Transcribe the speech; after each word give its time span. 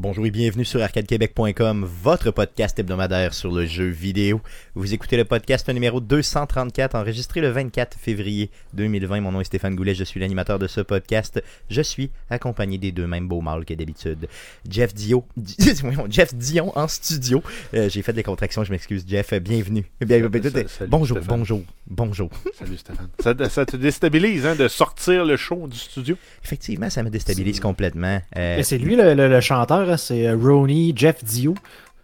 Bonjour 0.00 0.24
et 0.26 0.30
bienvenue 0.30 0.64
sur 0.64 0.80
arcadequebec.com, 0.80 1.84
votre 2.04 2.30
podcast 2.30 2.78
hebdomadaire 2.78 3.34
sur 3.34 3.50
le 3.50 3.66
jeu 3.66 3.88
vidéo. 3.88 4.40
Vous 4.76 4.94
écoutez 4.94 5.16
le 5.16 5.24
podcast 5.24 5.68
numéro 5.70 6.00
234, 6.00 6.94
enregistré 6.94 7.40
le 7.40 7.48
24 7.48 7.96
février 7.98 8.48
2020. 8.74 9.20
Mon 9.22 9.32
nom 9.32 9.40
est 9.40 9.44
Stéphane 9.44 9.74
Goulet, 9.74 9.96
je 9.96 10.04
suis 10.04 10.20
l'animateur 10.20 10.60
de 10.60 10.68
ce 10.68 10.82
podcast. 10.82 11.42
Je 11.68 11.82
suis 11.82 12.10
accompagné 12.30 12.78
des 12.78 12.92
deux 12.92 13.08
mêmes 13.08 13.26
beaux 13.26 13.40
mâles 13.40 13.64
que 13.64 13.74
d'habitude. 13.74 14.28
Jeff 14.70 14.94
Dio, 14.94 15.24
Jeff 16.08 16.32
Dion 16.32 16.70
en 16.78 16.86
studio. 16.86 17.42
Euh, 17.74 17.88
J'ai 17.88 18.02
fait 18.02 18.12
des 18.12 18.22
contractions, 18.22 18.62
je 18.62 18.70
m'excuse. 18.70 19.04
Jeff, 19.04 19.34
bienvenue. 19.34 19.84
Bien, 20.00 20.20
Salut, 20.30 20.68
salut, 20.68 20.90
bonjour, 20.90 21.16
Stéphane. 21.18 21.38
bonjour, 21.38 21.62
bonjour. 21.88 22.30
Salut 22.56 22.76
Stéphane. 22.76 23.08
Ça, 23.18 23.34
ça 23.48 23.66
te 23.66 23.76
déstabilise 23.76 24.46
hein, 24.46 24.54
de 24.54 24.68
sortir 24.68 25.24
le 25.24 25.36
show 25.36 25.66
du 25.66 25.76
studio? 25.76 26.16
Effectivement, 26.44 26.88
ça 26.88 27.02
me 27.02 27.10
déstabilise 27.10 27.58
complètement. 27.58 28.20
Euh, 28.36 28.62
c'est 28.62 28.78
lui 28.78 28.94
le, 28.94 29.14
le- 29.14 29.28
le 29.28 29.40
chanteur, 29.40 29.87
c'est 29.96 30.26
euh, 30.26 30.36
Ronnie 30.36 30.92
Jeff 30.94 31.24
Dio. 31.24 31.54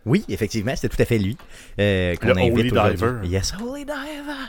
Oui, 0.07 0.23
effectivement, 0.29 0.73
c'était 0.77 0.95
tout 0.95 1.01
à 1.01 1.07
fait 1.07 1.17
lui 1.19 1.37
euh, 1.81 2.15
qu'on 2.17 2.27
Le 2.29 2.37
invite 2.39 2.53
Holy 2.53 2.71
aujourd'hui. 2.73 2.97
Diver. 2.99 3.13
Yes, 3.29 3.55
Holy 3.59 3.85
Diver. 3.87 4.45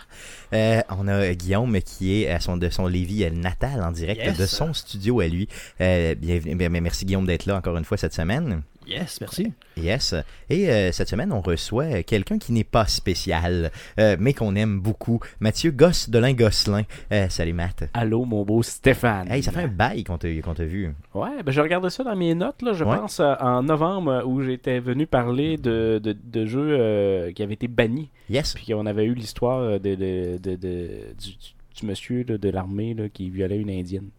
Euh, 0.53 0.81
on 0.97 1.08
a 1.08 1.33
Guillaume 1.33 1.80
qui 1.81 2.23
est 2.23 2.30
à 2.30 2.39
son, 2.42 2.58
de 2.58 2.69
son 2.69 2.88
Lévis 2.88 3.25
natal 3.31 3.81
en 3.81 3.92
direct 3.92 4.22
Yes. 4.22 4.38
de 4.38 4.45
son 4.45 4.73
studio 4.73 5.22
à 5.22 5.27
lui. 5.27 5.47
Euh, 5.80 6.14
bienvenue, 6.16 6.55
bien- 6.55 6.69
bien, 6.69 6.81
merci 6.81 7.05
Guillaume 7.05 7.25
d'être 7.25 7.45
là 7.45 7.55
encore 7.55 7.77
une 7.77 7.86
fois 7.86 7.95
cette 7.97 8.14
semaine. 8.14 8.64
Yes, 8.88 9.19
merci. 9.19 9.52
Yes. 9.78 10.14
Et 10.50 10.69
euh, 10.69 10.91
cette 10.91 11.09
semaine, 11.09 11.31
on 11.31 11.41
reçoit 11.41 12.03
quelqu'un 12.03 12.38
qui 12.38 12.52
n'est 12.53 12.64
pas 12.64 12.86
spécial, 12.86 13.72
euh, 14.00 14.16
mais 14.19 14.33
qu'on 14.33 14.55
aime 14.55 14.80
beaucoup. 14.80 15.19
Mathieu 15.39 15.72
Gosse 15.72 16.09
de 16.09 16.19
Gosselin. 16.33 16.83
Euh, 17.11 17.27
salut 17.30 17.53
Matt. 17.53 17.89
Allô, 17.94 18.25
mon 18.25 18.44
beau 18.44 18.61
Stéphane. 18.64 19.31
Hey, 19.31 19.42
ça 19.44 19.52
fait 19.52 19.61
un 19.64 19.67
bail 19.67 20.03
qu'on 20.03 20.17
t'a 20.17 20.66
vu. 20.66 20.94
Ouais, 21.14 21.44
ben 21.44 21.52
je 21.52 21.61
regardais 21.61 21.89
ça 21.89 22.03
dans 22.03 22.16
mes 22.16 22.36
notes, 22.36 22.61
là, 22.61 22.73
je 22.73 22.83
Ouais. 22.83 22.95
pense, 22.97 23.19
en 23.19 23.64
novembre, 23.64 24.23
où 24.25 24.42
j'étais 24.42 24.80
venu 24.80 25.08
parler 25.08 25.58
de, 25.58 25.99
de, 26.03 26.16
de 26.23 26.45
jeux 26.45 26.77
euh, 26.80 27.31
qui 27.31 27.42
avaient 27.44 27.53
été 27.55 27.67
bannis. 27.67 28.09
Yes. 28.30 28.53
Puis 28.53 28.67
qu'on 28.72 28.86
avait 28.86 29.05
eu 29.05 29.14
l'histoire 29.16 29.80
de, 29.80 29.95
de, 29.95 30.38
de, 30.38 30.55
de- 30.55 31.14
du, 31.20 31.31
du 31.80 31.86
monsieur 31.86 32.23
là, 32.27 32.38
de 32.38 32.49
l'armée 32.49 32.95
qui 33.14 33.30
violait 33.30 33.58
une 33.59 33.70
indienne. 33.72 34.09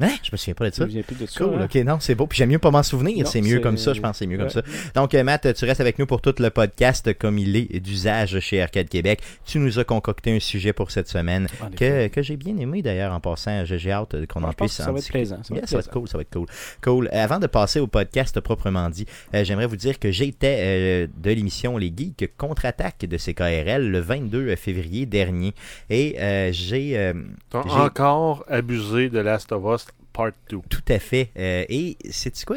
Hein? 0.00 0.10
Je 0.22 0.28
me 0.32 0.36
souviens 0.36 0.54
pas 0.54 0.68
de 0.68 0.74
ça. 0.74 0.84
te 0.84 0.88
souviens 0.90 1.02
plus 1.02 1.16
de 1.16 1.26
ça? 1.26 1.44
Cool, 1.44 1.54
hein? 1.60 1.64
ok, 1.64 1.74
non, 1.84 1.98
c'est 2.00 2.14
beau. 2.14 2.26
Puis 2.26 2.36
j'aime 2.38 2.50
mieux 2.50 2.58
pas 2.58 2.70
m'en 2.70 2.82
souvenir. 2.82 3.26
C'est 3.26 3.40
mieux 3.40 3.60
comme 3.60 3.78
ça, 3.78 3.92
je 3.94 4.00
pense, 4.00 4.12
que 4.12 4.16
c'est 4.18 4.26
mieux 4.26 4.36
comme 4.38 4.50
ça. 4.50 4.62
Donc, 4.94 5.14
euh, 5.14 5.24
Matt, 5.24 5.54
tu 5.54 5.64
restes 5.64 5.80
avec 5.80 5.98
nous 5.98 6.06
pour 6.06 6.20
tout 6.20 6.34
le 6.38 6.50
podcast 6.50 7.14
comme 7.18 7.38
il 7.38 7.56
est 7.56 7.80
d'usage 7.80 8.38
chez 8.40 8.60
Arcade 8.62 8.88
Québec. 8.88 9.20
Tu 9.44 9.58
nous 9.58 9.78
as 9.78 9.84
concocté 9.84 10.34
un 10.36 10.40
sujet 10.40 10.72
pour 10.72 10.90
cette 10.90 11.08
semaine 11.08 11.46
En 11.62 11.68
effet. 11.68 12.08
que, 12.10 12.14
que 12.16 12.22
j'ai 12.22 12.36
bien 12.36 12.56
aimé 12.58 12.82
d'ailleurs 12.82 13.12
en 13.12 13.20
passant. 13.20 13.64
J'ai 13.64 13.90
hâte 13.92 14.26
qu'on 14.26 14.42
en 14.44 14.52
puisse 14.52 14.76
que 14.76 14.82
en 14.82 14.86
ça 14.86 14.92
va 14.92 14.98
être 14.98 15.08
plaisant. 15.08 15.38
Ça 15.42 15.48
va 15.50 15.56
Yeah, 15.56 15.62
être 15.64 15.68
ça 15.70 15.76
va 15.76 15.80
être 15.80 15.90
cool, 15.90 16.08
ça 16.08 16.18
va 16.18 16.22
être 16.22 16.32
cool. 16.32 16.46
Cool. 16.82 17.08
Euh, 17.12 17.24
Avant 17.24 17.38
de 17.38 17.46
passer 17.46 17.80
au 17.80 17.86
podcast 17.86 18.38
proprement 18.40 18.90
dit, 18.90 19.06
euh, 19.34 19.44
j'aimerais 19.44 19.66
vous 19.66 19.76
dire 19.76 19.98
que 19.98 20.10
j'étais 20.10 20.56
euh, 20.60 21.06
de 21.16 21.30
l'émission 21.30 21.76
Les 21.78 21.92
Geeks 21.96 22.36
contre-attaque 22.36 23.00
de 23.06 23.16
CKRL 23.16 23.88
le 23.90 24.00
22 24.00 24.54
février 24.56 25.06
dernier. 25.06 25.54
Et 25.90 26.16
euh, 26.18 26.22
euh, 26.46 26.52
J'ai- 26.52 27.12
encore 27.52 28.44
abusé 28.48 29.08
de 29.08 29.18
Last 29.18 29.52
of 29.52 29.62
Us 29.74 29.85
Part 30.16 30.32
2. 30.48 30.58
Tout 30.68 30.80
à 30.88 30.98
fait. 30.98 31.30
Euh, 31.38 31.64
et 31.68 31.96
c'est 32.10 32.44
quoi? 32.44 32.56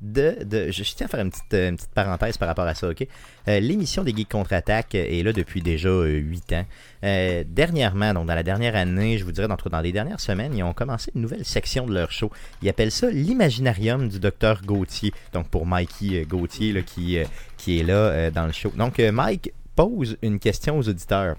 De, 0.00 0.34
je, 0.70 0.94
tiens 0.94 1.06
à 1.06 1.08
faire 1.10 1.20
une 1.20 1.30
petite, 1.30 1.52
euh, 1.52 1.76
parenthèse 1.94 2.38
par 2.38 2.48
rapport 2.48 2.64
à 2.64 2.74
ça, 2.74 2.88
ok? 2.88 3.06
Euh, 3.48 3.60
L'émission 3.60 4.02
des 4.02 4.16
Geeks 4.16 4.30
Contre-Attaque 4.30 4.94
est 4.94 5.22
là 5.22 5.34
depuis 5.34 5.60
déjà 5.60 5.90
8 6.04 6.52
ans. 6.54 6.64
Euh, 7.04 7.44
dernièrement, 7.46 8.14
donc 8.14 8.26
dans 8.26 8.34
la 8.34 8.42
dernière 8.42 8.76
année, 8.76 9.18
je 9.18 9.24
vous 9.24 9.32
dirais, 9.32 9.46
dans, 9.46 9.80
les 9.80 9.92
dernières 9.92 10.20
semaines, 10.20 10.56
ils 10.56 10.62
ont 10.62 10.72
commencé 10.72 11.12
une 11.14 11.20
nouvelle 11.20 11.44
section 11.44 11.86
de 11.86 11.92
leur 11.92 12.12
show. 12.12 12.30
Ils 12.62 12.70
appellent 12.70 12.90
ça 12.90 13.10
l'imaginarium 13.10 14.08
du 14.08 14.20
docteur 14.20 14.62
Gauthier. 14.62 15.12
Donc 15.34 15.48
pour 15.48 15.66
Mikey 15.66 16.22
euh, 16.22 16.24
Gauthier 16.24 16.72
là, 16.72 16.80
qui, 16.80 17.18
euh, 17.18 17.24
qui 17.58 17.80
est 17.80 17.82
là 17.82 17.92
euh, 17.92 18.30
dans 18.30 18.46
le 18.46 18.52
show. 18.52 18.72
Donc 18.74 18.98
euh, 19.00 19.12
Mike 19.12 19.52
pose 19.76 20.16
une 20.22 20.38
question 20.38 20.78
aux 20.78 20.88
auditeurs 20.88 21.36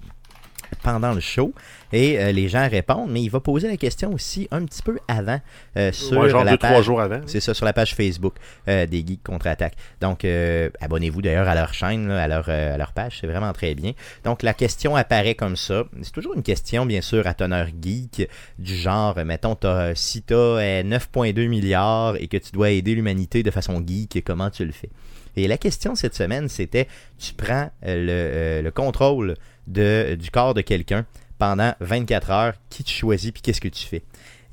pendant 0.83 1.13
le 1.13 1.19
show 1.19 1.53
et 1.93 2.19
euh, 2.19 2.31
les 2.31 2.47
gens 2.49 2.67
répondent, 2.69 3.11
mais 3.11 3.21
il 3.21 3.29
va 3.29 3.39
poser 3.39 3.67
la 3.67 3.77
question 3.77 4.13
aussi 4.13 4.47
un 4.51 4.63
petit 4.65 4.81
peu 4.81 4.97
avant 5.07 5.39
euh, 5.77 5.91
sur 5.91 6.17
Ouais, 6.19 6.29
genre 6.29 6.43
la 6.43 6.51
deux, 6.51 6.57
page. 6.57 6.71
trois 6.71 6.81
jours 6.81 7.01
avant. 7.01 7.21
C'est 7.25 7.39
ça, 7.39 7.53
sur 7.53 7.65
la 7.65 7.73
page 7.73 7.93
Facebook 7.95 8.35
euh, 8.67 8.85
des 8.85 8.99
Geeks 9.05 9.23
Contre-Attaque. 9.23 9.73
Donc, 9.99 10.23
euh, 10.25 10.69
abonnez-vous 10.79 11.21
d'ailleurs 11.21 11.47
à 11.47 11.55
leur 11.55 11.73
chaîne, 11.73 12.07
là, 12.07 12.23
à, 12.23 12.27
leur, 12.27 12.45
euh, 12.47 12.73
à 12.73 12.77
leur 12.77 12.93
page, 12.93 13.17
c'est 13.19 13.27
vraiment 13.27 13.51
très 13.53 13.75
bien. 13.75 13.91
Donc, 14.23 14.43
la 14.43 14.53
question 14.53 14.95
apparaît 14.95 15.35
comme 15.35 15.55
ça. 15.55 15.83
C'est 16.01 16.13
toujours 16.13 16.33
une 16.35 16.43
question, 16.43 16.85
bien 16.85 17.01
sûr, 17.01 17.27
à 17.27 17.33
teneur 17.33 17.67
geek, 17.81 18.27
du 18.59 18.75
genre, 18.75 19.17
mettons, 19.25 19.55
t'as- 19.55 19.95
si 19.95 20.21
tu 20.23 20.33
as 20.33 20.83
9,2 20.83 21.47
milliards 21.47 22.15
et 22.17 22.27
que 22.27 22.37
tu 22.37 22.51
dois 22.51 22.69
aider 22.71 22.95
l'humanité 22.95 23.43
de 23.43 23.51
façon 23.51 23.83
geek, 23.85 24.23
comment 24.25 24.49
tu 24.49 24.65
le 24.65 24.71
fais? 24.71 24.89
Et 25.37 25.47
la 25.47 25.57
question 25.57 25.95
cette 25.95 26.13
semaine, 26.13 26.49
c'était, 26.49 26.87
tu 27.17 27.33
prends 27.33 27.69
le, 27.83 28.07
euh, 28.09 28.61
le 28.61 28.69
contrôle 28.71 29.35
de, 29.67 30.15
du 30.15 30.31
corps 30.31 30.53
de 30.53 30.61
quelqu'un 30.61 31.05
pendant 31.37 31.73
24 31.79 32.31
heures, 32.31 32.53
qui 32.69 32.83
tu 32.83 32.93
choisis, 32.93 33.31
puis 33.31 33.41
qu'est-ce 33.41 33.61
que 33.61 33.67
tu 33.67 33.85
fais? 33.85 34.03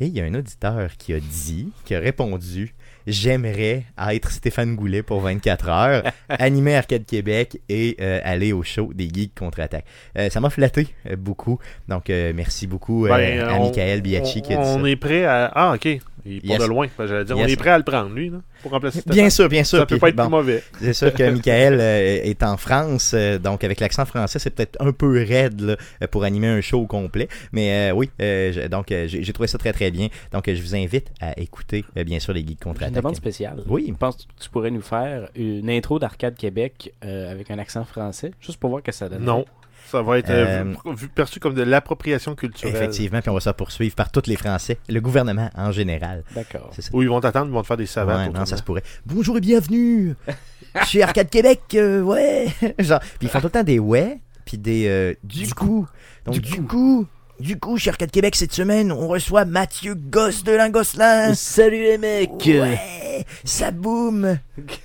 Et 0.00 0.06
il 0.06 0.16
y 0.16 0.20
a 0.20 0.24
un 0.24 0.34
auditeur 0.34 0.90
qui 0.96 1.12
a 1.12 1.20
dit, 1.20 1.70
qui 1.84 1.94
a 1.94 1.98
répondu 2.00 2.74
J'aimerais 3.06 3.84
être 4.10 4.30
Stéphane 4.30 4.76
Goulet 4.76 5.02
pour 5.02 5.20
24 5.22 5.68
heures, 5.70 6.02
animer 6.28 6.76
Arcade 6.76 7.06
Québec 7.06 7.58
et 7.70 7.96
euh, 8.02 8.20
aller 8.22 8.52
au 8.52 8.62
show 8.62 8.92
des 8.92 9.08
Geeks 9.08 9.34
contre-attaque. 9.34 9.86
Euh, 10.18 10.28
ça 10.28 10.40
m'a 10.40 10.50
flatté 10.50 10.88
euh, 11.06 11.16
beaucoup. 11.16 11.58
Donc, 11.88 12.10
euh, 12.10 12.32
merci 12.36 12.66
beaucoup 12.66 13.06
euh, 13.06 13.08
Ben, 13.08 13.40
à 13.40 13.54
on- 13.54 13.64
Michael 13.64 14.02
Biachi 14.02 14.40
on, 14.40 14.42
qui 14.42 14.52
a 14.52 14.56
dit 14.56 14.62
on 14.62 14.82
ça. 14.84 14.90
est 14.90 14.96
prêt 14.96 15.24
à. 15.24 15.46
Ah, 15.54 15.72
ok. 15.74 15.88
Il 16.28 16.40
part 16.42 16.50
Yes. 16.50 16.62
de 16.62 16.68
loin. 16.68 16.86
J'allais 16.98 17.24
dire, 17.24 17.36
Yes. 17.36 17.46
on 17.46 17.48
est 17.48 17.56
prêt 17.56 17.70
à 17.70 17.78
le 17.78 17.84
prendre, 17.84 18.10
lui, 18.14 18.30
là, 18.30 18.38
pour 18.62 18.70
remplacer 18.72 19.00
Stéphane. 19.00 19.14
Bien 19.20 19.30
sûr, 19.30 19.48
bien 19.48 19.64
sûr. 19.64 19.78
Ça 19.78 19.86
peut 19.86 19.94
Puis, 19.96 20.00
pas 20.00 20.08
être 20.10 20.16
bon, 20.16 20.24
plus 20.24 20.30
mauvais. 20.30 20.62
C'est 20.80 20.92
sûr 20.92 21.12
que 21.12 21.22
Michael 21.30 21.78
euh, 21.80 22.20
est 22.24 22.42
en 22.42 22.56
France, 22.56 23.12
euh, 23.14 23.38
donc 23.38 23.64
avec 23.64 23.80
l'accent 23.80 24.04
français, 24.04 24.38
c'est 24.38 24.50
peut-être 24.50 24.76
un 24.80 24.92
peu 24.92 25.24
raide 25.26 25.60
là, 25.60 25.76
pour 26.08 26.24
animer 26.24 26.48
un 26.48 26.60
show 26.60 26.80
au 26.80 26.86
complet. 26.86 27.28
Mais 27.52 27.90
euh, 27.90 27.94
oui, 27.94 28.10
euh, 28.20 28.68
donc 28.68 28.86
j'ai 28.88 29.32
trouvé 29.32 29.46
ça 29.48 29.58
très 29.58 29.72
très 29.72 29.90
bien. 29.90 30.08
Donc 30.32 30.44
je 30.52 30.60
vous 30.60 30.74
invite 30.76 31.08
à 31.20 31.38
écouter, 31.40 31.84
bien 32.06 32.18
sûr, 32.20 32.32
les 32.32 32.40
Geeks 32.40 32.48
J'ai 32.48 32.52
une 32.68 32.72
contre-attaque. 32.74 32.94
demande 32.94 33.16
spéciale. 33.16 33.62
Oui. 33.68 33.86
Je 33.88 33.94
pense 33.94 34.16
que 34.16 34.22
tu 34.40 34.48
pourrais 34.50 34.70
nous 34.70 34.82
faire 34.82 35.28
une 35.34 35.70
intro 35.70 35.98
d'Arcade 35.98 36.36
Québec 36.36 36.92
euh, 37.04 37.30
avec 37.32 37.50
un 37.50 37.58
accent 37.58 37.84
français, 37.84 38.32
juste 38.40 38.58
pour 38.58 38.70
voir 38.70 38.82
que 38.82 38.92
ça 38.92 39.08
donne. 39.08 39.24
Non. 39.24 39.44
Ça 39.90 40.02
va 40.02 40.18
être 40.18 40.30
euh, 40.30 40.64
Euh, 40.86 40.92
vu- 40.94 41.08
perçu 41.08 41.40
comme 41.40 41.54
de 41.54 41.62
l'appropriation 41.62 42.34
culturelle. 42.34 42.74
Effectivement, 42.76 43.20
puis 43.20 43.30
on 43.30 43.34
va 43.34 43.40
se 43.40 43.50
poursuivre 43.50 43.94
par 43.94 44.10
tous 44.10 44.22
les 44.26 44.36
Français, 44.36 44.78
le 44.88 45.00
gouvernement 45.00 45.50
en 45.56 45.72
général. 45.72 46.24
D'accord. 46.34 46.70
Ça. 46.78 46.82
Ou 46.92 47.02
ils 47.02 47.08
vont 47.08 47.20
t'attendre, 47.20 47.46
ils 47.46 47.52
vont 47.52 47.62
te 47.62 47.66
faire 47.66 47.76
des 47.78 47.86
savates. 47.86 48.28
Ouais, 48.32 48.38
non, 48.38 48.44
ça 48.44 48.56
se 48.56 48.62
pourrait. 48.62 48.82
Bonjour 49.06 49.36
et 49.38 49.40
bienvenue 49.40 50.14
chez 50.86 51.02
Arcade 51.02 51.30
Québec, 51.30 51.60
euh, 51.74 52.02
ouais. 52.02 52.48
Genre, 52.78 53.00
puis 53.00 53.18
ils 53.22 53.28
font 53.28 53.38
tout 53.40 53.46
le 53.46 53.50
temps 53.50 53.62
des 53.64 53.78
ouais, 53.78 54.18
puis 54.44 54.58
des 54.58 54.86
euh, 54.88 55.14
du, 55.24 55.48
coup. 55.54 55.86
Donc 56.26 56.34
du, 56.34 56.40
Du 56.40 56.62
coup. 56.62 57.06
Du 57.40 57.56
coup, 57.58 57.78
chez 57.78 57.90
Arcade 57.90 58.10
Québec 58.10 58.34
cette 58.34 58.52
semaine, 58.52 58.90
on 58.90 59.06
reçoit 59.06 59.44
Mathieu 59.44 59.94
Gosse 59.94 60.42
de 60.42 60.52
Lingosselin. 60.52 61.34
Salut 61.34 61.82
les 61.82 61.96
mecs! 61.96 62.30
Ouais, 62.44 63.24
ça 63.44 63.70
boum. 63.70 64.38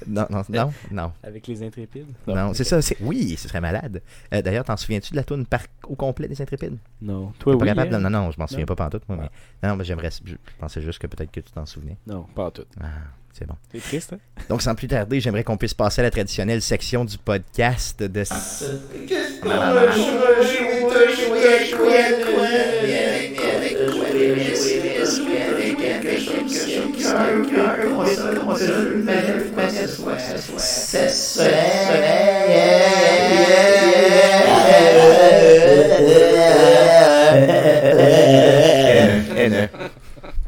Non, 0.06 0.28
non, 0.30 0.44
non, 0.50 0.74
non. 0.92 1.12
Avec 1.24 1.48
les 1.48 1.64
intrépides? 1.64 2.06
Non, 2.28 2.54
c'est 2.54 2.64
ça, 2.64 2.80
c'est 2.84 2.98
oui, 3.02 3.36
ce 3.40 3.48
serait 3.48 3.60
malade. 3.62 4.04
Euh, 4.34 4.44
D'ailleurs, 4.44 4.66
t'en 4.66 4.78
souviens-tu 4.78 5.12
de 5.12 5.16
la 5.16 5.24
tourne 5.24 5.48
par 5.48 5.62
au 5.88 5.96
complet 5.96 6.28
des 6.28 6.40
Intrépides? 6.44 6.78
Non. 7.02 7.34
Toi, 7.40 7.54
T'es 7.54 7.58
pas 7.58 7.64
oui. 7.66 7.70
capable? 7.72 7.96
hein? 7.96 8.00
Non, 8.00 8.10
non, 8.12 8.30
je 8.32 8.40
m'en 8.40 8.46
souviens 8.46 8.66
Non. 8.68 8.76
pas 8.76 8.76
pantoute, 8.76 9.04
moi. 9.10 9.18
Mais... 9.20 9.30
Non, 9.64 9.70
non, 9.70 9.76
mais 9.78 9.84
j'aimerais. 9.84 10.10
Je 10.24 10.36
pensais 10.60 10.82
juste 10.82 11.00
que 11.00 11.08
peut-être 11.08 11.32
que 11.32 11.40
tu 11.40 11.52
t'en 11.52 11.66
souvenais. 11.66 11.98
Non, 12.06 12.24
pas 12.36 12.52
tout. 12.52 12.66
Ah, 12.80 12.86
c'est 13.34 13.48
bon. 13.48 13.56
C'est 13.72 13.82
triste, 13.82 14.14
hein? 14.14 14.20
Donc, 14.48 14.62
sans 14.62 14.76
plus 14.76 14.88
tarder, 14.88 15.20
j'aimerais 15.20 15.44
qu'on 15.44 15.58
puisse 15.58 15.74
passer 15.74 16.02
à 16.02 16.04
la 16.04 16.12
traditionnelle 16.12 16.62
section 16.62 17.04
du 17.04 17.18
podcast 17.18 18.04
de. 18.04 18.24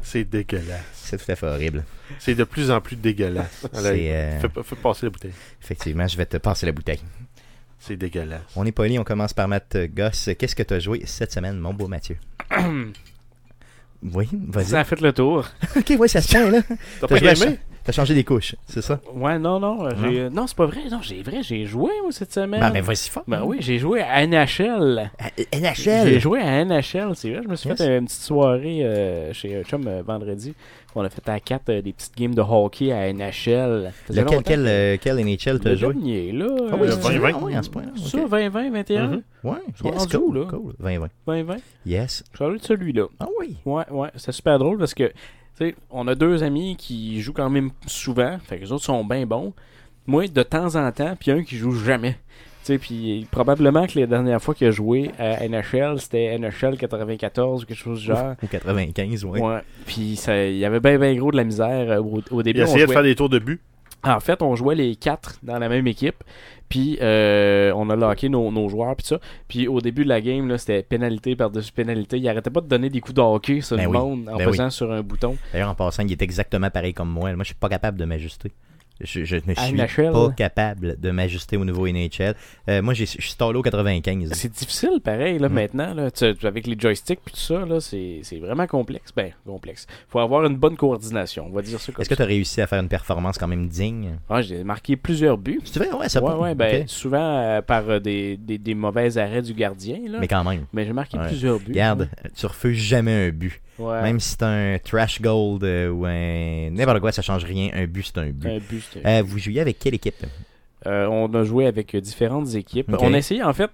C'est 0.01 0.23
dégueulasse. 0.23 0.79
C'est 0.93 1.17
tout 1.17 1.31
à 1.31 1.35
fait 1.35 1.47
horrible. 1.47 1.83
C'est 2.19 2.35
de 2.35 2.43
plus 2.43 2.71
en 2.71 2.79
plus 2.79 2.95
dégueulasse. 2.95 3.65
Euh, 3.75 4.39
fais, 4.39 4.47
fais 4.63 4.75
passer 4.75 5.05
la 5.05 5.09
bouteille. 5.09 5.33
Effectivement, 5.61 6.07
je 6.07 6.17
vais 6.17 6.25
te 6.25 6.37
passer 6.37 6.65
la 6.65 6.71
bouteille. 6.71 7.01
C'est 7.87 7.97
dégueulasse. 7.97 8.41
On 8.55 8.65
est 8.65 8.71
poli, 8.71 8.97
on 8.97 9.03
commence 9.03 9.33
par 9.33 9.47
Matt 9.47 9.77
Goss. 9.95 10.29
Qu'est-ce 10.39 10.55
que 10.55 10.63
tu 10.63 10.73
as 10.73 10.79
joué 10.79 11.03
cette 11.05 11.31
semaine, 11.31 11.57
mon 11.59 11.73
beau 11.73 11.87
Mathieu? 11.87 12.17
Oui, 14.13 14.27
vas-y. 14.49 14.65
Ça 14.65 14.81
a 14.81 14.83
fait 14.83 15.01
le 15.01 15.13
tour. 15.13 15.47
ok, 15.75 15.93
ouais, 15.97 16.07
ça 16.07 16.21
se 16.21 16.27
tient, 16.27 16.49
là. 16.51 16.59
T'as 17.01 17.07
pas 17.07 17.17
aimé? 17.17 17.57
T'as 17.83 17.91
changé 17.91 18.13
des 18.15 18.23
couches, 18.23 18.55
c'est 18.67 18.81
ça? 18.81 18.99
Ouais, 19.13 19.37
non, 19.39 19.59
non. 19.59 19.87
j'ai- 20.01 20.21
euh, 20.21 20.29
Non, 20.29 20.47
c'est 20.47 20.57
pas 20.57 20.65
vrai. 20.65 20.81
Non, 20.91 20.99
j'ai 21.03 21.21
vrai, 21.21 21.43
j'ai 21.43 21.65
joué 21.67 21.91
moi, 22.01 22.11
cette 22.11 22.33
semaine. 22.33 22.59
Ben, 22.59 22.71
ben 22.71 22.83
vas-y 22.83 23.09
fort. 23.09 23.23
Ben 23.27 23.43
oui, 23.43 23.57
j'ai 23.61 23.77
joué 23.77 24.01
à 24.01 24.25
NHL. 24.25 25.11
À- 25.19 25.29
J'ai 25.37 25.59
NHL. 25.59 26.19
joué 26.19 26.41
à 26.41 26.65
NHL, 26.65 27.11
c'est 27.15 27.31
vrai. 27.31 27.41
Je 27.43 27.47
me 27.47 27.55
suis 27.55 27.69
Yes. 27.69 27.77
fait 27.77 27.97
une 27.97 28.05
petite 28.05 28.21
soirée 28.21 28.83
euh, 28.83 29.33
chez 29.33 29.63
chum 29.63 29.87
euh, 29.87 30.01
vendredi. 30.05 30.55
On 30.97 31.03
a 31.03 31.09
fait 31.09 31.27
à 31.27 31.39
4 31.41 31.71
des 31.81 31.91
petites 31.93 32.15
games 32.17 32.33
de 32.33 32.41
hockey 32.41 32.91
à 32.93 33.11
NHL. 33.11 33.91
Ça 34.09 34.21
Lequel, 34.21 34.43
quel, 34.43 34.63
que- 34.63 34.67
euh, 34.67 34.97
quel 35.01 35.19
NHL 35.19 35.59
t'as 35.59 35.71
Le 35.71 35.75
joué? 35.75 35.93
dernier, 35.93 36.31
là. 36.31 36.47
Ah 36.71 36.75
oui, 36.79 36.87
Le 36.87 36.93
euh, 36.93 36.97
c'est 37.01 37.09
20-20. 37.19 37.31
Ah 37.35 37.39
oui, 37.43 37.55
à 37.55 37.63
ce 37.63 37.69
point-là. 37.69 37.91
Ça, 37.97 38.17
ok. 38.17 38.29
2020, 38.29 38.69
21, 38.71 39.07
Mhm. 39.07 39.21
Ouais, 39.43 39.57
sont 39.75 39.91
yes, 39.91 40.05
où, 40.15 40.19
cool, 40.19 40.37
là? 40.39 40.45
cool. 40.49 40.73
20-20. 40.79 41.09
2020. 41.27 41.57
Yes. 41.85 42.23
Je 42.31 42.35
suis 42.37 42.45
allé 42.45 42.57
de 42.59 42.63
celui-là. 42.63 43.07
Ah 43.19 43.27
oui. 43.39 43.57
Ouais, 43.65 43.83
ouais, 43.91 44.09
c'est 44.15 44.31
super 44.31 44.57
drôle 44.57 44.77
parce 44.77 44.93
que, 44.93 45.07
tu 45.09 45.13
sais, 45.55 45.75
on 45.91 46.07
a 46.07 46.15
deux 46.15 46.43
amis 46.43 46.75
qui 46.77 47.21
jouent 47.21 47.33
quand 47.33 47.49
même 47.49 47.71
souvent, 47.87 48.37
fait 48.43 48.57
que 48.57 48.61
les 48.63 48.71
autres 48.71 48.85
sont 48.85 49.03
bien 49.03 49.25
bons. 49.25 49.53
Moi, 50.07 50.27
de 50.27 50.43
temps 50.43 50.75
en 50.75 50.91
temps, 50.93 51.15
puis 51.19 51.31
un 51.31 51.43
qui 51.43 51.57
joue 51.57 51.73
jamais. 51.73 52.17
Sais, 52.65 52.79
puis 52.79 53.27
probablement 53.29 53.85
que 53.85 53.93
les 53.93 54.07
dernières 54.07 54.41
fois 54.41 54.55
qu'il 54.55 54.65
a 54.65 54.71
joué 54.71 55.11
à 55.19 55.47
NHL, 55.47 55.99
c'était 55.99 56.35
NHL 56.39 56.77
94 56.77 57.61
ou 57.61 57.65
quelque 57.67 57.77
chose 57.77 57.99
du 57.99 58.07
genre. 58.07 58.33
Ou 58.41 58.47
95, 58.47 59.23
ouais. 59.25 59.39
Ouais. 59.39 59.59
Puis 59.85 60.15
ça- 60.15 60.47
il 60.47 60.57
y 60.57 60.65
avait 60.65 60.79
bien, 60.79 60.97
bien 60.97 61.13
gros 61.13 61.29
de 61.29 61.37
la 61.37 61.43
misère 61.43 61.91
euh, 61.91 61.99
au, 62.01 62.21
au 62.31 62.41
début. 62.41 62.59
Il 62.59 62.63
on 62.63 62.65
essayait 62.65 62.81
de 62.81 62.85
jouait- 62.87 62.93
faire 62.95 63.03
des 63.03 63.13
tours 63.13 63.29
de 63.29 63.37
but. 63.37 63.61
En 64.03 64.19
fait, 64.19 64.41
on 64.41 64.55
jouait 64.55 64.73
les 64.73 64.95
quatre 64.95 65.37
dans 65.43 65.59
la 65.59 65.69
même 65.69 65.85
équipe. 65.85 66.23
Puis 66.67 66.97
euh, 67.03 67.71
on 67.75 67.87
a 67.91 67.95
locké 67.95 68.29
nos, 68.29 68.51
nos 68.51 68.67
joueurs 68.67 68.95
puis 68.95 69.05
ça. 69.05 69.19
Puis 69.47 69.67
au 69.67 69.79
début 69.79 70.03
de 70.03 70.09
la 70.09 70.19
game, 70.21 70.47
là, 70.47 70.57
c'était 70.57 70.81
pénalité 70.81 71.35
par-dessus 71.35 71.71
pénalité. 71.71 72.17
Il 72.17 72.27
arrêtait 72.27 72.49
pas 72.49 72.61
de 72.61 72.67
donner 72.67 72.89
des 72.89 72.99
coups 72.99 73.13
de 73.15 73.21
hockey 73.21 73.61
sur 73.61 73.77
Ben 73.77 73.83
le 73.83 73.89
oui. 73.89 73.97
monde 73.97 74.29
en 74.29 74.37
Ben 74.37 74.45
pesant 74.49 74.71
sur 74.71 74.91
un 74.91 75.01
bouton. 75.03 75.37
D'ailleurs, 75.53 75.69
en 75.69 75.75
passant, 75.75 76.01
il 76.03 76.11
est 76.11 76.21
exactement 76.23 76.71
pareil 76.71 76.95
comme 76.95 77.09
moi. 77.09 77.31
Moi, 77.35 77.43
je 77.43 77.49
suis 77.49 77.55
pas 77.55 77.69
capable 77.69 77.99
de 77.99 78.05
m'ajuster. 78.05 78.51
Je, 79.01 79.25
je 79.25 79.35
ne 79.35 79.53
suis 79.53 79.73
NHL, 79.73 80.11
pas 80.13 80.31
capable 80.37 80.97
de 80.99 81.11
m'ajuster 81.11 81.57
au 81.57 81.65
nouveau 81.65 81.85
NHL. 81.87 82.33
Euh, 82.69 82.81
moi, 82.81 82.93
je 82.93 83.03
suis 83.03 83.21
stallé 83.29 83.57
au 83.57 83.61
95. 83.61 84.31
C'est 84.33 84.51
difficile, 84.53 85.01
pareil, 85.03 85.37
là, 85.37 85.49
Mm. 85.49 85.53
maintenant. 85.53 85.93
Là, 85.93 86.11
Tu- 86.11 86.25
avec 86.47 86.65
les 86.65 86.77
joysticks 86.79 87.19
puis 87.23 87.33
tout 87.33 87.39
ça, 87.41 87.65
là, 87.65 87.81
c'est 87.81 88.21
c'est 88.23 88.39
vraiment 88.39 88.67
complexe. 88.67 89.11
Ben, 89.15 89.31
complexe. 89.45 89.85
faut 90.07 90.19
avoir 90.19 90.45
une 90.45 90.55
bonne 90.55 90.77
coordination, 90.77 91.47
on 91.47 91.53
va 91.53 91.61
dire 91.61 91.79
ça 91.81 91.91
comme 91.91 92.01
Est-ce 92.01 92.09
que 92.09 92.15
tu 92.15 92.21
as 92.21 92.25
réussi 92.25 92.61
à 92.61 92.67
faire 92.67 92.79
une 92.81 92.87
performance 92.87 93.37
quand 93.37 93.47
même 93.47 93.67
digne? 93.67 94.17
Ah, 94.29 94.41
J'ai 94.41 94.63
marqué 94.63 94.95
plusieurs 94.95 95.37
buts. 95.37 95.59
C'est 95.65 95.79
vrai, 95.79 95.91
ouais, 95.91 96.07
ça 96.07 96.23
ouais, 96.23 96.31
peut- 96.31 96.37
ouais, 96.37 96.55
ben, 96.55 96.87
souvent 96.87 97.17
euh, 97.43 97.61
par 97.61 97.89
euh, 97.89 97.99
des, 97.99 98.37
des, 98.37 98.57
des 98.57 98.75
mauvais 98.75 99.17
arrêts 99.17 99.41
du 99.41 99.53
gardien. 99.53 99.97
Là. 100.05 100.11
Mais 100.13 100.19
Mais, 100.21 100.27
quand 100.27 100.43
même. 100.45 100.65
j'ai 100.73 100.93
marqué 100.93 101.17
Ouais. 101.17 101.27
plusieurs 101.27 101.59
buts. 101.59 101.65
Regarde, 101.71 102.09
tu 102.35 102.45
refuses 102.45 102.77
jamais 102.77 103.27
un 103.27 103.29
but. 103.31 103.61
Ouais. 103.77 104.01
Même 104.03 104.19
si 104.19 104.29
c'est 104.29 104.43
un 104.43 104.77
trash 104.83 105.21
gold 105.21 105.63
euh, 105.63 105.89
ou 105.89 106.05
un. 106.05 106.69
N'importe 106.71 106.99
quoi, 107.01 107.11
ça 107.11 107.21
change 107.21 107.43
rien. 107.43 107.69
Un 107.73 107.85
but, 107.87 108.03
c'est 108.03 108.17
un 108.19 108.29
but. 108.29 108.47
Un 108.49 108.57
but, 108.59 108.81
c'était- 108.91 109.07
Euh, 109.07 109.21
vous 109.25 109.37
jouiez 109.37 109.59
avec 109.61 109.79
quelle 109.79 109.95
équipe? 109.95 110.25
Euh, 110.87 111.07
on 111.07 111.33
a 111.33 111.43
joué 111.43 111.65
avec 111.67 111.95
différentes 111.95 112.53
équipes. 112.55 112.91
On 112.99 113.13
a 113.13 113.17
essayé, 113.17 113.41
en 113.43 113.53
fait, 113.53 113.71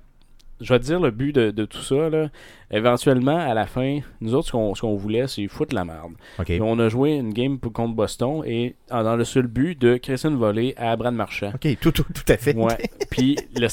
je 0.62 0.72
vais 0.74 0.80
te 0.80 0.86
dire 0.86 1.00
le 1.00 1.12
but 1.12 1.34
de, 1.34 1.52
de 1.52 1.66
tout 1.66 1.82
ça. 1.82 2.10
Là. 2.10 2.30
Éventuellement, 2.72 3.38
à 3.38 3.54
la 3.54 3.66
fin, 3.68 4.00
nous 4.22 4.34
autres, 4.34 4.48
ce 4.48 4.52
qu'on 4.54 4.74
ce 4.76 4.82
qu'on 4.82 4.96
voulait, 4.96 5.28
c'est 5.28 5.48
foutre 5.48 5.76
la 5.76 5.84
merde. 5.86 6.14
On 6.62 6.80
a 6.80 6.88
joué 6.90 7.12
une 7.16 7.34
game 7.34 7.60
pour- 7.60 7.74
contre 7.74 7.94
Boston 7.96 8.44
et 8.46 8.76
dans 8.90 9.16
le 9.16 9.24
seul 9.26 9.48
but 9.48 9.80
de 9.80 9.98
Christian 9.98 10.36
Volley 10.36 10.74
à 10.78 10.96
Brad 10.96 11.14
Marchand. 11.14 11.52
Ok, 11.54 11.68
tout, 11.82 11.92
tout, 11.92 12.06
tout 12.14 12.32
à 12.32 12.38
fait. 12.38 12.56
Ouais. 12.56 12.78
Puis 13.12 13.38
le 13.60 13.68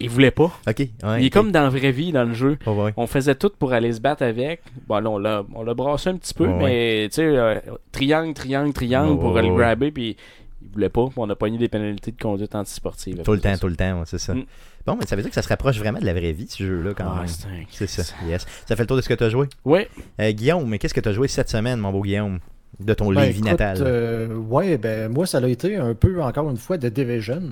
il 0.00 0.10
voulait 0.10 0.30
pas. 0.30 0.50
Ok, 0.68 0.78
ouais, 0.78 0.88
il 1.20 1.26
est 1.26 1.30
comme 1.30 1.52
dans 1.52 1.62
la 1.62 1.68
vraie 1.70 1.92
vie, 1.92 2.12
dans 2.12 2.24
le 2.24 2.34
jeu. 2.34 2.58
Ouais. 2.66 2.92
On 2.96 3.06
faisait 3.06 3.34
tout 3.34 3.50
pour 3.58 3.72
aller 3.72 3.92
se 3.92 4.00
battre 4.00 4.22
avec. 4.24 4.62
Bon, 4.88 4.98
là, 4.98 5.10
on 5.10 5.18
l'a, 5.18 5.44
on 5.54 5.62
l'a 5.62 5.74
brassé 5.74 6.10
un 6.10 6.16
petit 6.16 6.34
peu, 6.34 6.46
Ouais, 6.46 6.58
mais 6.58 7.08
tu 7.08 7.16
sais, 7.16 7.24
euh, 7.24 7.60
triangle, 7.92 8.34
triangle, 8.34 8.72
triangle 8.72 9.18
pour 9.18 9.32
ouais, 9.32 9.42
le 9.42 9.54
grabber, 9.54 9.90
puis 9.90 10.16
il 10.62 10.68
voulait 10.72 10.88
pas. 10.88 11.04
puis 11.06 11.14
On 11.18 11.30
a 11.30 11.36
pogné 11.36 11.56
des 11.58 11.68
pénalités 11.68 12.10
de 12.12 12.20
conduite 12.20 12.54
antisportive. 12.54 13.22
Tout 13.22 13.32
le 13.32 13.40
temps, 13.40 13.56
tout 13.56 13.68
le 13.68 13.76
temps, 13.76 13.98
ouais, 14.00 14.04
c'est 14.06 14.18
ça. 14.18 14.34
Mm. 14.34 14.44
Bon, 14.86 14.96
mais 15.00 15.06
ça 15.06 15.16
veut 15.16 15.22
dire 15.22 15.30
que 15.30 15.34
ça 15.34 15.42
se 15.42 15.48
rapproche 15.48 15.78
vraiment 15.78 15.98
de 15.98 16.06
la 16.06 16.12
vraie 16.14 16.32
vie, 16.32 16.46
ce 16.48 16.62
jeu-là, 16.62 16.92
quand 16.96 17.06
Ah, 17.08 17.20
même. 17.22 17.66
c'est 17.70 17.88
ça, 17.88 18.02
yes. 18.28 18.46
Ça 18.68 18.76
fait 18.76 18.82
le 18.82 18.86
tour 18.86 18.96
de 18.96 19.02
ce 19.02 19.08
que 19.08 19.14
tu 19.14 19.24
as 19.24 19.30
joué. 19.30 19.48
Ouais, 19.64 19.88
Euh, 20.20 20.30
Guillaume, 20.32 20.68
mais 20.68 20.78
qu'est-ce 20.78 20.94
que 20.94 21.00
tu 21.00 21.08
as 21.08 21.12
joué 21.12 21.26
cette 21.26 21.48
semaine, 21.50 21.80
mon 21.80 21.90
beau 21.90 22.02
Guillaume, 22.02 22.38
de 22.78 22.94
ton 22.94 23.12
Ben, 23.12 23.22
Lévis 23.22 23.38
écoute, 23.38 23.50
natal? 23.50 23.78
euh, 23.80 24.34
ouais, 24.36 24.78
ben 24.78 25.10
moi, 25.12 25.26
ça 25.26 25.38
a 25.38 25.48
été 25.48 25.74
un 25.76 25.94
peu, 25.94 26.22
encore 26.22 26.48
une 26.50 26.56
fois, 26.56 26.78
de 26.78 26.88
Division. 26.88 27.42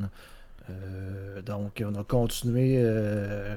Euh, 0.71 1.43
donc, 1.43 1.83
on 1.85 1.95
a 1.99 2.05
continué 2.05 2.77
euh, 2.79 3.57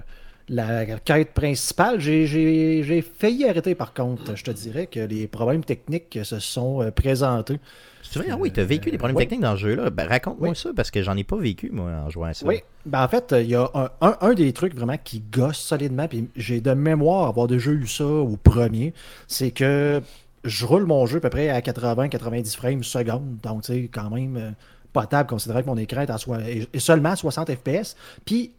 la 0.50 0.86
quête 0.86 1.34
principale. 1.34 2.00
J'ai- 2.00 3.02
failli 3.02 3.46
arrêter, 3.48 3.76
par 3.76 3.94
contre. 3.94 4.36
Je 4.36 4.44
te 4.44 4.52
dirais 4.52 4.88
que 4.88 5.00
les 5.00 5.28
problèmes 5.28 5.64
techniques 5.64 6.20
se 6.24 6.40
sont 6.40 6.82
euh, 6.82 6.92
présentés. 6.92 7.60
C'est 8.04 8.20
vrai, 8.20 8.30
ah 8.32 8.38
oui, 8.40 8.52
tu 8.54 8.62
as 8.62 8.64
vécu 8.64 8.90
des 8.90 8.98
problèmes 8.98 9.18
techniques 9.18 9.42
dans 9.42 9.56
ce 9.58 9.62
jeu-là. 9.64 9.90
Ben, 9.90 10.08
raconte-moi 10.08 10.50
Oui. 10.50 10.56
ça, 10.56 10.70
parce 10.74 10.92
que 10.92 11.02
j'en 11.04 11.18
ai 11.18 11.26
pas 11.26 11.36
vécu, 11.36 11.70
moi, 11.72 11.92
en 12.06 12.10
jouant 12.10 12.28
à 12.28 12.34
ça. 12.34 12.46
Oui, 12.46 12.62
ben 12.86 13.04
en 13.04 13.08
fait, 13.10 13.36
il 13.38 13.48
y 13.50 13.56
a 13.56 13.70
un, 13.74 13.90
un- 14.00 14.18
un 14.22 14.34
des 14.34 14.54
trucs 14.54 14.74
vraiment 14.76 14.96
qui 15.04 15.20
gosse 15.20 15.58
solidement, 15.58 16.08
puis 16.08 16.30
j'ai 16.38 16.62
de 16.62 16.72
mémoire 16.72 17.28
avoir 17.28 17.48
déjà 17.48 17.72
eu 17.72 17.86
ça 17.86 18.06
au 18.06 18.38
premier, 18.38 18.94
c'est 19.28 19.52
que 19.52 20.02
je 20.46 20.66
roule 20.66 20.86
mon 20.86 21.06
jeu 21.06 21.18
à 21.18 21.20
peu 21.20 21.30
près 21.30 21.50
à 21.50 21.60
80-90 21.60 22.56
frames 22.56 22.84
seconde, 22.84 23.38
donc 23.44 23.64
tu 23.64 23.74
sais, 23.74 23.90
quand 23.92 24.10
même 24.10 24.56
potable, 25.02 25.30
considérant 25.30 25.62
que 25.62 25.68
mon 25.68 25.78
écran 25.78 26.02
est, 26.02 26.10
à 26.10 26.18
soi- 26.18 26.40
est- 26.42 26.80
seulement 26.80 27.10
à 27.12 27.16
60 27.16 27.52
FPS, 27.54 27.96
puis 28.26 28.52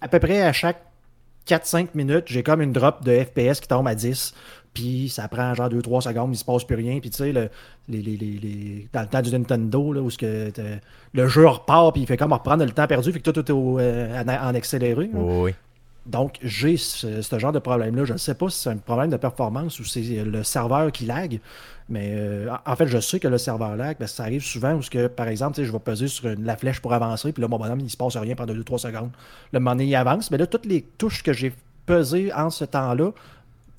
à 0.00 0.08
peu 0.08 0.18
près 0.18 0.42
à 0.42 0.52
chaque 0.52 0.80
4-5 1.46 1.88
minutes, 1.94 2.24
j'ai 2.26 2.42
comme 2.42 2.62
une 2.62 2.72
drop 2.72 3.04
de 3.04 3.12
FPS 3.22 3.60
qui 3.60 3.68
tombe 3.68 3.86
à 3.86 3.94
10. 3.94 4.32
Puis 4.72 5.08
ça 5.08 5.28
prend 5.28 5.54
genre 5.54 5.68
2-3 5.68 6.00
secondes, 6.02 6.30
il 6.32 6.36
se 6.36 6.44
passe 6.44 6.64
plus 6.64 6.74
rien. 6.74 6.98
Puis 6.98 7.10
tu 7.10 7.18
sais, 7.18 7.32
le, 7.32 7.48
les, 7.88 8.88
dans 8.92 9.02
le 9.02 9.06
temps 9.06 9.22
du 9.22 9.30
Nintendo, 9.30 9.78
où 9.94 10.08
le 11.12 11.28
jeu 11.28 11.46
repart, 11.46 11.92
puis 11.92 12.02
il 12.02 12.06
fait 12.06 12.16
comme 12.16 12.32
reprendre 12.32 12.64
le 12.64 12.70
temps 12.72 12.86
perdu, 12.86 13.12
fait 13.12 13.20
que 13.20 13.30
tout, 13.30 13.38
est 13.40 13.50
euh, 13.54 14.22
en, 14.22 14.28
en 14.50 14.54
accéléré. 14.54 15.10
oui. 15.14 15.54
Donc, 16.06 16.38
j'ai 16.42 16.76
ce, 16.76 17.38
genre 17.38 17.52
de 17.52 17.58
problème-là. 17.58 18.04
Je 18.04 18.12
ne 18.12 18.18
sais 18.18 18.34
pas 18.34 18.50
si 18.50 18.60
c'est 18.60 18.70
un 18.70 18.76
problème 18.76 19.10
de 19.10 19.16
performance 19.16 19.80
ou 19.80 19.84
c'est 19.84 20.02
le 20.02 20.42
serveur 20.42 20.92
qui 20.92 21.06
lag. 21.06 21.40
Mais 21.88 22.12
euh, 22.14 22.50
en 22.66 22.76
fait, 22.76 22.86
je 22.86 22.98
sais 22.98 23.20
que 23.20 23.28
le 23.28 23.38
serveur 23.38 23.76
lag, 23.76 23.96
ça 24.06 24.22
arrive 24.24 24.42
souvent 24.42 24.74
où, 24.74 24.80
que, 24.80 25.06
par 25.06 25.28
exemple, 25.28 25.62
je 25.62 25.70
vais 25.70 25.78
peser 25.78 26.08
sur 26.08 26.28
la 26.38 26.56
flèche 26.56 26.80
pour 26.80 26.92
avancer, 26.92 27.32
puis 27.32 27.42
là, 27.42 27.48
mon 27.48 27.58
bonhomme, 27.58 27.80
il 27.80 27.90
se 27.90 27.96
passe 27.96 28.16
rien 28.16 28.34
pendant 28.34 28.54
2-3 28.54 28.78
secondes. 28.78 29.10
Le 29.52 29.60
moment 29.60 29.78
il 29.78 29.94
avance. 29.94 30.30
Mais 30.30 30.38
là, 30.38 30.46
toutes 30.46 30.66
les 30.66 30.82
touches 30.82 31.22
que 31.22 31.32
j'ai 31.32 31.52
pesées 31.86 32.32
en 32.32 32.50
ce 32.50 32.64
temps-là, 32.64 33.12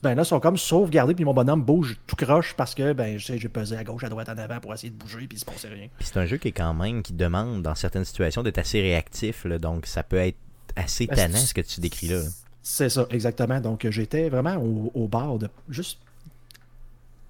ben 0.04 0.14
là, 0.14 0.24
sont 0.24 0.40
comme 0.40 0.58
sauvegardées, 0.58 1.16
puis 1.16 1.26
mon 1.26 1.34
bonhomme 1.34 1.64
bouge 1.64 1.98
tout 2.06 2.16
croche 2.16 2.54
parce 2.56 2.76
que, 2.76 2.94
ben, 2.94 3.18
je 3.18 3.26
sais, 3.26 3.38
j'ai 3.40 3.50
pesé 3.50 3.76
à 3.76 3.84
gauche, 3.84 4.04
à 4.04 4.10
droite, 4.10 4.30
en 4.30 4.38
avant 4.38 4.60
pour 4.60 4.72
essayer 4.72 4.92
de 4.92 4.96
bouger, 4.96 5.26
puis 5.28 5.38
il 5.38 5.40
se 5.40 5.46
passait 5.46 5.68
rien. 5.68 5.88
C'est 6.00 6.18
un 6.18 6.28
jeu 6.28 6.38
qui 6.38 6.50
est 6.50 6.52
quand 6.52 6.76
même, 6.76 7.02
qui 7.02 7.14
demande, 7.14 7.64
dans 7.64 7.74
certaines 7.74 8.06
situations, 8.06 8.44
d'être 8.44 8.60
assez 8.60 8.82
réactif. 8.82 9.48
donc, 9.48 9.88
ça 9.88 10.04
peut 10.04 10.18
être 10.18 10.38
assez 10.76 11.08
Ben, 11.08 11.16
tannant, 11.16 11.38
ce 11.38 11.54
que 11.54 11.62
tu 11.62 11.80
décris 11.80 12.08
là. 12.08 12.22
C'est 12.64 12.90
ça, 12.90 13.06
exactement. 13.12 13.60
Donc, 13.60 13.88
j'étais 13.90 14.30
vraiment 14.30 14.56
au, 14.58 14.92
au 14.96 15.08
bord 15.08 15.40
de 15.40 15.50
juste 15.70 16.00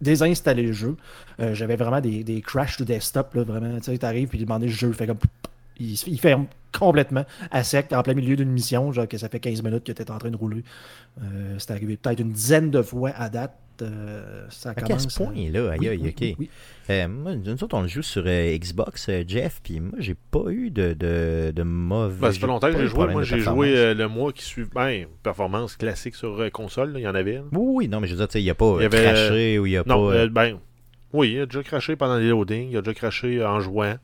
désinstaller 0.02 0.64
le 0.64 0.74
jeu. 0.74 0.96
Euh, 1.40 1.54
J'avais 1.54 1.76
vraiment 1.76 2.02
des, 2.02 2.24
des 2.24 2.42
crashs 2.42 2.78
de 2.78 2.84
desktop, 2.84 3.34
là, 3.34 3.44
vraiment. 3.44 3.78
Tu 3.80 3.86
sais, 3.86 3.98
t'arrives, 3.98 4.30
puis 4.30 4.40
demander 4.40 4.68
le 4.68 4.74
jeu 4.74 4.92
fait 4.94 5.08
comme. 5.08 5.18
Il 5.78 6.20
ferme 6.20 6.48
complètement 6.72 7.26
à 7.52 7.64
sec, 7.66 7.92
en 7.92 8.02
plein 8.02 8.14
milieu 8.14 8.38
d'une 8.38 8.52
mission, 8.52 8.94
genre 8.94 9.08
que 9.08 9.18
ça 9.18 9.28
fait 9.28 9.42
15 9.42 9.62
minutes 9.62 9.84
que 9.84 9.92
tu 9.92 10.02
es 10.02 10.10
en 10.12 10.18
train 10.18 10.30
de 10.32 10.38
rouler. 10.38 10.64
Euh, 11.22 11.56
C'est 11.60 11.72
arrivé 11.72 11.98
peut-être 11.98 12.20
une 12.22 12.32
dizaine 12.32 12.72
de 12.72 12.82
fois 12.82 13.10
à 13.10 13.30
date. 13.30 13.54
Euh, 13.82 14.46
ça 14.50 14.70
à 14.72 14.74
commence. 14.76 15.08
ce 15.10 15.18
point-là, 15.24 15.72
aïe, 15.72 15.78
Oui, 15.80 15.88
aïe, 15.90 16.00
oui, 16.02 16.10
ok. 16.10 16.16
oui, 16.22 16.36
oui. 16.40 16.50
Euh, 16.90 17.08
moi, 17.08 17.36
nous 17.36 17.64
autres, 17.64 17.76
on 17.78 17.82
le 17.82 17.88
joue 17.88 18.02
sur 18.02 18.24
euh, 18.26 18.58
Xbox, 18.58 19.08
euh, 19.10 19.24
Jeff, 19.28 19.60
puis 19.64 19.80
moi, 19.80 19.98
j'ai 20.00 20.16
pas 20.16 20.50
eu 20.50 20.70
de, 20.72 20.94
de, 20.94 21.52
de 21.56 21.64
mauvais. 21.64 22.20
Ben, 22.22 22.32
ça 22.32 22.40
fait 22.40 22.48
longtemps 22.48 22.72
que 22.72 22.78
j'ai 22.80 22.88
joué. 22.88 23.08
Moi, 23.08 23.24
j'ai 23.24 23.40
joué 23.40 23.76
euh, 23.78 23.94
le 23.94 24.08
mois 24.08 24.32
qui 24.32 24.44
suit. 24.44 24.66
Ben, 24.74 25.08
performance 25.24 25.76
classique 25.78 26.16
sur 26.16 26.40
euh, 26.42 26.50
console, 26.50 26.94
là, 26.94 27.00
il 27.00 27.04
y 27.04 27.08
en 27.08 27.16
avait. 27.16 27.36
là. 27.36 27.44
Oui, 27.52 27.86
oui, 27.86 27.88
non, 27.88 28.00
mais 28.00 28.08
je 28.08 28.14
veux 28.14 28.18
dire, 28.20 28.28
tu 28.28 28.34
sais, 28.34 28.42
il 28.42 28.46
n'y 28.46 28.50
a 28.50 28.56
pas 28.56 28.76
Il 28.80 28.84
y 28.84 28.86
avait, 28.86 29.04
craché 29.04 29.60
ou 29.60 29.66
il 29.66 29.72
n'y 29.72 29.78
a 29.78 29.84
Non, 29.86 30.10
pas. 30.10 30.28
ben, 30.28 30.58
oui, 31.14 31.32
il 31.34 31.40
a 31.42 31.46
déjà 31.46 31.64
craché 31.64 31.96
pendant 31.96 32.18
les 32.18 32.30
loadings, 32.30 32.70
il 32.72 32.78
a 32.78 32.82
déjà 32.82 32.94
craché 32.94 33.44
en 33.44 33.60
jouant. 33.60 33.96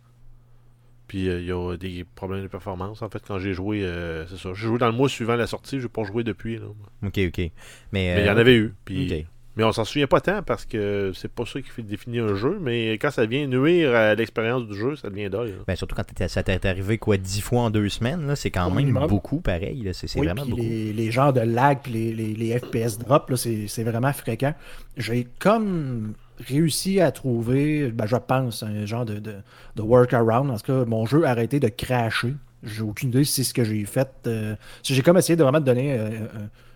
Puis 1.08 1.28
euh, 1.28 1.42
il 1.42 1.46
y 1.46 1.52
a 1.52 1.76
des 1.76 2.06
problèmes 2.16 2.42
de 2.44 2.48
performance. 2.48 3.02
En 3.02 3.10
fait, 3.10 3.22
quand 3.28 3.38
j'ai 3.38 3.54
joué, 3.54 3.84
euh, 3.84 4.26
c'est 4.28 4.38
ça. 4.38 4.52
J'ai 4.54 4.68
joué 4.68 4.78
dans 4.78 4.88
le 4.88 4.94
mois 4.94 5.10
suivant 5.10 5.36
la 5.36 5.46
sortie, 5.46 5.82
j'ai 5.82 5.90
pas 5.90 6.04
joué 6.06 6.24
depuis. 6.24 6.58
Là. 6.58 6.68
Ok, 7.06 7.20
ok. 7.28 7.38
Mais, 7.38 7.52
Mais 7.92 8.22
il 8.22 8.26
y 8.26 8.30
en 8.30 8.38
avait 8.38 8.56
eu. 8.56 8.74
Puis, 8.86 9.12
ok. 9.14 9.26
Mais 9.58 9.64
on 9.66 9.72
s'en 9.74 9.84
souvient 9.84 10.08
pas 10.08 10.22
tant 10.22 10.42
parce 10.44 10.66
que 10.66 11.12
c'est 11.14 11.32
pas 11.32 11.46
ça 11.46 11.62
qui 11.62 11.70
fait 11.70 11.82
définir 11.82 12.24
un 12.26 12.36
jeu. 12.36 12.58
Mais 12.62 12.94
quand 12.94 13.12
ça 13.12 13.26
vient 13.26 13.46
nuire 13.48 13.94
à 13.94 14.16
l'expérience 14.16 14.66
du 14.66 14.74
jeu, 14.78 14.96
ça 14.96 15.10
devient 15.10 15.30
dole. 15.30 15.52
Ben, 15.68 15.76
surtout 15.76 15.96
quand 15.96 16.28
ça 16.28 16.42
t'est 16.44 16.66
arrivé 16.66 16.98
quoi 16.98 17.18
dix 17.18 17.42
fois 17.42 17.64
en 17.64 17.70
deux 17.70 17.90
semaines, 17.90 18.26
là, 18.28 18.36
c'est 18.38 18.50
quand 18.52 18.72
même 18.72 18.94
beaucoup 19.08 19.42
pareil. 19.42 19.90
C'est 19.94 20.14
Oui, 20.18 20.26
vraiment 20.28 20.46
beaucoup. 20.46 20.62
Les, 20.62 20.94
les 20.94 21.12
genres 21.12 21.34
de 21.34 21.42
lag 21.42 21.80
puis 21.84 21.92
les, 21.92 22.14
les, 22.14 22.34
les 22.34 22.60
FPS 22.60 22.98
drop, 22.98 23.30
là, 23.30 23.36
c'est 23.38 23.68
c'est 23.68 23.84
vraiment 23.84 24.14
fréquent. 24.14 24.54
J'ai 24.96 25.28
comme 25.40 26.14
réussi 26.48 27.02
à 27.02 27.12
trouver, 27.12 27.92
ben, 27.92 28.06
je 28.06 28.16
pense, 28.16 28.64
un 28.64 28.86
genre 28.86 29.06
de, 29.06 29.20
de, 29.20 29.36
de 29.76 29.82
workaround. 29.82 30.50
En 30.50 30.58
tout 30.58 30.66
cas, 30.72 30.86
mon 30.86 31.06
jeu 31.06 31.26
a 31.26 31.30
arrêté 31.32 31.60
de 31.60 31.68
cracher. 31.68 32.34
J'ai 32.64 32.84
aucune 32.84 33.10
idée 33.10 33.24
si 33.26 33.34
c'est 33.34 33.44
ce 33.50 33.54
que 33.54 33.64
j'ai 33.64 33.84
fait. 33.86 34.08
euh, 34.28 34.56
j'ai 34.84 35.02
comme 35.02 35.18
essayé 35.18 35.36
de 35.36 35.44
vraiment 35.44 35.60
te 35.60 35.66
donner 35.66 35.94
euh, 35.94 36.10
euh, 36.10 36.28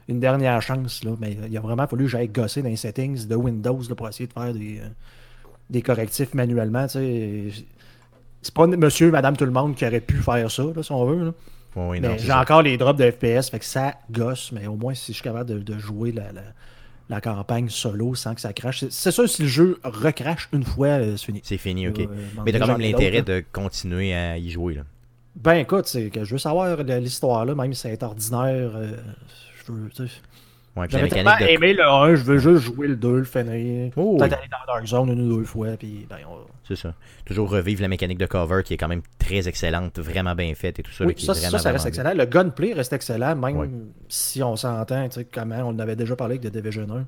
une 0.08 0.20
dernière 0.20 0.62
chance, 0.62 1.04
là, 1.04 1.12
mais 1.20 1.38
il 1.50 1.58
a 1.58 1.62
vraiment 1.62 1.88
fallu 1.88 2.06
que 2.06 2.12
j'aille 2.12 2.28
gosser 2.30 2.62
dans 2.62 2.70
les 2.70 2.76
settings 2.76 3.26
de 3.28 3.36
Windows 3.36 3.80
là, 3.90 3.96
pour 3.96 4.08
essayer 4.08 4.28
de 4.28 4.34
faire 4.34 4.54
des, 4.54 4.80
euh, 4.80 4.88
des 5.70 5.82
correctifs 5.82 6.34
manuellement. 6.34 6.88
C'est 6.88 8.54
pas 8.54 8.68
monsieur, 8.68 9.10
madame, 9.12 9.36
tout 9.36 9.46
le 9.46 9.52
monde 9.52 9.76
qui 9.76 9.86
aurait 9.86 10.02
pu 10.02 10.18
faire 10.18 10.50
ça, 10.52 10.64
là, 10.64 10.84
si 10.84 10.92
on 10.92 11.06
veut. 11.06 11.34
Oui, 11.76 12.00
j'ai 12.20 12.32
encore 12.32 12.62
les 12.62 12.78
drops 12.78 12.98
de 13.00 13.10
FPS, 13.12 13.50
fait 13.50 13.60
que 13.60 13.66
ça 13.66 13.96
gosse, 14.10 14.52
mais 14.54 14.66
au 14.68 14.76
moins 14.76 14.94
si 14.94 15.12
je 15.12 15.16
suis 15.18 15.24
capable 15.24 15.50
de, 15.50 15.60
de 15.60 15.78
jouer 15.78 16.12
la, 16.14 16.32
la- 16.32 16.42
la 17.10 17.22
campagne 17.22 17.70
solo 17.70 18.16
sans 18.16 18.34
que 18.34 18.42
ça 18.42 18.52
crache. 18.54 18.86
C'est- 18.90 19.12
sûr, 19.12 19.30
si 19.30 19.42
le 19.44 19.48
jeu 19.48 19.80
recrache 19.84 20.50
une 20.54 20.64
fois, 20.64 20.88
euh, 20.88 21.18
c'est 21.18 21.26
fini. 21.26 21.42
C'est 21.44 21.58
fini, 21.58 21.88
ok. 21.88 22.00
Euh, 22.00 22.06
Mais 22.46 22.52
t'as 22.52 22.60
quand 22.60 22.68
même 22.68 22.80
l'intérêt 22.80 23.22
de 23.24 23.44
continuer 23.52 24.14
à 24.16 24.38
y 24.38 24.50
jouer. 24.50 24.76
Là. 24.76 24.82
Ben 25.36 25.56
écoute, 25.56 25.86
c'est 25.88 26.10
que 26.10 26.24
je 26.24 26.32
veux 26.32 26.38
savoir 26.40 26.78
l'histoire, 26.84 27.46
là, 27.46 27.54
même 27.56 27.74
si 27.74 27.82
c'est 27.82 28.02
ordinaire. 28.02 28.72
euh, 28.76 28.96
je 29.68 29.72
veux. 29.72 29.90
Ouais, 30.78 30.88
J'avais 30.90 31.08
tellement 31.08 31.38
de... 31.40 31.44
aimé 31.46 31.74
le 31.74 31.86
1, 31.88 32.16
je 32.16 32.24
veux 32.24 32.38
juste 32.38 32.66
jouer 32.66 32.88
le 32.90 32.98
2, 32.98 33.20
le 33.20 33.24
finir. 33.24 33.92
Oh, 33.96 34.18
Peut-être 34.18 34.32
oui. 34.34 34.38
aller 34.40 34.50
dans 34.52 34.74
Dark 34.74 34.86
Zone 34.86 35.10
une 35.10 35.32
ou 35.32 35.38
deux 35.38 35.46
fois, 35.46 35.70
puis 35.80 36.06
ben, 36.10 36.18
on- 36.30 36.40
C'est 36.68 36.76
ça. 36.76 36.94
Toujours 37.26 37.50
revivre 37.50 37.82
la 37.82 37.88
mécanique 37.88 38.18
de 38.18 38.26
cover 38.26 38.62
qui 38.62 38.74
est 38.74 38.78
quand 38.78 38.90
même 38.90 39.02
très 39.18 39.48
excellente, 39.48 39.98
vraiment 40.00 40.36
bien 40.36 40.54
faite 40.54 40.80
et 40.80 40.84
tout 40.84 40.92
ça. 40.92 41.06
Oui, 41.06 41.14
ça, 41.18 41.34
ça, 41.34 41.60
ça 41.60 41.72
reste 41.72 41.86
excellent. 41.86 42.14
Le 42.14 42.26
gunplay 42.26 42.74
reste 42.74 42.92
excellent, 42.92 43.38
même 43.38 43.56
Ouais. 43.58 43.70
si 44.10 44.44
on 44.44 44.58
s'entend, 44.58 45.08
tu 45.08 45.16
sais, 45.22 45.26
comment 45.26 45.60
on 45.60 45.68
en 45.70 45.80
avait 45.80 45.96
déjà 45.96 46.18
parlé 46.18 46.38
avec 46.38 46.52
The 46.52 46.54
Division 46.54 46.88
1. 46.94 47.06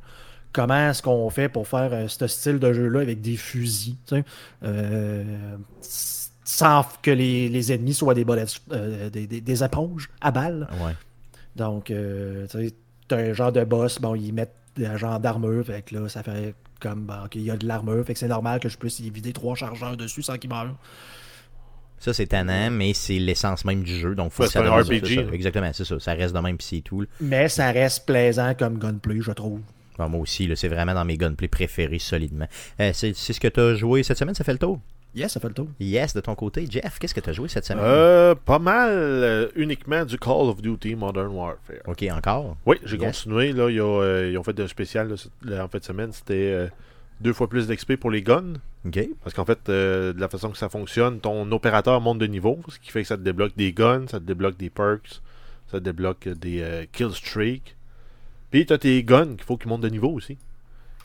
Comment 0.53 0.89
est-ce 0.91 1.01
qu'on 1.01 1.29
fait 1.29 1.49
pour 1.49 1.67
faire 1.67 1.89
euh, 1.91 2.07
ce 2.07 2.25
style 2.27 2.59
de 2.59 2.71
jeu-là 2.71 3.01
avec 3.01 3.19
des 3.19 3.35
fusils, 3.35 3.97
euh, 4.63 5.57
sans 5.81 6.85
que 7.01 7.11
les, 7.11 7.49
les 7.49 7.73
ennemis 7.73 7.93
soient 7.93 8.13
des 8.13 8.23
bullets, 8.23 8.45
euh, 8.71 9.09
des, 9.09 9.27
des, 9.27 9.41
des 9.41 9.63
éponges 9.63 10.09
à 10.21 10.31
balles. 10.31 10.67
Ouais. 10.83 10.93
Donc, 11.57 11.91
euh, 11.91 12.47
tu 12.47 12.67
sais, 12.67 12.73
t'as 13.07 13.17
un 13.17 13.33
genre 13.33 13.51
de 13.51 13.63
boss, 13.63 13.99
bon, 13.99 14.15
ils 14.15 14.31
mettent 14.33 14.55
un 14.79 14.95
genre 14.97 15.19
d'armure, 15.19 15.65
fait 15.65 15.81
que 15.81 15.95
là, 15.95 16.07
ça 16.07 16.23
fait 16.23 16.53
comme, 16.79 17.05
bon, 17.05 17.15
ok, 17.25 17.35
il 17.35 17.41
y 17.43 17.51
a 17.51 17.57
de 17.57 17.67
l'armure, 17.67 18.05
fait 18.05 18.13
que 18.13 18.19
c'est 18.19 18.27
normal 18.27 18.59
que 18.59 18.69
je 18.69 18.77
puisse 18.77 18.99
y 18.99 19.09
vider 19.09 19.33
trois 19.33 19.55
chargeurs 19.55 19.97
dessus 19.97 20.21
sans 20.21 20.37
qu'ils 20.37 20.49
meurent. 20.49 20.75
Ça, 21.99 22.13
c'est 22.13 22.27
tannant, 22.27 22.69
mais 22.69 22.93
c'est 22.93 23.17
l'essence 23.17 23.65
même 23.65 23.81
du 23.81 23.95
jeu. 23.95 24.13
Donc, 24.13 24.31
faut 24.31 24.43
Ouais, 24.43 24.47
que 24.47 24.53
ça 24.53 24.61
un 24.61 24.81
RPG, 24.81 25.15
ça. 25.15 25.33
Exactement, 25.33 25.71
c'est 25.73 25.83
ça. 25.83 25.99
Ça 25.99 26.13
reste 26.13 26.35
de 26.35 26.39
même, 26.39 26.55
puis 26.57 26.67
c'est 26.69 26.81
tout. 26.81 27.01
là. 27.01 27.07
Mais 27.19 27.49
ça 27.49 27.71
reste 27.71 28.05
plaisant 28.05 28.53
comme 28.53 28.77
gunplay, 28.77 29.17
je 29.19 29.31
trouve. 29.31 29.61
Bon, 29.97 30.07
moi 30.07 30.19
aussi, 30.21 30.45
là, 30.45 30.55
c'est 30.55 30.67
vraiment 30.67 30.93
dans 30.93 31.05
mes 31.05 31.17
gunplay 31.17 31.47
préférés 31.47 31.97
solidement. 31.97 32.45
Euh, 32.79 32.91
c'est 32.93 33.15
c'est 33.17 33.33
ce 33.33 33.39
que 33.39 33.47
tu 33.47 33.59
as 33.59 33.73
joué 33.73 34.03
cette 34.03 34.19
semaine, 34.19 34.35
ça 34.35 34.43
fait 34.43 34.51
le 34.53 34.59
tour? 34.59 34.79
Yes, 35.15 35.31
ça 35.31 35.39
fait 35.39 35.47
le 35.47 35.53
tour. 35.55 35.67
Yes, 35.79 36.13
de 36.13 36.21
ton 36.21 36.35
côté. 36.35 36.67
Jeff, 36.69 36.99
qu'est-ce 36.99 37.15
que 37.15 37.19
tu 37.19 37.29
as 37.29 37.33
joué 37.33 37.47
cette 37.47 37.65
semaine? 37.65 37.83
Euh, 37.85 38.35
pas 38.35 38.59
mal 38.59 38.91
euh, 38.91 39.47
uniquement 39.55 40.05
du 40.05 40.17
Call 40.19 40.31
of 40.49 40.61
Duty 40.61 40.95
Modern 40.95 41.29
Warfare. 41.33 41.77
Ok, 41.87 42.05
encore? 42.11 42.55
Oui, 42.67 42.77
j'ai 42.83 42.97
Yes. 42.97 43.23
continué. 43.23 43.51
Là, 43.51 43.69
ils, 43.71 43.81
ont, 43.81 43.99
euh, 44.01 44.29
ils 44.29 44.37
ont 44.37 44.43
fait 44.43 44.59
un 44.59 44.67
spécial 44.67 45.09
là, 45.09 45.17
cette- 45.17 45.31
là, 45.43 45.65
en 45.65 45.67
fin 45.67 45.79
de 45.79 45.83
semaine. 45.83 46.11
C'était 46.11 46.51
euh, 46.51 46.67
deux 47.19 47.33
fois 47.33 47.49
plus 47.49 47.67
d'XP 47.67 47.95
pour 47.95 48.11
les 48.11 48.21
guns. 48.21 48.53
Ok. 48.85 48.99
Parce 49.23 49.33
qu'en 49.35 49.45
fait, 49.45 49.69
euh, 49.69 50.13
de 50.13 50.19
la 50.21 50.29
façon 50.29 50.51
que 50.51 50.57
ça 50.57 50.69
fonctionne, 50.69 51.19
ton 51.19 51.51
opérateur 51.51 51.99
monte 51.99 52.19
de 52.19 52.27
niveau, 52.27 52.59
ce 52.69 52.77
qui 52.77 52.91
fait 52.91 53.01
que 53.01 53.07
ça 53.07 53.17
te 53.17 53.23
débloque 53.23 53.55
des 53.57 53.73
guns, 53.73 54.05
ça 54.07 54.19
te 54.19 54.25
débloque 54.25 54.57
des 54.57 54.69
perks, 54.69 55.21
ça 55.71 55.79
te 55.79 55.83
débloque 55.83 56.27
des 56.27 56.61
euh, 56.61 56.85
kill 56.91 57.11
streaks. 57.11 57.75
Puis 58.51 58.65
tu 58.67 58.73
as 58.73 58.77
tes 58.77 59.03
guns 59.03 59.35
qu'il 59.35 59.43
faut 59.43 59.57
qu'ils 59.57 59.67
montent 59.69 59.81
de 59.81 59.89
niveau 59.89 60.09
aussi. 60.11 60.37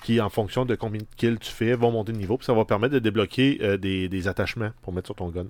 Qui, 0.04 0.20
en 0.20 0.28
fonction 0.30 0.64
de 0.64 0.74
combien 0.74 1.00
de 1.00 1.06
kills 1.16 1.38
tu 1.38 1.50
fais, 1.50 1.74
vont 1.74 1.90
monter 1.92 2.12
de 2.12 2.18
niveau. 2.18 2.36
Puis 2.36 2.46
ça 2.46 2.52
va 2.54 2.64
permettre 2.64 2.94
de 2.94 2.98
débloquer 2.98 3.58
euh, 3.62 3.76
des, 3.76 4.08
des 4.08 4.28
attachements 4.28 4.70
pour 4.82 4.92
mettre 4.92 5.06
sur 5.08 5.14
ton 5.14 5.28
gun. 5.28 5.46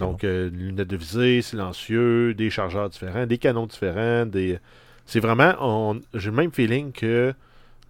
Donc, 0.00 0.22
bon. 0.22 0.28
euh, 0.28 0.50
lunettes 0.50 0.88
de 0.88 0.96
visée, 0.96 1.42
silencieux, 1.42 2.34
des 2.34 2.50
chargeurs 2.50 2.90
différents, 2.90 3.26
des 3.26 3.38
canons 3.38 3.66
différents. 3.66 4.26
des 4.26 4.58
C'est 5.06 5.20
vraiment. 5.20 5.54
on- 5.60 6.00
J'ai 6.14 6.30
le 6.30 6.36
même 6.36 6.50
feeling 6.52 6.92
que 6.92 7.32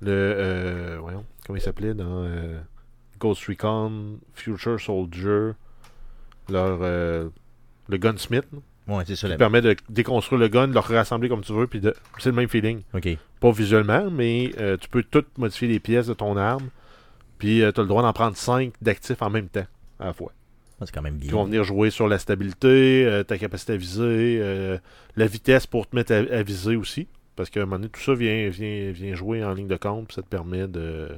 le. 0.02 0.10
euh, 0.10 0.98
voyons, 1.00 1.24
comment 1.46 1.56
il 1.56 1.62
s'appelait 1.62 1.94
dans 1.94 2.26
Ghost 3.18 3.46
Recon, 3.46 4.18
Future 4.34 4.78
Soldier, 4.80 5.52
leur. 6.50 6.78
le 7.88 7.96
Gunsmith, 7.98 8.46
Ouais, 8.86 9.02
c'est 9.06 9.16
ça. 9.16 9.28
la- 9.28 9.36
permet 9.36 9.62
de 9.62 9.74
déconstruire 9.88 10.38
le 10.40 10.48
gun, 10.48 10.68
de 10.68 10.74
le 10.74 10.78
rassembler 10.80 11.28
comme 11.28 11.42
tu 11.42 11.52
veux, 11.52 11.66
puis 11.66 11.80
de... 11.80 11.94
c'est 12.18 12.28
le 12.30 12.34
même 12.36 12.48
feeling. 12.48 12.82
Ok. 12.92 13.08
Pas 13.40 13.50
visuellement, 13.50 14.10
mais 14.10 14.52
euh, 14.58 14.76
tu 14.76 14.88
peux 14.88 15.02
tout 15.02 15.24
modifier 15.38 15.68
les 15.68 15.80
pièces 15.80 16.06
de 16.06 16.14
ton 16.14 16.36
arme, 16.36 16.68
puis 17.38 17.58
tu 17.58 17.64
as 17.64 17.82
le 17.82 17.86
droit 17.88 18.02
d'en 18.02 18.12
prendre 18.12 18.36
5 18.36 18.72
d'actifs 18.82 19.22
en 19.22 19.30
même 19.30 19.48
temps, 19.48 19.66
à 19.98 20.06
la 20.06 20.12
fois 20.12 20.32
Ah, 20.80 20.84
C'est 20.86 20.92
quand 20.94 21.02
même 21.02 21.16
bien. 21.16 21.28
qui 21.28 21.32
vont 21.34 21.44
venir 21.44 21.64
jouer 21.64 21.90
sur 21.90 22.08
la 22.08 22.18
stabilité, 22.18 23.04
euh, 23.06 23.22
ta 23.22 23.38
capacité 23.38 23.72
à 23.72 23.76
viser, 23.76 24.38
euh, 24.42 24.78
la 25.16 25.26
vitesse 25.26 25.66
pour 25.66 25.86
te 25.88 25.96
mettre 25.96 26.12
à, 26.12 26.16
à 26.16 26.42
viser 26.42 26.76
aussi. 26.76 27.08
Parce 27.36 27.50
qu'à 27.50 27.60
un 27.62 27.64
moment 27.64 27.76
donné, 27.78 27.88
tout 27.88 28.00
ça 28.00 28.14
vient, 28.14 28.48
vient, 28.50 28.92
vient 28.92 29.14
jouer 29.14 29.42
en 29.44 29.54
ligne 29.54 29.66
de 29.66 29.76
compte, 29.76 30.06
puis 30.08 30.14
ça 30.14 30.22
te 30.22 30.28
permet 30.28 30.68
de- 30.68 31.08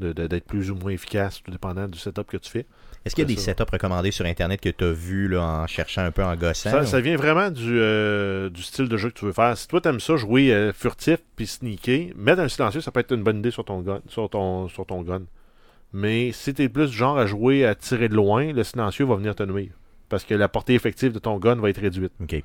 d'être 0.00 0.44
plus 0.46 0.70
ou 0.70 0.74
moins 0.74 0.92
efficace, 0.92 1.42
tout 1.42 1.50
dépendant 1.50 1.86
du 1.86 1.98
setup 1.98 2.26
que 2.26 2.36
tu 2.36 2.50
fais. 2.50 2.66
Est-ce 3.04 3.14
qu'il 3.14 3.22
y 3.22 3.26
a 3.26 3.28
des 3.28 3.36
ça. 3.40 3.52
setups 3.54 3.70
recommandés 3.72 4.10
sur 4.10 4.26
Internet 4.26 4.60
que 4.60 4.68
tu 4.68 4.84
as 4.84 4.92
vus 4.92 5.28
là, 5.28 5.42
en 5.42 5.66
cherchant 5.66 6.02
un 6.02 6.10
peu 6.10 6.22
en 6.24 6.34
gossant? 6.36 6.70
Ça, 6.70 6.82
ou- 6.82 6.86
ça 6.86 7.00
vient 7.00 7.16
vraiment 7.16 7.50
du, 7.50 7.78
euh, 7.80 8.50
du 8.50 8.62
style 8.62 8.88
de 8.88 8.96
jeu 8.96 9.08
que 9.10 9.18
tu 9.18 9.24
veux 9.24 9.32
faire. 9.32 9.56
Si 9.56 9.66
toi, 9.68 9.80
t'aimes 9.80 10.00
ça, 10.00 10.16
jouer 10.16 10.52
euh, 10.52 10.72
furtif 10.72 11.18
puis 11.36 11.46
sneaker, 11.46 12.08
mettre 12.16 12.40
un 12.42 12.48
silencieux, 12.48 12.80
ça 12.82 12.90
peut 12.90 13.00
être 13.00 13.12
une 13.14 13.22
bonne 13.22 13.38
idée 13.38 13.50
sur 13.50 13.64
ton 13.64 13.80
gun. 13.80 14.00
Sur 14.08 14.28
ton, 14.28 14.68
sur 14.68 14.84
ton 14.84 15.02
gun. 15.02 15.22
Mais 15.92 16.30
si 16.32 16.52
t'es 16.54 16.68
plus 16.68 16.90
du 16.90 16.96
genre 16.96 17.18
à 17.18 17.26
jouer 17.26 17.64
à 17.66 17.74
tirer 17.74 18.08
de 18.08 18.14
loin, 18.14 18.52
le 18.52 18.64
silencieux 18.64 19.04
va 19.06 19.16
venir 19.16 19.34
te 19.34 19.42
nuire. 19.42 19.72
Parce 20.08 20.24
que 20.24 20.34
la 20.34 20.48
portée 20.48 20.74
effective 20.74 21.12
de 21.12 21.18
ton 21.18 21.38
gun 21.38 21.56
va 21.56 21.70
être 21.70 21.80
réduite. 21.80 22.12
Ok. 22.20 22.42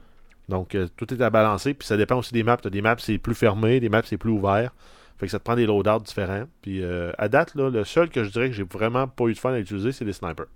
Donc, 0.48 0.76
euh, 0.76 0.88
tout 0.96 1.12
est 1.14 1.22
à 1.22 1.30
balancer. 1.30 1.74
Puis 1.74 1.88
ça 1.88 1.98
dépend 1.98 2.18
aussi 2.18 2.34
des 2.34 2.44
maps. 2.44 2.58
T'as 2.58 2.70
des 2.70 2.82
maps, 2.82 2.96
c'est 3.00 3.18
plus 3.18 3.36
fermé. 3.36 3.80
Des 3.80 3.90
maps, 3.90 4.04
c'est 4.06 4.18
plus 4.18 4.30
ouvert. 4.32 4.72
Fait 5.18 5.28
que 5.28 5.32
ça 5.32 5.40
te 5.40 5.44
prend 5.44 5.56
des 5.56 5.66
loadouts 5.66 6.04
différents. 6.04 6.46
Puis 6.62 6.84
euh, 6.84 7.12
à 7.18 7.30
date, 7.30 7.56
là, 7.56 7.70
le 7.70 7.84
seul 7.86 8.10
que 8.10 8.24
je 8.24 8.30
dirais 8.30 8.50
que 8.50 8.56
j'ai 8.56 8.64
vraiment 8.64 9.08
pas 9.08 9.26
eu 9.26 9.34
de 9.34 9.40
fun 9.40 9.52
à 9.54 9.60
utiliser, 9.60 9.92
c'est 9.92 10.06
les 10.06 10.14
snipers. 10.14 10.48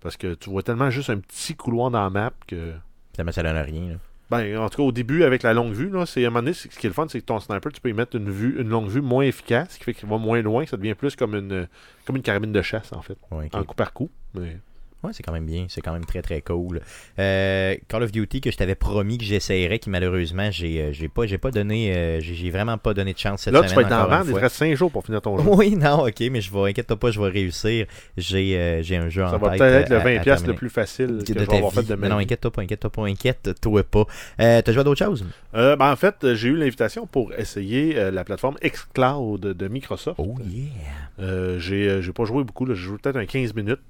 Parce 0.00 0.16
que 0.16 0.34
tu 0.34 0.50
vois 0.50 0.62
tellement 0.62 0.90
juste 0.90 1.10
un 1.10 1.18
petit 1.18 1.54
couloir 1.54 1.90
dans 1.90 2.02
la 2.02 2.10
map 2.10 2.32
que. 2.46 2.72
Ça, 3.16 3.30
ça 3.32 3.42
donne 3.42 3.56
rien. 3.56 3.88
là. 3.90 3.94
Ben, 4.30 4.58
en 4.58 4.68
tout 4.68 4.78
cas, 4.78 4.82
au 4.82 4.92
début, 4.92 5.22
avec 5.22 5.42
la 5.42 5.52
longue 5.52 5.72
vue, 5.72 5.90
là, 5.90 6.06
c'est 6.06 6.24
à 6.24 6.28
un 6.28 6.30
moment 6.30 6.40
donné, 6.40 6.54
ce 6.54 6.66
qui 6.68 6.86
est 6.86 6.90
le 6.90 6.94
fun, 6.94 7.06
c'est 7.08 7.20
que 7.20 7.26
ton 7.26 7.38
sniper, 7.40 7.70
tu 7.70 7.80
peux 7.80 7.90
y 7.90 7.92
mettre 7.92 8.16
une 8.16 8.30
vue, 8.30 8.58
une 8.58 8.68
longue 8.68 8.88
vue 8.88 9.02
moins 9.02 9.24
efficace, 9.24 9.72
ce 9.72 9.78
qui 9.78 9.84
fait 9.84 9.94
qu'il 9.94 10.08
va 10.08 10.16
moins 10.16 10.40
loin, 10.40 10.64
ça 10.66 10.76
devient 10.76 10.94
plus 10.94 11.14
comme 11.14 11.34
une, 11.34 11.68
comme 12.06 12.16
une 12.16 12.22
carabine 12.22 12.50
de 12.50 12.62
chasse, 12.62 12.92
en 12.92 13.02
fait, 13.02 13.18
Ouais, 13.30 13.48
en 13.52 13.62
coup 13.64 13.74
par 13.74 13.92
coup. 13.92 14.10
Mais... 14.34 14.58
Ouais, 15.04 15.10
c'est 15.12 15.22
quand 15.22 15.32
même 15.32 15.46
bien. 15.46 15.66
C'est 15.68 15.80
quand 15.82 15.92
même 15.92 16.04
très 16.04 16.22
très 16.22 16.40
cool. 16.40 16.80
Euh, 17.18 17.74
Call 17.88 18.02
of 18.02 18.10
Duty 18.12 18.40
que 18.40 18.50
je 18.50 18.56
t'avais 18.56 18.74
promis 18.74 19.18
que 19.18 19.24
j'essayerais, 19.24 19.78
qui 19.78 19.90
malheureusement 19.90 20.50
j'ai 20.50 20.80
euh, 20.80 20.92
j'ai 20.92 21.08
pas 21.08 21.26
j'ai 21.26 21.38
pas 21.38 21.50
donné 21.50 21.94
euh, 21.94 22.20
j'ai 22.20 22.34
j'ai 22.34 22.50
vraiment 22.50 22.78
pas 22.78 22.94
donné 22.94 23.12
de 23.12 23.18
chance 23.18 23.42
cette 23.42 23.52
Là, 23.54 23.62
tu 23.62 23.68
semaine. 23.68 23.86
vas 23.88 23.90
être 23.96 24.02
une 24.10 24.18
bande, 24.18 24.26
il 24.28 24.34
te 24.34 24.38
reste 24.40 24.56
5 24.56 24.74
jours 24.74 24.90
pour 24.90 25.04
finir 25.04 25.20
ton 25.20 25.36
jeu. 25.38 25.44
Oui, 25.46 25.76
non, 25.76 26.06
ok, 26.06 26.20
mais 26.30 26.40
je 26.40 26.52
vais, 26.52 26.70
inquiète-toi 26.70 26.96
pas, 26.98 27.10
je 27.10 27.20
vais 27.20 27.28
réussir. 27.28 27.86
J'ai 28.16 28.56
euh, 28.58 28.82
j'ai 28.82 28.96
un 28.96 29.08
jeu 29.08 29.22
Ça 29.22 29.34
en 29.36 29.38
va 29.38 29.50
tête. 29.50 29.58
peut-être 29.58 29.82
être 29.82 29.90
le 29.90 29.96
à- 29.96 30.04
20$ 30.04 30.16
à 30.18 30.20
piastres 30.22 30.48
le 30.48 30.54
plus 30.54 30.70
facile 30.70 31.18
que 31.26 31.32
de 31.32 31.38
je 31.40 31.44
vais 31.44 31.54
avoir 31.56 31.70
vie. 31.70 31.76
fait 31.78 31.82
de 31.88 31.94
ma 31.94 32.08
non, 32.08 32.16
inquiète-toi 32.18 32.50
pas, 32.50 32.62
inquiète-toi 32.62 32.90
pas, 32.90 33.02
inquiète-toi 33.06 33.82
pas. 33.84 34.04
T'as 34.38 34.72
joué 34.72 34.80
à 34.80 34.84
d'autres 34.84 35.04
choses? 35.04 35.24
Ben, 35.52 35.76
en 35.80 35.96
fait, 35.96 36.34
j'ai 36.34 36.48
eu 36.48 36.56
l'invitation 36.56 37.06
pour 37.06 37.32
essayer 37.34 38.10
la 38.10 38.24
plateforme 38.24 38.56
xCloud 38.64 39.40
de 39.40 39.68
Microsoft. 39.68 40.18
Oh 40.18 40.34
yeah! 40.48 41.58
J'ai 41.58 42.00
j'ai 42.02 42.12
pas 42.12 42.24
joué 42.24 42.44
beaucoup, 42.44 42.64
là. 42.66 42.74
j'ai 42.74 42.82
joué 42.82 42.98
peut-être 42.98 43.16
un 43.16 43.26
15 43.26 43.54
minutes. 43.54 43.80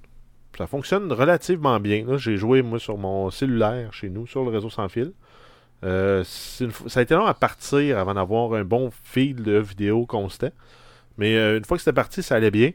Ça 0.59 0.67
fonctionne 0.67 1.13
relativement 1.13 1.81
bien. 1.81 2.05
J'ai 2.17 2.37
joué 2.37 2.63
moi 2.63 2.79
sur 2.79 2.97
mon 2.99 3.31
cellulaire 3.31 3.93
chez 3.93 4.09
nous, 4.11 4.27
sur 4.27 4.45
le 4.45 4.51
réseau 4.51 4.71
sans 4.71 4.89
fil. 4.89 5.13
Euh, 5.85 6.25
une 6.61 6.71
ça 6.87 7.01
a 7.01 7.03
été 7.03 7.15
long 7.15 7.27
à 7.27 7.35
partir 7.35 7.99
avant 7.99 8.15
d'avoir 8.15 8.55
un 8.55 8.65
bon 8.65 8.91
fil 9.03 9.43
de 9.43 9.59
vidéo 9.59 10.07
constant. 10.07 10.51
Mais 11.19 11.37
euh, 11.37 11.59
une 11.59 11.65
fois 11.65 11.77
que 11.77 11.83
c'était 11.83 11.93
parti, 11.93 12.23
ça 12.23 12.37
allait 12.37 12.51
bien. 12.51 12.71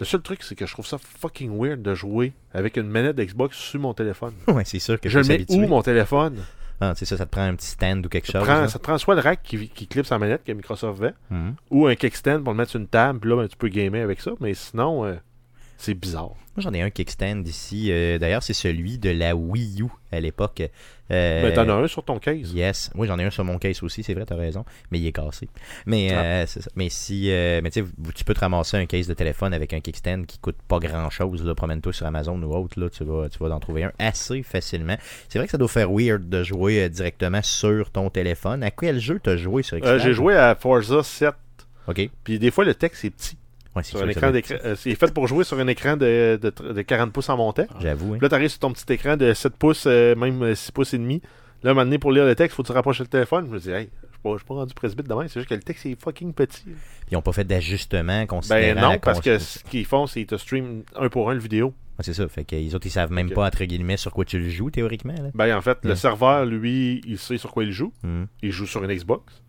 Le 0.00 0.04
seul 0.04 0.20
truc, 0.22 0.42
c'est 0.42 0.56
que 0.56 0.66
je 0.66 0.72
trouve 0.72 0.86
ça 0.86 0.98
fucking 0.98 1.56
weird 1.56 1.80
de 1.82 1.94
jouer 1.94 2.32
avec 2.52 2.76
une 2.76 2.88
manette 2.88 3.14
d'Xbox 3.16 3.56
sur 3.56 3.78
mon 3.80 3.94
téléphone. 3.94 4.32
Ouais, 4.48 4.64
c'est 4.64 4.80
sûr 4.80 4.98
que 5.00 5.08
je 5.08 5.20
le 5.20 5.24
mets 5.26 5.44
où 5.48 5.60
mon 5.68 5.82
téléphone? 5.82 6.38
Ah, 6.80 6.94
c'est 6.96 7.04
ça, 7.04 7.16
ça 7.16 7.26
te 7.26 7.30
prend 7.30 7.42
un 7.42 7.54
petit 7.54 7.68
stand 7.68 8.04
ou 8.04 8.08
quelque 8.08 8.26
ça 8.26 8.40
chose. 8.40 8.48
prend, 8.48 8.66
ça 8.66 8.78
te 8.80 8.82
prend 8.82 8.98
soit 8.98 9.14
le 9.14 9.20
rack 9.20 9.40
qui, 9.44 9.68
qui 9.68 9.86
clip 9.86 10.04
sa 10.04 10.18
manette 10.18 10.42
que 10.42 10.50
Microsoft 10.50 11.00
vend, 11.00 11.12
Mhm. 11.30 11.54
ou 11.70 11.86
un 11.86 11.94
kickstand 11.94 12.42
pour 12.42 12.52
le 12.54 12.56
mettre 12.56 12.72
sur 12.72 12.80
une 12.80 12.88
table, 12.88 13.20
puis 13.20 13.30
là, 13.30 13.36
ben, 13.36 13.46
tu 13.46 13.56
peux 13.56 13.68
gamer 13.68 14.02
avec 14.02 14.20
ça. 14.20 14.32
Mais 14.40 14.52
sinon, 14.54 15.04
euh, 15.04 15.14
c'est 15.76 15.94
bizarre. 15.94 16.32
Moi, 16.56 16.62
j'en 16.62 16.72
ai 16.74 16.82
un 16.82 16.90
kickstand 16.90 17.44
ici. 17.46 17.88
Euh, 17.90 18.18
D'ailleurs, 18.18 18.42
c'est 18.42 18.52
celui 18.52 18.98
de 18.98 19.08
la 19.10 19.34
Wii 19.34 19.80
U 19.82 19.86
à 20.12 20.20
l'époque. 20.20 20.62
Euh, 21.10 21.42
Ben, 21.42 21.54
t'en 21.54 21.68
as 21.68 21.72
un 21.74 21.86
sur 21.86 22.04
ton 22.04 22.18
case. 22.18 22.52
Yes. 22.52 22.90
Oui, 22.94 23.06
j'en 23.08 23.18
ai 23.18 23.24
un 23.24 23.30
sur 23.30 23.42
mon 23.44 23.56
case 23.58 23.82
aussi, 23.82 24.02
c'est 24.02 24.12
vrai, 24.12 24.24
t'as 24.26 24.36
raison. 24.36 24.64
Mais 24.90 24.98
il 24.98 25.06
est 25.06 25.12
cassé. 25.12 25.48
Mais, 25.86 26.10
Ah. 26.12 26.22
euh, 26.22 26.46
ça. 26.46 26.60
mais 26.76 26.88
si. 26.90 27.30
euh, 27.30 27.60
mais 27.62 27.70
tu 27.70 27.84
tu 28.14 28.24
peux 28.24 28.34
te 28.34 28.40
ramasser 28.40 28.76
un 28.76 28.84
case 28.86 29.06
de 29.06 29.14
téléphone 29.14 29.54
avec 29.54 29.72
un 29.72 29.80
kickstand 29.80 30.24
qui 30.26 30.38
coûte 30.38 30.56
pas 30.68 30.78
grand 30.78 31.08
chose. 31.10 31.50
Promène-toi 31.56 31.92
sur 31.94 32.04
Amazon 32.06 32.40
ou 32.42 32.54
autre. 32.54 32.78
Là, 32.78 32.90
tu, 32.90 33.04
vas, 33.04 33.28
tu 33.30 33.38
vas 33.38 33.54
en 33.54 33.60
trouver 33.60 33.84
un 33.84 33.92
assez 33.98 34.42
facilement. 34.42 34.96
C'est 35.30 35.38
vrai 35.38 35.46
que 35.46 35.52
ça 35.52 35.58
doit 35.58 35.68
faire 35.68 35.90
weird 35.90 36.28
de 36.28 36.42
jouer 36.42 36.82
euh, 36.84 36.88
directement 36.90 37.42
sur 37.42 37.90
ton 37.90 38.10
téléphone. 38.10 38.62
À 38.62 38.70
quel 38.70 38.98
jeu 39.00 39.20
t'as 39.22 39.36
joué 39.36 39.62
sur 39.62 39.78
Euh, 39.82 39.98
j'ai 39.98 40.12
joué 40.12 40.36
à 40.36 40.54
Forza 40.54 41.02
7. 41.02 41.30
Ok. 41.88 42.10
Puis 42.24 42.38
des 42.38 42.50
fois, 42.50 42.64
le 42.64 42.74
texte 42.74 43.04
est 43.06 43.10
petit. 43.10 43.36
Ouais, 43.74 43.82
Sur 43.82 44.02
un 44.02 44.08
écran 44.08 44.30
euh, 44.34 44.74
c'est 44.76 44.94
fait 44.94 45.14
pour 45.14 45.26
jouer 45.26 45.44
sur 45.44 45.58
un 45.58 45.66
écran 45.66 45.96
de, 45.96 46.38
de, 46.40 46.50
tr- 46.50 46.74
de 46.74 46.82
40 46.82 47.10
pouces 47.12 47.28
en 47.30 47.36
montant. 47.38 47.64
ça. 47.70 47.76
J'avoue. 47.80 48.14
hein. 48.14 48.18
Là, 48.20 48.28
t'arrives 48.28 48.50
sur 48.50 48.58
ton 48.58 48.72
petit 48.72 48.92
écran 48.92 49.16
de 49.16 49.32
7 49.32 49.56
pouces, 49.56 49.84
euh, 49.86 50.14
même 50.14 50.42
euh, 50.42 50.54
6 50.54 50.72
pouces 50.72 50.92
et 50.94 50.98
demi. 50.98 51.22
Là, 51.62 51.70
à 51.70 51.72
un 51.72 51.74
moment 51.74 51.84
donné, 51.86 51.98
pour 51.98 52.12
lire 52.12 52.26
le 52.26 52.34
texte, 52.34 52.56
faut 52.56 52.62
que 52.62 52.66
tu 52.68 52.72
rapproches 52.74 53.00
le 53.00 53.06
téléphone. 53.06 53.46
Je 53.46 53.50
me 53.52 53.58
dis, 53.58 53.70
hey, 53.70 53.88
je 54.24 54.36
suis 54.36 54.44
pas 54.46 54.54
rendu 54.54 54.74
presbyte 54.74 55.08
demain, 55.08 55.26
c'est 55.28 55.40
juste 55.40 55.48
que 55.48 55.54
le 55.54 55.62
texte 55.62 55.86
est 55.86 55.98
fucking 56.00 56.34
petit. 56.34 56.64
Ils 57.10 57.14
n'ont 57.14 57.22
pas 57.22 57.32
fait 57.32 57.44
d'ajustement 57.44 58.26
considérant 58.26 58.80
Ben 58.80 58.92
non, 58.92 58.98
parce 58.98 59.20
que 59.20 59.38
ce 59.38 59.60
qu'ils 59.64 59.86
font, 59.86 60.06
c'est 60.06 60.20
qu'ils 60.20 60.26
te 60.26 60.36
stream 60.36 60.82
un 60.96 61.08
pour 61.08 61.30
un 61.30 61.34
le 61.34 61.40
vidéo. 61.40 61.68
Ouais, 61.98 62.04
c'est 62.04 62.14
ça. 62.14 62.28
Fait 62.28 62.44
que 62.44 62.54
les 62.56 62.74
autres, 62.74 62.86
ils 62.86 62.90
savent 62.90 63.12
même 63.12 63.30
pas, 63.30 63.46
entre 63.46 63.64
guillemets, 63.64 63.96
sur 63.96 64.12
quoi 64.12 64.24
tu 64.24 64.38
le 64.38 64.48
joues, 64.50 64.70
théoriquement. 64.70 65.14
Là. 65.14 65.30
Ben 65.34 65.56
en 65.56 65.60
fait, 65.62 65.78
le 65.84 65.90
Ouais. 65.90 65.96
serveur, 65.96 66.44
lui, 66.44 67.00
il 67.06 67.18
sait 67.18 67.38
sur 67.38 67.52
quoi 67.52 67.64
il 67.64 67.72
joue. 67.72 67.92
Hmm. 68.02 68.24
Il 68.42 68.50
joue 68.50 68.66
sur 68.66 68.82
une 68.84 68.92
Xbox. 68.94 69.42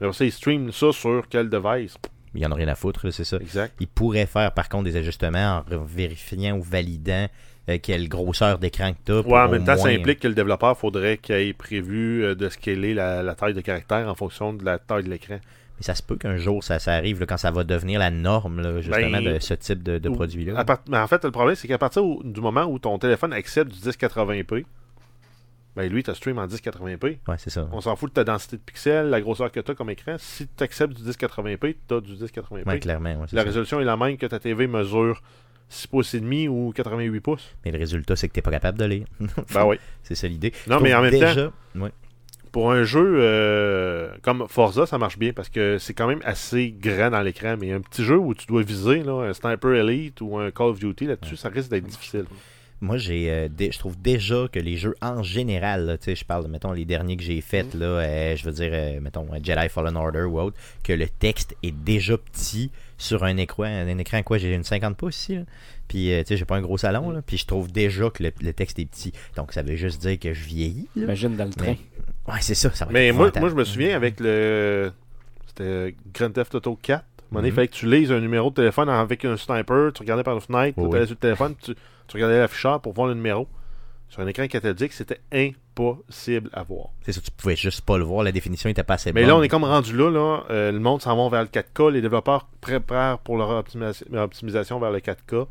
Après 0.00 0.12
ça, 0.12 0.24
il 0.24 0.32
stream 0.32 0.72
ça 0.72 0.90
sur 0.92 1.26
quel 1.28 1.48
device? 1.48 1.96
Il 2.34 2.40
y 2.40 2.46
en 2.46 2.52
a 2.52 2.54
rien 2.54 2.68
à 2.68 2.74
foutre, 2.74 3.10
c'est 3.12 3.24
ça. 3.24 3.36
Exact. 3.38 3.74
Ils 3.80 3.88
pourraient 3.88 4.26
faire, 4.26 4.52
par 4.52 4.68
contre, 4.68 4.84
des 4.84 4.96
ajustements 4.96 5.62
en 5.70 5.84
vérifiant 5.84 6.56
ou 6.56 6.62
validant 6.62 7.26
euh, 7.68 7.78
quelle 7.82 8.08
grosseur 8.08 8.58
d'écran 8.58 8.92
que 8.92 8.98
tu 9.04 9.12
as. 9.12 9.20
Ouais, 9.20 9.40
en 9.40 9.48
même 9.48 9.64
temps, 9.64 9.76
ça 9.76 9.88
implique 9.88 10.20
que 10.20 10.28
le 10.28 10.34
développeur 10.34 10.76
faudrait 10.76 11.18
qu'il 11.18 11.34
ait 11.34 11.52
prévu 11.52 12.24
euh, 12.24 12.34
de 12.34 12.48
scaler 12.48 12.94
la, 12.94 13.22
la 13.22 13.34
taille 13.34 13.54
de 13.54 13.60
caractère 13.60 14.08
en 14.08 14.14
fonction 14.14 14.52
de 14.52 14.64
la 14.64 14.78
taille 14.78 15.04
de 15.04 15.10
l'écran. 15.10 15.38
Mais 15.78 15.84
ça 15.84 15.94
se 15.94 16.02
peut 16.02 16.16
qu'un 16.16 16.36
jour, 16.38 16.64
ça, 16.64 16.78
ça 16.78 16.94
arrive 16.94 17.20
là, 17.20 17.26
quand 17.26 17.36
ça 17.36 17.52
va 17.52 17.62
devenir 17.62 18.00
la 18.00 18.10
norme, 18.10 18.60
là, 18.60 18.80
justement, 18.80 19.22
Ben, 19.22 19.34
de 19.34 19.38
ce 19.38 19.54
type 19.54 19.82
de, 19.82 20.08
produit-là. 20.08 20.64
En 20.92 21.06
fait, 21.06 21.24
le 21.24 21.30
problème, 21.30 21.54
c'est 21.54 21.68
qu'à 21.68 21.78
partir 21.78 22.02
du 22.24 22.40
moment 22.40 22.64
où 22.64 22.78
ton 22.78 22.98
téléphone 22.98 23.32
accepte 23.32 23.70
du 23.70 23.78
1080p, 23.78 24.64
ben 25.78 25.88
lui, 25.88 26.02
tu 26.02 26.12
stream 26.12 26.38
en 26.38 26.46
1080p. 26.48 27.18
Ouais, 27.28 27.36
c'est 27.38 27.50
ça. 27.50 27.68
On 27.70 27.80
s'en 27.80 27.94
fout 27.94 28.10
de 28.10 28.14
ta 28.14 28.24
densité 28.24 28.56
de 28.56 28.62
pixels, 28.62 29.10
la 29.10 29.20
grosseur 29.20 29.52
que 29.52 29.60
tu 29.60 29.70
as 29.70 29.74
comme 29.76 29.90
écran. 29.90 30.16
Si 30.18 30.48
tu 30.48 30.64
acceptes 30.64 30.92
du 30.92 31.08
1080p, 31.08 31.76
tu 31.86 31.94
as 31.94 32.00
du 32.00 32.14
1080p. 32.14 32.66
Ouais, 32.66 32.80
clairement. 32.80 33.10
ouais, 33.12 33.26
la 33.30 33.42
ça. 33.42 33.46
résolution 33.46 33.78
est 33.78 33.84
la 33.84 33.96
même 33.96 34.16
que 34.16 34.26
ta 34.26 34.40
TV 34.40 34.66
mesure 34.66 35.22
6 35.68 35.86
pouces 35.86 36.14
et 36.14 36.20
demi 36.20 36.48
ou 36.48 36.72
88 36.74 37.20
pouces. 37.20 37.54
Mais 37.64 37.70
le 37.70 37.78
résultat, 37.78 38.16
c'est 38.16 38.26
que 38.26 38.32
tu 38.32 38.38
n'es 38.38 38.42
pas 38.42 38.50
capable 38.50 38.76
de 38.76 38.86
lire. 38.86 39.06
Ben 39.54 39.66
oui. 39.66 39.76
c'est 40.02 40.16
ça 40.16 40.26
l'idée. 40.26 40.52
Non, 40.66 40.80
mais 40.80 40.92
en 40.92 41.02
même 41.02 41.16
temps, 41.16 41.52
ouais. 41.76 41.92
pour 42.50 42.72
un 42.72 42.82
jeu 42.82 43.18
euh, 43.20 44.10
comme 44.22 44.46
Forza, 44.48 44.84
ça 44.84 44.98
marche 44.98 45.16
bien 45.16 45.32
parce 45.32 45.48
que 45.48 45.78
c'est 45.78 45.94
quand 45.94 46.08
même 46.08 46.22
assez 46.24 46.74
grand 46.76 47.10
dans 47.10 47.22
l'écran. 47.22 47.54
Mais 47.56 47.70
un 47.70 47.82
petit 47.82 48.02
jeu 48.02 48.18
où 48.18 48.34
tu 48.34 48.48
dois 48.48 48.62
viser 48.62 49.04
là, 49.04 49.28
un 49.28 49.32
Sniper 49.32 49.74
Elite 49.74 50.20
ou 50.22 50.38
un 50.38 50.50
Call 50.50 50.70
of 50.70 50.80
Duty, 50.80 51.06
là-dessus, 51.06 51.36
ça 51.36 51.50
risque 51.50 51.70
d'être 51.70 51.86
difficile. 51.86 52.24
Moi, 52.80 52.96
j'ai, 52.96 53.28
euh, 53.30 53.48
je 53.58 53.78
trouve 53.78 54.00
déjà 54.00 54.46
que 54.52 54.60
les 54.60 54.76
jeux 54.76 54.94
en 55.02 55.22
général, 55.22 55.84
là, 55.86 55.98
tu 55.98 56.04
sais, 56.04 56.14
je 56.14 56.24
parle, 56.24 56.46
mettons, 56.48 56.70
les 56.72 56.84
derniers 56.84 57.16
que 57.16 57.24
j'ai 57.24 57.40
faits, 57.40 57.74
là, 57.74 57.86
euh, 57.86 58.36
je 58.36 58.44
veux 58.44 58.52
dire, 58.52 58.70
euh, 58.72 59.00
mettons, 59.00 59.26
Jedi 59.42 59.68
Fallen 59.68 59.96
Order 59.96 60.22
ou 60.22 60.38
autre, 60.40 60.56
que 60.84 60.92
le 60.92 61.08
texte 61.08 61.56
est 61.64 61.72
déjà 61.72 62.16
petit 62.16 62.70
sur 62.96 63.24
un 63.24 63.36
écran. 63.36 63.64
Un 63.64 63.98
écran, 63.98 64.22
quoi, 64.22 64.38
j'ai 64.38 64.54
une 64.54 64.62
50 64.62 64.96
pouces 64.96 65.16
ici, 65.22 65.34
là. 65.36 65.42
Puis, 65.88 66.12
euh, 66.12 66.20
tu 66.22 66.28
sais, 66.28 66.36
j'ai 66.36 66.44
pas 66.44 66.56
un 66.56 66.60
gros 66.62 66.78
salon, 66.78 67.10
là. 67.10 67.20
Puis, 67.20 67.38
je 67.38 67.46
trouve 67.46 67.72
déjà 67.72 68.10
que 68.10 68.22
le, 68.22 68.30
le 68.42 68.52
texte 68.52 68.78
est 68.78 68.84
petit. 68.86 69.12
Donc, 69.36 69.52
ça 69.52 69.62
veut 69.62 69.74
juste 69.74 70.00
dire 70.00 70.18
que 70.18 70.32
je 70.32 70.44
vieillis, 70.44 70.88
là. 70.94 71.04
Imagine 71.04 71.36
dans 71.36 71.44
le 71.46 71.50
train. 71.52 71.66
Mais- 72.26 72.32
Ouais, 72.32 72.38
c'est 72.42 72.54
ça. 72.54 72.70
ça 72.74 72.84
va 72.84 72.92
Mais 72.92 73.08
être 73.08 73.14
moi, 73.16 73.32
moi, 73.40 73.48
je 73.48 73.54
me 73.54 73.64
souviens 73.64 73.96
avec 73.96 74.20
le. 74.20 74.92
C'était 75.46 75.94
Grand 76.14 76.30
Theft 76.30 76.54
Auto 76.56 76.76
4. 76.80 76.98
À 76.98 77.00
un 77.00 77.04
moment 77.30 77.40
donné, 77.40 77.48
il 77.48 77.50
Mhm. 77.52 77.54
fallait 77.56 77.68
que 77.68 77.74
tu 77.74 77.90
lises 77.90 78.12
un 78.12 78.20
numéro 78.20 78.50
de 78.50 78.54
téléphone 78.56 78.88
avec 78.90 79.24
un 79.24 79.36
sniper. 79.36 79.92
Tu 79.94 80.02
regardais 80.02 80.22
par 80.22 80.34
la 80.34 80.40
fenêtre, 80.40 80.74
Oh 80.78 80.88
tu 80.88 80.96
oui. 80.98 81.06
sur 81.06 81.14
le 81.14 81.16
téléphone, 81.20 81.54
tu, 81.62 81.74
tu 82.08 82.16
regardais 82.16 82.38
l'afficheur 82.38 82.80
pour 82.80 82.92
voir 82.94 83.06
le 83.06 83.14
numéro. 83.14 83.46
Sur 84.08 84.22
un 84.22 84.26
écran 84.26 84.46
cathodique, 84.48 84.94
c'était 84.94 85.20
impossible 85.32 86.48
à 86.54 86.62
voir. 86.62 86.88
C'est 87.02 87.12
ça, 87.12 87.20
tu 87.20 87.30
pouvais 87.30 87.56
juste 87.56 87.82
pas 87.82 87.98
le 87.98 88.04
voir. 88.04 88.24
La 88.24 88.32
définition 88.32 88.70
était 88.70 88.82
pas 88.82 88.94
assez 88.94 89.12
Mais 89.12 89.20
bonne. 89.20 89.28
là, 89.28 89.36
on 89.36 89.42
est 89.42 89.48
comme 89.48 89.64
rendu 89.64 89.94
là. 89.94 90.10
là 90.10 90.44
euh, 90.50 90.72
le 90.72 90.78
monde 90.80 91.02
s'en 91.02 91.14
va 91.14 91.28
vers 91.28 91.42
le 91.42 91.48
4K. 91.48 91.90
Les 91.92 92.00
développeurs 92.00 92.46
préparent 92.62 93.18
pour 93.18 93.36
leur 93.36 93.50
optimisation 93.50 94.80
vers 94.80 94.90
le 94.90 95.00
4K. 95.00 95.46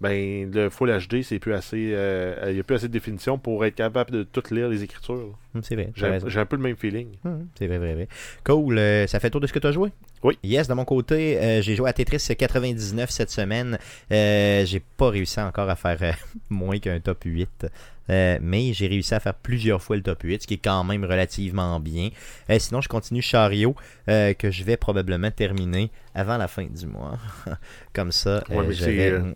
Ben, 0.00 0.48
le 0.52 0.70
Full 0.70 0.90
HD, 0.96 1.22
c'est 1.22 1.40
plus 1.40 1.54
assez. 1.54 1.90
euh, 1.92 2.44
Il 2.48 2.54
n'y 2.54 2.60
a 2.60 2.62
plus 2.62 2.76
assez 2.76 2.86
de 2.86 2.92
définition 2.92 3.36
pour 3.36 3.64
être 3.64 3.74
capable 3.74 4.12
de 4.12 4.22
tout 4.22 4.42
lire 4.52 4.68
les 4.68 4.84
écritures. 4.84 5.36
Hum, 5.54 5.62
C'est 5.62 5.74
vrai. 5.74 5.90
J'ai 6.26 6.38
un 6.38 6.46
peu 6.46 6.54
le 6.56 6.62
même 6.62 6.76
feeling. 6.76 7.08
Hum, 7.24 7.48
C'est 7.58 7.66
vrai, 7.66 7.78
vrai, 7.78 7.94
vrai. 7.94 8.08
Cool. 8.44 8.78
euh, 8.78 9.06
ça 9.08 9.18
fait 9.18 9.28
tour 9.30 9.40
de 9.40 9.46
ce 9.48 9.52
que 9.52 9.58
tu 9.58 9.66
as 9.66 9.72
joué? 9.72 9.90
Oui. 10.22 10.38
Yes, 10.44 10.68
de 10.68 10.74
mon 10.74 10.84
côté, 10.84 11.38
euh, 11.38 11.62
j'ai 11.62 11.74
joué 11.74 11.88
à 11.88 11.92
Tetris 11.92 12.18
99 12.36 13.10
cette 13.10 13.30
semaine. 13.30 13.76
Euh, 14.12 14.64
j'ai 14.64 14.80
pas 14.96 15.10
réussi 15.10 15.40
encore 15.40 15.68
à 15.68 15.74
faire 15.76 15.98
euh, 16.02 16.12
moins 16.50 16.78
qu'un 16.78 17.00
top 17.00 17.22
8. 17.24 17.66
Euh, 18.10 18.38
mais 18.40 18.72
j'ai 18.72 18.86
réussi 18.86 19.14
à 19.14 19.20
faire 19.20 19.34
plusieurs 19.34 19.82
fois 19.82 19.96
le 19.96 20.02
top 20.02 20.22
8, 20.22 20.42
ce 20.42 20.46
qui 20.46 20.54
est 20.54 20.64
quand 20.64 20.82
même 20.84 21.04
relativement 21.04 21.78
bien. 21.80 22.08
Euh, 22.50 22.58
sinon, 22.58 22.80
je 22.80 22.88
continue 22.88 23.20
Chariot, 23.20 23.74
euh, 24.08 24.32
que 24.32 24.50
je 24.50 24.62
vais 24.64 24.76
probablement 24.78 25.30
terminer 25.30 25.90
avant 26.14 26.36
la 26.38 26.48
fin 26.48 26.64
du 26.66 26.86
mois. 26.86 27.18
Comme 27.92 28.12
ça, 28.12 28.42
Ouais, 28.48 28.64
euh, 28.82 29.32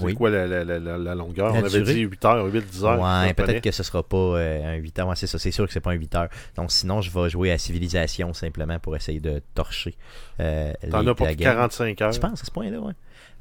c'est, 0.00 0.06
Oui. 0.06 0.14
quoi 0.14 0.30
la, 0.30 0.46
la- 0.46 0.64
la- 0.64 0.78
la- 0.78 0.98
la 0.98 1.14
longueur? 1.14 1.52
On 1.54 1.58
avait 1.58 1.68
durée? 1.80 1.94
dit 1.94 2.00
8 2.00 2.24
heures, 2.24 2.44
8, 2.46 2.64
10 2.66 2.84
heures. 2.84 3.00
Ouais, 3.00 3.32
peut-être 3.34 3.62
que 3.62 3.70
ce 3.70 3.82
sera 3.82 4.02
pas 4.02 4.16
euh, 4.16 4.74
un 4.74 4.76
8 4.76 4.98
heures. 4.98 5.08
Ouais, 5.08 5.16
c'est 5.16 5.26
ça, 5.26 5.38
c'est 5.38 5.50
sûr 5.50 5.66
que 5.66 5.72
c'est 5.72 5.80
pas 5.80 5.90
un 5.92 5.94
8 5.94 6.14
heures. 6.16 6.28
Donc 6.56 6.72
sinon, 6.72 7.00
je 7.00 7.10
vais 7.10 7.28
jouer 7.30 7.52
à 7.52 7.58
Civilisation 7.58 8.32
simplement 8.34 8.78
pour 8.78 8.96
essayer 8.96 9.20
de 9.20 9.40
torcher 9.54 9.94
euh, 10.40 10.72
T'en 10.90 11.06
as 11.06 11.14
pour 11.14 11.26
la 11.26 11.34
game. 11.34 11.52
45 11.52 12.00
heures. 12.02 12.10
Tu 12.12 12.20
penses 12.20 12.42
à 12.42 12.44
ce 12.44 12.50
point-là, 12.50 12.80
ouais? 12.80 12.92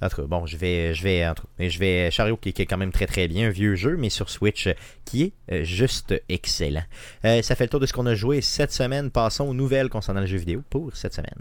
En 0.02 0.08
tout 0.08 0.16
cas, 0.22 0.28
bon, 0.28 0.46
je 0.46 0.56
vais, 0.56 0.94
je 0.94 1.04
vais, 1.04 1.28
en 1.28 1.34
tout 1.34 1.44
cas, 1.44 1.50
mais 1.60 1.70
je 1.70 1.78
vais 1.78 2.10
Chariot 2.10 2.38
qui, 2.38 2.50
est 2.50 2.66
quand 2.66 2.78
même 2.78 2.92
très 2.94 3.06
très 3.06 3.28
bien, 3.28 3.48
un 3.48 3.52
vieux 3.52 3.76
jeu, 3.76 3.98
mais 3.98 4.10
sur 4.10 4.30
Switch 4.30 4.68
euh, 4.68 4.74
qui 5.04 5.34
est 5.50 5.66
juste 5.66 6.14
excellent. 6.30 6.84
Euh, 7.26 7.42
ça 7.42 7.56
fait 7.56 7.66
le 7.66 7.70
tour 7.70 7.82
de 7.82 7.86
ce 7.86 7.92
qu'on 7.92 8.06
a 8.06 8.16
joué 8.16 8.40
cette 8.40 8.72
semaine. 8.72 9.12
Passons 9.12 9.46
aux 9.50 9.54
nouvelles 9.54 9.90
concernant 9.90 10.22
le 10.22 10.28
jeu 10.28 10.38
vidéo 10.38 10.64
pour 10.70 10.96
cette 10.96 11.14
semaine. 11.14 11.34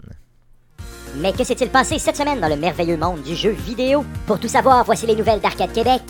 Mais 1.17 1.33
que 1.33 1.43
s'est-il 1.43 1.69
passé 1.69 1.97
cette 1.99 2.17
semaine 2.17 2.39
dans 2.39 2.47
le 2.47 2.55
merveilleux 2.55 2.97
monde 2.97 3.21
du 3.23 3.35
jeu 3.35 3.51
vidéo? 3.51 4.05
Pour 4.27 4.39
tout 4.39 4.47
savoir, 4.47 4.85
voici 4.85 5.05
les 5.07 5.15
nouvelles 5.15 5.39
d'Arcade 5.39 5.73
Québec. 5.73 6.03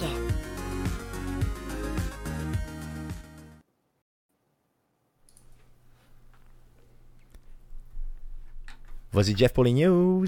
Vas-y, 9.12 9.36
Jeff, 9.36 9.54
pour 9.54 9.64
les 9.64 9.74
news. 9.74 10.28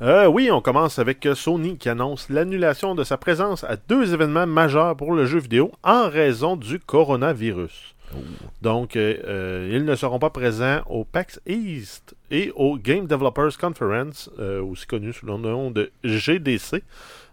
Euh, 0.00 0.26
oui, 0.26 0.50
on 0.52 0.60
commence 0.60 0.98
avec 0.98 1.26
euh, 1.26 1.34
Sony 1.34 1.76
qui 1.76 1.88
annonce 1.88 2.28
l'annulation 2.28 2.94
de 2.94 3.02
sa 3.02 3.16
présence 3.16 3.64
à 3.64 3.76
deux 3.76 4.14
événements 4.14 4.46
majeurs 4.46 4.96
pour 4.96 5.12
le 5.12 5.26
jeu 5.26 5.40
vidéo 5.40 5.72
en 5.82 6.08
raison 6.08 6.54
du 6.54 6.78
coronavirus. 6.78 7.96
Donc, 8.62 8.96
euh, 8.96 9.16
euh, 9.24 9.70
ils 9.72 9.84
ne 9.84 9.94
seront 9.94 10.18
pas 10.18 10.30
présents 10.30 10.80
au 10.86 11.04
PAX 11.04 11.40
East 11.46 12.14
et 12.30 12.52
au 12.56 12.76
Game 12.76 13.06
Developers 13.06 13.56
Conference, 13.58 14.30
euh, 14.38 14.62
aussi 14.62 14.86
connu 14.86 15.12
sous 15.12 15.26
le 15.26 15.36
nom 15.36 15.70
de 15.70 15.90
GDC. 16.04 16.82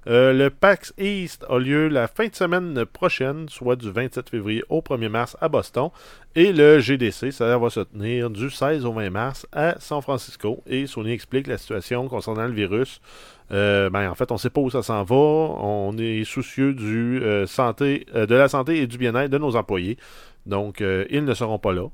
Le 0.08 0.50
PAX 0.50 0.94
East 1.00 1.46
a 1.50 1.58
lieu 1.58 1.88
la 1.88 2.08
fin 2.08 2.28
de 2.28 2.36
semaine 2.36 2.86
prochaine, 2.86 3.50
soit 3.50 3.76
du 3.76 3.90
27 3.90 4.30
février 4.30 4.64
au 4.70 4.82
1er 4.82 5.10
mars 5.10 5.36
à 5.42 5.50
Boston. 5.50 5.90
Et 6.36 6.54
le 6.54 6.80
GDC, 6.80 7.32
ça 7.32 7.58
va 7.58 7.70
se 7.72 7.80
tenir 7.80 8.30
du 8.30 8.52
16 8.52 8.86
au 8.86 8.94
20 8.94 9.10
mars 9.10 9.48
à 9.52 9.80
San 9.80 10.04
Francisco. 10.04 10.62
Et 10.68 10.86
Sony 10.86 11.12
explique 11.12 11.48
la 11.48 11.58
situation 11.58 12.08
concernant 12.08 12.46
le 12.46 12.54
virus. 12.54 13.02
Euh, 13.52 13.90
ben, 13.90 14.10
en 14.10 14.16
fait, 14.16 14.32
on 14.32 14.36
ne 14.36 14.40
sait 14.40 14.50
pas 14.50 14.62
où 14.62 14.70
ça 14.70 14.82
s'en 14.82 15.04
va. 15.04 15.16
On 15.16 15.98
est 15.98 16.24
soucieux 16.24 16.76
euh, 16.80 17.46
euh, 17.46 18.26
de 18.26 18.36
la 18.36 18.48
santé 18.48 18.78
et 18.82 18.88
du 18.88 18.98
bien-être 18.98 19.30
de 19.30 19.38
nos 19.38 19.56
employés. 19.56 19.98
Donc, 20.46 20.82
ils 20.82 21.26
ne 21.26 21.34
seront 21.34 21.60
pas 21.60 21.74
là. 21.74 21.88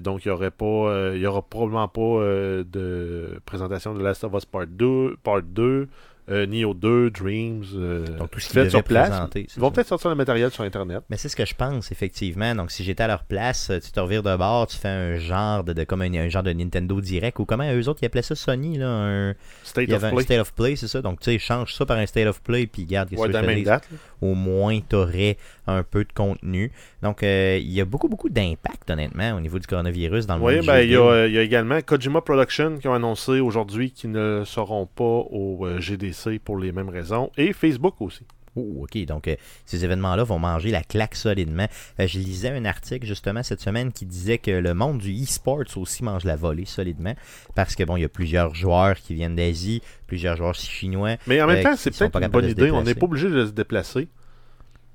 Donc, 0.00 0.26
il 0.26 0.28
n'y 0.28 1.26
aura 1.26 1.42
probablement 1.42 1.88
pas 1.88 2.00
de 2.00 3.40
présentation 3.46 3.94
de 3.94 4.02
Last 4.02 4.24
of 4.24 4.34
Us 4.34 4.44
Part 4.44 4.66
2, 4.66 5.16
Part 5.22 5.42
2 5.42 5.88
euh, 6.30 6.46
Neo 6.46 6.74
2, 6.74 7.10
Dreams, 7.10 7.64
euh, 7.74 8.06
Donc, 8.18 8.30
tout 8.30 8.40
ce 8.40 8.48
qu'ils 8.50 8.70
sur 8.70 8.82
place. 8.82 9.28
Ils 9.34 9.46
vont 9.56 9.70
peut-être 9.70 9.88
sortir 9.88 10.10
le 10.10 10.16
matériel 10.16 10.50
sur 10.50 10.64
Internet. 10.64 11.02
Mais 11.10 11.16
c'est 11.16 11.28
ce 11.28 11.36
que 11.36 11.44
je 11.44 11.54
pense, 11.54 11.90
effectivement. 11.92 12.54
Donc, 12.54 12.70
si 12.70 12.84
j'étais 12.84 13.02
à 13.02 13.08
leur 13.08 13.24
place, 13.24 13.70
euh, 13.70 13.80
tu 13.80 13.90
te 13.90 14.00
revires 14.00 14.22
de 14.22 14.36
bord, 14.36 14.66
tu 14.66 14.76
fais 14.76 14.88
un 14.88 15.18
genre 15.18 15.64
de, 15.64 15.72
de 15.72 15.84
comme 15.84 16.02
un, 16.02 16.12
un 16.14 16.28
genre 16.28 16.42
de 16.42 16.52
Nintendo 16.52 17.00
Direct, 17.00 17.38
ou 17.38 17.44
comment 17.44 17.70
eux 17.72 17.88
autres, 17.88 18.00
ils 18.02 18.06
appelaient 18.06 18.22
ça 18.22 18.34
Sony, 18.34 18.78
là, 18.78 18.88
un... 18.88 19.34
State 19.62 19.90
of 19.90 20.04
un 20.04 20.10
Play. 20.10 20.22
State 20.22 20.40
of 20.40 20.54
Play, 20.54 20.76
c'est 20.76 20.88
ça. 20.88 21.02
Donc, 21.02 21.20
tu 21.20 21.30
sais, 21.30 21.38
change 21.38 21.74
ça 21.74 21.86
par 21.86 21.98
un 21.98 22.06
State 22.06 22.26
of 22.26 22.42
Play, 22.42 22.66
puis 22.66 22.84
garde, 22.84 23.08
Ouais, 23.18 23.28
que 23.28 23.64
date. 23.64 23.88
au 24.20 24.34
moins 24.34 24.78
tu 24.88 24.96
aurais 24.96 25.36
un 25.68 25.82
peu 25.82 26.04
de 26.04 26.12
contenu. 26.12 26.72
Donc, 27.02 27.22
euh, 27.22 27.58
il 27.60 27.70
y 27.70 27.80
a 27.80 27.84
beaucoup, 27.84 28.08
beaucoup 28.08 28.28
d'impact, 28.28 28.90
honnêtement, 28.90 29.32
au 29.36 29.40
niveau 29.40 29.58
du 29.58 29.66
coronavirus 29.66 30.26
dans 30.26 30.36
le 30.36 30.42
Oui, 30.42 30.56
monde 30.56 30.66
ben, 30.66 30.78
il 30.80 30.90
y, 30.90 30.96
a, 30.96 31.00
vidéo. 31.00 31.10
euh, 31.10 31.28
il 31.28 31.34
y 31.34 31.38
a 31.38 31.42
également 31.42 31.80
Kojima 31.80 32.20
Production 32.20 32.78
qui 32.78 32.88
ont 32.88 32.94
annoncé 32.94 33.40
aujourd'hui 33.40 33.90
qu'ils 33.92 34.10
ne 34.10 34.42
seront 34.44 34.86
pas 34.86 35.04
au 35.04 35.66
euh, 35.66 35.78
GDC 35.80 36.38
pour 36.44 36.58
les 36.58 36.72
mêmes 36.72 36.88
raisons. 36.88 37.30
Et 37.36 37.52
Facebook 37.52 38.00
aussi. 38.00 38.24
Oh, 38.56 38.82
OK. 38.82 39.04
Donc, 39.04 39.28
euh, 39.28 39.36
ces 39.66 39.84
événements-là 39.84 40.24
vont 40.24 40.38
manger 40.40 40.70
la 40.70 40.82
claque 40.82 41.14
solidement. 41.14 41.66
Euh, 42.00 42.06
je 42.08 42.18
lisais 42.18 42.48
un 42.48 42.64
article, 42.64 43.06
justement, 43.06 43.42
cette 43.44 43.60
semaine 43.60 43.92
qui 43.92 44.04
disait 44.04 44.38
que 44.38 44.50
le 44.50 44.74
monde 44.74 44.98
du 44.98 45.12
e-sports 45.22 45.76
aussi 45.76 46.02
mange 46.02 46.24
la 46.24 46.34
volée 46.34 46.64
solidement. 46.64 47.14
Parce 47.54 47.76
que, 47.76 47.84
bon, 47.84 47.96
il 47.96 48.00
y 48.02 48.04
a 48.04 48.08
plusieurs 48.08 48.54
joueurs 48.56 48.96
qui 48.96 49.14
viennent 49.14 49.36
d'Asie, 49.36 49.80
plusieurs 50.08 50.36
joueurs 50.36 50.54
chinois. 50.54 51.16
Mais 51.28 51.40
en 51.40 51.46
même 51.46 51.62
temps, 51.62 51.76
c'est 51.76 51.96
peut-être 51.96 52.20
une 52.20 52.28
bonne 52.28 52.48
idée. 52.48 52.70
On 52.70 52.82
n'est 52.82 52.94
pas 52.94 53.06
obligé 53.06 53.28
de 53.28 53.46
se 53.46 53.52
déplacer. 53.52 54.08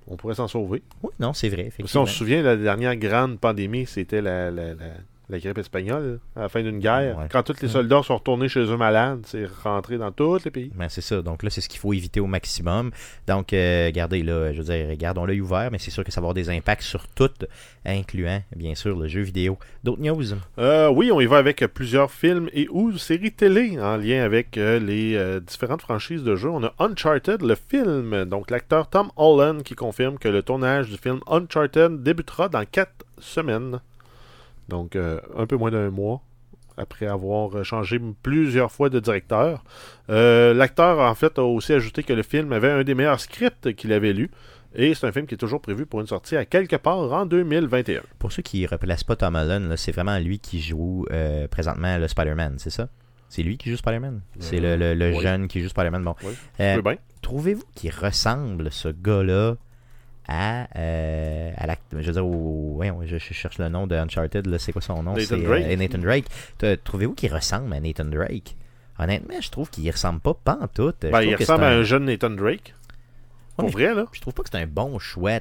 On 0.08 0.18
pourrait 0.18 0.36
s'en 0.36 0.48
sauver. 0.48 0.84
Oui, 1.02 1.12
non, 1.20 1.34
c'est 1.34 1.50
vrai, 1.50 1.72
Si 1.86 1.98
on 1.98 2.06
se 2.06 2.14
souvient, 2.14 2.42
la 2.42 2.58
dernière 2.58 2.96
grande 2.96 3.40
pandémie, 3.40 3.86
c'était 3.86 4.22
la, 4.22 4.52
la, 4.52 4.74
la 4.74 4.86
la 5.30 5.40
grippe 5.40 5.58
espagnole, 5.58 6.20
à 6.36 6.42
la 6.42 6.50
fin 6.50 6.62
d'une 6.62 6.80
guerre. 6.80 7.18
Ouais. 7.18 7.26
Quand 7.32 7.44
tous 7.44 7.62
les 7.62 7.68
soldats 7.68 8.04
sont 8.04 8.16
retournés 8.16 8.50
chez 8.50 8.62
eux 8.62 8.78
malades, 8.78 9.22
c'est 9.26 9.48
rentré 9.64 9.98
dans 9.98 10.12
tous 10.12 10.44
les 10.46 10.52
pays. 10.52 10.72
Ben, 10.76 10.90
c'est 10.90 11.02
ça. 11.02 11.22
Donc 11.22 11.44
là, 11.44 11.50
c'est 11.50 11.62
ce 11.62 11.70
qu'il 11.70 11.80
faut 11.80 11.94
éviter 11.94 12.20
au 12.20 12.28
maximum. 12.28 12.92
Donc, 13.28 13.54
euh, 13.54 13.92
gardez 13.92 14.24
là, 14.24 14.52
je 14.52 14.62
veux 14.62 14.64
dire, 14.64 14.96
gardons 14.98 15.26
l'œil 15.26 15.42
ouvert, 15.42 15.70
mais 15.72 15.80
c'est 15.80 15.92
sûr 15.92 16.04
que 16.04 16.12
ça 16.12 16.22
va 16.22 16.26
avoir 16.26 16.34
des 16.34 16.50
impacts 16.50 16.84
sur 16.84 17.08
tout, 17.08 17.32
incluant, 17.86 18.42
bien 18.56 18.76
sûr, 18.76 18.98
le 18.98 19.08
jeu 19.08 19.22
vidéo. 19.22 19.58
D'autres 19.84 20.02
news? 20.02 20.24
Euh, 20.60 20.90
oui, 20.90 21.12
on 21.12 21.20
y 21.20 21.26
va 21.26 21.38
avec 21.38 21.66
plusieurs 21.74 22.12
films 22.12 22.50
et 22.54 22.68
ou 22.70 22.98
séries 22.98 23.32
télé 23.32 23.80
en 23.80 23.98
lien 23.98 24.24
avec 24.24 24.58
euh, 24.58 24.80
les 24.80 25.16
euh, 25.16 25.40
différentes 25.40 25.82
franchises 25.82 26.24
de 26.24 26.36
jeux. 26.36 26.50
On 26.50 26.64
a 26.64 26.74
Uncharted, 26.80 27.42
le 27.42 27.56
film. 27.56 28.26
Donc, 28.26 28.52
l'acteur 28.52 28.90
Tom 28.90 29.10
Holland 29.16 29.64
qui 29.64 29.76
confirme 29.76 30.18
que 30.18 30.28
le 30.28 30.44
tournage 30.44 30.90
du 30.90 30.98
film 30.98 31.20
Uncharted 31.28 32.04
débutera 32.04 32.50
dans 32.50 32.66
quatre 32.66 33.06
semaines. 33.20 33.80
Donc, 34.70 34.96
euh, 34.96 35.20
un 35.38 35.46
peu 35.46 35.56
moins 35.58 35.72
d'un 35.72 35.90
mois 35.90 36.22
après 36.78 37.06
avoir 37.06 37.64
changé 37.64 38.00
plusieurs 38.24 38.72
fois 38.72 38.90
de 38.90 39.00
directeur. 39.00 39.64
Euh, 40.10 40.54
L'acteur, 40.54 41.00
en 41.00 41.14
fait, 41.16 41.38
a 41.38 41.44
aussi 41.44 41.74
ajouté 41.74 42.02
que 42.04 42.14
le 42.14 42.24
film 42.24 42.52
avait 42.52 42.72
un 42.72 42.84
des 42.84 42.96
meilleurs 42.96 43.20
scripts 43.20 43.74
qu'il 43.76 43.94
avait 43.94 44.14
lu. 44.14 44.32
Et 44.76 44.96
c'est 44.96 45.06
un 45.06 45.12
film 45.12 45.28
qui 45.28 45.36
est 45.36 45.38
toujours 45.38 45.62
prévu 45.62 45.86
pour 45.86 46.02
une 46.02 46.08
sortie 46.08 46.36
à 46.36 46.46
quelque 46.46 46.76
part 46.78 46.98
en 47.14 47.28
2021. 47.28 48.02
Pour 48.18 48.32
ceux 48.32 48.42
qui 48.42 48.64
ne 48.64 48.68
replacent 48.68 49.04
pas 49.04 49.16
Tom 49.16 49.36
Holland, 49.36 49.76
c'est 49.78 49.92
vraiment 49.92 50.18
lui 50.18 50.40
qui 50.40 50.60
joue 50.62 51.06
euh, 51.12 51.48
présentement 51.48 51.98
le 52.00 52.08
Spider-Man, 52.08 52.56
c'est 52.58 52.72
ça? 52.72 52.90
C'est 53.30 53.44
lui 53.44 53.58
qui 53.60 53.70
joue 53.70 53.78
Spider-Man? 53.78 54.22
C'est 54.40 54.60
le, 54.60 54.76
le- 54.76 54.96
le 54.96 55.12
oui. 55.16 55.22
jeune 55.22 55.48
qui 55.48 55.62
joue 55.62 55.70
Spider-Man. 55.70 56.04
Bon. 56.04 56.16
Oui. 56.24 56.94
Trouvez-vous 57.22 57.64
qu'il 57.76 57.92
ressemble, 57.92 58.72
ce 58.72 58.90
gars-là, 58.90 59.58
à, 60.28 60.68
euh, 60.78 61.52
à 61.58 61.68
l'act- 61.68 61.84
Je 61.92 62.06
veux 62.08 62.14
dire, 62.14 62.26
au- 62.26 62.82
je, 63.06 63.18
je 63.18 63.34
cherche 63.34 63.58
le 63.58 63.70
nom 63.70 63.88
de 63.88 63.96
Uncharted, 63.96 64.46
là, 64.48 64.58
c'est 64.60 64.72
quoi 64.72 64.82
son 64.82 65.04
nom? 65.04 65.14
Nathan 65.14 65.26
C'est, 65.36 65.42
Drake. 65.42 65.64
euh, 65.68 65.76
Nathan 65.76 65.98
Drake. 66.00 66.26
Trouvez-vous 66.84 67.14
qu'il 67.14 67.34
ressemble 67.34 67.74
à 67.74 67.80
Nathan 67.80 68.06
Drake? 68.06 68.56
Honnêtement, 69.00 69.42
je 69.42 69.50
trouve 69.50 69.70
qu'il 69.70 69.90
ressemble 69.90 70.20
pas 70.20 70.34
pas 70.36 70.58
en 70.62 70.68
tout. 70.68 70.94
Ben, 71.02 71.22
il 71.24 71.36
ressemble 71.36 71.64
à 71.64 71.70
un- 71.70 71.80
un 71.80 71.84
jeune 71.84 72.06
Nathan 72.06 72.30
Drake. 72.30 72.74
Pour 73.58 73.66
mais- 73.66 73.72
vrai, 73.72 73.94
là. 73.94 74.06
Je 74.12 74.22
trouve 74.22 74.34
pas 74.34 74.44
que 74.44 74.50
c'est 74.52 74.58
un 74.60 74.68
bon 74.68 74.98
choix. 75.00 75.40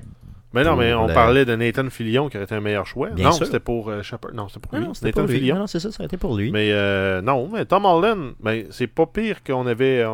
Mais 0.54 0.64
non, 0.64 0.76
mais 0.76 0.92
on 0.94 1.06
le- 1.06 1.14
parlait 1.14 1.44
de 1.44 1.54
Nathan 1.56 1.88
Fillion 1.90 2.28
qui 2.28 2.36
aurait 2.36 2.44
été 2.44 2.54
un 2.54 2.60
meilleur 2.60 2.86
choix. 2.86 3.10
Bien 3.10 3.26
non, 3.26 3.32
c'était 3.32 3.60
pour 3.60 3.88
euh, 3.88 4.02
Shepard. 4.02 4.34
Non, 4.34 4.48
c'était 4.48 4.60
pour 4.60 4.76
lui. 4.78 4.84
non, 4.84 4.92
Nathan 5.02 5.20
pour 5.22 5.28
lui. 5.30 5.38
Fillion. 5.38 5.56
Non, 5.56 5.66
c'est 5.66 5.80
ça, 5.80 5.90
ça 5.92 6.02
a 6.02 6.06
été 6.06 6.16
pour 6.16 6.36
lui. 6.36 6.50
Mais 6.50 6.70
euh, 6.72 7.20
non, 7.22 7.48
mais 7.52 7.64
Tom 7.64 7.84
Holland, 7.84 8.32
ben, 8.40 8.66
c'est 8.70 8.86
pas 8.86 9.06
pire 9.06 9.42
qu'on 9.44 9.66
avait, 9.66 10.00
euh, 10.02 10.08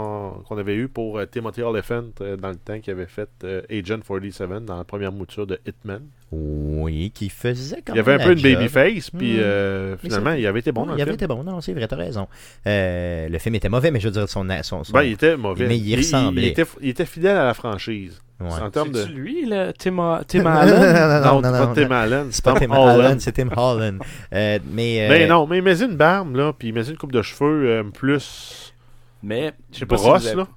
qu'on 0.49 0.59
avait 0.59 0.77
eu 0.77 0.89
pour 0.89 1.19
euh, 1.19 1.27
Timothy 1.27 1.63
Olyphant 1.63 2.05
euh, 2.21 2.37
dans 2.37 2.51
le 2.51 2.57
temps 2.57 2.79
qui 2.81 2.91
avait 2.91 3.07
fait 3.07 3.29
euh, 3.45 3.63
Agent 3.71 4.01
47 4.07 4.65
dans 4.65 4.77
la 4.77 4.85
première 4.85 5.13
mouture 5.13 5.47
de 5.47 5.59
Hitman. 5.67 6.03
Oui, 6.31 7.11
qui 7.15 7.31
faisait 7.31 7.83
quand 7.85 7.95
il 7.95 7.97
y 7.97 8.01
avait 8.01 8.13
un 8.13 8.19
même 8.19 8.27
peu 8.27 8.33
une 8.35 8.43
babyface, 8.43 9.11
puis 9.11 9.37
Hmm. 9.37 9.41
euh, 9.41 9.97
finalement, 9.97 10.33
il 10.33 10.47
avait 10.47 10.61
été 10.61 10.73
bon 10.73 10.83
dans 10.85 10.93
il 10.93 10.97
le 10.97 11.03
avait 11.03 11.11
film. 11.13 11.15
été 11.15 11.27
bon, 11.27 11.43
non, 11.43 11.61
c'est 11.63 11.73
vrai, 11.73 11.89
t'as 11.89 11.97
raison. 11.97 12.29
Euh, 12.67 13.29
le 13.31 13.39
film 13.39 13.55
était 13.55 13.71
mauvais, 13.71 13.91
mais 13.91 13.99
je 13.99 14.09
veux 14.09 14.13
dire, 14.13 14.29
son. 14.29 14.47
son, 14.63 14.85
son- 14.85 14.93
Ben, 14.93 15.03
il 15.05 15.13
était 15.13 15.37
mauvais. 15.39 15.67
Mais 15.67 15.79
il 15.79 15.97
ressemblait. 15.97 16.43
Il, 16.43 16.49
était, 16.49 16.65
il 16.83 16.89
était 16.91 17.07
fidèle 17.07 17.37
à 17.37 17.47
la 17.47 17.55
franchise. 17.55 18.21
Ouais. 18.41 18.49
En 18.63 18.71
termes 18.71 18.93
de. 18.93 19.01
C'est 19.03 19.09
lui, 19.09 19.47
là, 19.47 19.73
Tim, 19.73 19.99
Ha- 19.99 20.23
Tim 20.29 20.43
non, 20.45 20.51
Allen? 20.51 20.75
Non, 20.75 20.81
non, 20.81 20.93
non, 20.93 21.43
c'est 21.43 21.51
non, 21.51 21.59
pas 21.59 21.67
non, 21.67 21.75
Tim. 21.75 21.91
Allen, 21.91 22.27
C'est 22.31 22.43
Tim 22.55 22.71
Holland. 22.71 23.21
C'est 23.21 23.33
Tim 23.33 23.49
Holland. 23.57 23.99
Euh, 24.33 24.59
mais, 24.71 25.01
euh, 25.03 25.09
Mais 25.09 25.27
non, 25.27 25.47
mais 25.49 25.61
mets 25.61 25.81
une 25.81 25.97
barbe, 25.97 26.37
là, 26.37 26.53
puis 26.57 26.71
mets 26.73 26.85
une 26.89 26.97
coupe 26.97 27.11
de 27.13 27.23
cheveux 27.23 27.69
euh, 27.69 27.83
plus 27.83 28.73
Mais, 29.25 29.53
je 29.73 29.81
sais 29.81 29.87
pas 29.87 29.97
si 29.97 30.05
brosse, 30.05 30.23
vous 30.23 30.29
avez- 30.29 30.37
là. 30.37 30.49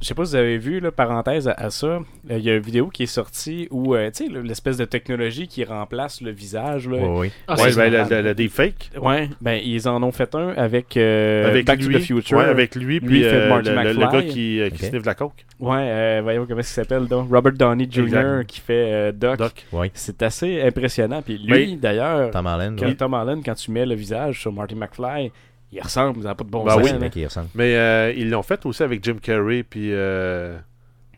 Je 0.00 0.06
sais 0.06 0.14
pas 0.14 0.24
si 0.24 0.30
vous 0.32 0.36
avez 0.36 0.58
vu, 0.58 0.80
là, 0.80 0.90
parenthèse 0.92 1.48
à, 1.48 1.52
à 1.52 1.70
ça, 1.70 1.86
euh, 1.86 2.00
il 2.30 2.40
y 2.40 2.50
a 2.50 2.54
une 2.56 2.62
vidéo 2.62 2.88
qui 2.88 3.02
est 3.04 3.06
sortie 3.06 3.68
où, 3.70 3.94
euh, 3.94 4.10
tu 4.10 4.26
sais, 4.26 4.40
l'espèce 4.42 4.76
de 4.76 4.84
technologie 4.84 5.48
qui 5.48 5.64
remplace 5.64 6.20
le 6.20 6.30
visage, 6.30 6.88
là. 6.88 6.98
oui, 6.98 7.08
oui. 7.18 7.30
Ah, 7.48 7.54
ouais, 7.54 7.70
c'est 7.70 7.76
ben, 7.76 7.84
le, 7.92 7.98
malade. 7.98 8.10
le, 8.12 8.22
le 8.22 8.34
deepfake. 8.34 8.90
Ouais, 9.00 9.28
ben, 9.40 9.60
ils 9.64 9.88
en 9.88 10.02
ont 10.02 10.12
fait 10.12 10.34
un 10.34 10.48
avec, 10.56 10.96
euh, 10.96 11.48
avec 11.48 11.66
Back 11.66 11.80
lui. 11.80 11.94
to 11.94 11.98
the 12.00 12.02
Future. 12.02 12.38
Ouais, 12.38 12.44
avec 12.44 12.74
lui, 12.74 12.98
Lui, 12.98 13.00
puis 13.00 13.18
il 13.18 13.24
fait 13.24 13.34
euh, 13.34 13.48
Marty 13.48 13.68
le, 13.70 13.74
le- 13.76 13.82
le 13.82 13.94
McFly. 13.94 14.12
gars 14.12 14.22
qui, 14.32 14.60
euh, 14.60 14.70
qui 14.70 14.78
sniffe 14.86 15.02
de 15.02 15.06
la 15.06 15.14
coke. 15.14 15.44
Ouais, 15.60 15.76
euh, 15.80 16.20
voyons 16.22 16.46
comment 16.46 16.60
il 16.60 16.64
s'appelle, 16.64 17.06
donc. 17.06 17.28
Robert 17.30 17.52
Downey 17.52 17.86
Jr. 17.90 18.02
Exact. 18.04 18.46
qui 18.46 18.60
fait 18.60 18.92
euh, 18.92 19.12
Doc. 19.12 19.38
Doc. 19.38 19.66
oui. 19.72 19.90
C'est 19.94 20.22
assez 20.22 20.62
impressionnant. 20.62 21.22
Puis 21.22 21.38
lui, 21.38 21.76
d'ailleurs, 21.76 22.30
Tom 22.30 22.46
Holland. 22.46 22.96
Tom 22.96 23.14
Holland, 23.14 23.42
quand 23.44 23.54
tu 23.54 23.70
mets 23.70 23.86
le 23.86 23.94
visage 23.94 24.40
sur 24.40 24.52
Marty 24.52 24.74
McFly, 24.74 25.30
il 25.74 25.82
ressemble, 25.82 26.22
ça 26.22 26.28
n'a 26.28 26.34
pas 26.34 26.44
de 26.44 26.50
bon 26.50 26.64
Ben 26.64 26.72
sens. 26.72 26.82
oui. 26.82 26.90
là. 26.90 26.98
vrai 26.98 27.10
qu'il 27.10 27.24
ressemble. 27.24 27.48
Mais 27.54 27.76
euh, 27.76 28.12
ils 28.16 28.30
l'ont 28.30 28.42
fait 28.42 28.64
aussi 28.66 28.82
avec 28.82 29.02
Jim 29.04 29.16
Carrey, 29.20 29.62
puis 29.62 29.90
euh, 29.92 30.56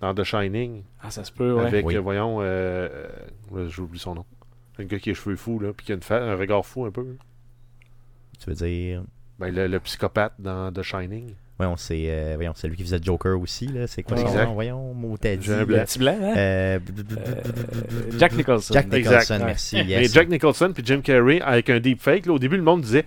dans 0.00 0.14
The 0.14 0.24
Shining. 0.24 0.82
Ah, 1.02 1.10
ça 1.10 1.24
se 1.24 1.32
peut, 1.32 1.52
ouais. 1.54 1.66
Avec, 1.66 1.86
Oui. 1.86 1.96
voyons, 1.96 2.38
euh, 2.40 2.88
euh, 3.54 3.68
j'oublie 3.68 3.98
son 3.98 4.14
nom. 4.14 4.24
Un 4.78 4.84
gars 4.84 4.98
qui 4.98 5.08
a 5.08 5.12
les 5.12 5.14
cheveux 5.14 5.36
fous, 5.36 5.58
là, 5.58 5.72
puis 5.76 5.86
qui 5.86 5.92
a 5.92 5.94
une 5.94 6.02
fa- 6.02 6.22
un 6.22 6.36
regard 6.36 6.64
fou 6.66 6.84
un 6.84 6.90
peu. 6.90 7.06
Tu 8.38 8.50
veux 8.50 8.54
dire? 8.56 9.02
Ben, 9.38 9.54
le, 9.54 9.66
le 9.66 9.80
psychopathe 9.80 10.34
dans 10.38 10.72
The 10.72 10.82
Shining. 10.82 11.30
Voyons, 11.58 11.76
c'est 11.78 12.04
euh, 12.10 12.32
voyons, 12.34 12.52
c'est 12.54 12.68
lui 12.68 12.76
qui 12.76 12.82
faisait 12.82 12.98
Joker 13.02 13.40
aussi, 13.40 13.66
là. 13.68 13.86
C'est 13.86 14.02
quoi 14.02 14.18
son 14.18 14.30
nom? 14.30 14.52
Voyons, 14.52 14.92
mot 14.92 15.16
t'as 15.18 15.36
dit. 15.36 15.46
J'ai 15.46 15.54
un 15.54 15.58
Le 15.60 15.64
blanc. 15.64 15.84
petit 15.84 15.98
blanc, 15.98 16.18
hein? 16.20 16.34
Euh, 16.36 16.78
Euh, 16.78 18.18
Jack 18.18 18.32
Nicholson. 18.34 18.74
Jack 18.74 18.92
Exact. 18.92 19.10
Nicholson, 19.10 19.34
Ouais. 19.38 19.44
merci. 19.46 19.76
Mais 19.76 19.84
Yes. 19.84 20.12
Jack 20.12 20.28
Nicholson 20.28 20.72
puis 20.74 20.82
Jim 20.84 21.00
Carrey 21.02 21.40
avec 21.40 21.70
un 21.70 21.80
deepfake. 21.80 22.26
Là, 22.26 22.34
au 22.34 22.38
début, 22.38 22.56
le 22.58 22.62
monde 22.62 22.82
disait. 22.82 23.04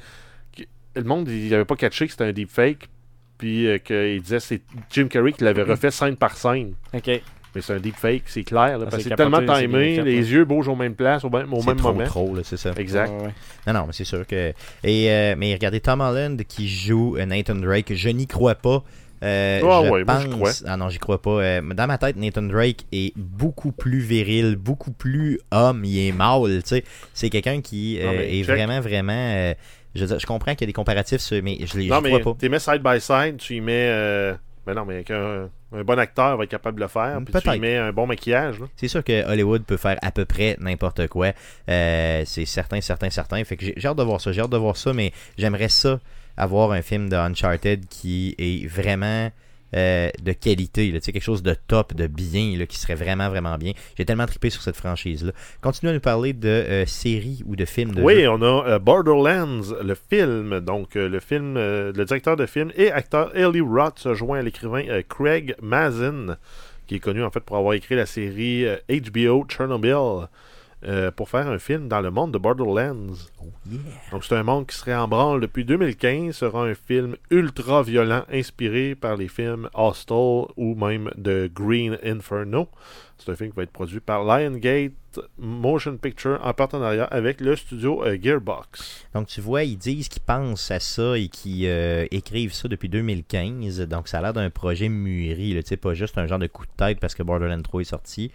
Le 0.99 1.05
monde, 1.05 1.29
il 1.29 1.53
avait 1.53 1.65
pas 1.65 1.75
catché 1.75 2.05
que 2.05 2.11
c'était 2.11 2.25
un 2.25 2.31
deepfake. 2.33 2.89
Puis 3.37 3.67
euh, 3.67 3.77
qu'il 3.77 4.21
disait 4.21 4.37
que 4.37 4.43
c'est 4.43 4.61
Jim 4.91 5.07
Carrey 5.07 5.31
qui 5.31 5.43
l'avait 5.45 5.63
refait 5.63 5.91
scène 5.91 6.17
par 6.17 6.35
scène. 6.35 6.73
OK. 6.93 7.07
Mais 7.55 7.61
c'est 7.61 7.73
un 7.73 7.79
deepfake, 7.79 8.23
c'est 8.27 8.43
clair. 8.43 8.77
là, 8.77 8.85
Ah, 8.85 8.89
parce 8.91 8.97
que 9.03 9.09
c'est 9.09 9.15
tellement 9.15 9.39
timé, 9.39 9.95
fait, 9.95 10.03
les 10.03 10.19
ouais. 10.19 10.27
yeux 10.27 10.45
bougent 10.45 10.67
aux 10.67 10.75
mêmes 10.75 10.93
places, 10.93 11.23
au 11.23 11.29
même, 11.31 11.51
au 11.51 11.61
C'est 11.61 11.67
même 11.67 11.77
trop, 11.77 11.93
moment. 11.93 12.05
trop, 12.05 12.35
c'est 12.43 12.57
ça. 12.57 12.73
Exact. 12.77 13.09
Ouais, 13.09 13.25
ouais. 13.27 13.33
Non, 13.65 13.73
non, 13.73 13.85
mais 13.87 13.93
c'est 13.93 14.03
sûr 14.03 14.27
que. 14.27 14.53
Et, 14.83 15.09
euh, 15.09 15.35
mais 15.35 15.53
regardez, 15.53 15.79
Tom 15.79 16.01
Holland 16.01 16.39
qui 16.47 16.67
joue 16.69 17.15
euh, 17.17 17.25
Nathan 17.25 17.55
Drake, 17.55 17.91
je 17.95 18.09
n'y 18.09 18.27
crois 18.27 18.53
pas. 18.55 18.83
Euh, 19.23 19.59
Ah 19.63 19.81
je 19.83 19.89
ouais, 19.89 20.05
pense... 20.05 20.25
crois. 20.27 20.51
Ah 20.67 20.77
non, 20.77 20.89
j'y 20.89 20.99
crois 20.99 21.21
pas. 21.21 21.41
Euh, 21.41 21.61
dans 21.73 21.87
ma 21.87 21.97
tête, 21.97 22.17
Nathan 22.17 22.43
Drake 22.43 22.85
est 22.91 23.13
beaucoup 23.17 23.71
plus 23.71 23.99
viril, 23.99 24.55
beaucoup 24.55 24.91
plus 24.91 25.39
homme, 25.51 25.83
il 25.85 26.07
est 26.07 26.11
mâle, 26.11 26.61
tu 26.61 26.67
sais. 26.69 26.83
C'est 27.13 27.29
quelqu'un 27.31 27.61
qui 27.61 27.99
euh, 27.99 28.21
est 28.21 28.43
check. 28.43 28.55
vraiment, 28.55 28.79
vraiment... 28.79 29.53
je, 29.95 30.05
dire, 30.05 30.19
je 30.19 30.25
comprends 30.25 30.51
qu'il 30.53 30.61
y 30.61 30.65
a 30.65 30.67
des 30.67 30.73
comparatifs, 30.73 31.31
mais 31.43 31.57
je 31.65 31.77
les 31.77 31.87
Non, 31.87 31.97
j'y 31.97 32.01
mais 32.03 32.19
crois 32.19 32.33
pas. 32.33 32.39
tu 32.39 32.49
mets 32.49 32.59
side 32.59 32.81
by 32.83 32.99
side, 33.01 33.37
tu 33.37 33.55
y 33.55 33.61
mets. 33.61 33.87
euh, 33.89 34.33
Ben 34.65 34.73
non, 34.75 34.85
mais 34.85 34.95
avec 34.95 35.11
un, 35.11 35.49
bon 35.71 35.97
acteur 35.99 36.37
va 36.37 36.43
être 36.43 36.49
capable 36.51 36.77
de 36.77 36.81
le 36.83 36.87
faire. 36.87 37.19
Puis 37.25 37.41
tu 37.41 37.49
y 37.55 37.59
mets 37.59 37.77
un 37.77 37.91
bon 37.91 38.05
maquillage. 38.07 38.57
C'est 38.75 38.87
sûr 38.87 39.03
que 39.03 39.25
Hollywood 39.27 39.63
peut 39.63 39.77
faire 39.77 39.97
à 40.01 40.11
peu 40.11 40.25
près 40.25 40.55
n'importe 40.59 41.07
quoi. 41.07 41.31
Euh, 41.69 42.23
c'est 42.25 42.45
certain, 42.45 42.81
certain, 42.81 43.09
certain. 43.09 43.43
Fait 43.43 43.57
que 43.57 43.65
j'ai 43.65 43.73
j'ai 43.77 43.87
hâte 43.87 43.97
de 43.97 44.03
voir 44.03 44.21
ça. 44.21 44.31
J'ai 44.31 44.41
hâte 44.41 44.49
de 44.51 44.57
voir 44.57 44.77
ça, 44.77 44.93
mais 44.93 45.11
j'aimerais 45.37 45.69
ça 45.69 45.99
avoir 46.37 46.71
un 46.71 46.81
film 46.81 47.09
de 47.09 47.15
Uncharted 47.15 47.85
qui 47.89 48.35
est 48.37 48.65
vraiment 48.67 49.29
euh, 49.75 50.09
de 50.23 50.31
qualité, 50.33 50.91
là, 50.91 50.99
quelque 50.99 51.21
chose 51.21 51.43
de 51.43 51.55
top, 51.67 51.93
de 51.93 52.07
bien, 52.07 52.57
là, 52.57 52.65
qui 52.65 52.77
serait 52.77 52.95
vraiment, 52.95 53.29
vraiment 53.29 53.57
bien. 53.57 53.73
J'ai 53.97 54.05
tellement 54.05 54.25
trippé 54.25 54.49
sur 54.49 54.61
cette 54.61 54.75
franchise-là. 54.75 55.31
Continue 55.61 55.91
à 55.91 55.93
nous 55.93 55.99
parler 55.99 56.33
de 56.33 56.47
euh, 56.47 56.85
séries 56.85 57.43
ou 57.45 57.55
de 57.55 57.65
films 57.65 57.93
de 57.93 58.01
Oui, 58.01 58.27
on 58.27 58.41
a 58.41 58.67
euh, 58.67 58.79
Borderlands, 58.79 59.61
le 59.81 59.95
film. 59.95 60.59
Donc, 60.59 60.95
le 60.95 61.19
film, 61.19 61.55
le 61.55 62.03
directeur 62.05 62.35
de 62.35 62.45
film 62.45 62.71
et 62.75 62.91
acteur 62.91 63.35
Eli 63.35 63.61
Roth 63.61 63.99
se 63.99 64.13
joint 64.13 64.39
à 64.39 64.41
l'écrivain 64.41 64.83
Craig 65.07 65.55
Mazin, 65.61 66.37
qui 66.87 66.95
est 66.95 66.99
connu 66.99 67.23
en 67.23 67.29
fait 67.29 67.41
pour 67.41 67.57
avoir 67.57 67.73
écrit 67.73 67.95
la 67.95 68.05
série 68.05 68.65
HBO 68.89 69.45
Chernobyl, 69.47 70.27
euh, 70.85 71.11
pour 71.11 71.29
faire 71.29 71.47
un 71.47 71.59
film 71.59 71.87
dans 71.87 72.01
le 72.01 72.11
monde 72.11 72.31
de 72.31 72.37
Borderlands. 72.37 73.13
Oh, 73.41 73.45
yeah. 73.69 73.79
Donc, 74.11 74.23
c'est 74.23 74.35
un 74.35 74.43
monde 74.43 74.67
qui 74.67 74.75
serait 74.75 74.95
en 74.95 75.07
branle 75.07 75.41
depuis 75.41 75.65
2015. 75.65 76.35
sera 76.35 76.63
un 76.63 76.73
film 76.73 77.17
ultra 77.31 77.83
violent 77.83 78.23
inspiré 78.31 78.95
par 78.95 79.17
les 79.17 79.27
films 79.27 79.69
Hostel 79.73 80.45
ou 80.55 80.75
même 80.75 81.11
de 81.17 81.49
Green 81.53 81.97
Inferno. 82.03 82.69
C'est 83.17 83.31
un 83.31 83.35
film 83.35 83.49
qui 83.49 83.57
va 83.57 83.63
être 83.63 83.71
produit 83.71 83.99
par 83.99 84.23
Liongate 84.23 84.93
Motion 85.37 85.97
Picture 85.97 86.39
en 86.41 86.53
partenariat 86.53 87.03
avec 87.03 87.41
le 87.41 87.57
studio 87.57 88.03
euh, 88.05 88.17
Gearbox. 88.21 89.05
Donc, 89.13 89.27
tu 89.27 89.41
vois, 89.41 89.63
ils 89.63 89.77
disent 89.77 90.07
qu'ils 90.07 90.21
pensent 90.21 90.71
à 90.71 90.79
ça 90.79 91.17
et 91.17 91.27
qu'ils 91.27 91.65
euh, 91.65 92.05
écrivent 92.11 92.53
ça 92.53 92.69
depuis 92.69 92.87
2015. 92.87 93.81
Donc, 93.81 94.07
ça 94.07 94.19
a 94.19 94.21
l'air 94.21 94.33
d'un 94.33 94.49
projet 94.49 94.87
mûri. 94.87 95.53
là, 95.53 95.61
pas 95.81 95.93
juste 95.93 96.17
un 96.17 96.27
genre 96.27 96.39
de 96.39 96.47
coup 96.47 96.65
de 96.65 96.71
tête 96.77 96.99
parce 97.01 97.13
que 97.13 97.23
Borderlands 97.23 97.61
3 97.61 97.81
est 97.81 97.83
sorti. 97.83 98.31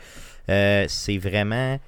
Euh, 0.50 0.84
c'est 0.88 1.18
vraiment. 1.18 1.78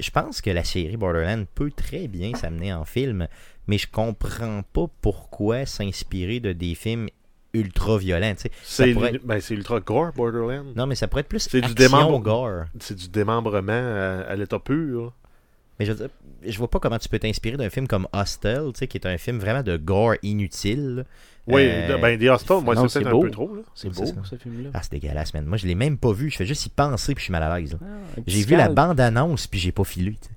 Je 0.00 0.10
pense 0.10 0.40
que 0.40 0.50
la 0.50 0.64
série 0.64 0.96
Borderlands 0.96 1.44
peut 1.54 1.70
très 1.74 2.08
bien 2.08 2.34
s'amener 2.34 2.72
en 2.72 2.84
film, 2.84 3.28
mais 3.66 3.78
je 3.78 3.86
comprends 3.90 4.62
pas 4.72 4.86
pourquoi 5.00 5.66
s'inspirer 5.66 6.40
de 6.40 6.52
des 6.52 6.74
films 6.74 7.08
ultra 7.54 7.96
violents. 7.98 8.34
C'est 8.62 8.94
ben, 9.24 9.40
c'est 9.40 9.54
ultra 9.54 9.80
gore, 9.80 10.12
Borderlands. 10.14 10.72
Non, 10.76 10.86
mais 10.86 10.94
ça 10.94 11.08
pourrait 11.08 11.20
être 11.22 11.28
plus 11.28 11.40
C'est 11.48 11.60
du 11.60 11.66
action 11.72 11.74
démembre- 11.74 12.20
gore. 12.20 12.64
C'est 12.80 12.94
du 12.96 13.08
démembrement 13.08 13.72
à, 13.72 14.20
à 14.28 14.36
l'état 14.36 14.58
pur. 14.58 15.12
Mais 15.78 15.86
je 15.86 15.92
veux 15.92 15.98
dire, 15.98 16.08
je 16.46 16.58
vois 16.58 16.68
pas 16.68 16.78
comment 16.80 16.98
tu 16.98 17.08
peux 17.08 17.18
t'inspirer 17.18 17.56
d'un 17.56 17.70
film 17.70 17.86
comme 17.86 18.08
Hostel, 18.12 18.64
tu 18.74 18.78
sais, 18.80 18.86
qui 18.88 18.96
est 18.98 19.06
un 19.06 19.16
film 19.18 19.38
vraiment 19.38 19.62
de 19.62 19.76
gore 19.76 20.14
inutile. 20.22 21.04
Oui, 21.46 21.62
Euh, 21.66 21.96
ben, 21.98 22.18
des 22.18 22.28
Hostels, 22.28 22.60
moi, 22.62 22.74
c'est 22.88 23.06
un 23.06 23.10
beau. 23.10 23.22
peu 23.22 23.30
trop. 23.30 23.54
Là. 23.54 23.62
C'est 23.74 23.88
beau, 23.88 24.04
ça. 24.04 24.12
ce 24.24 24.36
film-là. 24.36 24.70
Ah, 24.74 24.82
c'est 24.82 24.92
dégueulasse, 24.92 25.32
man. 25.32 25.46
Moi, 25.46 25.56
je 25.56 25.66
l'ai 25.66 25.74
même 25.74 25.96
pas 25.96 26.12
vu. 26.12 26.30
Je 26.30 26.36
fais 26.36 26.44
juste 26.46 26.66
y 26.66 26.68
penser 26.68 27.14
puis 27.14 27.20
je 27.22 27.24
suis 27.26 27.32
mal 27.32 27.42
à 27.42 27.58
l'aise. 27.58 27.78
Ah, 27.80 28.20
J'ai 28.26 28.44
vu 28.44 28.54
la 28.56 28.68
bande-annonce 28.68 29.46
puis 29.46 29.58
j'ai 29.58 29.72
pas 29.72 29.84
filé. 29.84 30.12
tu 30.12 30.28
sais. 30.28 30.30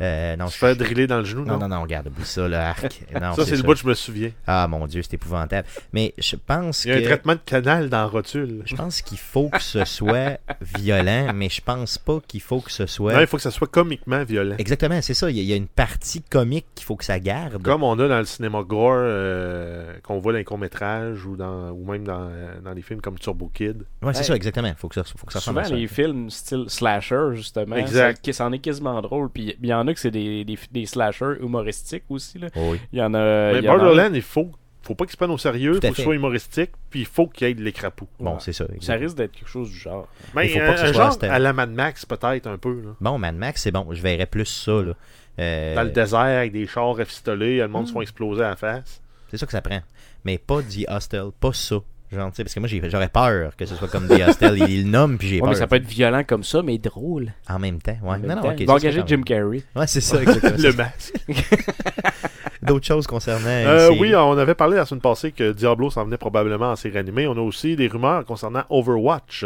Euh, 0.00 0.36
non, 0.36 0.46
Se 0.48 0.54
je- 0.54 0.58
faire 0.58 0.76
driller 0.76 1.06
dans 1.06 1.18
le 1.18 1.24
genou, 1.24 1.44
non, 1.44 1.54
non? 1.54 1.68
non, 1.68 1.76
non, 1.76 1.82
regarde, 1.82 2.08
oublie 2.08 2.24
ça, 2.24 2.46
le 2.48 2.56
arc. 2.56 3.02
Non, 3.20 3.34
ça, 3.34 3.44
c'est 3.44 3.56
le 3.56 3.62
bout 3.62 3.74
que 3.74 3.80
je 3.80 3.86
me 3.86 3.94
souviens. 3.94 4.30
Ah, 4.46 4.66
mon 4.68 4.86
Dieu, 4.86 5.02
c'est 5.02 5.14
épouvantable. 5.14 5.66
Mais 5.92 6.14
je 6.18 6.36
pense 6.36 6.84
Il 6.84 6.90
y 6.90 6.92
a 6.92 6.96
un 6.96 7.00
que... 7.00 7.04
traitement 7.06 7.34
de 7.34 7.40
canal 7.44 7.88
dans 7.88 7.98
la 7.98 8.06
rotule. 8.06 8.62
Je 8.66 8.74
pense 8.74 9.02
qu'il 9.02 9.18
faut 9.18 9.48
que 9.48 9.62
ce 9.62 9.84
soit 9.84 10.38
violent, 10.60 11.32
mais 11.34 11.48
je 11.48 11.60
pense 11.60 11.98
pas 11.98 12.18
qu'il 12.26 12.40
faut 12.40 12.60
que 12.60 12.72
ce 12.72 12.86
soit... 12.86 13.14
Non, 13.14 13.20
il 13.20 13.26
faut 13.26 13.36
que 13.36 13.42
ça 13.42 13.50
soit 13.50 13.66
comiquement 13.68 14.22
violent. 14.24 14.56
Exactement, 14.58 15.00
c'est 15.02 15.14
ça. 15.14 15.30
Il 15.30 15.36
y, 15.38 15.40
a, 15.52 15.56
il 15.56 15.58
une 15.58 15.66
partie 15.68 16.22
comique 16.22 16.66
qu'il 16.74 16.84
faut 16.84 16.96
que 16.96 17.04
ça 17.04 17.18
garde. 17.20 17.62
Comme 17.62 17.82
on 17.82 17.98
a 17.98 18.08
dans 18.08 18.18
le 18.18 18.24
cinéma 18.24 18.62
gore, 18.62 18.94
euh, 18.96 19.94
qu'on 20.02 20.18
voit 20.18 20.32
dans 20.32 20.38
les 20.38 20.44
courts-métrages 20.44 21.24
ou, 21.24 21.36
dans, 21.36 21.70
ou 21.70 21.90
même 21.90 22.04
dans, 22.04 22.28
euh, 22.30 22.54
dans 22.64 22.72
les 22.72 22.82
films 22.82 23.00
comme 23.00 23.18
Turbo 23.18 23.50
Kid. 23.54 23.84
Ouais, 24.02 24.14
c'est 24.14 24.24
ça, 24.24 24.34
exactement. 24.34 24.72
Faut 24.76 24.88
que 24.88 24.94
ça, 24.96 25.04
faut 25.04 25.26
que 25.26 25.32
ça 25.32 25.40
Souvent, 25.40 25.62
les 25.62 25.86
films 25.86 26.30
style 26.30 26.64
slasher, 26.68 27.30
justement, 27.34 27.76
Exact. 27.76 28.24
ça, 28.26 28.32
ça 28.32 28.46
en 28.46 28.52
est 28.52 28.58
quasiment 28.58 29.00
drôle. 29.02 29.30
Puis 29.30 29.56
il 29.62 29.68
y 29.68 29.74
en 29.74 29.83
a 29.86 29.94
que 29.94 30.00
c'est 30.00 30.10
des, 30.10 30.44
des, 30.44 30.58
des 30.70 30.86
slashers 30.86 31.36
humoristiques 31.40 32.04
aussi. 32.08 32.38
Là. 32.38 32.48
Oh 32.56 32.68
oui. 32.72 32.80
Il 32.92 32.98
y 32.98 33.02
en 33.02 33.12
a. 33.14 33.52
Mais 33.52 33.58
il 33.60 33.64
y 33.64 33.68
en 33.68 33.74
a- 33.74 33.76
Borderland, 33.78 34.14
il 34.14 34.22
faut, 34.22 34.50
faut 34.82 34.94
pas 34.94 35.04
qu'il 35.04 35.12
se 35.12 35.16
prenne 35.16 35.30
au 35.30 35.38
sérieux, 35.38 35.74
faut 35.74 35.80
que 35.80 35.88
ce 35.88 35.92
fait. 35.94 36.02
soit 36.02 36.14
humoristique, 36.14 36.70
puis 36.90 37.00
il 37.00 37.06
faut 37.06 37.26
qu'il 37.26 37.46
y 37.46 37.50
ait 37.50 37.54
de 37.54 37.62
l'écrapou. 37.62 38.06
Bon, 38.20 38.32
Ouais. 38.32 38.36
c'est 38.40 38.52
ça. 38.52 38.66
Ça 38.80 38.94
risque 38.94 39.16
d'être 39.16 39.32
quelque 39.32 39.48
chose 39.48 39.70
du 39.70 39.76
genre. 39.76 40.08
Mais 40.34 40.46
Il 40.46 40.52
faut 40.52 40.58
pas 40.60 40.72
que 40.74 40.78
ce 40.80 40.84
un 40.86 40.92
soit 40.92 41.10
genre 41.20 41.32
à 41.32 41.38
la 41.38 41.52
Mad 41.52 41.70
Max, 41.70 42.04
peut-être, 42.06 42.46
un 42.46 42.58
peu. 42.58 42.80
Là. 42.84 42.90
Bon, 43.00 43.18
Mad 43.18 43.34
Max, 43.36 43.62
c'est 43.62 43.70
bon. 43.72 43.86
Je 43.92 44.00
verrais 44.02 44.26
plus 44.26 44.46
ça. 44.46 44.72
Là. 44.82 44.92
Euh, 45.40 45.74
Dans 45.74 45.82
le 45.82 45.90
désert, 45.90 46.20
avec 46.20 46.52
des 46.52 46.66
chars 46.66 46.96
rafistolés, 46.96 47.58
le 47.58 47.68
monde 47.68 47.88
se 47.88 47.92
font 47.92 48.00
exploser 48.02 48.42
à 48.44 48.50
la 48.50 48.56
face. 48.56 49.00
c'est 49.30 49.36
ça 49.36 49.46
que 49.46 49.52
ça 49.52 49.62
prend. 49.62 49.80
Mais 50.24 50.38
pas 50.38 50.62
The 50.62 50.86
Hostel, 50.88 51.26
pas 51.40 51.52
ça. 51.52 51.76
Genre, 52.14 52.30
tu 52.30 52.36
sais, 52.36 52.44
parce 52.44 52.54
que 52.54 52.60
moi, 52.60 52.68
j'aurais 52.88 53.08
peur 53.08 53.56
que 53.56 53.66
ce 53.66 53.74
soit 53.74 53.88
comme 53.88 54.06
The 54.08 54.20
Hostel. 54.28 54.56
il, 54.58 54.70
il 54.70 54.84
le 54.84 54.90
nomme, 54.90 55.18
puis 55.18 55.28
j'ai 55.28 55.34
Ouais, 55.36 55.40
peur. 55.40 55.48
mais 55.50 55.54
ça 55.56 55.66
peut 55.66 55.76
être 55.76 55.86
violent 55.86 56.22
comme 56.26 56.44
ça, 56.44 56.62
mais 56.62 56.78
drôle. 56.78 57.32
En 57.48 57.58
même 57.58 57.80
temps, 57.82 57.96
ouais. 58.02 58.08
En 58.10 58.18
Non, 58.18 58.26
même 58.28 58.36
non, 58.36 58.42
temps. 58.42 58.48
ok. 58.52 58.60
Il 58.60 58.66
va 58.66 58.74
ça, 58.74 58.80
c'est 58.80 58.86
engager 58.88 59.02
Jim 59.06 59.22
Carrey. 59.22 59.62
Ouais, 59.76 59.86
c'est 59.86 60.00
ça, 60.00 60.22
exactement. 60.22 60.56
Le 60.58 60.72
masque. 60.72 61.14
D'autres 62.62 62.86
choses 62.86 63.06
concernant. 63.06 63.46
Euh, 63.46 63.88
série? 63.88 63.98
oui, 64.00 64.14
on 64.16 64.38
avait 64.38 64.54
parlé 64.54 64.76
la 64.76 64.86
semaine 64.86 65.02
passée 65.02 65.32
que 65.32 65.52
Diablo 65.52 65.90
s'en 65.90 66.04
venait 66.04 66.16
probablement 66.16 66.70
en 66.70 66.76
série 66.76 66.96
animée. 66.96 67.26
On 67.26 67.36
a 67.36 67.40
aussi 67.40 67.76
des 67.76 67.88
rumeurs 67.88 68.24
concernant 68.24 68.62
Overwatch. 68.70 69.44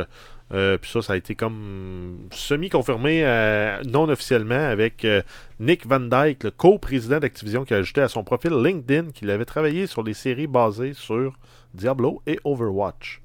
Euh, 0.55 0.79
puis 0.79 0.91
ça, 0.91 1.03
ça 1.03 1.13
a 1.13 1.17
été 1.17 1.35
comme 1.35 2.17
semi-confirmé 2.31 3.23
euh, 3.25 3.83
non 3.85 4.09
officiellement 4.09 4.55
avec 4.69 5.05
euh, 5.05 5.21
Nick 5.61 5.87
Van 5.87 6.01
Dyke, 6.01 6.45
le 6.45 6.51
co-président 6.53 7.19
d'Activision, 7.19 7.65
qui 7.65 7.75
a 7.75 7.79
ajouté 7.79 8.01
à 8.01 8.09
son 8.09 8.23
profil 8.25 8.53
LinkedIn 8.53 9.11
qu'il 9.13 9.31
avait 9.31 9.45
travaillé 9.45 9.87
sur 9.87 10.05
des 10.05 10.15
séries 10.15 10.47
basées 10.47 10.95
sur 10.95 11.35
Diablo 11.79 12.23
et 12.27 12.39
Overwatch. 12.45 13.23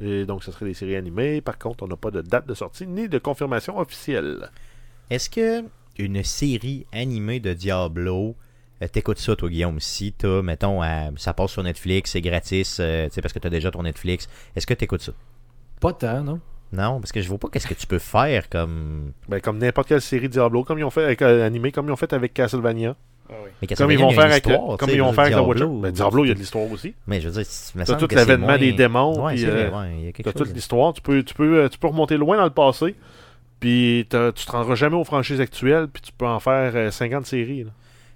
Et 0.00 0.24
donc, 0.24 0.42
ce 0.42 0.50
serait 0.50 0.66
des 0.66 0.74
séries 0.74 0.96
animées. 0.96 1.40
Par 1.40 1.58
contre, 1.58 1.84
on 1.84 1.86
n'a 1.86 1.96
pas 1.96 2.10
de 2.10 2.22
date 2.22 2.46
de 2.46 2.54
sortie 2.54 2.86
ni 2.86 3.08
de 3.08 3.18
confirmation 3.18 3.78
officielle. 3.78 4.50
Est-ce 5.10 5.30
que 5.30 5.64
une 5.98 6.24
série 6.24 6.86
animée 6.92 7.38
de 7.38 7.52
Diablo, 7.52 8.34
euh, 8.82 8.88
t'écoutes 8.88 9.18
ça 9.18 9.36
toi 9.36 9.48
Guillaume, 9.48 9.78
si 9.78 10.12
t'as, 10.12 10.42
mettons, 10.42 10.82
euh, 10.82 11.10
ça 11.16 11.34
passe 11.34 11.52
sur 11.52 11.62
Netflix, 11.62 12.12
c'est 12.12 12.22
gratis, 12.22 12.78
euh, 12.80 13.06
tu 13.08 13.14
sais, 13.14 13.22
parce 13.22 13.34
que 13.34 13.38
t'as 13.38 13.50
déjà 13.50 13.70
ton 13.70 13.82
Netflix, 13.82 14.28
est-ce 14.56 14.66
que 14.66 14.74
t'écoutes 14.74 15.02
ça? 15.02 15.12
Pas 15.80 15.92
tant, 15.92 16.22
non? 16.22 16.40
Non, 16.72 17.00
parce 17.00 17.12
que 17.12 17.20
je 17.20 17.28
vois 17.28 17.38
pas 17.38 17.48
qu'est-ce 17.48 17.66
que 17.66 17.74
tu 17.74 17.86
peux 17.86 17.98
faire 17.98 18.48
comme... 18.48 19.12
Ben, 19.28 19.40
comme 19.40 19.58
n'importe 19.58 19.88
quelle 19.88 20.00
série 20.00 20.30
Diablo, 20.30 20.64
comme 20.64 20.78
ils 20.78 20.84
ont 20.84 20.90
fait 20.90 21.04
avec 21.04 21.20
euh, 21.20 21.46
animé, 21.46 21.70
comme 21.70 21.86
ils 21.88 21.92
ont 21.92 21.96
fait 21.96 22.14
avec 22.14 22.32
Castlevania, 22.32 22.96
Mais 23.60 23.68
comme 23.68 23.90
ils 23.90 23.98
vont 23.98 24.10
faire 24.10 24.24
avec, 24.24 24.44
comme 24.44 24.76
tu 24.88 24.94
ils 24.94 25.00
vont 25.02 25.12
faire 25.12 25.24
avec 25.24 25.34
The 25.36 25.40
Witcher. 25.46 25.66
Ben, 25.66 25.90
Diablo, 25.92 26.24
il 26.24 26.28
y 26.28 26.30
a 26.30 26.34
de 26.34 26.38
l'histoire 26.40 26.70
aussi. 26.70 26.94
Mais 27.06 27.20
je 27.20 27.28
veux 27.28 27.34
dire, 27.34 27.44
T'as 27.76 27.84
semble 27.86 27.98
tout 28.08 28.14
l'avènement 28.14 28.46
moins- 28.48 28.58
des 28.58 28.72
démons, 28.72 29.24
Ouais, 29.24 29.36
vrai, 29.36 29.50
euh, 29.50 29.70
ouais, 29.70 29.86
il 29.98 30.04
y 30.04 30.08
a 30.08 30.12
quelque 30.12 30.24
T'as 30.30 30.32
chose. 30.38 30.48
toute 30.48 30.54
l'histoire. 30.56 30.92
Tu 30.92 31.00
peux, 31.02 31.22
tu, 31.22 31.34
peux, 31.34 31.58
euh, 31.64 31.68
tu 31.68 31.78
peux 31.78 31.86
remonter 31.88 32.16
loin 32.16 32.36
dans 32.36 32.44
le 32.44 32.50
passé, 32.50 32.94
puis 33.60 34.06
tu 34.10 34.16
te 34.46 34.50
rendras 34.52 34.74
jamais 34.74 34.96
aux 34.96 35.04
franchises 35.04 35.40
actuelles, 35.40 35.86
puis 35.92 36.02
tu 36.02 36.12
peux 36.12 36.26
en 36.26 36.40
faire 36.40 36.72
euh, 36.74 36.90
50 36.90 37.26
séries. 37.26 37.64
là. 37.64 37.70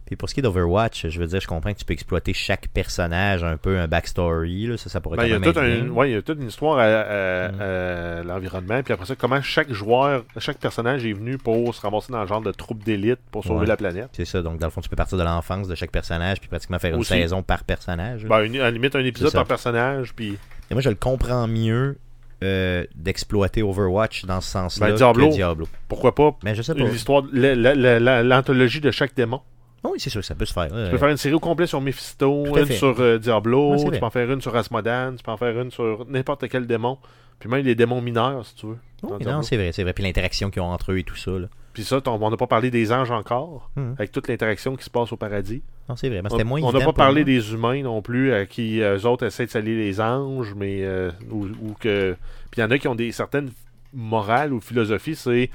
Puis 0.07 0.15
pour 0.17 0.29
ce 0.29 0.35
qui 0.35 0.41
est 0.41 0.43
d'Overwatch, 0.43 1.09
je 1.09 1.19
veux 1.19 1.27
dire, 1.27 1.41
je 1.41 1.49
comprends 1.49 1.73
que 1.73 1.79
tu 1.79 1.85
peux 1.85 1.93
exploiter 1.93 2.33
chaque 2.33 2.69
personnage, 2.69 3.43
un 3.43 3.57
peu 3.57 3.77
un 3.79 3.89
backstory, 3.89 4.69
là, 4.69 4.77
ça, 4.77 4.89
ça 4.89 5.01
pourrait 5.01 5.17
Ben, 5.17 5.25
il, 5.25 5.31
y 5.31 5.33
a 5.33 5.37
être 5.39 5.59
un- 5.59 5.89
ouais, 5.91 6.11
il 6.11 6.15
y 6.15 6.17
a 6.17 6.23
toute 6.23 6.39
une 6.41 6.47
histoire 6.47 6.79
à, 6.79 6.85
à- 6.85 7.49
Mm. 7.49 7.61
à 7.61 8.23
l'environnement, 8.23 8.83
puis 8.85 8.93
après 8.93 9.05
ça, 9.07 9.15
comment 9.17 9.43
chaque 9.43 9.73
joueur, 9.73 10.25
chaque 10.39 10.59
personnage 10.59 11.05
est 11.05 11.13
venu 11.13 11.39
pour 11.39 11.75
se 11.75 11.81
ramasser 11.81 12.13
dans 12.13 12.21
le 12.23 12.27
genre 12.29 12.41
de 12.41 12.53
troupe 12.53 12.85
d'élite 12.85 13.19
pour 13.33 13.43
sauver 13.45 13.61
Ouais. 13.61 13.67
la 13.67 13.77
planète. 13.77 14.09
C'est 14.13 14.25
ça, 14.25 14.43
donc 14.43 14.59
dans 14.59 14.67
le 14.69 14.71
fond, 14.71 14.81
tu 14.81 14.89
peux 14.89 14.97
partir 14.97 15.19
de 15.19 15.25
l'enfance 15.25 15.67
de 15.67 15.75
chaque 15.75 15.91
personnage, 15.91 16.39
puis 16.41 16.49
pratiquement 16.49 16.79
faire 16.79 16.95
une 16.95 17.03
saison 17.03 17.43
par 17.43 17.65
personnage. 17.65 18.25
Ben, 18.27 18.43
une- 18.45 18.57
à 18.61 18.65
la 18.65 18.71
limite, 18.71 18.95
un 18.95 19.05
épisode 19.05 19.33
par 19.33 19.47
personnage, 19.47 20.13
puis 20.15 20.39
Et 20.71 20.75
moi, 20.75 20.81
je 20.83 20.89
le 20.89 20.95
comprends 20.97 21.47
mieux 21.49 21.97
euh, 22.45 22.85
d'exploiter 22.95 23.63
Overwatch 23.63 24.27
dans 24.27 24.41
ce 24.43 24.51
sens-là 24.51 24.89
Ben, 24.89 24.95
Diablo. 24.95 25.29
que 25.31 25.35
Diablo. 25.35 25.67
pourquoi 25.89 26.15
pas? 26.15 26.37
Mais 26.45 26.55
je 26.55 26.61
sais 26.63 26.75
pas. 26.75 26.81
une 26.81 26.93
histoire, 26.93 27.23
la- 27.33 27.55
la- 27.55 27.75
la- 27.75 27.99
la- 27.99 28.23
l'anthologie 28.23 28.81
de 28.83 28.91
chaque 28.91 29.15
démon. 29.15 29.41
Oh, 29.87 29.91
oui, 29.93 30.01
c'est 30.01 30.11
sûr, 30.11 30.25
ça 30.25 30.35
peut 30.35 30.45
se 30.45 30.53
faire. 30.53 30.67
Tu 30.69 30.91
peux 30.91 30.99
faire 30.99 31.09
une 31.09 31.17
série 31.17 31.35
au 31.35 31.41
complet 31.41 31.67
sur 31.67 31.81
Mephisto, 31.81 32.45
une 32.57 32.67
sur 32.67 32.99
euh, 33.01 33.19
Diablo, 33.19 33.75
Ouais, 33.77 33.85
tu 33.93 33.99
peux 34.01 34.05
en 34.07 34.11
faire 34.11 34.31
une 34.33 34.41
sur 34.41 34.55
Asmodan, 34.57 35.15
tu 35.17 35.23
peux 35.23 35.31
en 35.31 35.37
faire 35.37 35.59
une 35.61 35.71
sur 35.71 36.05
n'importe 36.09 36.49
quel 36.49 36.67
démon. 36.67 36.99
Puis 37.39 37.49
même 37.51 37.65
les 37.65 37.75
démons 37.75 38.01
mineurs, 38.01 38.45
si 38.47 38.55
tu 38.55 38.67
veux. 38.67 38.79
Diablo. 39.03 39.31
non, 39.31 39.43
c'est 39.43 39.57
vrai, 39.57 39.71
c'est 39.73 39.83
vrai. 39.83 39.93
Puis 39.93 40.03
l'interaction 40.03 40.51
qu'ils 40.51 40.63
ont 40.63 40.71
entre 40.71 40.93
eux 40.93 40.99
et 40.99 41.05
tout 41.05 41.17
ça. 41.17 41.31
Là. 41.33 41.47
Puis 41.75 41.85
ça, 41.85 42.01
on 42.07 42.31
n'a 42.31 42.37
pas 42.39 42.47
parlé 42.47 42.71
des 42.71 42.91
anges 42.91 43.11
encore, 43.11 43.71
Mhm. 43.77 43.95
avec 43.99 44.11
toute 44.11 44.29
l'interaction 44.29 44.75
qui 44.77 44.85
se 44.85 44.89
passe 44.91 45.13
au 45.13 45.17
paradis. 45.19 45.63
Non, 45.89 45.95
c'est 45.97 46.09
vrai. 46.09 46.23
mais 46.23 46.45
moins 46.45 46.63
on 46.63 46.73
n'a 46.73 46.81
pas 46.85 46.93
parlé 46.95 47.23
des 47.25 47.53
humains 47.53 47.83
non 47.83 48.01
plus, 48.01 48.33
à 48.33 48.47
qui 48.47 48.81
euh, 48.81 48.97
eux 48.97 49.07
autres 49.07 49.27
essaient 49.27 49.45
de 49.47 49.51
salir 49.51 49.77
les 49.77 50.01
anges, 50.01 50.55
mais 50.57 50.79
euh, 50.85 51.11
ou, 51.31 51.45
ou 51.45 51.75
que. 51.79 52.17
Puis 52.51 52.61
il 52.61 52.61
y 52.61 52.65
en 52.65 52.71
a 52.71 52.79
qui 52.79 52.89
ont 52.89 52.95
des 52.95 53.13
certaines 53.13 53.51
morales 53.93 54.53
ou 54.55 54.61
philosophies, 54.61 55.15
c'est 55.17 55.51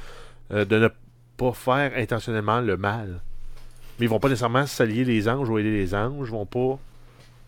euh, 0.54 0.64
de 0.64 0.78
ne 0.78 0.90
pas 1.38 1.54
faire 1.54 1.92
intentionnellement 1.98 2.62
le 2.62 2.78
mal. 2.78 3.22
Mais 4.02 4.08
ils 4.08 4.10
vont 4.10 4.20
pas 4.20 4.30
nécessairement 4.30 4.66
s'allier 4.66 5.06
les 5.06 5.30
anges 5.30 5.48
ou 5.48 5.60
aider 5.60 5.70
les 5.70 5.94
anges, 5.94 6.28
ils 6.28 6.32
vont 6.32 6.48
pas 6.48 6.80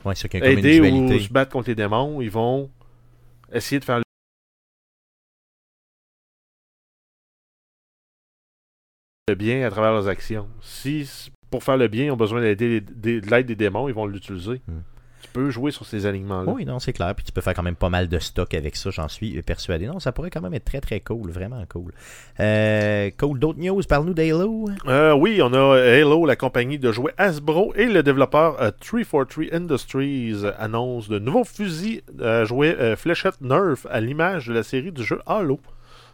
Ouais, 0.06 0.14
sûr 0.14 0.30
aider 0.36 0.80
ou 0.82 1.20
se 1.20 1.34
battre 1.34 1.52
contre 1.52 1.70
les 1.70 1.76
démons, 1.76 2.22
ils 2.22 2.30
vont 2.30 2.70
essayer 3.52 3.80
de 3.80 3.86
faire 3.86 4.02
le 9.28 9.34
bien 9.34 9.66
à 9.66 9.72
travers 9.72 9.94
leurs 9.94 10.08
actions. 10.08 10.48
Si 10.62 11.32
pour 11.50 11.64
faire 11.64 11.78
le 11.78 11.88
bien, 11.88 12.06
ils 12.06 12.12
ont 12.12 12.18
besoin 12.18 12.42
d'aider 12.42 12.82
de 12.82 13.20
l'aide 13.32 13.48
des 13.48 13.56
démons, 13.56 13.88
ils 13.88 13.96
vont 13.96 14.06
l'utiliser. 14.06 14.62
Hmm. 14.68 14.82
Tu 15.34 15.40
peux 15.40 15.50
jouer 15.50 15.72
sur 15.72 15.84
ces 15.88 16.06
alignements-là. 16.06 16.52
Oui, 16.52 16.64
non, 16.64 16.78
c'est 16.78 16.94
clair. 16.94 17.16
Puis 17.16 17.26
tu 17.26 17.32
peux 17.32 17.42
faire 17.42 17.56
quand 17.56 17.64
même 17.64 17.76
pas 17.76 17.90
mal 17.90 18.08
de 18.08 18.20
stock 18.20 18.54
avec 18.54 18.76
ça, 18.76 18.92
j'en 18.92 19.08
suis 19.08 19.42
persuadé. 19.42 19.88
Non, 19.88 20.00
ça 20.00 20.12
pourrait 20.12 20.30
quand 20.30 20.42
même 20.42 20.54
être 20.54 20.66
très 20.66 20.80
très 20.80 21.00
cool, 21.00 21.32
vraiment 21.32 21.64
cool. 21.70 21.92
Euh, 22.40 23.10
cool, 23.18 23.40
d'autres 23.40 23.58
news, 23.60 23.82
parle-nous 23.90 24.14
d'Halo. 24.14 24.68
Euh, 24.88 25.14
oui, 25.16 25.42
on 25.42 25.52
a 25.54 25.76
Halo, 25.80 26.28
la 26.28 26.36
compagnie 26.36 26.78
de 26.78 26.92
jouets 26.92 27.14
Hasbro 27.18 27.74
et 27.76 27.86
le 27.88 28.04
développeur 28.04 28.62
euh, 28.62 28.70
343 28.80 29.46
Industries 29.60 30.34
euh, 30.44 30.52
annonce 30.60 31.10
de 31.10 31.18
nouveaux 31.18 31.44
fusils 31.46 32.04
à 32.22 32.46
jouets 32.46 32.76
euh, 32.80 32.96
fléchettes 32.96 33.42
Nerf 33.42 33.88
à 33.90 34.02
l'image 34.02 34.48
de 34.48 34.54
la 34.54 34.62
série 34.62 34.92
du 34.92 35.04
jeu 35.04 35.20
Halo. 35.26 35.60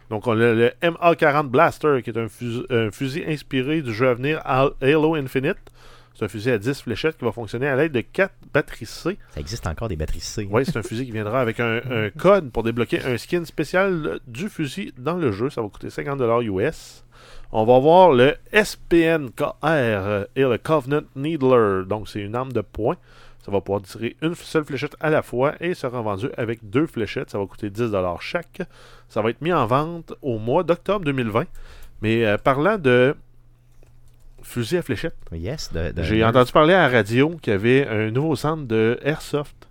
Donc 0.08 0.26
on 0.26 0.32
a 0.32 0.34
le 0.54 0.72
MA40 0.82 1.48
Blaster 1.48 2.00
qui 2.02 2.08
est 2.10 2.18
un 2.18 2.28
fusil, 2.28 2.64
un 2.70 2.90
fusil 2.90 3.22
inspiré 3.28 3.82
du 3.82 3.92
jeu 3.92 4.08
à 4.08 4.14
venir 4.14 4.40
Hal- 4.46 4.72
Halo 4.80 5.14
Infinite. 5.14 5.58
C'est 6.20 6.26
un 6.26 6.28
fusil 6.28 6.50
à 6.50 6.58
10 6.58 6.82
fléchettes 6.82 7.16
qui 7.16 7.24
va 7.24 7.32
fonctionner 7.32 7.66
à 7.66 7.76
l'aide 7.76 7.92
de 7.92 8.02
4 8.02 8.30
batteries 8.52 8.84
C. 8.84 9.16
Ça 9.30 9.40
existe 9.40 9.66
encore 9.66 9.88
des 9.88 9.96
batteries 9.96 10.20
C. 10.20 10.46
Oui, 10.50 10.66
c'est 10.66 10.76
un 10.76 10.82
fusil 10.82 11.06
qui 11.06 11.12
viendra 11.12 11.40
avec 11.40 11.60
un, 11.60 11.80
un 11.90 12.10
code 12.18 12.50
pour 12.50 12.62
débloquer 12.62 13.02
un 13.02 13.16
skin 13.16 13.46
spécial 13.46 14.20
du 14.26 14.50
fusil 14.50 14.92
dans 14.98 15.14
le 15.14 15.32
jeu. 15.32 15.48
Ça 15.48 15.62
va 15.62 15.68
coûter 15.70 15.88
50$ 15.88 16.44
US. 16.44 17.06
On 17.52 17.64
va 17.64 17.78
voir 17.78 18.12
le 18.12 18.34
SPNKR 18.52 19.54
euh, 19.64 20.26
et 20.36 20.42
le 20.42 20.58
Covenant 20.58 21.06
Needler. 21.16 21.86
Donc, 21.86 22.06
c'est 22.06 22.20
une 22.20 22.34
arme 22.34 22.52
de 22.52 22.60
poing. 22.60 22.98
Ça 23.42 23.50
va 23.50 23.62
pouvoir 23.62 23.80
tirer 23.80 24.14
une 24.20 24.34
seule 24.34 24.66
fléchette 24.66 24.96
à 25.00 25.08
la 25.08 25.22
fois 25.22 25.54
et 25.58 25.72
sera 25.72 26.02
vendu 26.02 26.28
avec 26.36 26.68
deux 26.68 26.86
fléchettes. 26.86 27.30
Ça 27.30 27.38
va 27.38 27.46
coûter 27.46 27.70
10$ 27.70 28.20
chaque. 28.20 28.60
Ça 29.08 29.22
va 29.22 29.30
être 29.30 29.40
mis 29.40 29.54
en 29.54 29.64
vente 29.64 30.12
au 30.20 30.38
mois 30.38 30.64
d'octobre 30.64 31.06
2020. 31.06 31.46
Mais 32.02 32.26
euh, 32.26 32.36
parlant 32.36 32.76
de 32.76 33.16
fusil 34.42 34.76
à 34.78 34.82
fléchettes, 34.82 35.16
Yes, 35.32 35.72
de, 35.72 35.92
de- 35.92 36.02
j'ai 36.02 36.20
de- 36.20 36.24
entendu 36.24 36.52
parler 36.52 36.74
à 36.74 36.88
la 36.88 36.88
radio 36.88 37.36
qu'il 37.40 37.52
y 37.52 37.56
avait 37.56 37.86
un 37.86 38.10
nouveau 38.10 38.36
centre 38.36 38.64
de 38.64 38.98
Airsoft 39.02 39.68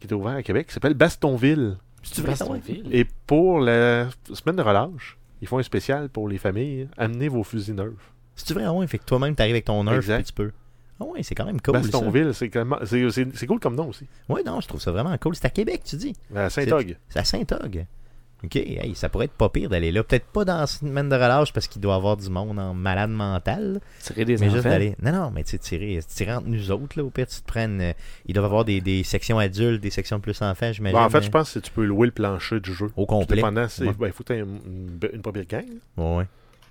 qui 0.00 0.06
était 0.06 0.14
ouvert 0.14 0.34
à 0.34 0.42
Québec 0.42 0.68
qui 0.68 0.74
s'appelle 0.74 0.94
Bastonville. 0.94 1.76
Bastonville. 2.24 2.86
Et 2.92 3.06
pour 3.26 3.60
la 3.60 4.08
semaine 4.32 4.56
de 4.56 4.62
relâche, 4.62 5.18
ils 5.42 5.48
font 5.48 5.58
un 5.58 5.62
spécial 5.62 6.08
pour 6.08 6.28
les 6.28 6.38
familles. 6.38 6.88
Amenez 6.96 7.28
vos 7.28 7.42
fusils 7.42 7.74
neufs. 7.74 7.92
C'est 8.36 8.52
vrai, 8.54 8.64
ah 8.64 8.72
ouais, 8.72 8.86
fait 8.86 8.98
que 8.98 9.04
toi-même 9.04 9.34
t'arrives 9.34 9.54
avec 9.54 9.64
ton 9.64 9.86
Exact. 9.92 10.16
puis 10.16 10.24
tu 10.24 10.32
peux. 10.32 10.50
Ah 11.00 11.04
ouais, 11.04 11.22
c'est 11.22 11.34
quand 11.34 11.44
même 11.44 11.60
cool. 11.60 11.74
Bastonville, 11.74 12.32
c'est 12.32 12.48
quand 12.48 12.64
même- 12.64 12.78
c'est- 12.86 13.46
cool 13.46 13.60
comme 13.60 13.74
nom 13.76 13.88
aussi. 13.88 14.06
Ouais, 14.28 14.42
non, 14.44 14.60
je 14.60 14.68
trouve 14.68 14.80
ça 14.80 14.92
vraiment 14.92 15.16
cool. 15.18 15.34
C'est 15.36 15.46
à 15.46 15.50
Québec, 15.50 15.82
tu 15.84 15.96
dis. 15.96 16.14
À 16.34 16.48
Saint-Og. 16.48 16.96
C'est 17.08 17.18
à 17.18 17.24
Saint-Og. 17.24 17.84
Ok, 18.44 18.54
hey, 18.56 18.94
ça 18.94 19.08
pourrait 19.08 19.24
être 19.24 19.32
pas 19.32 19.48
pire 19.48 19.70
d'aller 19.70 19.90
là. 19.90 20.04
Peut-être 20.04 20.26
pas 20.26 20.44
dans 20.44 20.60
une 20.60 20.88
semaine 20.88 21.08
de 21.08 21.14
relâche 21.14 21.52
parce 21.54 21.66
qu'il 21.68 21.80
doit 21.80 21.94
y 21.94 21.96
avoir 21.96 22.16
du 22.18 22.28
monde 22.28 22.58
en 22.58 22.74
malade 22.74 23.10
mental. 23.10 23.80
Tirer 24.02 24.24
des 24.26 24.36
mais 24.36 24.46
juste 24.50 24.58
enfants. 24.58 24.68
d'aller. 24.68 24.94
Non, 25.02 25.10
non, 25.10 25.30
mais 25.34 25.42
tu 25.42 25.52
sais, 25.52 25.58
tirer, 25.58 25.98
tirer 26.06 26.34
entre 26.34 26.46
nous 26.46 26.70
autres, 26.70 26.98
là, 26.98 27.04
au 27.04 27.10
pire, 27.10 27.26
tu 27.26 27.40
te 27.40 27.46
prennes. 27.46 27.80
euh, 27.80 27.92
ils 28.26 28.34
doivent 28.34 28.44
avoir 28.44 28.64
des, 28.66 28.80
des 28.82 29.02
sections 29.04 29.38
adultes, 29.38 29.80
des 29.82 29.90
sections 29.90 30.20
plus 30.20 30.40
enfants, 30.42 30.70
j'imagine. 30.70 30.98
Bon, 30.98 31.04
en 31.04 31.08
fait, 31.08 31.20
mais- 31.20 31.24
je 31.24 31.30
pense 31.30 31.54
que 31.54 31.58
tu 31.60 31.70
peux 31.70 31.84
louer 31.84 32.06
le 32.08 32.12
plancher 32.12 32.60
du 32.60 32.72
jeu. 32.74 32.90
Au 32.94 33.06
complet. 33.06 33.42
Ouais. 33.42 33.50
ben, 33.50 33.66
il 34.02 34.12
faut 34.12 34.22
que 34.22 34.32
tu 34.32 34.38
aies 34.38 34.44
une, 35.14 35.22
première 35.22 35.46
gang. 35.46 35.64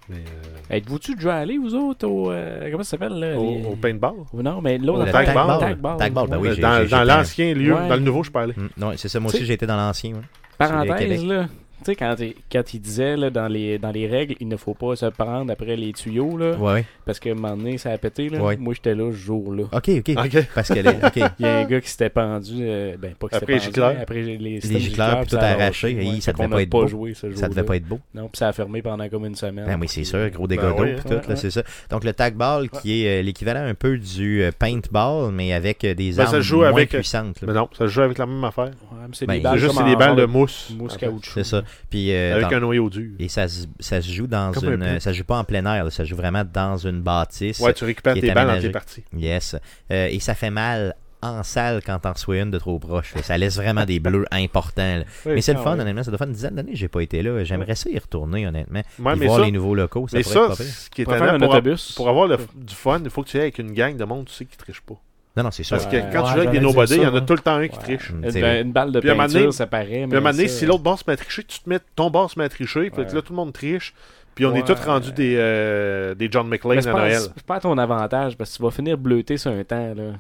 Mais, 0.08 0.18
euh, 0.18 0.76
Êtes-vous-tu 0.76 1.16
déjà 1.16 1.38
allé, 1.38 1.58
vous 1.58 1.74
autres, 1.74 2.08
au. 2.08 2.32
euh, 2.32 2.70
comment 2.70 2.84
ça 2.84 2.92
s'appelle, 2.92 3.14
là 3.14 3.40
au, 3.40 3.50
les- 3.56 3.66
au 3.66 3.76
paintball. 3.76 4.14
Non, 4.36 4.62
mais 4.62 4.78
l'autre. 4.78 5.02
Au 5.02 5.06
Le 5.06 5.12
tag 5.12 5.26
tag 5.26 5.34
ball. 5.36 5.48
ball. 5.48 5.60
Tag 5.60 5.78
ball. 5.80 5.98
Tag 5.98 6.14
ball, 6.14 6.30
ben 6.30 6.38
oui, 6.38 6.50
Euh, 6.50 6.88
dans 6.88 7.04
l'ancien 7.04 7.54
lieu, 7.56 7.74
Ouais. 7.74 7.90
dans 7.90 7.96
le 7.96 8.02
nouveau, 8.02 8.22
je 8.24 8.30
parlais. 8.30 8.54
Mm, 8.56 8.70
non, 8.78 8.92
c'est 8.98 9.08
ça, 9.10 9.20
moi 9.20 9.34
aussi 9.34 9.44
j'étais 9.46 9.66
dans 9.66 9.76
l'ancien. 9.78 10.12
ouais. 10.14 10.22
Parenthèse, 10.58 11.26
là. 11.26 11.48
Tu 11.80 11.92
sais, 11.92 11.96
quand, 11.96 12.16
il- 12.20 12.34
quand 12.52 12.74
il 12.74 12.80
disait 12.80 13.16
là, 13.18 13.30
dans, 13.30 13.48
les, 13.48 13.78
dans 13.78 13.92
les 13.92 14.08
règles, 14.08 14.36
il 14.40 14.48
ne 14.48 14.56
faut 14.58 14.74
pas 14.74 14.96
se 14.96 15.06
prendre 15.08 15.52
après 15.52 15.76
les 15.76 15.92
tuyaux, 15.94 16.38
là, 16.38 16.54
Ouais, 16.56 16.74
ouais. 16.74 16.86
parce 17.06 17.20
que 17.20 17.30
un 17.30 17.36
moment 17.36 17.56
donné, 17.58 17.78
ça 17.78 17.92
a 17.92 17.98
pété. 17.98 18.30
Là. 18.30 18.42
Ouais. 18.42 18.58
Moi, 18.58 18.74
j'étais 18.74 18.96
là 18.96 19.12
ce 19.12 19.18
jour-là. 19.18 19.64
Ok, 19.72 19.90
ok. 19.90 20.12
Ok. 20.18 20.48
Parce 20.56 20.70
que 20.70 20.80
les, 20.80 20.90
ok. 20.90 21.16
Il 21.40 21.46
y 21.46 21.50
a 21.50 21.58
un 21.60 21.66
gars 21.66 21.82
qui 21.82 21.90
s'était 21.90 22.10
pendu, 22.10 22.54
euh, 22.62 22.96
ben 22.98 23.14
pas 23.16 23.28
qui 23.28 23.36
Après 23.36 23.54
les 23.54 23.60
pendu, 23.60 23.68
gicleurs. 23.70 23.94
mais 23.96 24.02
après 24.02 24.22
les, 24.22 24.38
les, 24.38 24.60
Les 24.60 24.80
gicleurs, 24.80 25.22
puis 25.22 25.30
tout 25.30 25.36
arraché, 25.38 25.92
et 25.92 26.22
ça 26.22 26.34
devait 26.34 26.48
pas 26.48 26.62
être 26.62 26.70
beau. 26.70 26.88
joué 26.88 27.14
ce 27.14 27.28
jour-là. 27.28 27.42
ça 27.42 27.50
devait 27.50 27.64
pas 27.64 27.76
être 27.76 27.86
beau. 27.88 28.00
Non, 28.14 28.24
puis 28.30 28.38
ça 28.40 28.48
a 28.48 28.54
fermé 28.54 28.82
pendant 28.82 29.08
comme 29.10 29.26
une 29.26 29.36
semaine. 29.36 29.66
Ben 29.66 29.78
oui, 29.80 29.88
c'est 29.88 30.02
Puis, 30.02 30.06
sûr, 30.10 30.30
gros 30.32 30.48
dégâts 30.48 30.62
Ben 30.62 30.76
d'eau 30.76 30.84
oui, 30.84 30.94
pis 30.96 31.00
hein. 31.00 31.04
tout, 31.06 31.14
là, 31.14 31.22
Ouais, 31.30 31.36
c'est 31.36 31.52
ça. 31.52 31.62
Donc 31.90 32.04
le 32.04 32.14
tag 32.14 32.36
ball 32.36 32.70
qui 32.70 33.04
est 33.06 33.20
euh, 33.20 33.22
l'équivalent 33.22 33.66
un 33.66 33.74
peu 33.74 33.98
du 33.98 34.42
euh, 34.44 34.52
paintball, 34.58 35.32
mais 35.32 35.54
avec 35.54 35.82
des 35.82 35.94
Ben, 36.14 36.20
armes 36.22 36.72
moins 36.72 36.86
puissantes. 36.86 37.42
là. 37.42 37.48
Mais 37.48 37.54
non, 37.54 37.70
ça 37.74 37.86
se 37.86 37.88
joue 37.92 38.02
avec 38.02 38.18
la 38.18 38.26
même 38.26 38.44
affaire. 38.44 38.66
Ouais, 38.66 38.72
mais 39.02 39.14
c'est 39.14 39.26
Ben, 39.26 39.34
des 39.34 39.40
c'est 39.40 39.44
balles 39.44 39.60
C'est 39.60 39.66
juste 39.68 39.86
des 39.86 39.96
balles 39.96 40.16
de 40.16 40.26
mousse. 40.26 40.72
mousse 40.78 40.98
caoutchouc. 40.98 41.32
C'est 41.34 41.44
ça. 41.44 41.62
Puis 41.90 42.12
euh, 42.14 42.36
Avec 42.36 42.50
dans- 42.50 42.58
un 42.58 42.60
noyau 42.62 42.90
dur. 42.90 43.12
et 43.20 43.28
ça 43.30 43.48
se, 43.48 43.66
ça 43.80 44.02
se 44.02 44.12
joue 44.12 44.28
dans 44.28 44.52
Comme 44.52 44.74
une 44.74 45.00
ça 45.00 45.12
se 45.12 45.18
joue 45.18 45.24
pas 45.24 45.38
en 45.38 45.44
plein 45.44 45.66
air, 45.66 45.84
là, 45.86 45.92
ça 45.92 46.04
se 46.04 46.10
joue 46.10 46.16
vraiment 46.16 46.44
dans 46.52 46.78
une 46.78 47.02
bâtisse. 47.02 47.60
Ouais, 47.60 47.74
tu 47.74 47.84
récupères 47.86 48.14
tes 48.16 48.32
balles 48.32 48.48
dans 48.48 48.60
tes 48.62 48.70
parties. 48.70 49.04
Yes. 49.16 49.56
Euh, 49.92 50.08
et 50.08 50.20
ça 50.20 50.36
fait 50.36 50.50
mal 50.50 50.96
en 51.22 51.42
salle 51.42 51.82
quand 51.84 51.98
t'en 51.98 52.14
reçois 52.14 52.38
une 52.38 52.52
de 52.52 52.60
trop 52.60 52.78
proche. 52.78 53.14
Ça 53.24 53.36
laisse 53.38 53.56
vraiment 53.56 53.84
des 53.86 54.00
bleus 54.00 54.26
importants. 54.32 55.02
mais 55.26 55.42
c'est 55.42 55.54
le 55.54 55.60
ah 55.60 55.64
fun, 55.64 55.76
ouais. 55.76 55.82
honnêtement. 55.82 56.04
Ça 56.04 56.12
doit 56.12 56.20
faire 56.20 56.28
une 56.28 56.34
dizaine 56.34 56.54
d'années 56.56 56.74
que 56.74 56.78
j'ai 56.78 56.88
pas 56.88 57.02
été 57.02 57.24
là. 57.24 57.44
J'aimerais 57.44 57.74
ça 57.76 57.90
y 57.90 57.98
retourner, 57.98 58.46
honnêtement. 58.46 58.82
Ouais, 59.00 59.16
mais 59.16 59.26
voir 59.26 59.40
ça, 59.40 59.46
les 59.46 59.52
nouveaux 59.52 59.74
locaux, 59.74 60.08
ça 60.08 60.18
mais 60.18 60.22
être 60.22 60.28
ça 60.56 60.64
ce 60.64 60.90
qui 60.90 61.02
est 61.02 61.06
pour, 61.06 61.16
autobus. 61.50 61.94
pour 61.94 62.10
avoir 62.10 62.28
le- 62.28 62.38
du 62.56 62.76
fun, 62.76 63.00
il 63.04 63.10
faut 63.10 63.24
que 63.24 63.30
tu 63.30 63.38
ailles 63.38 63.44
avec 63.44 63.58
une 63.58 63.72
gang 63.72 63.98
de 63.98 64.04
monde, 64.06 64.26
tu 64.28 64.34
sais, 64.34 64.46
qui 64.46 64.56
triche 64.56 64.82
pas. 64.82 64.96
Non, 65.38 65.44
non, 65.44 65.52
c'est 65.52 65.64
sûr. 65.64 65.76
Parce 65.78 65.88
que 65.90 65.98
quand 66.14 66.22
Ouais, 66.24 66.28
tu 66.28 66.34
joues 66.34 66.40
avec 66.40 66.52
des 66.52 66.60
nobody, 66.62 66.96
il 66.96 67.02
y 67.02 67.06
en 67.06 67.14
a 67.16 67.22
tout 67.22 67.34
le 67.34 67.40
temps 67.40 67.56
un 67.56 67.68
qui 67.68 67.78
triche. 67.78 68.10
Une, 68.12 68.22
ben, 68.22 68.72
balle 68.72 68.92
de 68.94 69.00
peinture, 69.02 69.54
ça 69.54 69.68
paraît. 69.68 69.86
Puis 69.86 70.02
à 70.02 70.04
un 70.06 70.08
moment 70.22 70.32
donné, 70.32 70.48
si 70.48 70.66
l'autre 70.66 70.84
bord 70.84 70.98
se 70.98 71.04
met 71.08 71.14
à 71.14 71.18
tricher, 71.18 71.44
tu 71.44 71.60
te 71.60 71.70
mets 71.70 71.80
ton 71.96 72.10
bord 72.10 72.32
se 72.32 72.40
met 72.40 72.46
à 72.46 72.50
tricher, 72.50 72.90
puis 72.90 73.02
Ouais. 73.04 73.14
là, 73.14 73.22
tout 73.22 73.34
le 73.34 73.36
monde 73.38 73.52
triche. 73.54 73.94
Puis 74.34 74.46
on 74.46 74.52
Ouais. 74.54 74.60
est 74.60 74.64
tous 74.64 74.82
rendus 74.86 75.12
des, 75.14 75.36
euh, 75.38 76.14
des 76.16 76.30
John 76.32 76.48
McClane 76.48 76.82
c'est 76.82 76.90
à 76.90 76.94
pas, 76.94 77.00
Noël. 77.00 77.20
c'est 77.36 77.46
pas 77.46 77.56
à 77.56 77.60
ton 77.62 77.78
avantage 77.78 78.36
parce 78.38 78.52
que 78.52 78.58
tu 78.58 78.64
vas 78.64 78.72
finir 78.72 78.98
bleuté 78.98 79.38
sur 79.38 79.52
un 79.52 79.64
temps. 79.64 79.94
Là. 79.96 80.14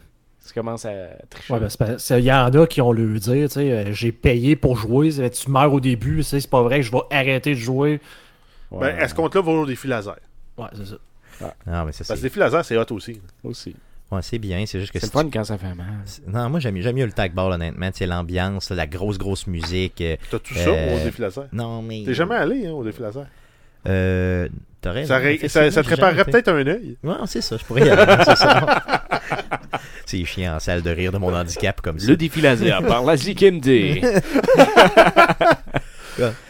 Tu 0.48 0.54
commences 0.54 0.86
à 0.86 0.92
tricher. 1.30 1.54
Ouais, 1.54 1.60
ben, 1.60 1.98
Il 2.12 2.20
y 2.24 2.32
en 2.32 2.46
a 2.54 2.68
qui 2.68 2.82
ont 2.82 2.92
le 2.92 3.18
dire, 3.20 3.48
tu 3.50 3.54
sais, 3.56 3.72
euh, 3.72 3.92
j'ai 3.94 4.12
payé 4.12 4.56
pour 4.56 4.78
jouer, 4.78 5.10
tu 5.32 5.50
meurs 5.52 5.74
au 5.74 5.80
début, 5.80 6.24
c'est 6.24 6.48
pas 6.50 6.62
vrai 6.62 6.78
que 6.78 6.86
je 6.86 6.92
vais 6.92 7.02
arrêter 7.10 7.52
de 7.56 7.60
jouer. 7.60 8.00
Ouais, 8.72 8.94
Ben, 8.94 9.02
à 9.04 9.08
ce 9.08 9.16
compte-là, 9.16 9.42
va 9.42 9.52
au 9.52 9.66
défi 9.66 9.88
laser? 9.88 10.16
Ouais, 10.58 10.66
c'est 10.74 10.86
ça. 10.86 10.96
Non, 11.68 11.86
mais 11.86 11.92
ça, 11.92 12.00
Parce 12.00 12.10
que 12.10 12.16
c'est 12.16 12.22
défi 12.22 12.40
laser, 12.40 12.64
c'est 12.64 12.78
hot 12.78 12.86
aussi. 12.92 13.20
aussi. 13.44 13.76
Ouais, 14.12 14.22
c'est 14.22 14.40
bien. 14.40 14.64
C'est 14.66 14.80
juste 14.80 14.92
que 14.92 15.00
C'est 15.00 15.12
fun 15.12 15.30
quand 15.32 15.44
ça 15.44 15.58
fait 15.58 15.74
mal. 15.74 15.88
tu- 16.06 16.30
Non, 16.32 16.50
moi, 16.50 16.60
j'aime 16.60 16.76
mieux 16.76 17.06
le 17.06 17.12
tag 17.12 17.34
ball, 17.34 17.52
honnêtement. 17.54 17.92
Tu 17.92 18.00
sais, 18.00 18.06
l'ambiance, 18.08 18.70
la 18.72 18.88
grosse, 18.88 19.18
grosse 19.18 19.48
musique. 19.48 20.02
euh, 20.02 20.16
T'as 20.32 20.40
tout 20.40 20.54
ça 20.56 20.70
Euh, 20.70 20.96
au 21.02 21.04
défi 21.06 21.22
laser. 21.22 21.46
Non, 21.54 21.82
mais. 21.82 22.04
T'es 22.06 22.14
jamais 22.14 22.36
allé 22.36 22.68
hein, 22.68 22.72
au 22.72 22.84
défi 22.84 23.02
laser. 23.02 23.26
Euh, 23.88 24.48
raison. 24.84 25.08
Ça, 25.08 25.18
ré- 25.18 25.40
ça, 25.48 25.70
te 25.84 25.90
réparerait 25.90 26.26
peut-être 26.26 26.48
un 26.50 26.66
œil. 26.68 26.98
Ouais, 27.04 27.14
c'est 27.26 27.42
ça, 27.42 27.58
je 27.58 27.64
pourrais 27.66 27.86
y 27.88 27.90
aller. 27.90 28.24
c'est 28.26 28.36
ça. 28.36 28.82
C'est 30.08 30.24
chiant 30.24 30.56
en 30.56 30.60
salle 30.60 30.84
de 30.84 30.90
rire 30.92 31.12
de 31.12 31.18
mon 31.18 31.34
handicap 31.34 31.82
comme 31.82 31.98
ça. 31.98 32.08
Le 32.08 32.16
défi 32.16 32.40
laser 32.40 32.84
par 32.84 33.04
la 33.04 33.18
ZKMD. 33.18 34.02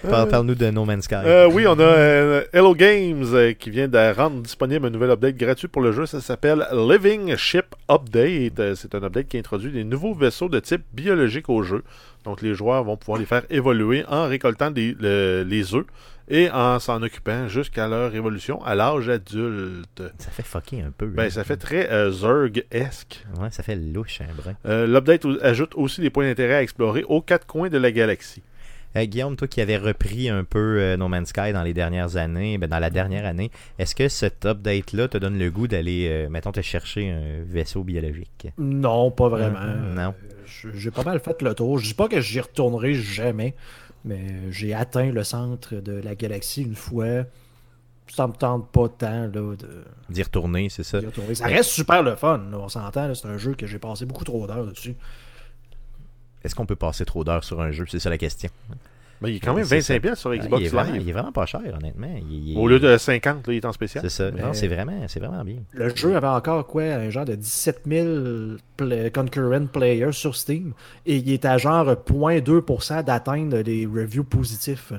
Parle- 0.09 0.29
Parle-nous 0.29 0.55
de 0.55 0.69
No 0.69 0.85
Man's 0.85 1.05
Sky. 1.05 1.15
Euh, 1.25 1.49
oui, 1.51 1.65
on 1.67 1.77
a 1.79 1.81
euh, 1.83 2.43
Hello 2.53 2.75
Games 2.75 3.23
euh, 3.33 3.53
qui 3.53 3.69
vient 3.69 3.87
de 3.87 4.13
rendre 4.15 4.41
disponible 4.41 4.85
un 4.85 4.89
nouvel 4.89 5.11
update 5.11 5.35
gratuit 5.37 5.67
pour 5.67 5.81
le 5.81 5.91
jeu. 5.91 6.05
Ça 6.05 6.21
s'appelle 6.21 6.65
Living 6.71 7.35
Ship 7.35 7.65
Update. 7.89 8.59
Euh, 8.59 8.75
C'est 8.75 8.93
un 8.95 9.03
update 9.03 9.27
qui 9.27 9.37
introduit 9.37 9.71
des 9.71 9.83
nouveaux 9.83 10.13
vaisseaux 10.13 10.49
de 10.49 10.59
type 10.59 10.83
biologique 10.93 11.49
au 11.49 11.63
jeu. 11.63 11.83
Donc 12.23 12.41
les 12.41 12.53
joueurs 12.53 12.83
vont 12.83 12.97
pouvoir 12.97 13.19
les 13.19 13.25
faire 13.25 13.43
évoluer 13.49 14.03
en 14.07 14.27
récoltant 14.27 14.71
des- 14.71 14.95
le- 14.99 15.43
les 15.47 15.73
œufs 15.75 15.85
et 16.27 16.49
en 16.49 16.79
s'en 16.79 17.03
occupant 17.03 17.47
jusqu'à 17.47 17.87
leur 17.87 18.15
évolution 18.15 18.63
à 18.65 18.73
l'âge 18.73 19.09
adulte. 19.09 20.01
Ça 20.17 20.31
fait 20.31 20.41
fucker 20.45 20.81
un 20.81 20.91
peu. 20.95 21.05
Ben, 21.05 21.25
hein. 21.25 21.29
ça 21.29 21.43
fait 21.43 21.57
très 21.57 21.91
euh, 21.91 22.09
Zerg-esque. 22.11 23.23
Ouais, 23.39 23.49
ça 23.51 23.61
fait 23.63 23.75
louche, 23.75 24.21
un 24.21 24.33
brin. 24.35 24.53
Euh, 24.65 24.87
L'update 24.87 25.25
ou- 25.25 25.37
ajoute 25.41 25.73
aussi 25.75 26.01
des 26.01 26.09
points 26.09 26.25
d'intérêt 26.25 26.55
à 26.55 26.61
explorer 26.63 27.03
aux 27.07 27.21
quatre 27.21 27.45
coins 27.45 27.69
de 27.69 27.77
la 27.77 27.91
galaxie. 27.91 28.41
Euh, 28.95 29.05
Guillaume, 29.05 29.35
toi 29.35 29.47
qui 29.47 29.59
avais 29.61 29.77
repris 29.77 30.29
un 30.29 30.43
peu 30.43 30.79
euh, 30.79 30.97
No 30.97 31.07
Man's 31.07 31.29
Sky 31.29 31.51
dans 31.53 31.63
les 31.63 31.73
dernières 31.73 32.15
années, 32.17 32.57
ben, 32.57 32.69
dans 32.69 32.79
la 32.79 32.89
dernière 32.89 33.25
année, 33.25 33.51
est-ce 33.77 33.93
que 33.95 34.07
cet 34.07 34.45
update-là 34.45 35.07
te 35.09 35.17
donne 35.17 35.37
le 35.37 35.51
goût 35.51 35.67
d'aller, 35.67 36.07
euh, 36.09 36.29
mettons, 36.29 36.51
te 36.51 36.61
chercher 36.61 37.09
un 37.11 37.43
vaisseau 37.45 37.83
biologique? 37.83 38.47
Non, 38.57 39.11
pas 39.11 39.27
vraiment. 39.29 39.59
Mhm, 39.59 39.93
non. 39.95 40.13
J'ai 40.73 40.91
pas 40.91 41.03
mal 41.03 41.19
fait 41.19 41.41
le 41.41 41.53
tour. 41.53 41.77
Je 41.79 41.87
dis 41.87 41.93
pas 41.93 42.07
que 42.07 42.21
j'y 42.21 42.39
retournerai 42.39 42.93
jamais, 42.93 43.53
mais 44.05 44.23
j'ai 44.51 44.73
atteint 44.73 45.11
le 45.11 45.23
centre 45.23 45.75
de 45.75 45.93
la 45.93 46.15
galaxie 46.15 46.61
une 46.63 46.75
fois. 46.75 47.25
Ça 48.07 48.27
me 48.27 48.33
tente 48.33 48.69
pas 48.71 48.87
tant 48.87 49.21
là, 49.23 49.27
de 49.29 49.57
D'y 50.09 50.21
retourner, 50.21 50.69
c'est 50.69 50.83
ça. 50.83 50.99
retourner. 50.99 51.33
Ça 51.33 51.47
reste 51.47 51.71
super 51.71 52.03
le 52.03 52.15
fun, 52.15 52.37
là, 52.51 52.59
on 52.59 52.69
s'entend. 52.69 53.07
là, 53.07 53.15
C'est 53.15 53.27
un 53.27 53.37
jeu 53.39 53.55
que 53.55 53.65
j'ai 53.65 53.79
passé 53.79 54.05
beaucoup 54.05 54.23
trop 54.23 54.45
d'heures 54.45 54.65
dessus. 54.67 54.95
Est-ce 56.45 56.55
qu'on 56.55 56.65
peut 56.65 56.75
passer 56.75 57.03
trop 57.05 57.23
d'heures 57.23 57.43
sur 57.43 57.59
un 57.61 57.71
jeu? 57.71 57.85
C'est 57.89 57.99
ça 57.99 58.09
la 58.09 58.17
question. 58.17 58.49
Ben, 59.21 59.29
il 59.29 59.37
est 59.37 59.39
quand 59.39 59.53
même 59.53 59.63
C'est 59.63 59.79
25$ 59.79 59.81
ça. 59.81 59.99
piastres 60.01 60.19
sur 60.19 60.31
Ah, 60.31 60.37
Xbox 60.37 60.61
il, 60.61 60.65
est 60.65 60.69
vraiment, 60.69 60.91
Live. 60.91 61.01
il 61.01 61.09
est 61.09 61.13
vraiment 61.13 61.31
pas 61.31 61.45
cher, 61.45 61.61
honnêtement. 61.73 62.09
Il- 62.29 62.49
il- 62.49 62.57
Au 62.57 62.67
lieu 62.67 62.79
de 62.79 62.97
50$, 62.97 63.47
là, 63.47 63.53
il 63.53 63.55
est 63.57 63.65
en 63.65 63.71
spécial. 63.71 64.03
C'est 64.03 64.09
ça. 64.09 64.29
Mais- 64.31 64.41
Non, 64.41 64.53
c'est 64.53 64.67
vraiment, 64.67 65.01
c'est 65.07 65.21
vraiment 65.21 65.43
bien. 65.45 65.55
Le 65.71 65.95
jeu 65.95 66.17
avait 66.17 66.27
encore 66.27 66.67
quoi? 66.67 66.83
Un 66.83 67.09
genre 67.09 67.23
de 67.23 67.35
17 67.35 67.83
000 67.87 68.57
play- 68.75 69.11
concurrent 69.11 69.67
players 69.67 70.11
sur 70.11 70.35
Steam 70.35 70.73
et 71.05 71.15
il 71.15 71.31
est 71.31 71.45
à 71.45 71.57
genre 71.57 71.95
0.2% 71.95 73.03
d'atteindre 73.03 73.57
les 73.59 73.85
reviews 73.85 74.25
positifs. 74.25 74.91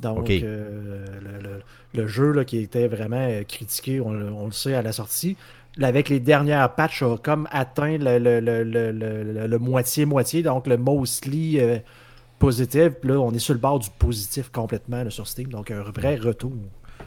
Donc, 0.00 0.28
euh, 0.30 1.06
le, 1.22 1.42
le- 1.48 1.62
le 1.94 2.06
jeu 2.06 2.32
là, 2.32 2.44
qui 2.44 2.58
était 2.58 2.88
vraiment 2.88 3.26
critiqué, 3.48 4.00
on, 4.00 4.12
le- 4.12 4.30
on 4.32 4.46
le 4.46 4.52
sait 4.52 4.74
à 4.74 4.82
la 4.82 4.92
sortie, 4.92 5.36
avec 5.80 6.08
les 6.08 6.20
dernières 6.20 6.74
patchs, 6.74 7.02
a 7.02 7.16
comme 7.16 7.48
atteint 7.50 7.96
le, 7.98 8.18
le- 8.18 8.40
le- 8.40 8.62
le- 8.64 8.92
le- 8.92 9.46
le 9.46 9.58
moitié-moitié, 9.58 10.42
donc 10.42 10.66
le 10.66 10.76
mostly 10.76 11.58
euh, 11.60 11.78
positif. 12.38 12.90
Puis 13.00 13.08
Là, 13.10 13.18
on 13.20 13.32
est 13.32 13.38
sur 13.38 13.54
le 13.54 13.60
bord 13.60 13.78
du 13.78 13.88
positif 13.98 14.50
complètement 14.50 15.02
là, 15.04 15.10
sur 15.10 15.26
Steam, 15.26 15.48
donc 15.48 15.70
un 15.70 15.82
vrai 15.82 16.16
retour. 16.16 16.52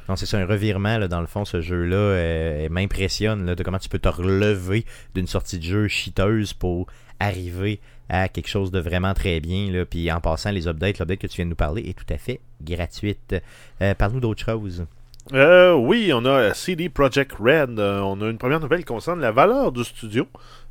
Non, 0.10 0.16
c'est 0.16 0.26
ça, 0.26 0.38
un 0.38 0.46
revirement, 0.46 0.98
là, 0.98 1.08
dans 1.08 1.22
le 1.22 1.28
fond, 1.28 1.46
ce 1.46 1.62
jeu-là 1.62 1.96
euh, 1.96 2.70
m'impressionne, 2.70 3.56
de 3.56 3.64
comment 3.64 3.80
tu 3.80 3.90
peux 3.90 3.98
te 4.00 4.10
relever 4.10 4.86
d'une 5.16 5.26
sortie 5.28 5.58
de 5.58 5.64
jeu 5.64 5.88
chiteuse 5.88 6.54
pour 6.54 6.88
arriver 7.20 7.80
à 8.10 8.28
quelque 8.28 8.48
chose 8.50 8.70
de 8.72 8.80
vraiment 8.80 9.14
très 9.16 9.40
bien, 9.40 9.72
là, 9.72 9.84
puis 9.86 10.12
en 10.12 10.20
passant, 10.20 10.52
les 10.52 10.68
updates, 10.68 11.00
l'update 11.00 11.18
que 11.20 11.28
tu 11.28 11.38
viens 11.38 11.46
de 11.46 11.50
nous 11.52 11.56
parler 11.56 11.82
est 11.90 11.98
tout 11.98 12.14
à 12.14 12.18
fait 12.18 12.40
gratuite. 12.64 13.36
Euh, 13.82 13.96
Parle-nous 13.96 14.20
d'autre 14.20 14.44
chose. 14.46 14.86
Euh, 15.34 15.74
oui, 15.74 16.12
on 16.14 16.24
a 16.26 16.54
CD 16.54 16.90
Projekt 16.90 17.34
Red. 17.34 17.80
Euh, 17.80 18.00
on 18.02 18.22
a 18.22 18.30
une 18.30 18.38
première 18.38 18.60
nouvelle 18.60 18.80
qui 18.80 18.86
concerne 18.86 19.20
la 19.20 19.32
valeur 19.32 19.72
du 19.72 19.84
studio. 19.84 20.28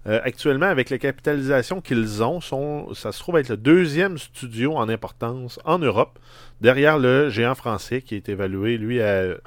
Euh, 0.06 0.20
actuellement, 0.22 0.66
avec 0.66 0.90
la 0.90 0.98
capitalisation 0.98 1.80
qu'ils 1.80 2.22
ont, 2.22 2.40
sont, 2.42 2.92
ça 2.92 3.10
se 3.10 3.18
trouve 3.18 3.38
être 3.38 3.48
le 3.48 3.56
deuxième 3.56 4.18
studio 4.18 4.76
en 4.76 4.90
importance 4.90 5.58
en 5.64 5.78
Europe, 5.78 6.18
derrière 6.60 6.98
le 6.98 7.30
géant 7.30 7.54
français 7.54 8.02
qui 8.02 8.14
est 8.14 8.28
évalué, 8.28 8.76
lui, 8.76 9.00
à 9.00 9.06
euh, 9.06 9.38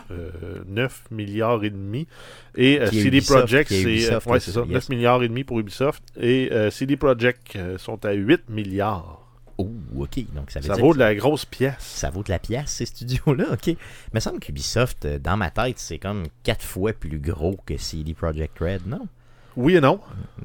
9 0.66 1.12
milliards 1.12 1.64
et 1.64 1.70
demi. 1.70 2.08
Et 2.56 2.82
euh, 2.82 2.88
CD 2.88 3.22
Projekt, 3.22 3.70
c'est 3.70 3.86
ouais, 3.86 4.10
là, 4.10 4.20
c'est 4.20 4.40
c'est 4.40 4.52
ça, 4.52 4.62
ça, 4.62 4.66
9 4.66 4.70
yes. 4.72 4.90
milliards 4.90 5.22
et 5.22 5.28
demi 5.28 5.44
pour 5.44 5.60
Ubisoft. 5.60 6.04
Et 6.20 6.50
euh, 6.52 6.72
CD 6.72 6.98
Projekt 6.98 7.56
euh, 7.56 7.78
sont 7.78 8.04
à 8.04 8.14
8 8.14 8.50
milliards. 8.50 9.27
Oh, 9.60 9.70
ok, 9.98 10.20
donc 10.36 10.52
ça 10.52 10.60
veut 10.60 10.68
Ça 10.68 10.76
dire 10.76 10.86
vaut 10.86 10.94
de 10.94 11.00
la 11.00 11.16
grosse 11.16 11.46
pièce. 11.46 11.76
ça 11.80 12.10
vaut 12.12 12.22
de 12.24 12.30
la 12.30 12.38
pièce, 12.40 12.70
ces 12.70 12.86
studios-là, 12.86 13.46
ok. 13.54 13.68
Il 13.68 13.78
me 14.14 14.20
semble 14.20 14.40
qu'Ubisoft, 14.40 15.06
euh, 15.06 15.20
dans 15.20 15.36
ma 15.38 15.50
tête, 15.50 15.80
c'est 15.80 15.98
comme 15.98 16.26
quatre 16.44 16.64
fois 16.64 16.94
plus 16.94 17.20
gros 17.20 17.58
que 17.66 17.76
CD 17.78 18.14
Projekt 18.14 18.60
Red, 18.60 18.86
non? 18.86 19.08
Oui 19.56 19.76
et 19.76 19.82
non. 19.82 20.00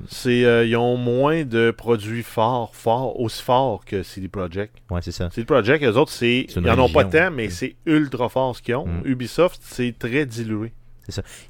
C'est, 0.08 0.46
euh, 0.46 0.64
ils 0.64 0.74
ont 0.74 0.96
moins 0.96 1.44
de 1.44 1.70
produits 1.70 2.22
forts, 2.22 2.74
forts, 2.74 3.20
aussi 3.20 3.42
forts 3.42 3.84
que 3.84 4.02
CD 4.02 4.28
Projekt. 4.28 4.74
Ouais, 4.90 5.00
c'est 5.02 5.12
ça. 5.12 5.28
CD 5.28 5.44
Projekt, 5.44 5.84
eux 5.84 5.98
autres, 5.98 6.10
c'est, 6.10 6.46
ils 6.48 6.58
une 6.58 6.70
en 6.70 6.78
ont 6.78 6.88
pas 6.88 7.04
tant, 7.04 7.30
mais 7.30 7.50
c'est 7.50 7.76
ultra 7.84 8.30
fort 8.30 8.56
ce 8.56 8.62
qu'ils 8.62 8.76
ont. 8.76 8.86
Mm. 8.86 9.02
Ubisoft, 9.04 9.60
c'est 9.62 9.94
très 9.98 10.24
dilué. 10.24 10.72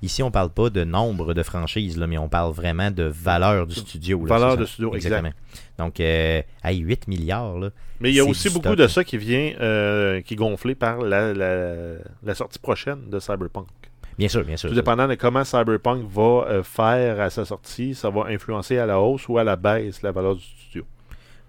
Ici, 0.02 0.22
on 0.22 0.30
parle 0.30 0.50
pas 0.50 0.70
de 0.70 0.84
nombre 0.84 1.34
de 1.34 1.42
franchises, 1.42 1.98
là, 1.98 2.06
mais 2.06 2.18
on 2.18 2.28
parle 2.28 2.52
vraiment 2.52 2.90
de 2.90 3.04
valeur 3.04 3.66
du 3.66 3.74
studio. 3.74 4.20
là, 4.24 4.38
Valeur 4.38 4.56
de 4.56 4.64
studio, 4.66 4.94
Exactement. 4.94 5.30
Donc, 5.78 6.00
euh, 6.00 6.42
hey, 6.64 6.78
8 6.78 7.08
milliards, 7.08 7.58
là. 7.58 7.70
Mais 8.00 8.10
il 8.10 8.16
y 8.16 8.20
a 8.20 8.24
aussi 8.24 8.48
beaucoup 8.50 8.66
stock, 8.68 8.78
de 8.78 8.86
ça 8.88 9.04
qui 9.04 9.16
vient, 9.16 9.52
euh, 9.60 10.20
qui 10.22 10.34
est 10.34 10.36
gonflé 10.36 10.74
par 10.74 10.98
la, 11.02 11.32
la, 11.32 11.94
la 12.22 12.34
sortie 12.34 12.58
prochaine 12.58 13.08
de 13.10 13.18
Cyberpunk. 13.20 13.66
Bien 14.18 14.28
sûr, 14.28 14.44
bien 14.44 14.56
sûr. 14.56 14.68
Tout 14.68 14.74
dépendant 14.74 15.08
de 15.08 15.14
comment 15.14 15.44
Cyberpunk 15.44 16.04
va 16.10 16.22
euh, 16.48 16.62
faire 16.62 17.20
à 17.20 17.30
sa 17.30 17.44
sortie, 17.44 17.94
ça 17.94 18.10
va 18.10 18.24
influencer 18.28 18.76
à 18.78 18.86
la 18.86 19.00
hausse 19.00 19.26
ou 19.28 19.38
à 19.38 19.44
la 19.44 19.56
baisse 19.56 20.02
la 20.02 20.12
valeur 20.12 20.34
du 20.36 20.42
studio. 20.42 20.84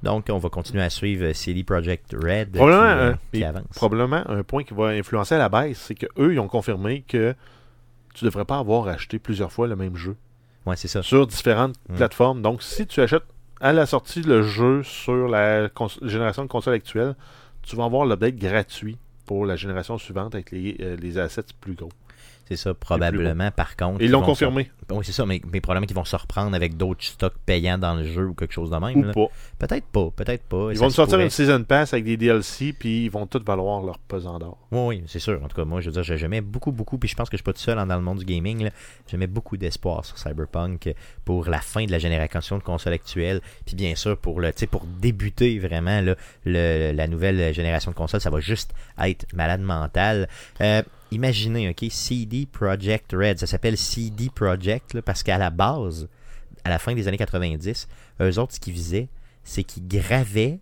Donc, 0.01 0.25
on 0.29 0.37
va 0.37 0.49
continuer 0.49 0.83
à 0.83 0.89
suivre 0.89 1.31
CD 1.33 1.63
Projekt 1.63 2.13
Red 2.13 2.51
qui, 2.51 2.57
Probablement, 2.57 2.83
euh, 3.01 3.11
un- 3.13 3.19
qui 3.33 3.43
avance. 3.43 3.63
probablement 3.75 4.23
un 4.29 4.43
point 4.43 4.63
qui 4.63 4.73
va 4.73 4.87
influencer 4.87 5.35
à 5.35 5.39
la 5.39 5.49
baisse, 5.49 5.77
c'est 5.79 5.95
qu'eux, 5.95 6.33
ils 6.33 6.39
ont 6.39 6.47
confirmé 6.47 7.03
que 7.07 7.33
tu 8.13 8.25
devrais 8.25 8.45
pas 8.45 8.57
avoir 8.59 8.87
acheté 8.87 9.19
plusieurs 9.19 9.51
fois 9.51 9.67
le 9.67 9.75
même 9.75 9.95
jeu 9.95 10.15
Ouais, 10.65 10.75
c'est 10.77 10.87
ça. 10.87 11.03
sur 11.03 11.27
différentes 11.27 11.75
Mm. 11.89 11.95
plateformes. 11.95 12.41
Donc, 12.41 12.63
si 12.63 12.87
tu 12.87 13.01
achètes 13.01 13.23
à 13.59 13.73
la 13.73 13.85
sortie 13.85 14.21
le 14.21 14.43
jeu 14.43 14.81
sur 14.83 15.27
la 15.27 15.69
génération 16.01 16.43
de 16.43 16.47
console 16.49 16.73
actuelle, 16.75 17.15
tu 17.63 17.75
vas 17.75 17.85
avoir 17.85 18.05
l'update 18.05 18.35
gratuit 18.35 18.97
pour 19.25 19.45
la 19.45 19.55
génération 19.55 19.97
suivante 19.97 20.35
avec 20.35 20.51
les, 20.51 20.75
euh, 20.81 20.95
les 20.97 21.17
assets 21.17 21.43
plus 21.61 21.73
gros. 21.73 21.89
C'est 22.49 22.57
ça, 22.57 22.73
probablement. 22.73 23.51
Par 23.51 23.75
contre, 23.77 24.01
ils 24.01 24.11
l'ont 24.11 24.21
confirmé. 24.21 24.65
se- 24.89 24.93
Oui, 24.93 25.05
c'est 25.05 25.13
ça, 25.13 25.25
mais, 25.25 25.41
mais 25.51 25.61
probablement 25.61 25.87
qu'ils 25.87 25.95
vont 25.95 26.03
se 26.03 26.15
reprendre 26.15 26.53
avec 26.55 26.75
d'autres 26.75 27.03
stocks 27.03 27.33
payants 27.45 27.77
dans 27.77 27.95
le 27.95 28.03
jeu 28.03 28.27
ou 28.27 28.33
quelque 28.33 28.51
chose 28.53 28.69
de 28.69 28.75
même. 28.75 28.97
Ou 28.97 29.03
là. 29.03 29.13
pas. 29.13 29.27
Peut-être 29.59 29.85
pas, 29.85 30.09
peut-être 30.13 30.43
pas. 30.43 30.67
Ils 30.71 30.77
ça 30.77 30.83
vont 30.83 30.89
sortir 30.89 31.13
pourrait. 31.13 31.23
une 31.23 31.29
Season 31.29 31.63
Pass 31.63 31.93
avec 31.93 32.03
des 32.03 32.17
DLC, 32.17 32.73
puis 32.77 33.05
ils 33.05 33.09
vont 33.09 33.25
tous 33.27 33.41
valoir 33.45 33.81
leur 33.81 33.97
pesant 33.97 34.39
d'or. 34.39 34.57
Oui, 34.71 34.97
oui, 34.97 35.03
c'est 35.07 35.19
sûr. 35.19 35.41
En 35.41 35.47
tout 35.47 35.55
cas, 35.55 35.63
moi, 35.63 35.79
je 35.79 35.85
veux 35.87 35.93
dire, 35.93 36.03
je- 36.03 36.17
j'aimais 36.17 36.41
beaucoup, 36.41 36.73
beaucoup, 36.73 36.97
puis 36.97 37.07
je 37.07 37.15
pense 37.15 37.29
que 37.29 37.37
je 37.37 37.39
suis 37.39 37.43
pas 37.45 37.53
tout 37.53 37.59
seul 37.61 37.77
dans 37.77 37.95
le 37.95 38.01
monde 38.01 38.19
du 38.19 38.25
gaming. 38.25 38.69
J'aimais 39.09 39.27
beaucoup 39.27 39.55
d'espoir 39.55 40.03
sur 40.03 40.17
Cyberpunk 40.17 40.93
pour 41.23 41.45
la 41.49 41.61
fin 41.61 41.85
de 41.85 41.91
la 41.91 41.99
génération 41.99 42.57
de 42.57 42.63
consoles 42.63 42.93
actuelles, 42.93 43.39
puis 43.65 43.75
bien 43.75 43.95
sûr 43.95 44.17
pour 44.17 44.41
le, 44.41 44.51
tu 44.51 44.59
sais, 44.59 44.67
pour 44.67 44.83
débuter 44.85 45.59
vraiment 45.59 46.01
là, 46.01 46.15
le- 46.45 46.91
la 46.91 47.07
nouvelle 47.07 47.53
génération 47.53 47.91
de 47.91 47.95
consoles, 47.95 48.19
ça 48.21 48.29
va 48.29 48.41
juste 48.41 48.73
être 49.01 49.25
malade 49.33 49.61
mental. 49.61 50.27
Euh, 50.59 50.81
imaginez, 51.13 51.69
ok, 51.69 51.85
CD 51.89 52.45
Projekt 52.51 53.13
Red, 53.13 53.39
ça 53.39 53.47
s'appelle 53.47 53.77
CD 53.77 54.29
Projekt 54.33 54.93
là, 54.93 55.01
parce 55.01 55.23
qu'à 55.23 55.37
la 55.37 55.49
base, 55.49 56.07
à 56.63 56.69
la 56.69 56.79
fin 56.79 56.93
des 56.93 57.07
années 57.07 57.17
90, 57.17 57.87
eux 58.21 58.39
autres, 58.39 58.53
ce 58.53 58.59
qu'ils 58.59 58.73
faisaient, 58.75 59.07
c'est 59.43 59.63
qu'ils 59.63 59.87
gravaient 59.87 60.59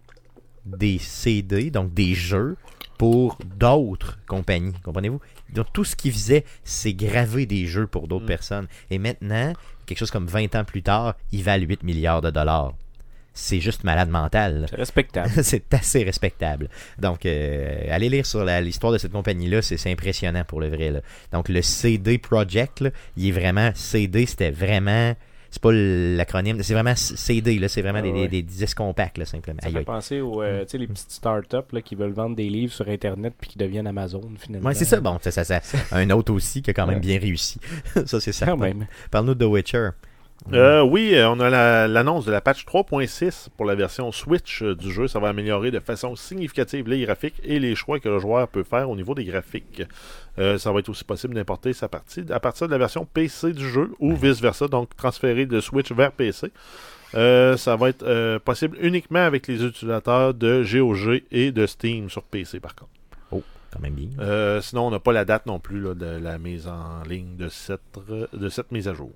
des 0.65 0.97
CD, 0.99 1.71
donc 1.71 1.93
des 1.93 2.13
jeux, 2.13 2.55
pour 2.97 3.39
d'autres 3.57 4.19
compagnies. 4.27 4.73
Comprenez-vous? 4.83 5.19
Donc 5.53 5.67
tout 5.73 5.83
ce 5.83 5.95
qu'ils 5.95 6.11
faisaient, 6.11 6.45
c'est 6.63 6.93
graver 6.93 7.47
des 7.47 7.65
jeux 7.65 7.87
pour 7.87 8.07
d'autres 8.07 8.25
Mm. 8.25 8.27
personnes. 8.27 8.67
Et 8.91 8.99
maintenant, 8.99 9.53
quelque 9.87 9.97
chose 9.97 10.11
comme 10.11 10.27
20 10.27 10.53
ans 10.55 10.63
plus 10.63 10.83
tard, 10.83 11.15
ils 11.31 11.43
valent 11.43 11.65
8 11.65 11.81
milliards 11.81 12.21
de 12.21 12.29
dollars. 12.29 12.73
C'est 13.33 13.61
juste 13.61 13.83
malade 13.85 14.09
mental. 14.09 14.65
C'est 14.69 14.75
respectable. 14.75 15.29
c'est 15.43 15.73
assez 15.73 16.03
respectable. 16.03 16.69
Donc, 16.99 17.25
euh, 17.25 17.85
allez 17.89 18.09
lire 18.09 18.25
sur 18.25 18.43
l'histoire 18.43 18.91
de 18.91 18.97
cette 18.97 19.13
compagnie-là, 19.13 19.61
c'est 19.61 19.89
impressionnant 19.89 20.43
pour 20.43 20.59
le 20.59 20.67
vrai. 20.69 20.91
là. 20.91 20.99
Donc, 21.31 21.47
le 21.47 21.61
CD 21.61 22.17
Project, 22.17 22.81
là, 22.81 22.89
il 23.15 23.29
est 23.29 23.31
vraiment 23.31 23.71
CD, 23.73 24.25
c'était 24.25 24.51
vraiment. 24.51 25.15
C'est 25.53 25.61
pas 25.61 25.71
l'acronyme, 25.73 26.63
c'est 26.63 26.73
vraiment 26.73 26.95
CD, 26.95 27.67
c'est 27.67 27.81
vraiment 27.81 27.99
Ah 27.99 28.03
des, 28.03 28.11
ouais. 28.11 28.21
des- 28.29 28.41
des 28.41 28.41
disques 28.41 28.77
compacts, 28.77 29.17
là, 29.17 29.25
simplement. 29.25 29.59
Ça 29.61 29.69
fait 29.69 29.83
penser 29.83 30.21
aux 30.21 30.41
euh, 30.41 30.63
les 30.73 30.87
petites 30.87 31.11
startups 31.11 31.81
qui 31.83 31.95
veulent 31.95 32.13
vendre 32.13 32.37
des 32.37 32.47
livres 32.47 32.71
sur 32.71 32.87
Internet 32.87 33.33
puis 33.39 33.49
qui 33.49 33.57
deviennent 33.57 33.87
Amazon 33.87 34.21
finalement. 34.37 34.69
Ouais, 34.69 34.75
c'est 34.75 34.85
ça. 34.85 35.01
Bon, 35.01 35.17
ça, 35.21 35.29
ça, 35.31 35.43
ça- 35.43 35.61
un 35.91 36.09
autre 36.11 36.33
aussi 36.33 36.61
qui 36.61 36.69
a 36.69 36.73
quand 36.73 36.87
même 36.87 37.01
bien 37.01 37.19
réussi. 37.19 37.59
ça, 38.05 38.19
c'est 38.21 38.31
ça. 38.31 38.55
Parle-nous 39.09 39.35
de 39.35 39.45
The 39.45 39.49
Witcher. 39.49 39.89
Euh, 40.53 40.81
oui, 40.81 41.13
euh, 41.13 41.29
on 41.29 41.39
a 41.39 41.49
la- 41.49 41.87
l'annonce 41.87 42.25
de 42.25 42.31
la 42.31 42.41
patch 42.41 42.65
3.6 42.65 43.49
pour 43.55 43.65
la 43.65 43.75
version 43.75 44.11
Switch 44.11 44.63
euh, 44.63 44.75
du 44.75 44.91
jeu. 44.91 45.07
Ça 45.07 45.19
va 45.19 45.29
améliorer 45.29 45.69
de 45.71 45.79
façon 45.79 46.15
significative 46.15 46.89
les 46.89 47.05
graphiques 47.05 47.39
et 47.43 47.59
les 47.59 47.75
choix 47.75 47.99
que 47.99 48.09
le 48.09 48.19
joueur 48.19 48.47
peut 48.47 48.63
faire 48.63 48.89
au 48.89 48.95
niveau 48.95 49.13
des 49.13 49.23
graphiques. 49.23 49.83
Euh, 50.39 50.57
ça 50.57 50.71
va 50.71 50.79
être 50.79 50.89
aussi 50.89 51.03
possible 51.03 51.35
d'importer 51.35 51.73
sa 51.73 51.87
partie 51.87 52.25
à 52.31 52.39
partir 52.39 52.67
de 52.67 52.71
la 52.71 52.79
version 52.79 53.05
PC 53.05 53.53
du 53.53 53.69
jeu 53.69 53.91
ou 53.99 54.15
vice-versa, 54.15 54.67
donc 54.67 54.95
transférer 54.97 55.45
de 55.45 55.59
Switch 55.61 55.91
vers 55.91 56.11
PC. 56.11 56.51
Euh, 57.13 57.55
ça 57.55 57.75
va 57.75 57.89
être 57.89 58.37
possible 58.39 58.77
uniquement 58.81 59.19
avec 59.23 59.47
les 59.47 59.63
utilisateurs 59.63 60.33
de 60.33 60.63
GOG 60.63 61.23
et 61.31 61.51
de 61.51 61.65
Steam 61.67 62.09
sur 62.09 62.23
PC 62.23 62.59
par 62.59 62.73
contre. 62.75 62.89
Quand 63.71 63.79
même 63.79 63.93
bien. 63.93 64.09
Sinon, 64.61 64.87
on 64.87 64.91
n'a 64.91 64.99
pas 64.99 65.13
la 65.13 65.23
date 65.23 65.45
non 65.45 65.59
plus 65.59 65.79
là, 65.81 65.93
de 65.93 66.05
la 66.21 66.37
mise 66.39 66.67
en 66.67 67.03
ligne 67.07 67.37
de 67.37 67.47
cette, 67.47 67.81
de 68.33 68.49
cette 68.49 68.71
mise 68.71 68.87
à 68.89 68.93
jour. 68.93 69.11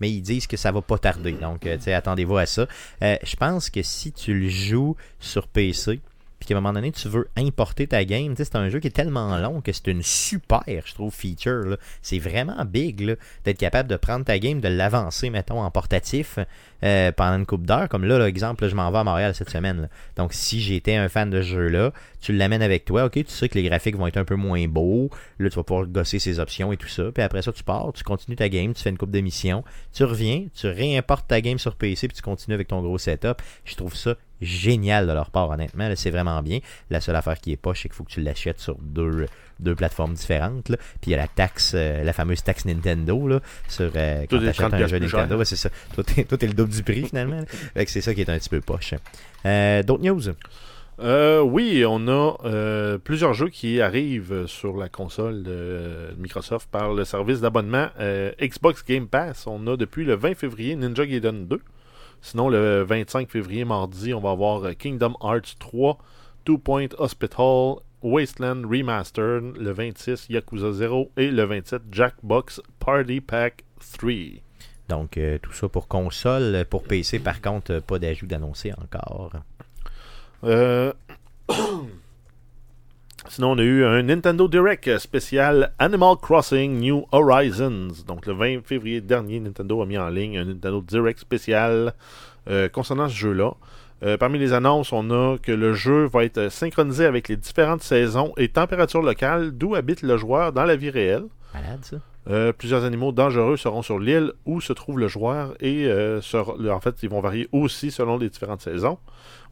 Mais 0.00 0.10
ils 0.10 0.22
disent 0.22 0.46
que 0.46 0.56
ça 0.56 0.72
va 0.72 0.82
pas 0.82 0.98
tarder. 0.98 1.32
Donc, 1.32 1.66
euh, 1.66 1.78
attendez-vous 1.86 2.36
à 2.36 2.46
ça. 2.46 2.66
Euh, 3.02 3.16
je 3.22 3.36
pense 3.36 3.70
que 3.70 3.82
si 3.82 4.12
tu 4.12 4.34
le 4.34 4.48
joues 4.48 4.96
sur 5.20 5.48
PC, 5.48 6.00
puis 6.38 6.48
qu'à 6.48 6.56
un 6.56 6.60
moment 6.60 6.72
donné, 6.72 6.92
tu 6.92 7.08
veux 7.08 7.28
importer 7.36 7.86
ta 7.86 8.04
game, 8.04 8.34
c'est 8.36 8.54
un 8.54 8.68
jeu 8.68 8.78
qui 8.78 8.86
est 8.86 8.92
tellement 8.92 9.36
long 9.38 9.60
que 9.60 9.72
c'est 9.72 9.88
une 9.88 10.02
super, 10.02 10.62
je 10.66 10.94
trouve, 10.94 11.12
feature. 11.12 11.76
C'est 12.02 12.18
vraiment 12.18 12.64
big 12.64 13.16
d'être 13.44 13.58
capable 13.58 13.88
de 13.88 13.96
prendre 13.96 14.24
ta 14.24 14.38
game, 14.38 14.60
de 14.60 14.68
l'avancer, 14.68 15.30
mettons, 15.30 15.60
en 15.60 15.70
portatif 15.70 16.38
euh, 16.84 17.10
pendant 17.12 17.38
une 17.38 17.46
coupe 17.46 17.66
d'heure. 17.66 17.88
Comme 17.88 18.04
là, 18.04 18.18
l'exemple, 18.18 18.64
là, 18.64 18.68
je 18.68 18.76
m'en 18.76 18.90
vais 18.90 18.98
à 18.98 19.04
Montréal 19.04 19.34
cette 19.34 19.50
semaine. 19.50 19.88
Donc, 20.16 20.32
si 20.32 20.60
j'étais 20.60 20.94
un 20.94 21.08
fan 21.08 21.30
de 21.30 21.42
ce 21.42 21.48
jeu-là, 21.48 21.92
tu 22.20 22.32
l'amènes 22.32 22.62
avec 22.62 22.84
toi, 22.84 23.06
ok, 23.06 23.12
tu 23.12 23.26
sais 23.26 23.48
que 23.48 23.58
les 23.58 23.64
graphiques 23.64 23.96
vont 23.96 24.06
être 24.06 24.16
un 24.16 24.24
peu 24.24 24.36
moins 24.36 24.66
beaux, 24.68 25.10
là, 25.38 25.50
tu 25.50 25.56
vas 25.56 25.64
pouvoir 25.64 25.86
gosser 25.86 26.18
ses 26.18 26.38
options 26.38 26.72
et 26.72 26.76
tout 26.76 26.88
ça, 26.88 27.10
puis 27.12 27.22
après 27.22 27.42
ça, 27.42 27.52
tu 27.52 27.64
pars, 27.64 27.92
tu 27.92 28.04
continues 28.04 28.36
ta 28.36 28.48
game, 28.48 28.74
tu 28.74 28.82
fais 28.82 28.90
une 28.90 28.98
coupe 28.98 29.10
de 29.10 29.20
mission, 29.20 29.64
tu 29.92 30.04
reviens, 30.04 30.46
tu 30.54 30.68
réimportes 30.68 31.26
ta 31.26 31.40
game 31.40 31.58
sur 31.58 31.74
PC, 31.74 32.08
puis 32.08 32.16
tu 32.16 32.22
continues 32.22 32.54
avec 32.54 32.68
ton 32.68 32.80
gros 32.82 32.98
setup. 32.98 33.42
Je 33.64 33.74
trouve 33.74 33.94
ça 33.94 34.14
génial 34.40 35.06
de 35.06 35.12
leur 35.12 35.30
part, 35.30 35.50
honnêtement. 35.50 35.90
C'est 35.96 36.10
vraiment 36.10 36.42
bien. 36.42 36.58
La 36.90 37.00
seule 37.00 37.16
affaire 37.16 37.38
qui 37.40 37.52
est 37.52 37.56
poche, 37.56 37.82
c'est 37.82 37.88
qu'il 37.88 37.96
faut 37.96 38.04
que 38.04 38.10
tu 38.10 38.20
l'achètes 38.20 38.60
sur 38.60 38.76
deux, 38.80 39.26
deux 39.60 39.74
plateformes 39.74 40.14
différentes. 40.14 40.68
là. 40.68 40.76
Puis 41.00 41.08
il 41.08 41.10
y 41.10 41.14
a 41.14 41.18
la 41.18 41.28
taxe, 41.28 41.72
euh, 41.74 42.02
la 42.04 42.12
fameuse 42.12 42.42
taxe 42.42 42.64
Nintendo, 42.64 43.26
là, 43.26 43.40
sur 43.68 43.90
euh, 43.96 44.24
quand 44.30 44.38
tu 44.38 44.48
achètes 44.48 44.68
30 44.68 44.74
un 44.74 44.86
jeu 44.86 44.98
Nintendo. 44.98 45.36
Ouais, 45.36 45.44
c'est 45.44 45.56
ça. 45.56 45.70
Tout 45.94 46.04
est 46.10 46.46
le 46.46 46.54
double 46.54 46.72
du 46.72 46.82
prix, 46.82 47.04
finalement. 47.06 47.42
c'est 47.86 48.00
ça 48.00 48.14
qui 48.14 48.20
est 48.20 48.30
un 48.30 48.38
petit 48.38 48.48
peu 48.48 48.60
poche. 48.60 48.94
Euh, 49.46 49.82
D'autres 49.82 50.02
news? 50.04 50.22
Oui, 51.00 51.84
on 51.86 52.08
a 52.08 52.98
plusieurs 52.98 53.34
jeux 53.34 53.48
qui 53.50 53.80
arrivent 53.80 54.46
sur 54.46 54.76
la 54.76 54.88
console 54.88 55.42
de 55.44 56.14
Microsoft 56.18 56.68
par 56.70 56.92
le 56.92 57.04
service 57.04 57.40
d'abonnement 57.40 57.88
Xbox 58.40 58.84
Game 58.84 59.06
Pass. 59.06 59.46
On 59.46 59.66
a 59.68 59.76
depuis 59.76 60.04
le 60.04 60.14
20 60.16 60.34
février 60.34 60.74
Ninja 60.74 61.06
Gaiden 61.06 61.46
2. 61.46 61.60
Sinon, 62.20 62.48
le 62.48 62.82
25 62.82 63.30
février, 63.30 63.64
mardi, 63.64 64.12
on 64.12 64.20
va 64.20 64.30
avoir 64.30 64.64
euh, 64.64 64.72
Kingdom 64.72 65.14
Hearts 65.22 65.56
3, 65.58 65.98
Two 66.44 66.58
Point 66.58 66.88
Hospital, 66.98 67.76
Wasteland 68.02 68.64
Remastered, 68.64 69.56
le 69.56 69.70
26 69.70 70.26
Yakuza 70.28 70.72
0 70.72 71.10
et 71.16 71.30
le 71.30 71.44
27 71.44 71.82
Jackbox 71.90 72.60
Party 72.78 73.20
Pack 73.20 73.64
3. 73.98 74.10
Donc, 74.88 75.18
euh, 75.18 75.38
tout 75.40 75.52
ça 75.52 75.68
pour 75.68 75.88
console. 75.88 76.64
Pour 76.68 76.82
PC, 76.84 77.18
par 77.18 77.40
contre, 77.40 77.80
pas 77.80 77.98
d'ajout 77.98 78.26
d'annoncer 78.26 78.72
encore. 78.72 79.32
Euh, 80.44 80.92
Sinon, 83.26 83.52
on 83.52 83.58
a 83.58 83.62
eu 83.62 83.84
un 83.84 84.02
Nintendo 84.04 84.48
Direct 84.48 84.98
spécial 84.98 85.72
Animal 85.78 86.16
Crossing 86.16 86.78
New 86.78 87.04
Horizons. 87.12 88.04
Donc, 88.06 88.26
le 88.26 88.32
20 88.32 88.64
février 88.64 89.00
dernier, 89.00 89.40
Nintendo 89.40 89.82
a 89.82 89.86
mis 89.86 89.98
en 89.98 90.08
ligne 90.08 90.38
un 90.38 90.44
Nintendo 90.44 90.80
Direct 90.80 91.18
spécial 91.18 91.94
euh, 92.48 92.68
concernant 92.68 93.08
ce 93.08 93.16
jeu-là. 93.16 93.52
Euh, 94.04 94.16
parmi 94.16 94.38
les 94.38 94.52
annonces, 94.52 94.92
on 94.92 95.10
a 95.10 95.36
que 95.38 95.52
le 95.52 95.74
jeu 95.74 96.06
va 96.06 96.24
être 96.24 96.48
synchronisé 96.48 97.04
avec 97.04 97.28
les 97.28 97.36
différentes 97.36 97.82
saisons 97.82 98.32
et 98.36 98.48
températures 98.48 99.02
locales 99.02 99.50
d'où 99.50 99.74
habite 99.74 100.02
le 100.02 100.16
joueur 100.16 100.52
dans 100.52 100.64
la 100.64 100.76
vie 100.76 100.90
réelle. 100.90 101.24
Euh, 102.30 102.52
plusieurs 102.52 102.84
animaux 102.84 103.10
dangereux 103.10 103.56
seront 103.56 103.80
sur 103.80 103.98
l'île 103.98 104.32
où 104.44 104.60
se 104.60 104.74
trouve 104.74 104.98
le 104.98 105.08
joueur 105.08 105.54
et 105.60 105.86
euh, 105.86 106.20
en 106.70 106.80
fait, 106.80 107.02
ils 107.02 107.08
vont 107.08 107.20
varier 107.20 107.48
aussi 107.52 107.90
selon 107.90 108.18
les 108.18 108.28
différentes 108.28 108.60
saisons. 108.60 108.98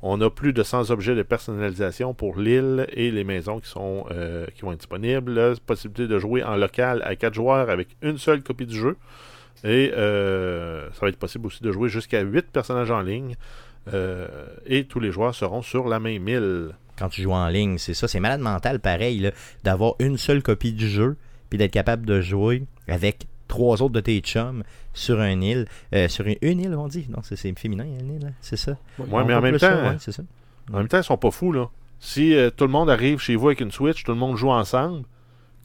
On 0.02 0.20
a 0.20 0.28
plus 0.28 0.52
de 0.52 0.62
100 0.62 0.90
objets 0.90 1.14
de 1.14 1.22
personnalisation 1.22 2.12
pour 2.12 2.38
l'île 2.38 2.86
et 2.92 3.10
les 3.10 3.24
maisons 3.24 3.60
qui, 3.60 3.70
sont, 3.70 4.04
euh, 4.10 4.46
qui 4.54 4.62
vont 4.62 4.72
être 4.72 4.80
disponibles. 4.80 5.54
Possibilité 5.64 6.06
de 6.06 6.18
jouer 6.18 6.44
en 6.44 6.56
local 6.56 7.02
à 7.04 7.16
4 7.16 7.32
joueurs 7.32 7.70
avec 7.70 7.88
une 8.02 8.18
seule 8.18 8.42
copie 8.42 8.66
du 8.66 8.76
jeu. 8.76 8.96
Et 9.64 9.90
ça 9.94 11.00
va 11.00 11.08
être 11.08 11.16
possible 11.16 11.46
aussi 11.46 11.62
de 11.62 11.72
jouer 11.72 11.88
jusqu'à 11.88 12.20
8 12.20 12.50
personnages 12.52 12.90
en 12.90 13.00
ligne. 13.00 13.36
Et 14.66 14.84
tous 14.84 15.00
les 15.00 15.10
joueurs 15.10 15.34
seront 15.34 15.62
sur 15.62 15.88
la 15.88 15.98
même 15.98 16.28
île. 16.28 16.74
Quand 16.98 17.08
tu 17.08 17.22
joues 17.22 17.32
en 17.32 17.48
ligne, 17.48 17.78
c'est 17.78 17.94
ça. 17.94 18.06
C'est 18.06 18.20
malade 18.20 18.40
mental, 18.40 18.80
pareil, 18.80 19.30
d'avoir 19.64 19.94
une 19.98 20.18
seule 20.18 20.42
copie 20.42 20.72
du 20.72 20.88
jeu, 20.88 21.16
puis 21.50 21.58
d'être 21.58 21.72
capable 21.72 22.06
de 22.06 22.20
jouer 22.20 22.64
avec 22.88 23.26
trois 23.48 23.82
autres 23.82 23.94
de 23.94 24.00
tes 24.00 24.18
chums 24.20 24.64
sur 24.92 25.20
une 25.20 25.42
île. 25.42 25.66
Euh, 25.94 26.08
sur 26.08 26.26
une, 26.26 26.36
une 26.42 26.60
île, 26.60 26.74
on 26.74 26.88
dit 26.88 27.06
Non, 27.08 27.18
c'est 27.22 27.36
féminin, 27.58 27.84
une 27.84 28.16
île, 28.16 28.26
hein, 28.26 28.32
c'est 28.40 28.56
ça. 28.56 28.72
Ouais, 28.98 29.06
On 29.10 29.24
mais 29.24 29.34
en 29.34 29.40
même 29.40 29.54
temps, 29.54 29.66
ça, 29.66 29.82
ouais, 29.90 29.96
c'est 29.98 30.12
ça. 30.12 30.22
En 30.72 30.78
même 30.78 30.88
temps, 30.88 30.98
ils 30.98 31.04
sont 31.04 31.16
pas 31.16 31.30
fous, 31.30 31.52
là. 31.52 31.68
Si 31.98 32.34
euh, 32.34 32.50
tout 32.50 32.64
le 32.64 32.70
monde 32.70 32.90
arrive 32.90 33.18
chez 33.20 33.36
vous 33.36 33.46
avec 33.46 33.60
une 33.60 33.70
Switch, 33.70 34.04
tout 34.04 34.12
le 34.12 34.18
monde 34.18 34.36
joue 34.36 34.50
ensemble, 34.50 35.04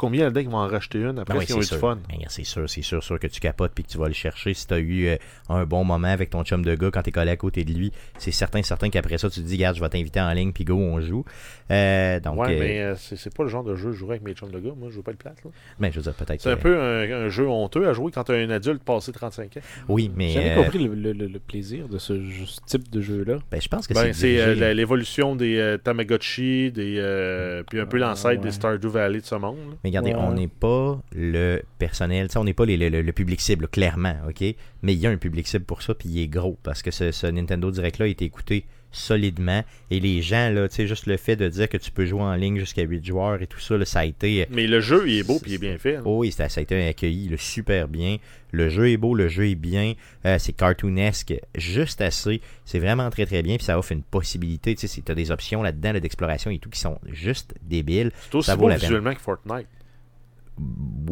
combien 0.01 0.23
là-dedans 0.25 0.41
qui 0.41 0.47
vont 0.47 0.57
en 0.57 0.67
racheter 0.67 0.99
une 0.99 1.19
après 1.19 1.33
Ben 1.35 1.39
oui, 1.39 1.45
qu'ils 1.45 1.55
ont 1.55 1.59
eu 1.59 1.63
c'est 1.63 1.75
du 1.75 1.79
sûr. 1.79 1.89
fun? 1.89 1.99
Ben, 2.09 2.17
c'est 2.27 2.43
sûr, 2.43 2.69
c'est 2.69 2.81
sûr, 2.81 3.03
sûr 3.03 3.19
que 3.19 3.27
tu 3.27 3.39
capotes 3.39 3.71
puis 3.73 3.83
que 3.83 3.89
tu 3.89 3.97
vas 3.97 4.07
le 4.07 4.13
chercher 4.13 4.53
si 4.53 4.67
tu 4.67 4.73
as 4.73 4.79
eu 4.79 5.05
euh, 5.07 5.15
un 5.49 5.65
bon 5.65 5.83
moment 5.83 6.07
avec 6.07 6.29
ton 6.31 6.43
chum 6.43 6.65
de 6.65 6.75
gars 6.75 6.89
quand 6.91 7.03
t'es 7.03 7.11
collé 7.11 7.31
à 7.31 7.37
côté 7.37 7.63
de 7.63 7.71
lui. 7.71 7.91
C'est 8.17 8.31
certain, 8.31 8.61
certain 8.63 8.89
qu'après 8.89 9.17
ça, 9.17 9.29
tu 9.29 9.39
te 9.41 9.45
dis, 9.45 9.55
regarde, 9.55 9.75
je 9.77 9.81
vais 9.81 9.89
t'inviter 9.89 10.19
en 10.19 10.31
ligne 10.33 10.51
puis 10.51 10.63
go, 10.65 10.75
on 10.75 10.99
joue. 10.99 11.23
Euh, 11.69 12.19
donc, 12.19 12.39
ouais, 12.39 12.55
euh, 12.55 12.59
mais 12.59 12.79
euh, 12.81 12.95
c'est 12.97 13.15
c'est 13.15 13.33
pas 13.33 13.43
le 13.43 13.49
genre 13.49 13.63
de 13.63 13.75
jeu 13.75 13.89
que 13.89 13.93
je 13.93 13.99
jouerais 13.99 14.15
avec 14.15 14.23
mes 14.23 14.33
chums 14.33 14.51
de 14.51 14.59
gars. 14.59 14.71
Moi, 14.75 14.89
je 14.89 14.95
joue 14.95 15.03
pas 15.03 15.11
le 15.11 15.17
plate. 15.17 15.37
là. 15.45 15.51
ben, 15.79 15.91
je 15.91 15.97
veux 15.97 16.03
dire, 16.03 16.13
peut-être. 16.13 16.41
C'est 16.41 16.51
un 16.51 16.57
peu 16.57 16.77
un, 16.79 17.25
un 17.25 17.29
jeu 17.29 17.47
honteux 17.47 17.87
à 17.87 17.93
jouer 17.93 18.11
quand 18.11 18.23
t'as 18.23 18.35
un 18.35 18.49
adulte 18.49 18.83
passé 18.83 19.11
35 19.11 19.57
ans. 19.57 19.59
Oui, 19.87 20.11
mais. 20.15 20.29
J'avais 20.29 20.51
euh, 20.51 20.55
compris 20.63 20.79
le, 20.79 20.93
le- 20.95 21.13
le- 21.13 21.27
le 21.27 21.39
plaisir 21.39 21.87
de 21.87 21.97
ce, 21.97 22.13
type 22.65 22.89
de 22.89 23.01
jeu-là. 23.01 23.37
ben, 23.51 23.61
je 23.61 23.67
pense 23.67 23.87
que 23.87 23.93
Ben, 23.93 24.13
c'est. 24.13 24.37
c'est 24.55 24.73
l'évolution 24.73 25.35
des 25.35 25.57
euh, 25.57 25.77
Tamagotchi, 25.77 26.71
des, 26.71 26.95
euh, 26.97 27.63
puis 27.69 27.79
un 27.79 27.85
peu 27.85 27.97
l'ancêtre 27.97 28.29
ouais. 28.29 28.37
des 28.47 28.51
Stardew 28.51 28.87
Valley 28.87 29.19
de 29.21 29.25
ce 29.25 29.35
monde. 29.35 29.57
là. 29.57 29.75
Mais 29.83 29.90
regardez, 29.91 30.11
Ouais. 30.13 30.19
on 30.19 30.33
n'est 30.33 30.47
pas 30.47 31.01
le 31.15 31.61
personnel, 31.77 32.27
on 32.35 32.43
n'est 32.43 32.53
pas 32.53 32.65
les- 32.65 32.77
le, 32.77 33.01
le- 33.01 33.11
public 33.13 33.39
cible, 33.41 33.67
clairement, 33.67 34.15
OK? 34.27 34.41
Mais 34.81 34.93
il 34.93 34.99
y 34.99 35.05
a 35.07 35.09
un 35.09 35.17
public 35.17 35.47
cible 35.47 35.65
pour 35.65 35.81
ça, 35.81 35.93
puis 35.93 36.09
il 36.09 36.21
est 36.21 36.27
gros, 36.27 36.57
parce 36.63 36.81
que 36.81 36.91
ce, 36.91 37.11
ce 37.11 37.27
Nintendo 37.27 37.69
Direct-là 37.71 38.05
a 38.05 38.09
été 38.09 38.25
écouté 38.25 38.65
solidement, 38.93 39.63
et 39.89 39.99
les 40.01 40.21
gens, 40.21 40.49
là, 40.49 40.67
tu 40.67 40.75
sais, 40.75 40.87
juste 40.87 41.05
le 41.07 41.15
fait 41.15 41.37
de 41.37 41.47
dire 41.47 41.69
que 41.69 41.77
tu 41.77 41.91
peux 41.91 42.05
jouer 42.05 42.21
en 42.23 42.35
ligne 42.35 42.59
jusqu'à 42.59 42.81
8 42.83 43.05
joueurs 43.05 43.41
et 43.41 43.47
tout 43.47 43.59
ça, 43.59 43.77
là, 43.77 43.85
ça 43.85 43.99
a 44.01 44.05
été... 44.05 44.45
Mais 44.51 44.67
le 44.67 44.81
jeu, 44.81 45.03
il 45.07 45.19
est 45.19 45.23
beau 45.23 45.39
puis 45.39 45.51
il 45.51 45.53
est 45.55 45.57
bien 45.59 45.77
fait. 45.77 45.99
Oh 46.03 46.19
oui, 46.19 46.31
ça, 46.33 46.49
ça 46.49 46.59
a 46.59 46.63
été 46.63 46.87
accueilli 46.87 47.29
là, 47.29 47.37
super 47.39 47.87
bien. 47.87 48.17
Le 48.51 48.67
jeu 48.67 48.89
est 48.89 48.97
beau, 48.97 49.15
le 49.15 49.29
jeu 49.29 49.47
est 49.49 49.55
bien. 49.55 49.93
euh, 50.25 50.37
c'est 50.39 50.51
cartoonesque, 50.51 51.33
juste 51.55 52.01
assez. 52.01 52.41
C'est 52.65 52.79
vraiment 52.79 53.09
très 53.09 53.25
très 53.25 53.41
bien. 53.43 53.55
Puis 53.55 53.63
ça 53.65 53.79
offre 53.79 53.93
une 53.93 54.03
possibilité. 54.03 54.75
Tu 54.75 54.89
sais, 54.89 55.01
tu 55.01 55.09
as 55.11 55.15
des 55.15 55.31
options 55.31 55.63
là-dedans 55.63 55.93
là, 55.93 55.99
d'exploration 56.01 56.51
et 56.51 56.59
tout 56.59 56.69
qui 56.69 56.79
sont 56.79 56.99
juste 57.13 57.55
débiles. 57.63 58.11
C'est 58.29 58.35
aussi 58.35 58.47
ça 58.47 58.55
vaut 58.55 58.63
beau 58.63 58.67
la 58.69 58.75
peine. 58.75 58.81
visuellement 58.89 59.13
que 59.13 59.21
Fortnite. 59.21 59.67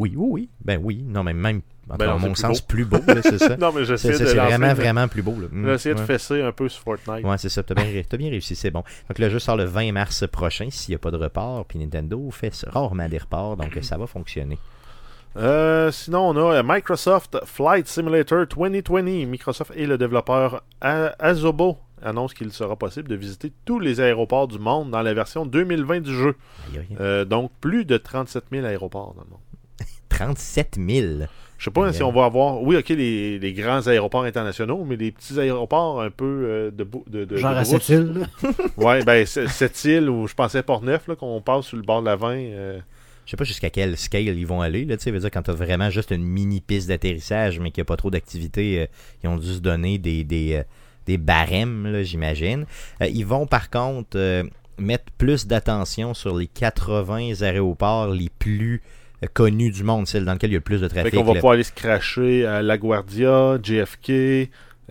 Oui, 0.00 0.14
oui, 0.16 0.28
oui. 0.30 0.48
Ben 0.64 0.80
oui. 0.82 1.04
Non, 1.06 1.22
mais 1.22 1.34
même, 1.34 1.60
Ben 1.86 2.08
à 2.08 2.18
c'est 2.18 2.26
mon 2.26 2.34
sens, 2.34 2.62
plus 2.62 2.86
beau, 2.86 2.96
c'est 3.22 3.36
ça. 3.36 3.56
Non, 3.60 3.70
mais 3.70 3.84
j'essaie 3.84 4.14
C'est 4.14 4.24
de 4.24 4.28
c'est 4.30 4.34
lancer 4.34 4.56
vraiment, 4.56 4.72
vraiment 4.72 5.08
plus 5.08 5.20
beau. 5.20 5.36
Là. 5.38 5.48
Mm, 5.50 5.66
J'ai 5.66 5.72
essayé 5.74 5.94
de 5.94 6.00
fesser 6.00 6.40
un 6.40 6.52
peu 6.52 6.70
sur 6.70 6.82
Fortnite. 6.82 7.22
Ouais, 7.22 7.36
c'est 7.36 7.50
ça. 7.50 7.62
T'as 7.62 7.74
bien, 7.74 8.30
réussi, 8.30 8.56
c'est 8.56 8.70
bon. 8.70 8.82
Donc 9.08 9.18
le 9.18 9.28
jeu 9.28 9.38
sort 9.38 9.58
le 9.58 9.64
20 9.64 9.92
mars 9.92 10.26
prochain 10.26 10.68
s'il 10.70 10.92
n'y 10.92 10.96
a 10.96 10.98
pas 10.98 11.10
de 11.10 11.18
report. 11.18 11.66
Puis 11.66 11.78
Nintendo 11.78 12.30
fait 12.30 12.50
rarement 12.66 13.10
des 13.10 13.18
reports, 13.18 13.58
donc 13.58 13.76
ça 13.82 13.98
va 13.98 14.06
fonctionner. 14.06 14.58
Euh, 15.36 15.92
sinon, 15.92 16.30
on 16.30 16.36
a 16.36 16.54
euh, 16.56 16.62
Microsoft 16.64 17.36
Flight 17.44 17.86
Simulator 17.86 18.46
2020. 18.46 19.26
Microsoft 19.26 19.72
et 19.76 19.86
le 19.86 19.98
développeur 19.98 20.62
Azobo 20.80 21.76
annoncent 22.02 22.34
qu'il 22.34 22.50
sera 22.52 22.74
possible 22.76 23.08
de 23.08 23.16
visiter 23.16 23.52
tous 23.66 23.78
les 23.78 24.00
aéroports 24.00 24.48
du 24.48 24.58
monde 24.58 24.90
dans 24.90 25.02
la 25.02 25.12
version 25.12 25.44
2020 25.44 26.00
du 26.00 26.14
jeu. 26.14 26.36
Euh, 26.98 27.26
donc, 27.26 27.52
plus 27.60 27.84
de 27.84 27.98
37 27.98 28.44
000 28.50 28.64
aéroports 28.64 29.14
dans 29.14 29.22
le 29.24 29.30
monde. 29.30 29.40
37 30.24 30.76
000. 30.78 31.06
Je 31.58 31.64
sais 31.64 31.70
pas 31.70 31.92
si 31.92 32.02
on 32.02 32.12
va 32.12 32.24
avoir, 32.24 32.62
oui, 32.62 32.76
ok, 32.76 32.88
les, 32.90 33.38
les 33.38 33.52
grands 33.52 33.86
aéroports 33.86 34.24
internationaux, 34.24 34.84
mais 34.86 34.96
les 34.96 35.10
petits 35.12 35.38
aéroports 35.38 36.00
un 36.00 36.10
peu 36.10 36.24
euh, 36.24 36.70
de, 36.70 36.84
bou- 36.84 37.04
de, 37.06 37.24
de, 37.26 37.36
Genre 37.36 37.52
de 37.52 37.56
à 37.56 37.62
brousse. 37.62 37.82
cette 37.82 37.88
île. 38.00 38.14
là. 38.42 38.50
Ouais, 38.76 39.04
ben, 39.04 39.26
île 39.84 40.08
où 40.08 40.26
je 40.26 40.34
pensais 40.34 40.62
Port-Neuf, 40.62 41.06
là, 41.08 41.16
qu'on 41.16 41.40
passe 41.42 41.66
sur 41.66 41.76
le 41.76 41.82
bord 41.82 42.00
de 42.00 42.06
la 42.06 42.16
20. 42.16 42.34
euh, 42.36 42.78
Je 43.26 43.30
sais 43.30 43.36
pas 43.36 43.44
jusqu'à 43.44 43.68
quel 43.70 43.96
scale 43.98 44.22
ils 44.38 44.46
vont 44.46 44.60
aller. 44.62 44.84
Là, 44.86 44.96
tu 44.96 45.04
sais, 45.04 45.12
dire 45.18 45.30
quand 45.30 45.42
t'as 45.42 45.52
vraiment 45.52 45.90
juste 45.90 46.10
une 46.12 46.22
mini 46.24 46.60
piste 46.62 46.88
d'atterrissage, 46.88 47.60
mais 47.60 47.70
qu'il 47.70 47.80
n'y 47.82 47.86
a 47.86 47.88
pas 47.88 47.96
trop 47.96 48.10
d'activité, 48.10 48.80
euh, 48.80 48.86
ils 49.22 49.28
ont 49.28 49.36
dû 49.36 49.52
se 49.54 49.60
donner 49.60 49.98
des, 49.98 50.24
des, 50.24 50.54
euh, 50.54 50.62
des 51.06 51.18
barèmes, 51.18 51.86
là, 51.92 52.02
j'imagine. 52.02 52.64
Euh, 53.02 53.06
ils 53.06 53.26
vont 53.26 53.46
par 53.46 53.68
contre 53.68 54.16
euh, 54.16 54.44
mettre 54.78 55.04
plus 55.18 55.46
d'attention 55.46 56.14
sur 56.14 56.36
les 56.36 56.46
80 56.46 57.42
aéroports 57.42 58.08
les 58.08 58.30
plus 58.38 58.80
connus 59.28 59.70
du 59.70 59.84
monde, 59.84 60.06
celles 60.06 60.24
dans 60.24 60.32
lesquels 60.32 60.50
il 60.50 60.54
y 60.54 60.56
a 60.56 60.58
le 60.58 60.62
plus 60.62 60.80
de 60.80 60.88
Fait 60.88 61.00
trafic. 61.00 61.14
qu'on 61.18 61.24
va 61.24 61.34
là. 61.34 61.40
pouvoir 61.40 61.52
aller 61.54 61.62
se 61.64 61.72
cracher 61.72 62.46
à 62.46 62.62
LaGuardia, 62.62 63.58
JFK, 63.62 64.10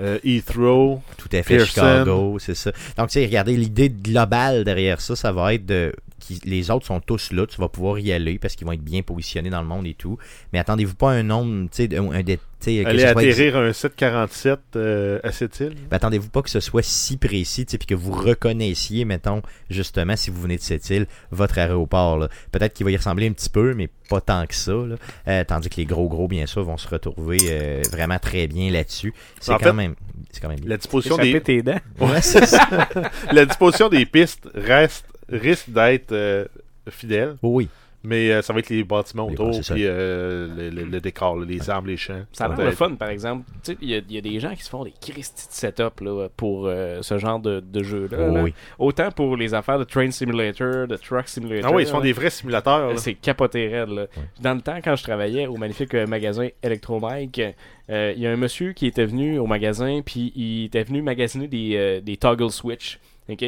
euh, 0.01 0.17
Heathrow. 0.23 1.01
Tout 1.17 1.29
à 1.33 1.43
fait, 1.43 1.57
Pearson. 1.57 1.65
Chicago, 1.81 2.37
c'est 2.39 2.55
ça. 2.55 2.71
Donc, 2.97 3.07
tu 3.09 3.13
sais, 3.13 3.25
regardez, 3.25 3.57
l'idée 3.57 3.89
globale 3.89 4.63
derrière 4.63 5.01
ça, 5.01 5.15
ça 5.15 5.31
va 5.31 5.53
être 5.53 5.65
de. 5.65 5.93
Qui- 6.19 6.39
les 6.45 6.69
autres 6.71 6.85
sont 6.85 6.99
tous 6.99 7.31
là, 7.31 7.45
tu 7.47 7.57
vas 7.59 7.69
pouvoir 7.69 7.99
y 7.99 8.11
aller 8.11 8.37
parce 8.39 8.55
qu'ils 8.55 8.67
vont 8.67 8.73
être 8.73 8.83
bien 8.83 9.01
positionnés 9.01 9.49
dans 9.49 9.61
le 9.61 9.67
monde 9.67 9.87
et 9.87 9.93
tout. 9.93 10.17
Mais 10.53 10.59
attendez-vous 10.59 10.95
pas 10.95 11.11
un 11.11 11.23
nombre, 11.23 11.69
tu 11.71 11.87
sais, 11.87 11.97
un, 11.97 12.21
des- 12.23 12.37
tu 12.37 12.43
sais, 12.59 12.83
que 12.83 12.89
Aller 12.89 13.05
atterrir 13.05 13.55
un 13.57 13.71
747 13.71 14.59
euh, 14.75 15.19
à 15.23 15.31
cette 15.31 15.59
île. 15.61 15.75
ben, 15.89 15.95
attendez-vous 15.95 16.29
pas 16.29 16.41
que 16.41 16.49
ce 16.49 16.59
soit 16.59 16.83
si 16.83 17.15
précis, 17.17 17.65
tu 17.65 17.71
sais, 17.71 17.77
puis 17.77 17.87
que 17.87 17.95
vous 17.95 18.11
reconnaissiez, 18.11 19.05
mettons, 19.05 19.41
justement, 19.69 20.15
si 20.17 20.29
vous 20.29 20.41
venez 20.41 20.57
de 20.57 20.61
cette 20.61 20.89
île, 20.89 21.07
votre 21.31 21.57
aéroport. 21.57 22.17
là. 22.17 22.27
Peut-être 22.51 22.73
qu'il 22.73 22.83
va 22.83 22.91
y 22.91 22.97
ressembler 22.97 23.27
un 23.29 23.31
petit 23.31 23.49
peu, 23.49 23.73
mais 23.73 23.87
pas 24.09 24.19
tant 24.21 24.45
que 24.45 24.55
ça. 24.55 24.73
là. 24.73 24.95
Euh, 25.29 25.43
tandis 25.45 25.69
que 25.69 25.77
les 25.77 25.85
gros 25.85 26.09
gros, 26.09 26.27
bien 26.27 26.45
sûr, 26.47 26.63
vont 26.63 26.77
se 26.77 26.87
retrouver 26.89 27.37
euh, 27.49 27.81
vraiment 27.91 28.19
très 28.19 28.47
bien 28.47 28.71
là-dessus. 28.71 29.13
C'est 29.39 29.53
quand 29.53 29.59
fait, 29.59 29.73
même, 29.73 29.95
c'est 30.31 30.41
quand 30.41 30.49
même 30.49 30.59
bien. 30.59 30.69
La 30.69 30.77
disposition, 30.77 31.15
des, 31.17 31.39
tes 31.39 31.61
dents. 31.61 31.79
Ouais, 31.99 32.21
c'est 32.21 32.45
ça. 32.45 32.67
la 33.31 33.45
disposition 33.45 33.87
des 33.87 34.05
pistes 34.05 34.49
reste, 34.53 35.05
risque 35.31 35.69
d'être 35.69 36.11
euh, 36.11 36.45
fidèle, 36.89 37.35
Oui. 37.43 37.67
mais 38.03 38.31
euh, 38.31 38.41
ça 38.41 38.53
va 38.53 38.59
être 38.59 38.69
les 38.69 38.83
bâtiments 38.83 39.27
autour, 39.27 39.51
puis 39.51 39.83
euh, 39.85 40.47
le, 40.55 40.69
le- 40.69 40.85
le 40.85 40.99
décor, 41.01 41.37
là, 41.37 41.45
les 41.45 41.69
arbres, 41.69 41.87
les 41.89 41.97
champs. 41.97 42.21
Ça 42.31 42.45
a 42.45 42.55
l'air 42.55 42.65
le 42.65 42.71
fun, 42.71 42.95
par 42.95 43.09
exemple. 43.09 43.43
Tu 43.63 43.73
sais, 43.73 43.77
Il 43.81 43.89
y, 43.89 43.95
a- 43.95 44.01
il 44.09 44.15
y 44.15 44.17
a 44.17 44.21
des 44.21 44.39
gens 44.39 44.55
qui 44.55 44.63
se 44.63 44.69
font 44.69 44.83
des 44.85 44.93
Christy 45.01 45.47
de 45.47 45.51
setup 45.53 45.99
là, 46.01 46.27
pour 46.37 46.65
euh, 46.67 46.99
ce 47.01 47.17
genre 47.19 47.39
de, 47.39 47.59
de 47.59 47.83
jeu-là. 47.83 48.17
Oh, 48.29 48.33
là. 48.35 48.43
oui. 48.43 48.53
Autant 48.79 49.11
pour 49.11 49.35
les 49.37 49.53
affaires 49.53 49.77
de 49.77 49.83
Train 49.83 50.09
Simulator, 50.11 50.87
de 50.87 50.95
Truck 50.95 51.27
Simulator. 51.27 51.69
Ah 51.71 51.75
oui, 51.75 51.83
ils 51.83 51.89
font 51.89 51.97
là. 51.97 52.03
des 52.03 52.13
vrais 52.13 52.29
simulateurs. 52.29 52.89
là. 52.91 52.97
C'est 52.97 53.13
capoté 53.15 53.67
raide, 53.67 53.89
là. 53.89 54.07
Dans 54.41 54.53
le 54.55 54.61
temps, 54.61 54.79
quand 54.83 54.95
je 54.95 55.03
travaillais 55.03 55.45
au 55.47 55.57
magnifique 55.57 55.93
magasin 55.93 56.47
Electromike, 56.63 57.41
euh, 57.89 58.13
il 58.15 58.21
y 58.21 58.27
a 58.27 58.31
un 58.31 58.37
monsieur 58.37 58.73
qui 58.73 58.87
était 58.87 59.05
venu 59.05 59.39
au 59.39 59.45
magasin, 59.45 60.01
puis 60.05 60.31
il 60.35 60.65
était 60.65 60.83
venu 60.83 61.01
magasiner 61.01 61.47
des, 61.47 61.71
euh, 61.75 62.01
des 62.01 62.17
toggle 62.17 62.49
switch. 62.51 62.99
OK? 63.33 63.45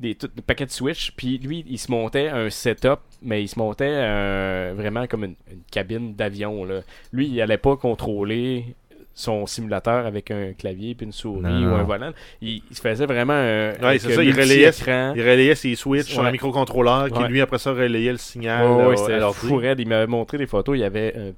Des, 0.00 0.14
tout- 0.14 0.28
des 0.34 0.42
paquets 0.42 0.66
de 0.66 0.70
switch. 0.70 1.12
Puis 1.16 1.38
lui, 1.38 1.64
il 1.68 1.78
se 1.78 1.90
montait 1.90 2.28
un 2.28 2.50
setup, 2.50 3.00
mais 3.22 3.42
il 3.42 3.48
se 3.48 3.58
montait 3.58 3.86
un- 3.92 4.74
vraiment 4.74 5.06
comme 5.06 5.24
une, 5.24 5.34
une 5.50 5.62
cabine 5.70 6.14
d'avion. 6.14 6.64
là. 6.64 6.80
Lui, 7.12 7.26
il 7.28 7.40
allait 7.40 7.58
pas 7.58 7.76
contrôler 7.76 8.74
son 9.16 9.46
simulateur 9.46 10.06
avec 10.06 10.32
un 10.32 10.54
clavier 10.54 10.96
puis 10.96 11.06
une 11.06 11.12
souris 11.12 11.40
Non, 11.42 11.70
ou 11.70 11.74
un 11.76 11.84
volant. 11.84 12.10
Il, 12.42 12.62
il 12.68 12.76
se 12.76 12.80
faisait 12.80 13.06
vraiment 13.06 13.32
un, 13.34 13.70
Ouais, 13.74 13.84
avec 13.84 14.00
c'est 14.00 14.12
ça, 14.12 14.22
il 14.24 14.32
relayait- 14.32 14.66
multi-écran. 14.66 15.12
Il 15.14 15.22
relayait 15.22 15.54
ses 15.54 15.76
switches 15.76 16.06
sur 16.10 16.22
Ouais. 16.22 16.28
un 16.28 16.32
microcontrôleur 16.32 17.10
qui, 17.10 17.20
Ouais. 17.20 17.28
lui, 17.28 17.40
après 17.40 17.58
ça, 17.58 17.70
relayait 17.72 18.10
le 18.10 18.18
signal 18.18 18.66
Ouais, 18.66 18.82
euh, 18.82 18.88
ouais, 18.88 18.94
à 18.94 18.96
c'était 19.32 19.32
fou 19.46 19.56
raide. 19.56 19.78
Il 19.78 19.86
m'avait 19.88 20.08
montré 20.08 20.36
des 20.36 20.46
photos. 20.48 20.76
Il 20.76 20.80
y 20.80 20.84
avait 20.84 21.14
un 21.16 21.32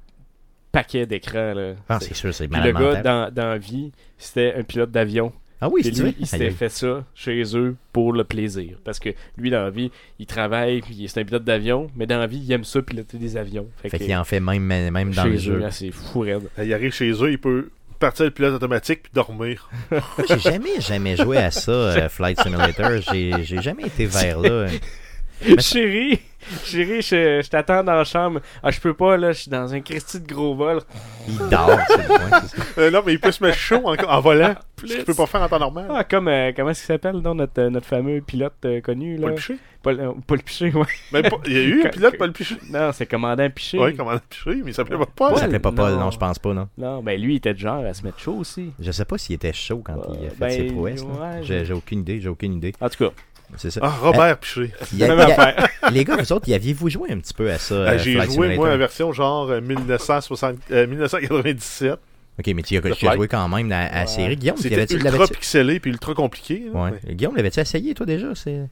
paquet 0.71 1.05
d'écrans. 1.05 1.53
là. 1.53 1.73
Ah, 1.87 1.99
C'est- 1.99 2.15
sûr, 2.15 2.33
c'est 2.33 2.47
Puis 2.47 2.59
malade 2.59 2.73
le 2.73 2.79
gars, 2.79 2.87
mental. 2.97 3.03
dans, 3.03 3.33
dans 3.43 3.49
la 3.49 3.57
vie, 3.59 3.91
c'était 4.17 4.55
un 4.57 4.63
pilote 4.63 4.89
d'avion. 4.89 5.31
Ah 5.59 5.69
oui, 5.69 5.81
c'est 5.83 5.89
lui, 5.91 5.99
vrai. 6.01 6.13
il 6.19 6.27
s'était 6.27 6.51
fait 6.51 6.69
ça 6.69 7.03
chez 7.15 7.41
eux 7.57 7.75
pour 7.91 8.13
le 8.13 8.23
plaisir. 8.23 8.77
Parce 8.83 8.99
que 8.99 9.09
lui, 9.37 9.49
dans 9.49 9.63
la 9.63 9.69
vie, 9.71 9.91
il 10.19 10.25
travaille, 10.27 10.81
puis 10.81 11.05
c'est 11.07 11.19
un 11.21 11.25
pilote 11.25 11.43
d'avion, 11.43 11.89
mais 11.95 12.05
dans 12.05 12.19
la 12.19 12.27
vie, 12.27 12.37
il 12.45 12.51
aime 12.51 12.63
ça 12.63 12.81
piloter 12.81 13.17
des 13.17 13.37
avions. 13.37 13.67
Fait, 13.81 13.89
Fait 13.89 13.97
que 13.97 14.03
qu'il 14.03 14.15
en 14.15 14.23
fait 14.23 14.39
même, 14.39 14.61
même 14.63 15.13
dans 15.13 15.23
chez 15.23 15.29
le 15.29 15.35
eux, 15.35 15.39
jeu. 15.39 15.57
là, 15.57 15.71
c'est 15.71 15.89
fou 15.91 16.19
raide. 16.19 16.47
Il 16.63 16.71
arrive 16.73 16.93
chez 16.93 17.09
eux, 17.11 17.31
il 17.31 17.39
peut 17.39 17.69
partir 17.99 18.25
le 18.25 18.31
pilote 18.31 18.53
automatique 18.53 19.01
puis 19.03 19.11
dormir. 19.15 19.67
Moi, 19.89 20.01
J'ai 20.29 20.37
jamais, 20.39 20.79
jamais 20.79 21.15
joué 21.17 21.37
à 21.37 21.49
ça, 21.49 21.71
euh, 21.71 22.09
Flight 22.09 22.39
Simulator. 22.39 23.01
J'ai 23.11 23.43
j'ai 23.43 23.59
jamais 23.61 23.83
été 23.87 24.05
vers 24.05 24.39
là. 24.39 24.67
Chérie, 25.59 26.19
chérie, 26.63 27.01
je, 27.01 27.41
je 27.43 27.49
t'attends 27.49 27.83
dans 27.83 27.95
la 27.95 28.03
chambre. 28.03 28.39
Ah, 28.63 28.71
je 28.71 28.79
peux 28.79 28.93
pas, 28.93 29.17
là, 29.17 29.31
je 29.31 29.41
suis 29.41 29.51
dans 29.51 29.73
un 29.73 29.81
Christy 29.81 30.19
de 30.21 30.27
gros 30.33 30.55
vol. 30.55 30.81
Il 31.27 31.37
dort, 31.49 31.77
c'est 31.87 31.97
le 31.97 32.03
point, 32.07 32.41
c'est 32.41 32.57
ça. 32.57 32.63
Euh, 32.79 32.91
non, 32.91 33.01
mais 33.05 33.13
il 33.13 33.19
peut 33.19 33.31
se 33.31 33.43
mettre 33.43 33.57
chaud 33.57 33.81
en, 33.85 33.95
en 33.95 34.19
volant. 34.21 34.55
Ce 34.79 34.85
qu'il 34.93 35.05
peut 35.05 35.15
pas 35.15 35.25
faire 35.25 35.41
en 35.41 35.49
temps 35.49 35.57
normal. 35.59 35.87
Ah, 35.89 36.03
comme, 36.03 36.27
euh, 36.27 36.51
comment 36.55 36.69
est-ce 36.69 36.81
qu'il 36.81 36.87
s'appelle, 36.93 37.19
donc, 37.21 37.35
notre, 37.37 37.59
euh, 37.59 37.69
notre 37.71 37.87
fameux 37.87 38.21
pilote 38.21 38.53
euh, 38.65 38.79
connu, 38.79 39.17
là? 39.17 39.27
Paul 39.29 39.35
Piché? 39.35 39.57
Paul, 39.81 39.99
euh, 39.99 40.11
Paul 40.27 40.39
Piché, 40.43 40.71
ouais. 40.71 40.85
Ben, 41.11 41.23
pas- 41.27 41.37
il 41.47 41.53
y 41.53 41.57
a 41.57 41.61
eu 41.61 41.83
un 41.85 41.89
pilote, 41.89 42.15
Paul 42.17 42.31
Piché. 42.31 42.55
Non, 42.69 42.91
c'est 42.91 43.07
commandant 43.07 43.49
Piché. 43.49 43.79
Oui, 43.79 43.95
comment 43.95 44.15
Piché, 44.29 44.61
mais 44.63 44.71
il 44.71 44.73
s'appelait 44.75 44.97
pas 44.99 45.07
Paul. 45.15 45.33
Ça 45.33 45.41
s'appelait 45.41 45.57
pas 45.59 45.71
Paul, 45.71 45.93
non. 45.93 45.99
non, 46.01 46.11
je 46.11 46.19
pense 46.19 46.37
pas, 46.37 46.53
non. 46.53 46.67
Non, 46.77 47.01
ben 47.01 47.19
lui, 47.19 47.33
il 47.33 47.37
était 47.37 47.55
de 47.55 47.59
genre 47.59 47.83
à 47.83 47.93
se 47.95 48.03
mettre 48.03 48.19
chaud 48.19 48.35
aussi. 48.35 48.71
Je 48.79 48.91
sais 48.91 49.05
pas 49.05 49.17
s'il 49.17 49.33
était 49.35 49.53
chaud 49.53 49.81
quand 49.83 49.95
il 50.19 50.27
a 50.27 50.29
fait 50.29 50.35
Ben, 50.39 50.49
ses 50.51 50.63
prouesses. 50.65 51.03
là. 51.03 51.09
ouais, 51.37 51.39
J'ai 51.43 51.59
je- 51.59 51.65
j'ai 51.65 51.73
aucune 51.73 52.01
idée, 52.01 52.19
j'ai 52.21 52.29
aucune 52.29 52.53
idée. 52.53 52.73
En 52.79 52.89
tout 52.89 53.03
cas, 53.03 53.11
C'est 53.55 53.71
ça. 53.71 53.79
Ah, 53.83 53.89
Robert 54.01 54.37
Piché. 54.39 54.71
A- 55.01 55.05
affaire. 55.23 55.67
les 55.91 56.03
gars, 56.03 56.17
vous 56.17 56.33
autres, 56.33 56.47
y 56.49 56.53
aviez-vous 56.53 56.89
joué 56.89 57.11
un 57.11 57.17
petit 57.19 57.33
peu 57.33 57.49
à 57.49 57.57
ça? 57.57 57.75
Euh, 57.75 57.87
euh, 57.91 57.97
J'ai 57.97 58.21
joué, 58.21 58.55
moi, 58.55 58.69
la 58.69 58.77
version 58.77 59.13
genre 59.13 59.49
euh, 59.49 59.61
1960, 59.61 60.55
euh, 60.71 60.85
1997. 60.87 61.93
Ok, 62.39 62.47
mais 62.53 62.61
tu 62.61 62.77
as, 62.77 62.81
tu 62.81 63.05
joué 63.15 63.27
quand 63.27 63.47
même 63.49 63.71
à, 63.71 63.79
à 63.85 63.99
la 64.01 64.07
série. 64.07 64.35
Guillaume, 64.35 64.57
tu 64.57 64.63
C'était 64.63 64.75
l'avais-tu- 64.75 64.95
ultra 64.95 65.27
pixelé 65.27 65.79
puis 65.79 65.89
ultra 65.91 66.13
compliqué. 66.13 66.69
là. 66.71 66.79
Ouais. 66.79 66.91
Mais- 67.07 67.15
Guillaume, 67.15 67.35
l'avais-tu 67.35 67.59
essayé, 67.59 67.93
toi, 67.95 68.05
déjà? 68.05 68.27
C'est... 68.35 68.67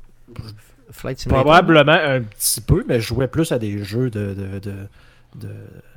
Flight 0.92 1.20
Simulator? 1.20 1.44
Probablement 1.46 1.94
un 1.94 2.22
petit 2.22 2.62
peu, 2.62 2.84
mais 2.88 3.00
je 3.02 3.08
jouais 3.08 3.28
plus 3.28 3.52
à 3.52 3.58
des 3.58 3.84
jeux 3.84 4.10
de, 4.12 4.36
de, 4.36 4.60
de, 4.60 4.74
de, 5.36 5.50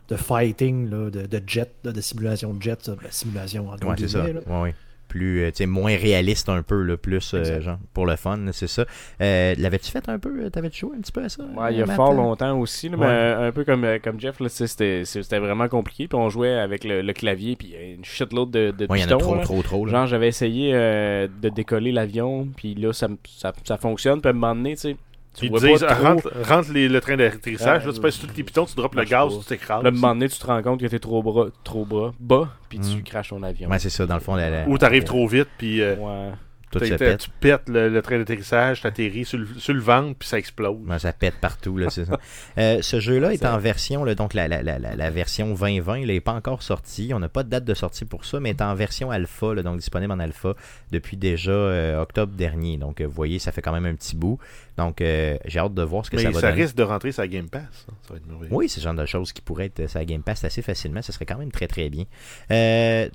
de 0.09 0.17
fighting, 0.17 0.89
là, 0.89 1.11
de, 1.11 1.27
de 1.27 1.43
jet, 1.47 1.71
de 1.85 2.01
simulation 2.01 2.55
de 2.55 2.63
jet. 2.63 2.89
Ben, 2.89 2.97
simulation 3.11 3.69
en 3.69 3.73
Ouais, 3.87 3.95
c'est 3.99 4.09
ça. 4.09 4.27
là. 4.27 4.41
Ouais, 4.47 4.61
ouais. 4.63 4.75
Plus, 5.09 5.43
euh, 5.45 5.67
moins 5.67 5.97
réaliste 5.97 6.49
un 6.49 6.63
peu, 6.63 6.83
là, 6.83 6.97
plus, 6.97 7.33
euh, 7.35 7.61
genre, 7.61 7.79
pour 7.95 8.07
le 8.07 8.17
fun, 8.17 8.39
c'est 8.53 8.67
ça. 8.69 8.85
Euh, 9.21 9.55
L'avais-tu 9.59 9.91
fait 9.91 10.09
un 10.09 10.19
peu? 10.19 10.51
T'avais-tu 10.51 10.81
joué 10.81 10.97
un 10.97 11.01
petit 11.01 11.13
peu 11.13 11.25
à 11.25 11.29
ça? 11.29 11.43
Ouais, 11.57 11.73
il 11.75 11.79
y 11.79 11.83
a 11.83 11.87
fort 11.87 12.13
longtemps 12.13 12.59
aussi, 12.59 12.89
là, 12.89 12.97
mais 12.99 13.07
Ouais. 13.07 13.47
un 13.49 13.53
peu 13.53 13.65
comme, 13.65 13.87
comme 14.05 14.21
Jeff, 14.21 14.37
c'était 14.47 15.39
vraiment 15.39 15.69
compliqué. 15.69 16.07
Puis 16.09 16.19
on 16.19 16.29
jouait 16.29 16.55
avec 16.55 16.85
le, 16.85 17.03
le 17.03 17.13
clavier, 17.13 17.57
puis 17.57 17.69
il 17.69 17.75
y 17.75 17.77
a 17.77 17.95
une 17.95 18.05
shitload 18.05 18.51
de, 18.51 18.71
de 18.71 18.87
Ouais, 18.89 19.01
y 19.01 19.05
en 19.05 19.07
a 19.09 19.17
trop, 19.17 19.35
là. 19.35 19.43
trop, 19.43 19.63
trop, 19.63 19.87
là. 19.87 19.93
Genre, 19.93 20.07
j'avais 20.07 20.29
essayé 20.29 20.73
euh, 20.75 21.27
de 21.43 21.49
décoller 21.49 21.93
l'avion, 21.93 22.49
puis 22.57 22.75
là, 22.75 22.93
ça, 22.93 23.09
ça, 23.37 23.53
ça 23.65 23.77
fonctionne. 23.79 24.21
Puis 24.21 24.29
à 24.29 24.31
un 24.31 24.35
moment 24.35 24.55
donné, 24.55 24.75
tu 24.75 24.81
sais, 24.83 24.97
tu 25.39 25.47
Ils 25.47 25.51
vois 25.51 25.61
disent, 25.61 25.81
pas 25.81 25.95
trop. 25.95 26.05
rentre, 26.05 26.33
rentre 26.49 26.73
les- 26.73 26.89
le 26.89 27.01
train 27.01 27.17
d'atterrissage, 27.17 27.83
Ah, 27.85 27.87
là, 27.87 27.93
tu 27.93 28.01
pèses 28.01 28.19
tous 28.19 28.29
les 28.37 28.43
pitons, 28.43 28.65
tu 28.67 28.75
drops 28.75 28.95
le 28.97 29.05
gaz, 29.05 29.33
tu 29.41 29.45
t'écrases. 29.45 29.85
Un 29.85 29.91
moment 29.91 30.15
donné, 30.15 30.29
tu 30.29 30.39
te 30.39 30.47
rends 30.47 30.63
compte 30.63 30.81
que 30.81 30.87
t'es 30.87 30.99
trop, 30.99 31.23
bras, 31.23 31.47
trop 31.65 31.85
bas, 31.85 32.13
bas, 32.19 32.49
puis 32.69 32.79
tu 32.81 32.97
Mm. 32.99 33.03
craches 33.03 33.29
ton 33.31 33.43
avion. 33.43 33.69
Ouais, 33.71 33.79
c'est 33.79 33.91
ça, 33.91 34.07
dans 34.07 34.15
le 34.15 34.21
fond, 34.21 34.35
la, 34.35 34.51
la- 34.51 34.69
Ou 34.69 34.77
t'arrives 34.79 35.05
trop 35.05 35.27
vite, 35.27 35.49
puis 35.59 35.81
euh, 35.81 35.97
Ouais. 35.97 36.33
Tout 36.71 36.79
t'as- 36.79 36.87
se 36.87 36.91
t'as- 36.91 36.99
pète. 36.99 37.21
tu 37.21 37.31
pètes 37.41 37.69
le, 37.69 37.89
le 37.89 38.03
train 38.03 38.19
d'atterrissage, 38.19 38.83
t'atterris 38.83 39.25
sur 39.25 39.39
sur 39.59 39.75
le 39.75 39.81
ventre, 39.81 40.17
puis 40.19 40.29
ça 40.29 40.39
explose. 40.39 40.77
Ouais, 40.87 40.99
ça 40.99 41.13
pète 41.13 41.35
partout, 41.41 41.77
là, 41.79 41.91
c'est 41.91 42.05
ça. 42.05 42.19
Euh, 42.59 42.83
ce 42.83 43.01
jeu-là 43.01 43.33
est 43.33 43.39
Ça- 43.39 43.55
en 43.55 43.59
version, 43.59 44.05
là, 44.05 44.15
donc 44.15 44.35
la, 44.35 44.49
la, 44.49 44.63
la, 44.63 44.79
la- 44.79 45.11
version 45.11 45.49
2020, 45.55 45.99
il 45.99 46.07
n'est 46.09 46.21
pas 46.21 46.33
encore 46.33 46.63
sorti. 46.63 47.13
On 47.15 47.19
n'a 47.19 47.29
pas 47.29 47.43
de 47.43 47.49
date 47.49 47.65
de 47.65 47.75
sortie 47.75 48.05
pour 48.05 48.25
ça, 48.25 48.41
mais 48.41 48.51
est 48.51 48.63
en 48.63 48.75
version 48.75 49.11
alpha, 49.11 49.55
là, 49.55 49.63
donc 49.63 49.79
disponible 49.79 50.13
en 50.13 50.19
alpha 50.19 50.55
depuis 50.93 51.17
déjà 51.17 51.51
euh, 51.51 52.01
octobre 52.03 52.33
dernier. 52.35 52.77
Donc, 52.79 53.01
euh, 53.01 53.05
vous 53.07 53.13
voyez, 53.13 53.39
ça 53.39 53.53
fait 53.53 53.63
quand 53.63 53.73
même 53.73 53.87
un 53.87 53.95
petit 53.95 54.17
bout. 54.17 54.39
Donc, 54.77 55.01
euh, 55.01 55.37
j'ai 55.45 55.59
hâte 55.59 55.75
de 55.75 55.83
voir 55.83 56.05
ce 56.07 56.11
que 56.11 56.17
Mais 56.17 56.23
ça 56.23 56.33
ça, 56.33 56.41
va 56.41 56.51
donner. 56.51 56.63
risque 56.63 56.77
de 56.77 56.83
rentrer 56.83 57.11
la 57.17 57.27
Game 57.29 57.49
Pass. 57.49 57.63
hein. 57.89 57.95
Ça 58.03 58.11
va 58.15 58.17
être 58.17 58.27
merveilleux. 58.27 58.53
Oui, 58.55 58.69
c'est 58.69 58.81
le 58.81 58.85
genre 58.85 58.95
de 58.95 59.07
choses 59.07 59.33
qui 59.33 59.41
pourraient 59.43 59.67
être 59.75 59.93
la 59.95 60.05
Game 60.05 60.23
Pass 60.23 60.45
assez 60.45 60.63
facilement. 60.63 61.03
Ce 61.03 61.11
serait 61.13 61.27
quand 61.27 61.39
même 61.39 61.51
très, 61.51 61.67
très 61.67 61.89
bien. 61.91 62.05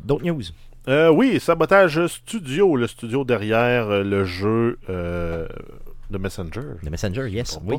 D'autres 0.03 0.25
news? 0.25 0.41
Euh, 0.89 1.09
oui, 1.09 1.39
Sabotage 1.39 2.07
Studio, 2.07 2.75
le 2.75 2.87
studio 2.87 3.23
derrière 3.23 3.89
euh, 3.89 4.03
le 4.03 4.25
jeu 4.25 4.77
euh, 4.89 5.47
de 6.09 6.17
Messenger. 6.17 6.61
The 6.83 6.89
Messenger, 6.89 7.29
yes, 7.29 7.57
oui. 7.63 7.77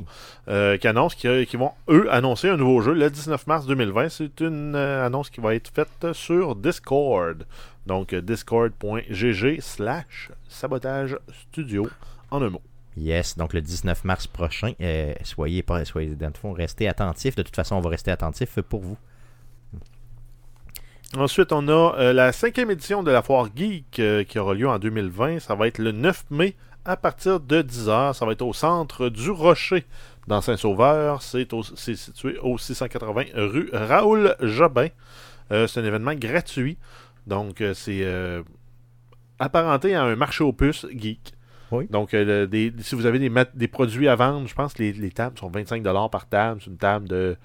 euh, 0.48 0.78
qui 0.78 0.88
annonce 0.88 1.14
qu'ils 1.14 1.58
vont, 1.58 1.72
eux, 1.90 2.06
annoncer 2.10 2.48
un 2.48 2.56
nouveau 2.56 2.80
jeu 2.80 2.94
le 2.94 3.10
19 3.10 3.46
mars 3.46 3.66
2020. 3.66 4.08
C'est 4.08 4.40
une 4.40 4.74
annonce 4.74 5.28
qui 5.28 5.42
va 5.42 5.54
être 5.54 5.68
faite 5.68 6.12
sur 6.14 6.56
Discord. 6.56 7.44
Donc, 7.84 8.14
discord.gg 8.14 9.60
slash 9.60 10.30
sabotage 10.48 11.18
studio 11.50 11.86
en 12.30 12.40
un 12.40 12.48
mot. 12.48 12.62
Yes, 12.96 13.36
donc 13.36 13.52
le 13.52 13.60
19 13.60 14.04
mars 14.04 14.26
prochain, 14.26 14.72
soyez, 15.24 15.62
soyez 15.84 16.14
dans 16.14 16.28
le 16.28 16.32
fond, 16.32 16.52
restez 16.52 16.88
attentifs. 16.88 17.34
De 17.34 17.42
toute 17.42 17.56
façon, 17.56 17.76
on 17.76 17.80
va 17.80 17.90
rester 17.90 18.12
attentifs 18.12 18.60
pour 18.62 18.80
vous. 18.80 18.96
Ensuite, 21.16 21.52
on 21.52 21.68
a 21.68 21.94
euh, 21.98 22.12
la 22.12 22.32
cinquième 22.32 22.70
édition 22.70 23.02
de 23.02 23.10
la 23.10 23.22
Foire 23.22 23.48
Geek 23.54 24.00
euh, 24.00 24.24
qui 24.24 24.38
aura 24.38 24.54
lieu 24.54 24.68
en 24.68 24.78
2020. 24.78 25.38
Ça 25.38 25.54
va 25.54 25.68
être 25.68 25.78
le 25.78 25.92
9 25.92 26.24
mai 26.30 26.56
à 26.84 26.96
partir 26.96 27.38
de 27.40 27.62
10h. 27.62 28.14
Ça 28.14 28.26
va 28.26 28.32
être 28.32 28.42
au 28.42 28.52
centre 28.52 29.08
du 29.08 29.30
Rocher 29.30 29.84
dans 30.26 30.40
Saint-Sauveur. 30.40 31.22
C'est 31.22 31.46
situé 31.94 32.38
au 32.38 32.58
680 32.58 33.24
rue 33.34 33.70
Raoul 33.72 34.34
Jobin. 34.40 34.88
Euh, 35.52 35.66
c'est 35.66 35.80
un 35.80 35.84
événement 35.84 36.14
gratuit. 36.14 36.78
Donc, 37.26 37.62
c'est 37.74 38.04
apparenté 39.38 39.94
à 39.94 40.02
un 40.04 40.16
marché 40.16 40.42
aux 40.44 40.52
puces 40.52 40.86
geek. 40.94 41.32
Oui. 41.70 41.86
Donc, 41.90 42.12
le- 42.12 42.46
des- 42.46 42.72
si 42.80 42.94
vous 42.94 43.06
avez 43.06 43.18
des, 43.18 43.68
produits 43.68 44.08
à 44.08 44.16
vendre, 44.16 44.46
je 44.46 44.54
pense 44.54 44.74
que 44.74 44.82
les, 44.82 44.92
les 44.92 45.10
tables 45.10 45.38
sont 45.38 45.50
25$ 45.50 46.10
par 46.10 46.26
table. 46.28 46.60
C'est 46.62 46.70
une 46.70 46.76
table 46.76 47.08
de 47.08 47.36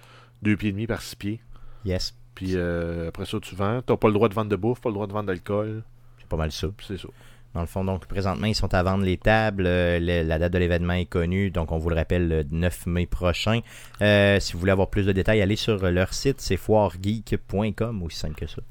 2 0.41 0.57
pieds 0.57 0.70
et 0.70 0.72
demi 0.74 0.88
par 0.88 1.01
6 1.01 1.15
pieds. 1.15 1.39
Yes, 1.86 2.13
Puis 2.40 2.54
euh, 2.56 3.10
après 3.10 3.26
ça, 3.26 3.38
tu 3.42 3.54
vends. 3.54 3.82
T'as 3.86 3.98
pas 3.98 4.08
le 4.08 4.14
droit 4.14 4.30
de 4.30 4.34
vendre 4.34 4.50
de 4.50 4.56
bouffe, 4.56 4.80
pas 4.80 4.88
le 4.88 4.94
droit 4.94 5.08
de 5.08 5.12
vendre 5.12 5.28
d'alcool. 5.28 5.84
c'est 6.20 6.28
pas 6.30 6.38
mal 6.38 6.54
ça. 6.54 6.68
C'est 6.88 6.98
ça. 6.98 7.10
Dans 7.54 7.60
le 7.62 7.68
fond, 7.68 7.84
donc 7.84 8.06
présentement, 8.06 8.46
ils 8.48 8.56
sont 8.56 8.74
à 8.74 8.82
vendre 8.82 9.04
les 9.04 9.18
tables. 9.18 9.66
Euh, 9.66 10.00
le- 10.00 10.26
la 10.26 10.40
date 10.40 10.54
de 10.54 10.58
l'événement 10.58 10.94
est 10.94 11.06
connue, 11.08 11.50
donc 11.52 11.74
on 11.74 11.78
vous 11.80 11.90
le 11.90 11.96
rappelle 11.98 12.30
le 12.30 12.44
9 12.50 12.86
mai 12.86 13.08
prochain. 13.08 13.60
Euh, 14.02 14.40
si 14.40 14.54
vous 14.54 14.60
voulez 14.60 14.72
avoir 14.72 14.88
plus 14.90 15.06
de 15.06 15.12
détails, 15.12 15.42
allez 15.42 15.58
sur 15.58 15.78
leur 15.92 16.14
site, 16.14 16.40
c'est 16.40 16.56
foiregeek.com, 16.58 18.04
aussi 18.04 18.18
simple 18.18 18.36
que 18.36 18.48
ça. 18.48 18.62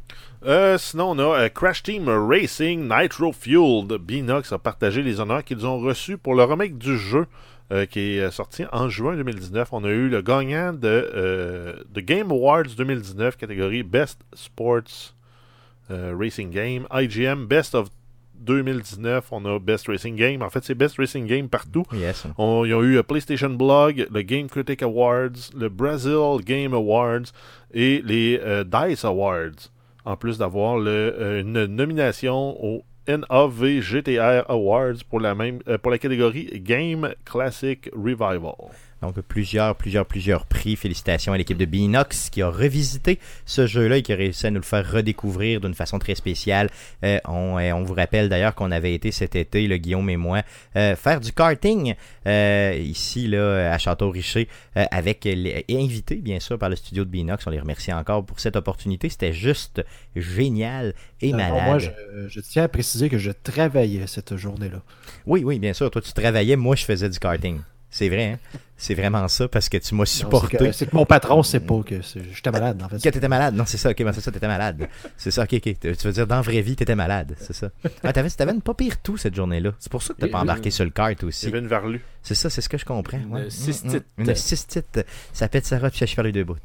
Euh, 0.47 0.79
sinon, 0.79 1.11
on 1.11 1.33
a 1.35 1.51
Crash 1.51 1.83
Team 1.83 2.09
Racing 2.09 2.89
Nitro 2.89 3.33
Fueled. 3.33 3.93
Binox 4.01 4.53
a 4.53 4.59
partagé 4.59 5.03
les 5.03 5.21
honneurs 5.21 5.45
qu'ils 5.45 5.66
ont 5.66 5.79
reçus 5.79 6.16
pour 6.16 6.35
le 6.35 6.45
remake 6.45 6.79
du 6.79 6.97
jeu 6.97 7.27
euh, 7.71 7.87
qui 7.87 8.16
est 8.16 8.21
euh, 8.21 8.31
sorti 8.31 8.64
en 8.73 8.89
juin 8.89 9.16
2019. 9.16 9.73
On 9.73 9.85
a 9.85 9.89
eu 9.89 10.09
le 10.09 10.23
gagnant 10.23 10.73
de, 10.73 11.11
euh, 11.14 11.75
de 11.91 12.01
Game 12.01 12.31
Awards 12.31 12.75
2019, 12.77 13.37
catégorie 13.37 13.83
Best 13.83 14.21
Sports 14.35 15.14
euh, 15.91 16.14
Racing 16.19 16.51
Game. 16.51 16.87
IGM 16.91 17.47
Best 17.47 17.75
of 17.75 17.89
2019, 18.41 19.33
on 19.33 19.45
a 19.45 19.59
Best 19.59 19.89
Racing 19.89 20.16
Game. 20.16 20.43
En 20.43 20.49
fait, 20.49 20.64
c'est 20.64 20.75
Best 20.75 20.97
Racing 20.97 21.27
Game 21.27 21.49
partout. 21.49 21.85
Yes. 21.93 22.27
On, 22.39 22.64
ils 22.64 22.73
ont 22.73 22.83
eu 22.83 22.95
le 22.95 23.03
PlayStation 23.03 23.51
Blog, 23.51 24.07
le 24.11 24.23
Game 24.23 24.49
Critic 24.49 24.83
Awards, 24.83 25.51
le 25.57 25.69
Brazil 25.69 26.43
Game 26.45 26.73
Awards 26.73 27.33
et 27.75 28.01
les 28.05 28.41
DICE 28.64 29.05
Awards. 29.05 29.71
En 30.05 30.16
plus 30.16 30.39
d'avoir 30.39 30.77
une 30.79 31.66
nomination 31.66 32.57
au 32.64 32.85
NAVGTR 33.09 34.44
Awards 34.48 35.02
pour 35.09 35.20
la, 35.20 35.34
même, 35.34 35.61
euh, 35.66 35.78
pour 35.78 35.90
la 35.90 35.98
catégorie 35.98 36.46
Game 36.62 37.14
Classic 37.24 37.90
Revival. 37.94 38.70
Donc 39.03 39.20
plusieurs, 39.20 39.76
plusieurs, 39.76 40.07
plusieurs 40.07 40.44
prix. 40.46 40.76
Félicitations 40.76 41.32
à 41.32 41.38
l'équipe 41.38 41.57
de 41.57 41.64
Binox 41.64 42.30
qui 42.30 42.42
a 42.42 42.49
revisité 42.49 43.18
ce 43.46 43.66
jeu-là 43.66 43.99
et 43.99 44.03
qui 44.03 44.12
a 44.12 44.16
réussi 44.16 44.46
à 44.46 44.51
nous 44.51 44.57
le 44.57 44.62
faire 44.62 44.90
redécouvrir 44.90 45.61
d'une 45.61 45.74
façon 45.74 45.99
très 45.99 46.14
spéciale. 46.14 46.68
Euh, 47.05 47.18
on, 47.26 47.59
euh, 47.59 47.72
on 47.72 47.84
vous 47.84 47.94
rappelle 47.94 48.28
d'ailleurs 48.28 48.55
qu'on 48.55 48.70
avait 48.70 48.94
été 48.94 49.12
cet 49.12 49.36
été, 49.36 49.66
le 49.68 49.76
Guillaume 49.76 50.11
et 50.11 50.16
moi, 50.16 50.42
euh, 50.76 50.96
faire 50.96 51.20
du 51.20 51.32
karting 51.32 51.94
ici 52.26 53.26
là, 53.28 53.72
à 53.72 53.78
Château-Richer 53.78 54.49
avec 54.74 55.24
les, 55.24 55.64
et 55.66 55.82
invité 55.82 56.16
bien 56.16 56.40
sûr 56.40 56.59
par 56.59 56.68
le 56.68 56.76
studio 56.76 57.05
de 57.05 57.11
Binox. 57.11 57.46
On 57.46 57.51
les 57.51 57.61
remercie 57.61 57.92
encore 57.92 58.24
pour 58.24 58.38
cette 58.40 58.57
opportunité. 58.57 59.09
C'était 59.09 59.32
juste 59.32 59.84
génial 60.14 60.94
et 61.20 61.32
Alors, 61.32 61.57
malade. 61.57 61.64
moi, 61.66 61.78
je, 61.78 61.90
je 62.28 62.40
tiens 62.40 62.64
à 62.64 62.68
préciser 62.68 63.09
que 63.09 63.18
je 63.18 63.30
travaillais 63.30 64.07
cette 64.07 64.36
journée-là. 64.36 64.82
Oui, 65.26 65.42
oui, 65.44 65.59
bien 65.59 65.72
sûr. 65.72 65.90
Toi, 65.90 66.03
tu 66.03 66.12
travaillais, 66.12 66.57
moi, 66.57 66.76
je 66.76 66.84
faisais 66.84 67.09
du 67.09 67.18
karting. 67.18 67.61
C'est 67.91 68.09
vrai, 68.09 68.32
hein? 68.32 68.39
C'est 68.80 68.95
vraiment 68.95 69.26
ça 69.26 69.49
parce 69.49 69.68
que 69.68 69.76
tu 69.76 69.95
m'as 69.97 70.05
supporté. 70.05 70.72
C'est 70.72 70.86
que, 70.86 70.95
mon 70.95 71.05
patron 71.05 71.43
sait 71.43 71.59
pas 71.59 71.82
que 71.82 72.01
j'étais 72.01 72.51
malade, 72.53 72.80
en 72.80 72.89
fait. 72.89 73.03
Que 73.03 73.09
t'étais 73.09 73.26
malade. 73.26 73.55
Non, 73.57 73.64
c'est 73.66 73.76
ça, 73.76 73.91
ok, 73.91 74.05
ben 74.05 74.12
c'est 74.12 74.20
ça, 74.20 74.30
t'étais 74.30 74.47
malade. 74.47 74.89
C'est 75.16 75.32
ça, 75.32 75.43
ok, 75.43 75.55
ok. 75.55 75.80
Tu 75.80 76.07
veux 76.07 76.12
dire, 76.12 76.26
dans 76.28 76.36
la 76.36 76.43
vraie 76.43 76.61
vie, 76.61 76.76
t'étais 76.76 76.95
malade, 76.95 77.34
c'est 77.41 77.55
ça. 77.55 77.70
Ah, 78.05 78.12
t'avais, 78.12 78.30
t'avais 78.30 78.53
une 78.53 78.62
pas 78.62 78.74
pire 78.74 79.03
tout 79.03 79.16
cette 79.16 79.34
journée-là. 79.34 79.72
C'est 79.80 79.91
pour 79.91 80.03
ça 80.05 80.14
que 80.14 80.20
t'as 80.20 80.28
pas 80.28 80.39
embarqué 80.39 80.70
sur 80.70 80.84
le 80.84 80.91
kart 80.91 81.16
Il 81.20 81.24
y 81.24 81.28
aussi. 81.28 81.47
avait 81.49 81.59
une 81.59 81.66
verlue. 81.66 82.05
C'est 82.22 82.36
ça, 82.36 82.51
c'est 82.51 82.61
ce 82.61 82.68
que 82.68 82.78
je 82.78 82.84
comprends. 82.84 83.18
Une 83.18 83.34
ouais. 83.34 83.51
cystite. 83.51 84.07
Mm, 84.16 84.22
mm. 84.22 84.28
Une 84.28 84.34
cystite. 84.36 85.05
Ça 85.32 85.49
pète 85.49 85.66
sa 85.66 85.80
robe, 85.80 85.91
je 85.93 86.07
faire 86.07 86.24
les 86.24 86.32
deux 86.32 86.45
bouts. 86.45 86.57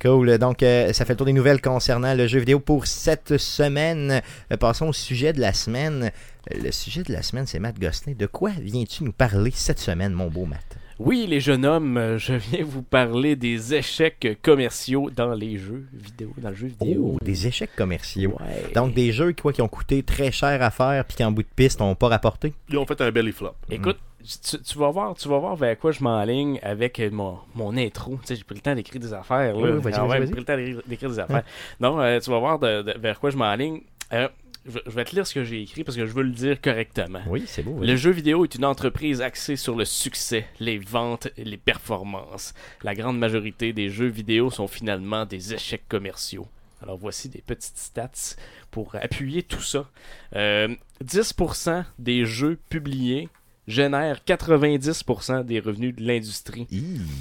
Cool. 0.00 0.38
Donc, 0.38 0.62
euh, 0.62 0.92
ça 0.92 1.04
fait 1.04 1.14
le 1.14 1.16
tour 1.16 1.26
des 1.26 1.32
nouvelles 1.32 1.60
concernant 1.60 2.14
le 2.14 2.26
jeu 2.28 2.38
vidéo 2.38 2.60
pour 2.60 2.86
cette 2.86 3.36
semaine. 3.36 4.22
Euh, 4.52 4.56
passons 4.56 4.88
au 4.88 4.92
sujet 4.92 5.32
de 5.32 5.40
la 5.40 5.52
semaine. 5.52 6.10
Euh, 6.52 6.58
Le 6.62 6.70
sujet 6.70 7.02
de 7.02 7.12
la 7.12 7.22
semaine, 7.22 7.46
c'est 7.46 7.58
Matt 7.58 7.78
Gosselin. 7.78 8.14
De 8.16 8.26
quoi 8.26 8.50
viens-tu 8.60 9.04
nous 9.04 9.12
parler 9.12 9.50
cette 9.54 9.80
semaine, 9.80 10.12
mon 10.12 10.28
beau 10.28 10.46
Matt? 10.46 10.76
Oui, 10.98 11.26
les 11.28 11.40
jeunes 11.40 11.64
hommes, 11.64 11.96
euh, 11.96 12.18
je 12.18 12.34
viens 12.34 12.64
vous 12.64 12.82
parler 12.82 13.36
des 13.36 13.74
échecs 13.74 14.38
commerciaux 14.42 15.10
dans 15.14 15.32
les 15.32 15.56
jeux 15.56 15.86
vidéo, 15.92 16.32
dans 16.38 16.48
le 16.50 16.56
jeu 16.56 16.66
vidéo. 16.66 17.12
Oh, 17.14 17.24
des 17.24 17.46
échecs 17.46 17.74
commerciaux. 17.76 18.36
Ouais. 18.40 18.72
Donc, 18.74 18.94
des 18.94 19.12
jeux 19.12 19.32
quoi, 19.40 19.52
qui 19.52 19.62
ont 19.62 19.68
coûté 19.68 20.02
très 20.02 20.32
cher 20.32 20.60
à 20.60 20.70
faire, 20.70 21.04
puis 21.04 21.16
qui 21.16 21.24
en 21.24 21.30
bout 21.30 21.42
de 21.42 21.48
piste 21.54 21.78
n'ont 21.80 21.94
pas 21.94 22.08
rapporté? 22.08 22.52
Ils 22.68 22.78
ont 22.78 22.84
fait 22.86 23.00
un 23.00 23.10
belly 23.12 23.30
flop. 23.30 23.54
Écoute, 23.70 23.98
tu, 24.42 24.58
tu 24.60 24.78
vas 24.78 24.90
voir, 24.90 25.14
tu 25.14 25.28
vas 25.28 25.38
voir 25.38 25.54
vers 25.54 25.78
quoi 25.78 25.92
je 25.92 26.02
m'enligne 26.02 26.58
avec 26.62 27.00
mon, 27.12 27.38
mon 27.54 27.76
intro. 27.76 28.16
Tu 28.22 28.26
sais, 28.26 28.36
j'ai 28.36 28.42
pris 28.44 28.56
le 28.56 28.60
temps 28.60 28.74
d'écrire 28.74 29.00
des 29.00 29.12
affaires. 29.14 29.54
Là. 29.56 29.60
Oui, 29.76 29.80
vas-y. 29.80 29.94
j'ai 30.26 30.26
pris 30.32 30.40
le 30.40 30.44
temps 30.44 30.56
d'écrire- 30.56 31.10
des 31.10 31.18
affaires. 31.20 31.44
Non, 31.78 32.00
euh, 32.00 32.18
tu 32.18 32.28
vas 32.30 32.38
voir 32.40 32.58
de- 32.58 32.82
de- 32.82 32.98
vers 32.98 33.20
quoi 33.20 33.30
je 33.30 33.36
m'enligne. 33.36 33.82
Euh, 34.12 34.28
je, 34.68 34.90
vais 34.90 35.04
te 35.04 35.14
lire 35.14 35.26
ce 35.26 35.34
que 35.34 35.44
j'ai 35.44 35.62
écrit 35.62 35.84
parce 35.84 35.96
que 35.96 36.06
je 36.06 36.12
veux 36.12 36.22
le 36.22 36.32
dire 36.32 36.60
correctement. 36.60 37.20
Oui, 37.26 37.44
c'est 37.46 37.62
beau. 37.62 37.74
oui. 37.78 37.86
Le 37.86 37.96
jeu 37.96 38.10
vidéo 38.10 38.44
est 38.44 38.54
une 38.54 38.64
entreprise 38.64 39.20
axée 39.20 39.56
sur 39.56 39.74
le 39.74 39.84
succès, 39.84 40.46
les 40.60 40.78
ventes 40.78 41.28
et 41.36 41.44
les 41.44 41.56
performances. 41.56 42.54
La 42.82 42.94
grande 42.94 43.18
majorité 43.18 43.72
des 43.72 43.88
jeux 43.88 44.06
vidéo 44.08 44.50
sont 44.50 44.68
finalement 44.68 45.24
des 45.26 45.54
échecs 45.54 45.88
commerciaux. 45.88 46.46
Alors 46.82 46.96
voici 46.96 47.28
des 47.28 47.42
petites 47.42 47.78
stats 47.78 48.36
pour 48.70 48.94
appuyer 48.94 49.42
tout 49.42 49.62
ça. 49.62 49.88
Euh, 50.36 50.68
10% 51.04 51.84
des 51.98 52.24
jeux 52.24 52.58
publiés 52.68 53.28
génèrent 53.68 54.20
90% 54.24 55.44
des 55.44 55.60
revenus 55.60 55.94
de 55.94 56.02
l'industrie. 56.04 56.66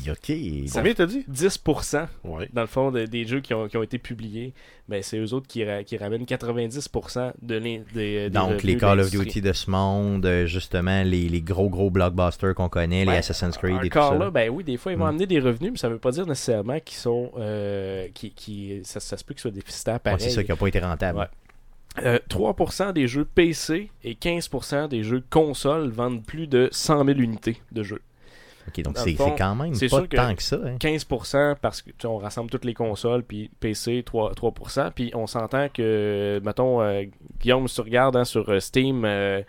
Ok. 0.09 0.31
Ça- 0.67 0.79
Combien 0.79 0.93
t'as 0.93 1.05
dit? 1.05 1.23
10% 1.27 2.07
Ouais. 2.23 2.49
dans 2.53 2.61
le 2.61 2.67
fond 2.67 2.91
de- 2.91 3.05
des 3.05 3.25
jeux 3.25 3.41
qui 3.41 3.53
ont, 3.53 3.67
qui 3.67 3.77
ont 3.77 3.83
été 3.83 3.97
publiés, 3.99 4.53
ben, 4.87 5.03
c'est 5.03 5.17
eux 5.19 5.33
autres 5.33 5.47
qui, 5.47 5.63
ra- 5.65 5.83
qui 5.83 5.97
ramènent 5.97 6.25
90% 6.25 7.33
de 7.41 7.55
l'in- 7.55 7.81
des, 7.93 8.23
des 8.23 8.29
Donc, 8.29 8.63
les 8.63 8.75
de 8.75 8.79
Call 8.79 8.99
of. 9.01 9.11
Duty 9.11 9.41
de 9.41 9.51
ce 9.53 9.69
monde, 9.69 10.25
euh, 10.25 10.45
justement, 10.45 11.03
les, 11.03 11.27
les 11.29 11.41
gros, 11.41 11.69
gros 11.69 11.89
blockbusters 11.89 12.55
qu'on 12.55 12.69
connaît, 12.69 13.03
les 13.05 13.11
Ouais, 13.11 13.17
Assassin's 13.17 13.57
Creed 13.57 13.75
et 13.83 13.89
tout 13.89 13.97
Encore 13.97 14.13
ça. 14.13 14.17
là, 14.17 14.31
ben 14.31 14.49
oui, 14.49 14.63
des 14.63 14.77
fois 14.77 14.93
ils 14.93 14.97
vont 14.97 15.05
Mm. 15.05 15.09
amener 15.09 15.25
des 15.27 15.39
revenus, 15.39 15.71
mais 15.73 15.77
ça 15.77 15.89
veut 15.89 15.97
pas 15.99 16.11
dire 16.11 16.25
nécessairement 16.25 16.79
qu'ils 16.79 16.97
sont. 16.97 17.31
euh, 17.37 18.07
qui, 18.13 18.31
qui, 18.31 18.79
ça, 18.83 18.99
ça 18.99 19.17
se 19.17 19.23
peut 19.23 19.33
qu'ils 19.33 19.41
soient 19.41 19.51
déficitaires 19.51 19.99
Ouais, 20.05 20.15
c'est 20.17 20.29
ça 20.29 20.43
qui 20.43 20.49
n'a 20.49 20.55
pas 20.55 20.67
été 20.67 20.79
rentable. 20.79 21.19
Ouais. 21.19 21.25
Euh, 22.03 22.19
3% 22.29 22.93
des 22.93 23.07
jeux 23.07 23.25
PC 23.25 23.89
et 24.03 24.13
15% 24.13 24.87
des 24.87 25.03
jeux 25.03 25.23
console 25.29 25.89
vendent 25.89 26.23
plus 26.25 26.47
de 26.47 26.69
100 26.71 27.05
000 27.05 27.19
unités 27.19 27.61
de 27.71 27.83
jeux. 27.83 28.01
Ok, 28.67 28.81
donc 28.81 28.97
c'est 28.97 29.13
quand 29.15 29.55
même 29.55 29.71
pas 29.71 29.77
sûr 29.87 30.09
tant 30.09 30.35
que 30.35 30.43
ça. 30.43 30.57
hein. 30.63 30.75
15% 30.77 31.55
parce 31.61 31.81
que 31.81 31.89
tu 31.91 31.95
sais, 32.01 32.07
on 32.07 32.17
rassemble 32.17 32.49
toutes 32.49 32.65
les 32.65 32.73
consoles, 32.73 33.23
puis 33.23 33.49
PC 33.61 34.03
3%, 34.05 34.33
3% 34.35 34.91
puis 34.93 35.09
on 35.15 35.25
s'entend 35.25 35.69
que, 35.69 36.41
mettons, 36.43 36.81
euh, 36.81 37.03
Guillaume, 37.39 37.67
si 37.69 37.75
tu 37.75 37.81
regardes 37.81 38.17
hein, 38.17 38.25
sur 38.25 38.49
euh, 38.49 38.59
Steam, 38.59 39.03
euh, 39.05 39.41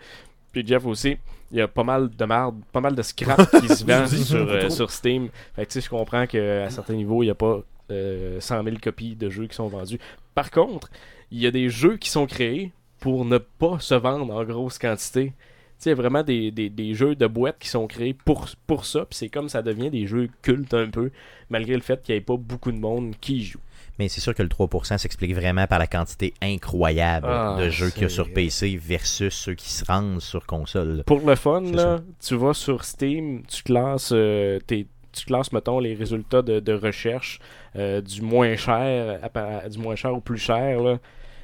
puis 0.53 0.65
Jeff 0.65 0.85
aussi, 0.85 1.17
il 1.51 1.57
y 1.57 1.61
a 1.61 1.67
pas 1.67 1.83
mal 1.83 2.09
de 2.09 2.25
marde, 2.25 2.55
pas 2.71 2.79
mal 2.79 2.95
de 2.95 3.01
scrap 3.01 3.41
qui 3.59 3.67
se 3.67 3.83
vend 3.85 4.07
sur, 4.07 4.37
euh, 4.49 4.69
sur 4.69 4.89
Steam. 4.89 5.27
Fait 5.53 5.65
que 5.65 5.71
tu 5.71 5.81
sais, 5.81 5.85
je 5.85 5.89
comprends 5.89 6.25
qu'à 6.25 6.69
certains 6.69 6.93
niveaux, 6.93 7.21
il 7.21 7.25
n'y 7.27 7.31
a 7.31 7.35
pas 7.35 7.59
euh, 7.91 8.39
100 8.39 8.63
000 8.63 8.77
copies 8.81 9.15
de 9.15 9.29
jeux 9.29 9.47
qui 9.47 9.55
sont 9.55 9.67
vendus. 9.67 9.99
Par 10.33 10.49
contre, 10.49 10.89
il 11.31 11.39
y 11.39 11.47
a 11.47 11.51
des 11.51 11.69
jeux 11.69 11.97
qui 11.97 12.09
sont 12.09 12.25
créés 12.25 12.71
pour 12.99 13.25
ne 13.25 13.37
pas 13.37 13.79
se 13.79 13.95
vendre 13.95 14.33
en 14.33 14.43
grosse 14.43 14.77
quantité. 14.77 15.27
Tu 15.27 15.83
sais, 15.83 15.89
il 15.89 15.91
y 15.91 15.93
a 15.93 15.95
vraiment 15.95 16.23
des, 16.23 16.51
des, 16.51 16.69
des 16.69 16.93
jeux 16.93 17.15
de 17.15 17.27
boîte 17.27 17.57
qui 17.59 17.69
sont 17.69 17.87
créés 17.87 18.13
pour, 18.13 18.47
pour 18.67 18.85
ça, 18.85 19.05
puis 19.05 19.17
c'est 19.17 19.29
comme 19.29 19.47
ça 19.47 19.61
devient 19.61 19.89
des 19.89 20.07
jeux 20.07 20.29
cultes 20.41 20.73
un 20.73 20.89
peu, 20.89 21.11
malgré 21.49 21.75
le 21.75 21.81
fait 21.81 22.01
qu'il 22.03 22.13
n'y 22.15 22.17
ait 22.19 22.21
pas 22.21 22.35
beaucoup 22.35 22.71
de 22.71 22.77
monde 22.79 23.15
qui 23.21 23.37
y 23.37 23.43
joue. 23.43 23.59
Mais 23.97 24.07
c'est 24.07 24.21
sûr 24.21 24.33
que 24.33 24.43
le 24.43 24.49
3% 24.49 24.97
s'explique 24.97 25.35
vraiment 25.35 25.67
par 25.67 25.79
la 25.79 25.87
quantité 25.87 26.33
incroyable 26.41 27.27
Ah, 27.29 27.57
de 27.59 27.69
jeux 27.69 27.89
qu'il 27.89 28.03
y 28.03 28.05
a 28.05 28.09
sur 28.09 28.31
PC 28.31 28.77
versus 28.77 29.33
ceux 29.33 29.55
qui 29.55 29.69
se 29.69 29.83
rendent 29.85 30.21
sur 30.21 30.45
console. 30.45 31.03
Pour 31.05 31.19
le 31.27 31.35
fun, 31.35 31.61
là, 31.61 31.99
tu 32.25 32.35
vas 32.35 32.53
sur 32.53 32.85
Steam, 32.85 33.43
tu 33.47 33.63
classes 33.63 34.11
euh, 34.13 34.59
tes 34.65 34.87
tu 35.11 35.25
classes, 35.25 35.51
mettons, 35.51 35.79
les 35.79 35.95
résultats 35.95 36.41
de, 36.43 36.59
de 36.59 36.73
recherche 36.73 37.39
euh, 37.75 37.99
du 37.99 38.21
moins 38.21 38.55
cher 38.55 39.19
à 39.23 39.67
du 39.67 39.79
moins 39.79 39.95
cher 39.95 40.13
au 40.13 40.21
plus 40.21 40.37
cher. 40.37 40.81
Là. 40.81 40.99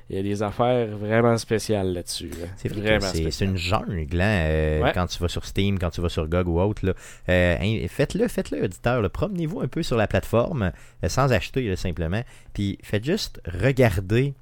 Il 0.10 0.16
y 0.18 0.20
a 0.20 0.24
des 0.24 0.44
affaires 0.44 0.88
vraiment 0.98 1.36
spéciales 1.38 1.92
là-dessus. 1.94 2.30
là. 2.30 2.46
C'est 2.58 2.72
vraiment 2.72 3.00
c'est 3.02 3.46
une 3.46 3.58
jungle 3.58 4.22
hein, 4.22 4.46
euh, 4.46 4.82
Ouais. 4.84 4.92
quand 4.94 5.08
tu 5.08 5.18
vas 5.20 5.28
sur 5.28 5.46
Steam, 5.46 5.80
quand 5.80 5.90
tu 5.90 6.00
vas 6.02 6.10
sur 6.10 6.28
GOG 6.28 6.48
ou 6.48 6.60
autre. 6.60 6.86
là. 6.86 6.94
Euh, 7.30 7.58
hein, 7.60 7.86
faites-le, 7.90 8.28
faites-le, 8.28 8.64
auditeur. 8.64 9.10
Promenez-vous 9.10 9.62
un 9.62 9.68
peu 9.68 9.82
sur 9.82 9.98
la 9.98 10.06
plateforme 10.06 10.72
euh, 11.04 11.10
sans 11.10 11.32
acheter 11.34 11.68
là, 11.68 11.76
simplement. 11.76 12.22
Puis 12.54 12.78
faites 12.84 13.04
juste 13.04 13.42
regarder 13.46 14.36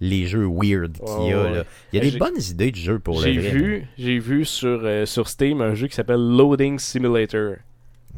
les 0.00 0.26
jeux 0.28 0.46
weird 0.46 0.92
qu'il 0.92 1.26
y 1.30 1.32
a. 1.32 1.50
Là. 1.50 1.64
Il 1.92 1.98
y 1.98 2.00
a 2.00 2.04
Eh, 2.04 2.10
des 2.12 2.18
bonnes 2.18 2.40
idées 2.40 2.70
de 2.70 2.76
jeux 2.76 3.00
pour 3.00 3.20
le 3.20 3.24
J'ai 3.24 3.38
vrai. 3.40 3.50
vu, 3.50 3.86
j'ai 3.98 4.18
vu 4.20 4.44
sur, 4.44 4.88
sur 5.08 5.28
Steam 5.28 5.60
un 5.60 5.74
jeu 5.74 5.88
qui 5.88 5.96
s'appelle 5.96 6.20
Loading 6.20 6.78
Simulator. 6.78 7.54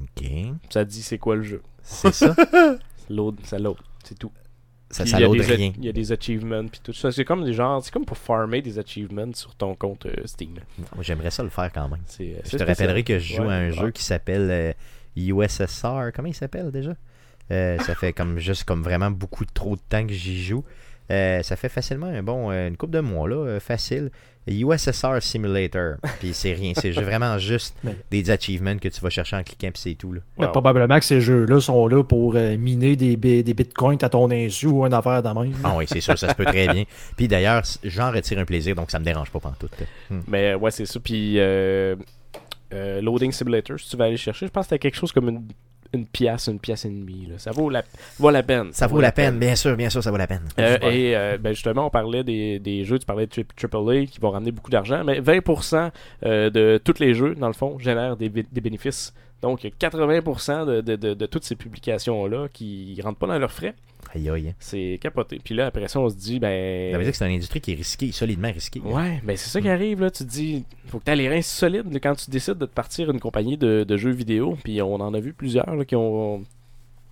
Ok, 0.02 0.26
Ça 0.68 0.84
dit 0.84 1.00
c'est 1.02 1.16
quoi 1.18 1.36
le 1.36 1.42
jeu. 1.44 1.62
c'est 1.82 2.12
ça. 2.12 2.36
Load, 3.08 3.36
ça 3.44 3.58
load, 3.58 3.76
c'est 4.04 4.18
tout. 4.18 4.30
Ça 4.90 5.06
ça 5.06 5.18
il 5.18 5.20
y 5.20 5.24
a 5.24 5.26
load 5.28 5.38
des 5.38 5.52
a- 5.52 5.54
rien. 5.56 5.72
Il 5.78 5.84
y 5.84 5.88
a 5.88 5.92
des 5.92 6.12
achievements 6.12 6.66
puis 6.66 6.80
tout 6.82 6.92
ça. 6.92 7.12
C'est 7.12 7.24
comme 7.24 7.44
des 7.44 7.52
genres, 7.52 7.82
c'est 7.84 7.92
comme 7.92 8.04
pour 8.04 8.16
farmer 8.18 8.60
des 8.62 8.78
achievements 8.78 9.32
sur 9.34 9.54
ton 9.54 9.74
compte 9.74 10.06
euh, 10.06 10.12
Steam. 10.26 10.54
Moi, 10.94 11.02
J'aimerais 11.02 11.30
ça 11.30 11.42
le 11.42 11.48
faire 11.48 11.70
quand 11.72 11.88
même. 11.88 12.00
Euh, 12.20 12.34
Je 12.36 12.40
te 12.42 12.46
spécial. 12.48 12.68
rappellerai 12.68 13.04
que 13.04 13.18
je 13.18 13.36
joue 13.36 13.42
Ouais, 13.44 13.54
à 13.54 13.56
un 13.58 13.70
ouais. 13.70 13.72
jeu 13.72 13.90
qui 13.92 14.02
s'appelle 14.04 14.48
euh, 14.50 14.72
USSR. 15.16 16.10
Comment 16.14 16.28
il 16.28 16.34
s'appelle 16.34 16.70
déjà? 16.70 16.94
Euh, 17.50 17.78
Ça 17.80 17.94
fait 17.94 18.12
comme 18.12 18.38
juste 18.38 18.64
comme 18.64 18.82
vraiment 18.82 19.10
beaucoup 19.10 19.44
trop 19.44 19.76
de 19.76 19.80
temps 19.88 20.06
que 20.06 20.12
j'y 20.12 20.42
joue. 20.42 20.64
Euh, 21.10 21.42
ça 21.42 21.56
fait 21.56 21.68
facilement 21.68 22.06
un 22.06 22.22
bon 22.22 22.50
euh, 22.50 22.68
une 22.68 22.76
coupe 22.76 22.90
de 22.92 23.00
mois 23.00 23.28
là, 23.28 23.34
euh, 23.36 23.60
facile. 23.60 24.10
USSR 24.46 25.20
Simulator. 25.20 25.96
Puis 26.20 26.32
c'est 26.34 26.52
rien, 26.52 26.72
c'est 26.74 26.90
vraiment 26.92 27.38
juste 27.38 27.76
des 28.10 28.30
achievements 28.30 28.76
que 28.78 28.88
tu 28.88 29.00
vas 29.00 29.10
chercher 29.10 29.36
en 29.36 29.42
cliquant 29.42 29.70
puis 29.72 29.80
c'est 29.82 29.94
tout 29.94 30.12
là. 30.12 30.20
Mais 30.38 30.46
Wow. 30.46 30.52
probablement 30.52 30.98
que 30.98 31.04
ces 31.04 31.20
jeux-là 31.20 31.60
sont 31.60 31.86
là 31.86 32.02
pour 32.02 32.34
euh, 32.36 32.56
miner 32.56 32.96
des, 32.96 33.16
bi- 33.16 33.44
des 33.44 33.54
bitcoins 33.54 33.98
à 34.02 34.08
ton 34.08 34.30
insu 34.30 34.66
ou 34.66 34.84
une 34.86 34.94
affaire 34.94 35.22
de 35.22 35.28
même. 35.28 35.52
Ah 35.62 35.74
oui, 35.76 35.84
c'est 35.86 36.00
sûr, 36.00 36.18
ça 36.18 36.28
se 36.30 36.34
peut 36.34 36.44
très 36.46 36.66
bien. 36.68 36.84
Puis 37.16 37.28
d'ailleurs, 37.28 37.62
j'en 37.84 38.10
retire 38.10 38.38
un 38.38 38.44
plaisir, 38.44 38.74
donc 38.74 38.90
ça 38.90 38.98
me 38.98 39.04
dérange 39.04 39.30
pas 39.30 39.40
pantoute. 39.40 39.72
Hmm. 40.08 40.20
Mais 40.26 40.54
ouais, 40.54 40.70
c'est 40.70 40.86
ça. 40.86 40.98
Puis 41.00 41.34
euh, 41.38 41.94
euh, 42.72 43.00
Loading 43.02 43.30
Simulator, 43.32 43.78
si 43.78 43.90
tu 43.90 43.96
vas 43.96 44.04
aller 44.06 44.16
chercher, 44.16 44.46
je 44.46 44.50
pense 44.50 44.64
que 44.66 44.70
c'était 44.70 44.78
quelque 44.78 44.96
chose 44.96 45.12
comme 45.12 45.28
une, 45.28 45.42
une 45.92 46.06
pièce, 46.06 46.48
une 46.48 46.58
pièce 46.58 46.84
et 46.84 46.88
demie. 46.88 47.26
là. 47.26 47.38
Ça 47.38 47.50
vaut 47.50 47.70
la, 47.70 47.82
vaut 48.18 48.30
la 48.30 48.42
peine. 48.42 48.68
Ça 48.72 48.86
vaut 48.86 49.00
la 49.00 49.12
peine, 49.12 49.38
bien 49.38 49.56
sûr, 49.56 49.76
bien 49.76 49.90
sûr, 49.90 50.02
ça 50.02 50.10
vaut 50.10 50.16
la 50.16 50.26
peine. 50.26 50.42
Euh, 50.58 50.78
et 50.82 51.16
euh, 51.16 51.38
ben 51.38 51.52
justement, 51.52 51.86
on 51.86 51.90
parlait 51.90 52.24
des, 52.24 52.58
des 52.58 52.84
jeux, 52.84 52.98
tu 52.98 53.06
parlais 53.06 53.26
de 53.26 53.32
AAA 53.40 54.06
qui 54.06 54.20
vont 54.20 54.30
ramener 54.30 54.52
beaucoup 54.52 54.70
d'argent, 54.70 55.02
mais 55.04 55.20
20% 55.20 55.90
euh, 56.24 56.50
de 56.50 56.80
tous 56.82 56.98
les 57.00 57.14
jeux, 57.14 57.34
dans 57.34 57.48
le 57.48 57.52
fond, 57.52 57.78
génèrent 57.78 58.16
des, 58.16 58.28
des 58.28 58.60
bénéfices. 58.60 59.12
Donc 59.42 59.62
80% 59.64 60.66
de, 60.66 60.80
de, 60.82 60.96
de, 60.96 61.14
de 61.14 61.26
toutes 61.26 61.44
ces 61.44 61.56
publications-là 61.56 62.48
qui 62.52 62.98
rentrent 63.02 63.18
pas 63.18 63.26
dans 63.26 63.38
leurs 63.38 63.52
frais, 63.52 63.74
Aïe 64.14 64.28
aïe. 64.28 64.54
c'est 64.58 64.98
capoté. 65.00 65.40
Puis 65.42 65.54
là, 65.54 65.66
après 65.66 65.86
ça, 65.88 66.00
on 66.00 66.08
se 66.10 66.16
dit, 66.16 66.38
ben. 66.40 66.90
Ça 66.92 66.98
veut 66.98 67.04
dire 67.04 67.12
que 67.12 67.16
c'est 67.18 67.26
une 67.26 67.36
industrie 67.36 67.60
qui 67.60 67.72
est 67.72 67.76
risquée, 67.76 68.12
solidement 68.12 68.52
risquée. 68.52 68.80
Ouais, 68.80 69.20
ben 69.24 69.36
c'est 69.36 69.48
ça 69.50 69.60
qui 69.60 69.68
arrive 69.68 70.00
là. 70.00 70.10
Tu 70.10 70.24
te 70.24 70.28
dis, 70.30 70.64
faut 70.88 70.98
que 70.98 71.04
tu 71.04 71.10
aies 71.10 71.16
les 71.16 71.28
reins 71.28 71.42
solides 71.42 71.86
quand 72.02 72.14
tu 72.16 72.30
décides 72.30 72.58
de 72.58 72.66
te 72.66 72.74
partir 72.74 73.10
une 73.10 73.20
compagnie 73.20 73.56
de, 73.56 73.84
de 73.84 73.96
jeux 73.96 74.10
vidéo. 74.10 74.58
Puis 74.62 74.82
on 74.82 74.94
en 74.94 75.14
a 75.14 75.20
vu 75.20 75.32
plusieurs 75.32 75.74
là, 75.74 75.84
qui 75.84 75.96
ont. 75.96 76.42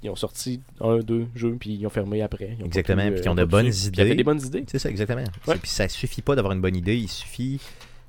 Ils 0.02 0.10
ont 0.10 0.16
sorti 0.16 0.60
un, 0.80 0.98
deux 0.98 1.26
jeux, 1.34 1.56
puis 1.58 1.70
ils 1.74 1.84
ont 1.86 1.90
fermé 1.90 2.22
après. 2.22 2.54
Ils 2.58 2.62
ont 2.62 2.66
Exactement, 2.66 3.02
pu, 3.04 3.10
puis 3.10 3.18
euh, 3.18 3.22
qui 3.22 3.28
ont 3.30 3.34
pas 3.34 3.40
de 3.40 3.46
bonnes 3.50 3.72
suivre. 3.72 3.90
Puis 3.90 3.94
il 3.94 3.98
y 3.98 4.00
avait 4.02 4.10
idées. 4.10 4.16
des 4.16 4.24
bonnes 4.24 4.46
idées. 4.46 4.64
C'est 4.68 4.78
ça, 4.78 4.90
exactement. 4.90 5.24
Ouais. 5.48 5.56
Puis 5.60 5.70
ça 5.70 5.88
suffit 5.88 6.22
pas 6.22 6.36
d'avoir 6.36 6.52
une 6.54 6.60
bonne 6.60 6.76
idée, 6.76 6.96
il 6.96 7.08
suffit. 7.08 7.60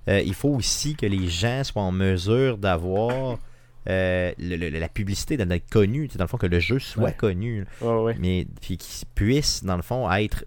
euh, 0.07 0.21
il 0.21 0.33
faut 0.35 0.49
aussi 0.49 0.95
que 0.95 1.05
les 1.07 1.27
gens 1.27 1.63
soient 1.63 1.81
en 1.81 1.91
mesure 1.91 2.57
d'avoir 2.59 3.39
euh, 3.87 4.31
le- 4.37 4.55
le- 4.55 4.69
la 4.69 4.89
publicité, 4.89 5.37
d'être 5.37 5.69
connu, 5.69 6.07
tu 6.07 6.13
sais, 6.13 6.17
dans 6.17 6.25
le 6.25 6.29
fond, 6.29 6.37
que 6.37 6.45
le 6.47 6.59
jeu 6.59 6.79
soit 6.79 7.03
Ouais. 7.05 7.13
connu. 7.13 7.65
Ouais. 7.81 8.15
Mais 8.19 8.45
puis 8.61 8.77
qu'ils 8.77 9.07
puissent, 9.15 9.63
dans 9.63 9.75
le 9.77 9.81
fond, 9.81 10.11
être. 10.11 10.43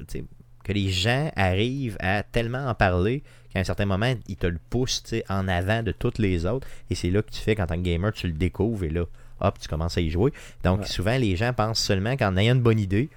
Que 0.65 0.73
les 0.73 0.91
gens 0.91 1.33
arrivent 1.35 1.97
à 1.99 2.23
tellement 2.23 2.67
en 2.69 2.75
parler 2.77 3.25
qu'à 3.53 3.59
un 3.59 3.65
certain 3.65 3.85
moment, 3.85 4.15
ils 4.29 4.37
te 4.37 4.47
le 4.47 4.59
poussent 4.71 5.03
en 5.29 5.49
avant 5.49 5.83
de 5.83 5.91
toutes 5.91 6.19
les 6.21 6.47
autres. 6.47 6.69
Et 6.89 6.95
c'est 6.95 7.11
là 7.11 7.21
que 7.23 7.31
tu 7.33 7.41
fais 7.41 7.57
qu'en 7.57 7.67
tant 7.67 7.75
que 7.75 7.81
gamer, 7.81 8.13
tu 8.13 8.29
le 8.29 8.33
découvres 8.33 8.85
et 8.85 8.89
là, 8.89 9.05
hop, 9.41 9.59
tu 9.59 9.67
commences 9.67 9.99
à 9.99 10.01
y 10.03 10.09
jouer. 10.11 10.31
Donc 10.63 10.81
Ouais. 10.83 10.87
souvent, 10.87 11.19
les 11.19 11.35
gens 11.35 11.53
pensent 11.53 11.81
seulement 11.81 12.17
qu'en 12.17 12.37
ayant 12.37 12.55
une 12.55 12.61
bonne 12.63 12.79
idée, 12.79 13.09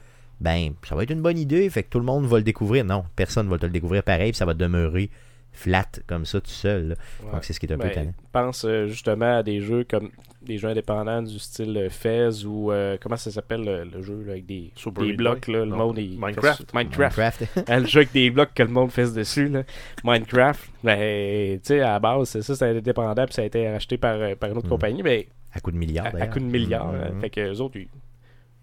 ben, 0.42 0.74
ça 0.90 0.96
va 0.96 1.04
être 1.04 1.12
une 1.12 1.22
bonne 1.22 1.38
idée, 1.38 1.70
fait 1.70 1.84
que 1.84 1.90
tout 1.90 2.00
le 2.00 2.06
monde 2.06 2.26
va 2.26 2.38
le 2.38 2.44
découvrir. 2.44 2.84
Non, 2.84 3.06
personne 3.16 3.48
va 3.48 3.60
te 3.60 3.68
le 3.68 3.72
découvrir 3.72 4.02
pareil, 4.02 4.32
puis 4.32 4.38
ça 4.38 4.46
va 4.46 4.56
demeurer 4.56 5.12
flat 5.56 5.86
comme 6.08 6.26
ça 6.26 6.40
tout 6.42 6.50
seul. 6.52 6.90
là. 6.90 6.96
Ouais. 7.24 7.32
Donc 7.32 7.44
c'est 7.44 7.54
ce 7.54 7.60
qui 7.60 7.66
est 7.66 7.74
un 7.74 7.78
peu 7.78 7.84
Ben, 7.86 7.92
étonnant. 7.92 8.14
pense 8.32 8.66
euh, 8.66 8.88
justement 8.88 9.38
à 9.38 9.44
des 9.44 9.62
jeux 9.62 9.84
comme 9.90 10.10
des 10.42 10.60
jeux 10.60 10.68
indépendants 10.70 11.24
du 11.24 11.40
style 11.40 11.76
euh, 11.76 11.90
Fez 11.90 12.46
ou 12.46 12.72
euh, 12.72 12.98
comment 13.02 13.16
ça 13.16 13.32
s'appelle 13.32 13.64
le, 13.64 13.84
le 13.84 14.02
jeu 14.04 14.22
là, 14.26 14.34
avec 14.34 14.46
des, 14.46 14.72
des 15.00 15.14
blocs 15.14 15.48
là, 15.48 15.60
le 15.60 15.66
Non. 15.66 15.78
monde 15.78 15.96
Minecraft. 15.98 16.72
Minecraft. 16.74 17.18
Minecraft. 17.18 17.44
Hein, 17.68 17.80
le 17.80 17.88
jeu 17.88 18.02
avec 18.02 18.12
des 18.12 18.30
blocs 18.30 18.54
que 18.54 18.62
le 18.62 18.70
monde 18.70 18.92
fait 18.92 19.12
dessus 19.12 19.48
là. 19.50 19.64
Minecraft 20.04 20.70
ben 20.84 21.58
tu 21.60 21.62
sais 21.64 21.80
à 21.82 21.94
la 21.94 22.00
base 22.00 22.30
c'est 22.30 22.42
ça 22.44 22.56
c'est 22.56 22.70
indépendant 22.78 23.26
puis 23.26 23.34
ça 23.34 23.42
a 23.42 23.46
été 23.46 23.68
racheté 23.72 23.98
par, 23.98 24.18
par 24.38 24.52
une 24.52 24.58
autre 24.58 24.68
Mm. 24.68 24.70
compagnie 24.70 25.02
mais 25.04 25.28
à 25.54 25.60
coup 25.62 25.72
de 25.72 25.78
milliards. 25.78 26.14
à, 26.20 26.28
coup 26.28 26.40
de 26.40 26.46
milliards 26.46 26.92
Mhm. 26.92 27.00
euh, 27.02 27.22
fait 27.22 27.30
que 27.30 27.40
les 27.42 27.62
autres 27.62 27.78
ils, 27.78 27.88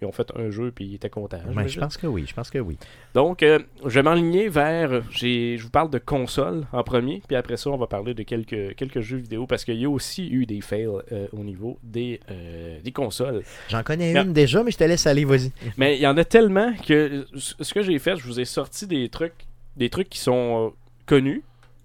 ils 0.02 0.06
ont 0.06 0.12
fait 0.12 0.30
un 0.36 0.50
jeu 0.50 0.70
puis 0.74 0.84
ils 0.86 0.94
étaient 0.96 1.08
contents 1.10 1.38
Ouais, 1.56 1.68
je 1.68 1.80
pense 1.80 1.96
que 1.96 2.06
oui, 2.06 2.24
je 2.26 2.34
pense 2.34 2.50
que 2.50 2.58
oui. 2.58 2.76
Donc, 3.14 3.42
euh, 3.42 3.58
je 3.84 3.88
vais 3.90 4.02
m'enligner 4.02 4.48
vers. 4.48 5.02
Je 5.10 5.60
vous 5.62 5.70
parle 5.70 5.90
de 5.90 5.98
consoles 5.98 6.64
en 6.72 6.82
premier, 6.82 7.22
puis 7.26 7.36
après 7.36 7.56
ça, 7.56 7.70
on 7.70 7.76
va 7.76 7.86
parler 7.86 8.14
de 8.14 8.22
quelques, 8.22 8.74
quelques 8.76 9.00
jeux 9.00 9.18
vidéo 9.18 9.46
parce 9.46 9.64
qu'il 9.64 9.76
y 9.76 9.84
a 9.84 9.90
aussi 9.90 10.28
eu 10.28 10.44
des 10.46 10.60
fails 10.60 10.88
euh, 11.12 11.26
au 11.32 11.44
niveau 11.44 11.78
des, 11.82 12.20
euh, 12.30 12.78
des 12.82 12.92
consoles. 12.92 13.42
J'en 13.68 13.82
connais 13.82 14.12
Non. 14.12 14.22
une 14.24 14.32
déjà, 14.32 14.62
mais 14.62 14.70
je 14.70 14.78
te 14.78 14.84
laisse 14.84 15.06
aller, 15.06 15.24
vas-y. 15.24 15.52
Mais 15.76 15.96
il 15.96 16.02
y 16.02 16.06
en 16.06 16.16
a 16.16 16.24
tellement 16.24 16.72
que 16.86 17.26
ce 17.34 17.72
que 17.74 17.82
j'ai 17.82 17.98
fait, 17.98 18.16
je 18.16 18.24
vous 18.24 18.40
ai 18.40 18.44
sorti 18.44 18.86
des 18.86 19.08
trucs, 19.08 19.46
des 19.76 19.88
trucs 19.90 20.08
qui 20.08 20.18
sont 20.18 20.72
connus 21.06 21.42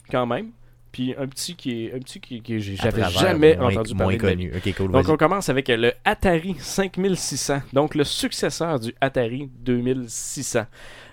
quand 0.10 0.26
même, 0.26 0.52
puis 0.98 1.14
un 1.16 1.28
petit 1.28 1.56
qui 1.56 1.86
est 1.86 1.94
un 1.94 2.00
petit 2.00 2.20
qui, 2.20 2.42
j'avais 2.76 3.08
jamais 3.12 3.56
moins, 3.56 3.68
entendu 3.68 3.94
moins 3.94 4.18
parler 4.18 4.18
de 4.18 4.42
vie. 4.42 4.50
connu. 4.50 4.74
Cool, 4.76 4.92
Donc 4.92 5.08
on 5.10 5.16
commence 5.16 5.48
avec 5.48 5.68
le 5.68 5.94
Atari 6.04 6.56
5600, 6.58 7.62
donc 7.72 7.94
le 7.94 8.04
successeur 8.04 8.80
du 8.80 8.96
Atari 9.00 9.48
2600. 9.60 10.66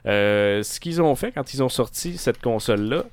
Euh, 0.06 0.62
ce 0.62 0.80
qu'ils 0.80 1.02
ont 1.02 1.14
fait 1.16 1.32
quand 1.32 1.52
ils 1.52 1.62
ont 1.62 1.68
sorti 1.68 2.16
cette 2.16 2.40
console-là, 2.40 3.04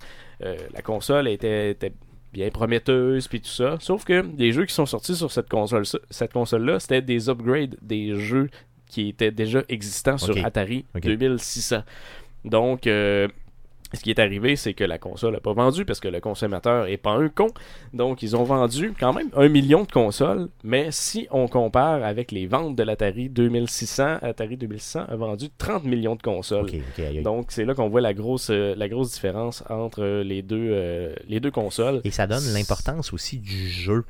euh, 0.45 0.55
la 0.73 0.81
console 0.81 1.27
était, 1.27 1.71
était 1.71 1.91
bien 2.31 2.49
prometteuse 2.51 3.27
puis 3.27 3.41
tout 3.41 3.49
ça, 3.49 3.75
sauf 3.81 4.05
que 4.05 4.25
les 4.37 4.53
jeux 4.53 4.65
qui 4.65 4.73
sont 4.73 4.85
sortis 4.85 5.17
sur 5.17 5.29
cette 5.29 5.49
console 5.49 5.83
cette 6.09 6.31
console-là, 6.31 6.79
c'était 6.79 7.01
des 7.01 7.27
upgrades 7.27 7.75
des 7.81 8.17
jeux 8.17 8.49
qui 8.87 9.09
étaient 9.09 9.31
déjà 9.31 9.61
existants 9.67 10.17
sur. 10.17 10.37
Atari 10.45 10.85
Ok. 10.95 11.01
2600. 11.01 11.83
Donc 12.45 12.87
euh, 12.87 13.27
ce 13.93 14.01
qui 14.01 14.09
est 14.09 14.19
arrivé, 14.19 14.55
c'est 14.55 14.73
que 14.73 14.83
la 14.83 14.97
console 14.97 15.33
n'a 15.33 15.39
pas 15.39 15.53
vendu 15.53 15.85
parce 15.85 15.99
que 15.99 16.07
le 16.07 16.19
consommateur 16.19 16.87
est 16.87 16.97
pas 16.97 17.11
un 17.11 17.29
con. 17.29 17.47
Donc, 17.93 18.23
ils 18.23 18.35
ont 18.35 18.43
vendu 18.43 18.93
quand 18.99 19.13
même 19.13 19.29
un 19.35 19.49
million 19.49 19.83
de 19.83 19.91
consoles. 19.91 20.49
Mais 20.63 20.87
si 20.91 21.27
on 21.31 21.47
compare 21.47 22.03
avec 22.03 22.31
les 22.31 22.47
ventes 22.47 22.75
de 22.75 22.83
l'Atari 22.83 23.29
2600, 23.29 24.19
Atari 24.21 24.57
2600 24.57 25.05
a 25.07 25.15
vendu 25.15 25.49
30 25.57 25.83
millions 25.83 26.15
de 26.15 26.21
consoles. 26.21 26.71
Donc, 27.23 27.51
c'est 27.51 27.65
là 27.65 27.73
qu'on 27.73 27.89
voit 27.89 28.01
la 28.01 28.13
grosse, 28.13 28.49
euh, 28.49 28.73
la 28.77 28.87
grosse 28.87 29.11
différence 29.13 29.63
entre 29.69 30.21
les 30.23 30.41
deux, 30.41 30.69
euh, 30.71 31.13
les 31.27 31.39
deux 31.39 31.51
consoles. 31.51 32.01
Et 32.03 32.11
ça 32.11 32.27
donne 32.27 32.43
l'importance 32.53 33.13
aussi 33.13 33.39
du 33.39 33.67
jeu 33.67 34.05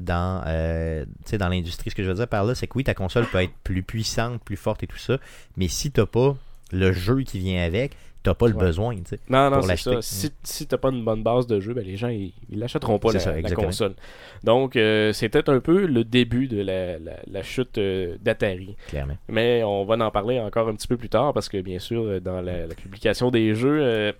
dans, 0.00 0.42
euh, 0.46 1.04
tu 1.24 1.36
dans 1.38 1.48
l'industrie. 1.48 1.90
Ce 1.90 1.94
que 1.94 2.02
je 2.02 2.08
veux 2.08 2.14
dire 2.14 2.28
par 2.28 2.44
là, 2.44 2.54
c'est 2.54 2.66
que 2.66 2.76
oui, 2.76 2.84
ta 2.84 2.94
console 2.94 3.26
peut 3.26 3.42
être 3.42 3.54
plus 3.64 3.82
puissante, 3.82 4.42
plus 4.42 4.56
forte 4.56 4.82
et 4.82 4.86
tout 4.86 4.98
ça, 4.98 5.18
mais 5.56 5.68
si 5.68 5.90
t'as 5.90 6.06
pas 6.06 6.36
le 6.72 6.92
jeu 6.92 7.22
qui 7.22 7.38
vient 7.38 7.62
avec, 7.62 7.92
t'as 8.26 8.34
pas 8.34 8.48
le 8.48 8.54
Ouais. 8.54 8.60
besoin. 8.64 8.94
tu 8.96 9.02
sais. 9.06 9.20
Non, 9.28 9.50
non, 9.50 9.62
c'est 9.62 9.76
ça. 9.76 10.02
Si, 10.02 10.30
si 10.42 10.66
t'as 10.66 10.78
pas 10.78 10.88
une 10.90 11.04
bonne 11.04 11.22
base 11.22 11.46
de 11.46 11.60
jeu, 11.60 11.74
ben, 11.74 11.84
les 11.84 11.96
gens, 11.96 12.08
ils, 12.08 12.32
l'achèteront 12.50 12.98
pas, 12.98 13.12
la, 13.12 13.20
ça, 13.20 13.30
la 13.30 13.38
exactement. 13.38 13.68
console. 13.68 13.94
Donc, 14.42 14.74
euh, 14.74 15.12
c'était 15.12 15.48
un 15.48 15.60
peu 15.60 15.86
le 15.86 16.02
début 16.02 16.48
de 16.48 16.60
la, 16.62 16.98
la- 16.98 17.20
la 17.30 17.42
chute 17.44 17.78
euh, 17.78 18.16
d'Atari. 18.20 18.74
Clairement. 18.88 19.16
Mais 19.28 19.62
on 19.62 19.84
va 19.84 19.94
en 20.04 20.10
parler 20.10 20.40
encore 20.40 20.68
un 20.68 20.74
petit 20.74 20.88
peu 20.88 20.96
plus 20.96 21.08
tard 21.08 21.32
parce 21.32 21.48
que, 21.48 21.58
bien 21.60 21.78
sûr, 21.78 22.02
euh, 22.02 22.20
dans 22.20 22.40
la, 22.40 22.66
publication 22.74 23.30
des 23.30 23.54
jeux, 23.54 23.78
euh, 23.80 24.12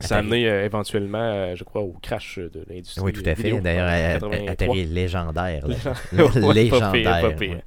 ça 0.00 0.16
a 0.16 0.18
amené 0.18 0.48
euh, 0.48 0.64
éventuellement, 0.64 1.18
euh, 1.20 1.54
je 1.56 1.64
crois, 1.64 1.82
au 1.82 1.94
crash 2.02 2.38
de 2.38 2.64
l'industrie. 2.68 3.02
Oui, 3.04 3.12
tout 3.12 3.22
à 3.24 3.34
fait. 3.34 3.52
D'ailleurs, 3.60 3.88
en 3.88 4.28
83. 4.30 4.50
Atari 4.50 4.80
est 4.80 4.84
légendaire. 4.84 5.64
pas 6.16 6.52
légendaire. 6.52 6.92
pire, 6.92 7.10
pas 7.10 7.28
ouais. 7.28 7.34
pire. 7.36 7.60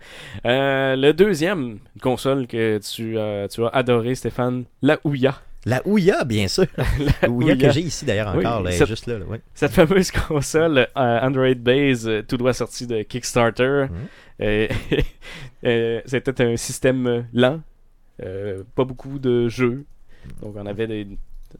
Euh, 0.46 0.96
le 0.96 1.12
deuxième 1.14 1.80
console 2.02 2.48
que 2.48 2.78
tu, 2.80 3.18
tu 3.54 3.66
as 3.66 3.68
adoré, 3.70 4.16
Stéphane, 4.16 4.64
la 4.82 4.98
Ouya. 5.04 5.36
La 5.66 5.86
Ouya, 5.88 6.24
bien 6.24 6.48
sûr. 6.48 6.66
La 7.22 7.30
Ouya 7.30 7.56
que 7.56 7.70
j'ai 7.72 7.82
ici 7.82 8.04
d'ailleurs 8.06 8.34
Oui, 8.36 8.46
encore, 8.46 8.64
là, 8.64 8.72
cette- 8.72 8.88
juste 8.88 9.06
là. 9.08 9.20
là. 9.20 9.26
Cette 9.54 9.72
fameuse 9.72 10.10
console 10.28 10.78
euh, 10.98 11.20
Android 11.22 11.54
Base, 11.56 12.08
euh, 12.08 12.24
tout 12.24 12.38
droit 12.38 12.54
sorti 12.54 12.88
de 12.88 13.04
Kickstarter. 13.04 13.86
Mhm. 13.90 13.98
Euh, 14.42 14.68
euh, 15.66 16.02
C'était 16.06 16.42
un 16.44 16.58
système 16.58 17.26
lent, 17.34 17.62
pas 18.76 18.84
beaucoup 18.86 19.20
de 19.20 19.48
jeux. 19.50 19.86
Donc 20.42 20.56
on 20.56 20.66
avait 20.66 20.88
des, 20.88 21.08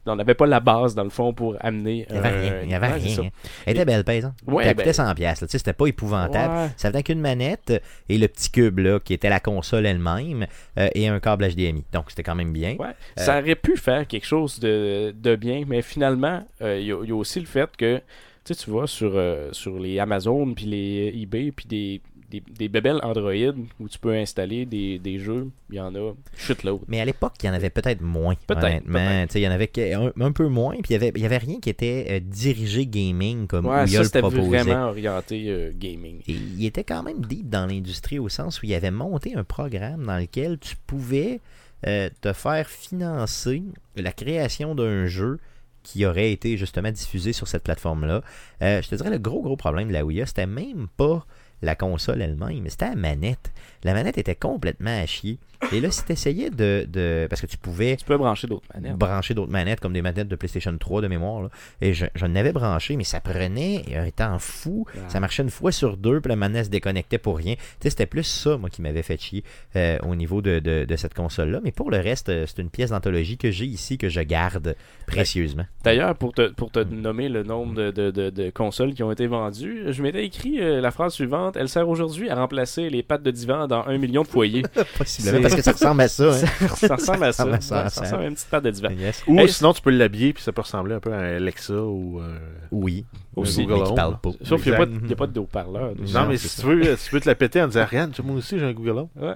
on 0.06 0.16
n'avait 0.16 0.34
pas 0.34 0.46
la 0.46 0.60
base 0.60 0.94
dans 0.94 1.04
le 1.04 1.10
fond 1.10 1.32
pour 1.32 1.56
amener. 1.60 2.06
Il 2.08 2.12
n'y 2.12 2.18
avait 2.18 2.28
un- 2.28 2.40
rien. 2.40 2.60
Il 2.64 2.70
y 2.70 2.74
avait 2.74 2.86
Ouais, 2.88 2.92
rien. 2.94 3.30
Elle 3.66 3.76
était 3.76 3.84
belle, 3.84 4.04
paysan. 4.04 4.34
Ouais, 4.46 4.64
elle 4.66 4.74
coûtait 4.76 4.86
ben- 4.86 4.92
100$. 4.92 5.14
piastres, 5.14 5.44
là. 5.44 5.48
Tu 5.48 5.52
sais, 5.52 5.58
C'était 5.58 5.72
pas 5.72 5.86
épouvantable. 5.86 6.54
Ouais. 6.54 6.68
Ça 6.76 6.90
venait 6.90 7.02
qu'une 7.02 7.20
manette 7.20 7.82
et 8.08 8.18
le 8.18 8.28
petit 8.28 8.50
cube 8.50 8.78
là, 8.78 8.98
qui 9.00 9.14
était 9.14 9.28
la 9.30 9.40
console 9.40 9.86
elle-même 9.86 10.46
euh, 10.78 10.88
et 10.94 11.08
un 11.08 11.20
câble 11.20 11.44
HDMI. 11.48 11.84
Donc 11.92 12.06
c'était 12.10 12.22
quand 12.22 12.34
même 12.34 12.52
bien. 12.52 12.76
Ouais, 12.78 12.88
ça 13.16 13.38
aurait 13.40 13.54
pu 13.54 13.76
faire 13.76 14.06
quelque 14.06 14.26
chose 14.26 14.58
de, 14.60 15.14
de 15.16 15.36
bien, 15.36 15.64
mais 15.66 15.82
finalement, 15.82 16.44
euh, 16.62 16.78
il 16.80 16.86
y, 16.86 16.92
a- 16.92 16.98
il 17.02 17.08
y 17.08 17.12
a 17.12 17.16
aussi 17.16 17.40
le 17.40 17.46
fait 17.46 17.68
que, 17.76 18.00
tu 18.44 18.70
vois, 18.70 18.86
sur, 18.86 19.12
euh, 19.14 19.48
sur 19.52 19.78
les 19.78 19.98
Amazon, 19.98 20.52
puis 20.54 20.64
les 20.66 21.12
eBay, 21.16 21.52
puis 21.52 21.66
des, 21.66 22.00
des, 22.32 22.42
des 22.50 22.68
bébelles 22.68 22.98
Android 23.02 23.54
où 23.78 23.88
tu 23.88 23.98
peux 23.98 24.14
installer 24.14 24.64
des, 24.64 24.98
des 24.98 25.18
jeux, 25.18 25.50
il 25.70 25.76
y 25.76 25.80
en 25.80 25.94
a 25.94 26.14
shitload. 26.36 26.80
Mais 26.88 27.00
à 27.00 27.04
l'époque, 27.04 27.34
il 27.42 27.46
y 27.46 27.50
en 27.50 27.52
avait 27.52 27.70
peut-être 27.70 28.00
moins. 28.00 28.34
Peut-être, 28.46 28.64
honnêtement. 28.64 29.26
Il 29.34 29.40
y 29.40 29.48
en 29.48 29.50
avait 29.50 29.70
un, 29.94 30.12
un 30.18 30.32
peu 30.32 30.48
moins. 30.48 30.74
Puis 30.76 30.90
il 30.90 30.92
y 30.92 30.96
avait, 30.96 31.12
il 31.14 31.22
y 31.22 31.26
avait 31.26 31.38
rien 31.38 31.60
qui 31.60 31.70
était 31.70 32.06
euh, 32.10 32.20
dirigé 32.20 32.86
gaming 32.86 33.46
comme 33.46 33.66
Ouais, 33.66 33.86
ça 33.86 34.04
c'était 34.04 34.20
vraiment 34.20 34.88
orienté 34.88 35.44
euh, 35.48 35.72
gaming. 35.74 36.20
Et 36.26 36.32
il 36.32 36.64
était 36.64 36.84
quand 36.84 37.02
même 37.02 37.20
deep 37.20 37.48
dans 37.48 37.66
l'industrie 37.66 38.18
au 38.18 38.28
sens 38.28 38.62
où 38.62 38.66
il 38.66 38.74
avait 38.74 38.90
monté 38.90 39.34
un 39.34 39.44
programme 39.44 40.04
dans 40.06 40.18
lequel 40.18 40.58
tu 40.58 40.76
pouvais 40.86 41.40
euh, 41.86 42.08
te 42.20 42.32
faire 42.32 42.68
financer 42.68 43.62
la 43.96 44.12
création 44.12 44.74
d'un 44.74 45.06
jeu 45.06 45.38
qui 45.82 46.06
aurait 46.06 46.30
été 46.30 46.56
justement 46.56 46.92
diffusé 46.92 47.32
sur 47.32 47.48
cette 47.48 47.64
plateforme-là. 47.64 48.22
Euh, 48.62 48.80
je 48.82 48.88
te 48.88 48.94
dirais, 48.94 49.10
le 49.10 49.18
gros, 49.18 49.42
gros 49.42 49.56
problème 49.56 49.88
de 49.88 49.92
la 49.92 50.04
Ouya, 50.04 50.26
c'était 50.26 50.46
même 50.46 50.86
pas 50.96 51.26
la 51.62 51.74
console 51.74 52.20
elle-même, 52.22 52.64
c'était 52.68 52.88
la 52.90 52.94
manette. 52.96 53.52
La 53.84 53.94
manette 53.94 54.18
était 54.18 54.34
complètement 54.36 54.96
à 55.02 55.06
chier. 55.06 55.38
Et 55.72 55.80
là, 55.80 55.90
si 55.92 56.04
tu 56.04 56.12
essayais 56.12 56.50
de, 56.50 56.86
de- 56.88 57.26
Parce 57.30 57.40
que 57.40 57.46
tu 57.46 57.56
pouvais 57.56 57.96
Tu 57.96 58.04
peux 58.04 58.16
brancher 58.16 58.48
d'autres 58.48 58.66
manettes. 58.74 58.96
brancher 58.96 59.32
d'autres 59.34 59.50
manettes 59.52 59.78
comme 59.78 59.92
des 59.92 60.02
manettes 60.02 60.26
de 60.26 60.34
PlayStation 60.34 60.76
3 60.76 61.02
de 61.02 61.06
mémoire. 61.08 61.42
là. 61.42 61.48
Et 61.80 61.94
je, 61.94 62.06
je 62.16 62.26
n'avais 62.26 62.52
branché, 62.52 62.96
mais 62.96 63.04
ça 63.04 63.20
prenait 63.20 63.84
un 63.96 64.10
temps 64.10 64.38
fou. 64.40 64.86
Ah. 64.94 65.08
Ça 65.08 65.20
marchait 65.20 65.44
une 65.44 65.50
fois 65.50 65.70
sur 65.70 65.96
deux, 65.96 66.20
puis 66.20 66.28
la 66.30 66.36
manette 66.36 66.64
se 66.66 66.70
déconnectait 66.70 67.18
pour 67.18 67.36
rien. 67.36 67.54
Tu 67.54 67.62
sais, 67.80 67.90
c'était 67.90 68.06
plus 68.06 68.24
ça, 68.24 68.56
moi, 68.56 68.70
qui 68.70 68.82
m'avait 68.82 69.02
fait 69.02 69.20
chier 69.20 69.44
euh, 69.76 69.98
au 70.06 70.16
niveau 70.16 70.42
de, 70.42 70.58
de- 70.58 70.84
de 70.84 70.96
cette 70.96 71.14
console-là. 71.14 71.60
Mais 71.62 71.70
pour 71.70 71.90
le 71.92 71.98
reste, 71.98 72.28
euh, 72.28 72.44
c'est 72.46 72.60
une 72.60 72.70
pièce 72.70 72.90
d'anthologie 72.90 73.38
que 73.38 73.52
j'ai 73.52 73.66
ici, 73.66 73.98
que 73.98 74.08
je 74.08 74.20
garde 74.20 74.74
précieusement. 75.06 75.64
D'ailleurs, 75.84 76.16
pour 76.16 76.32
te, 76.32 76.48
pour 76.50 76.70
te 76.72 76.80
Mm. 76.80 77.00
nommer 77.00 77.28
le 77.28 77.42
nombre 77.44 77.74
de, 77.74 77.90
de- 77.92 78.10
de- 78.10 78.30
de 78.30 78.50
consoles 78.50 78.94
qui 78.94 79.02
ont 79.04 79.12
été 79.12 79.26
vendues, 79.28 79.84
je 79.92 80.02
m'étais 80.02 80.24
écrit 80.24 80.60
euh, 80.60 80.80
la 80.80 80.90
phrase 80.90 81.12
suivante 81.14 81.51
Elle 81.56 81.68
sert 81.68 81.88
aujourd'hui 81.88 82.28
à 82.30 82.34
remplacer 82.34 82.88
les 82.90 83.02
pattes 83.02 83.22
de 83.22 83.30
divan 83.30 83.66
dans 83.66 83.84
un 83.86 83.98
million 83.98 84.22
de 84.22 84.28
foyers. 84.28 84.62
Possiblement, 84.98 85.42
parce 85.42 85.54
que 85.54 85.62
ça 85.62 85.72
ressemble 85.72 86.00
à 86.02 86.08
ça. 86.08 86.24
hein. 86.30 86.66
ça 86.76 86.94
ressemble 86.96 87.24
à 87.24 87.32
ça. 87.32 87.44
Ça 87.44 87.44
ressemble 87.44 87.52
à 87.52 87.54
Ouais, 87.54 87.60
ça, 87.60 87.84
ça 87.84 87.90
ça. 87.90 88.00
ressemble 88.02 88.22
à 88.22 88.26
une 88.26 88.34
petite 88.34 88.48
patte 88.48 88.64
de 88.64 88.70
divan. 88.70 88.90
Yes. 88.98 89.22
Ou 89.26 89.38
Hey, 89.38 89.48
sinon, 89.48 89.72
tu 89.72 89.82
peux 89.82 89.90
l'habiller, 89.90 90.32
puis 90.32 90.42
ça 90.42 90.52
peut 90.52 90.62
ressembler 90.62 90.94
un 90.94 91.00
peu 91.00 91.12
à 91.12 91.16
un 91.18 91.36
Alexa 91.36 91.74
ou. 91.74 92.20
euh, 92.20 92.38
Oui. 92.70 93.04
Aussi. 93.36 93.62
Google 93.64 93.74
mais 93.78 93.82
qui 93.84 93.90
Home. 93.90 93.96
parle 93.96 94.20
pas. 94.20 94.30
Sauf 94.42 94.62
qu'il 94.62 94.72
n'y 94.72 94.76
a, 94.76 94.78
pas 94.80 94.86
de- 94.86 94.98
il 95.02 95.08
y 95.10 95.12
a 95.12 95.16
pas 95.16 95.26
de 95.26 95.40
haut-parleur. 95.40 95.92
Non, 95.98 96.20
Non, 96.22 96.26
mais 96.28 96.36
si 96.36 96.60
tu 96.60 96.66
veux, 96.66 96.80
tu 96.96 97.10
peux 97.10 97.20
te 97.20 97.28
la 97.28 97.34
péter 97.34 97.62
en 97.62 97.66
disant 97.68 97.84
Regarde, 97.88 98.12
moi 98.22 98.36
aussi 98.36 98.58
j'ai 98.58 98.66
un 98.66 98.72
Google 98.72 98.98
Home. 98.98 99.08
Ouais. 99.20 99.34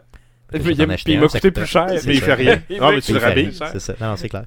Puis 0.52 0.74
il 1.08 1.18
m'a 1.20 1.26
coûté 1.26 1.50
plus 1.50 1.66
cher. 1.66 1.86
Mais 1.88 2.14
il 2.14 2.20
fait 2.20 2.34
rien. 2.34 2.60
Ah, 2.78 2.80
m'a 2.82 2.92
mais 2.92 3.00
tu 3.00 3.12
le 3.14 3.18
cher. 3.20 3.68
C'est 3.72 3.80
ça. 3.80 3.94
Non, 4.00 4.14
c'est 4.16 4.28
clair. 4.28 4.44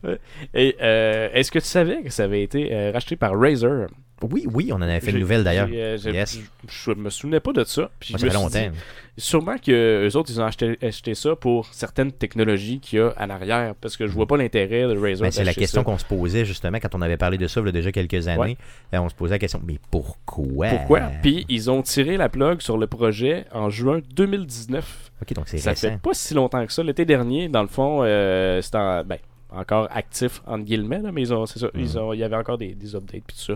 Et 0.53 0.75
euh, 0.81 1.27
est-ce 1.33 1.51
que 1.51 1.59
tu 1.59 1.65
savais 1.65 2.03
que 2.03 2.09
ça 2.09 2.23
avait 2.23 2.41
été 2.43 2.69
euh, 2.71 2.91
racheté 2.93 3.15
par 3.17 3.37
Razer? 3.37 3.87
Oui, 4.29 4.45
oui, 4.53 4.69
on 4.71 4.75
en 4.75 4.81
avait 4.81 4.99
fait 4.99 5.11
une 5.11 5.19
nouvelle 5.19 5.43
d'ailleurs. 5.43 5.69
euh, 5.71 5.97
Yes. 6.05 6.39
Je, 6.67 6.91
me 6.91 7.09
souvenais 7.09 7.39
pas 7.39 7.53
de 7.53 7.63
ça. 7.63 7.89
Puis 7.99 8.13
Moi, 8.13 8.19
je 8.19 8.21
ça 8.21 8.25
me 8.25 8.49
fait 8.49 8.59
longtemps. 8.65 8.71
dit, 8.73 8.79
Sûrement 9.17 9.57
que 9.57 10.07
eux 10.07 10.15
autres, 10.17 10.31
ils 10.31 10.39
ont 10.41 10.45
acheté, 10.45 10.77
acheté 10.81 11.13
ça 11.13 11.35
pour 11.35 11.67
certaines 11.73 12.11
technologies 12.11 12.79
qu'il 12.79 12.99
y 12.99 13.01
a 13.01 13.13
en 13.19 13.29
arrière. 13.29 13.75
Parce 13.81 13.97
que 13.97 14.07
je 14.07 14.11
vois 14.13 14.27
pas 14.27 14.37
l'intérêt 14.37 14.83
de 14.83 14.97
Razer. 14.97 15.21
Ben, 15.23 15.31
c'est 15.31 15.43
la 15.43 15.53
question 15.53 15.83
qu'on 15.83 15.97
se 15.97 16.05
posait 16.05 16.45
justement 16.45 16.77
quand 16.79 16.95
on 16.95 17.01
avait 17.01 17.17
parlé 17.17 17.37
de 17.37 17.47
ça 17.47 17.59
il 17.61 17.65
y 17.65 17.69
a 17.69 17.71
déjà 17.73 17.91
quelques 17.91 18.27
années. 18.29 18.39
Ouais. 18.39 18.57
Euh, 18.93 18.99
on 18.99 19.09
se 19.09 19.15
posait 19.15 19.35
la 19.35 19.39
question, 19.39 19.61
mais 19.65 19.77
pourquoi? 19.91 20.67
Pourquoi? 20.69 20.99
Puis 21.21 21.45
ils 21.49 21.69
ont 21.69 21.81
tiré 21.81 22.15
la 22.17 22.29
plug 22.29 22.61
sur 22.61 22.77
le 22.77 22.87
projet 22.87 23.45
en 23.51 23.69
juin 23.69 23.99
2019. 24.15 25.11
Ok, 25.21 25.33
donc 25.33 25.47
c'est 25.49 25.57
Ça 25.57 25.71
récent. 25.71 25.89
fait 25.89 25.97
pas 26.01 26.13
si 26.13 26.33
longtemps 26.33 26.65
que 26.65 26.71
ça. 26.71 26.81
L'été 26.83 27.03
dernier, 27.05 27.49
dans 27.49 27.61
le 27.61 27.67
fond, 27.67 28.01
euh, 28.03 28.61
c'était 28.61 28.77
en- 28.77 29.03
ben, 29.03 29.17
encore 29.51 29.87
actif, 29.91 30.41
entre 30.45 30.65
guillemets, 30.65 31.01
là, 31.01 31.11
mais 31.11 31.21
ils 31.21 31.33
ont, 31.33 31.45
c'est 31.45 31.59
ça, 31.59 31.67
Mm. 31.73 31.79
ils 31.79 31.97
ont, 31.99 32.13
il 32.13 32.19
y 32.19 32.23
avait 32.23 32.35
encore 32.35 32.57
des, 32.57 32.75
des 32.75 32.95
updates 32.95 33.23
puis 33.25 33.35
tout 33.37 33.43
ça. 33.43 33.53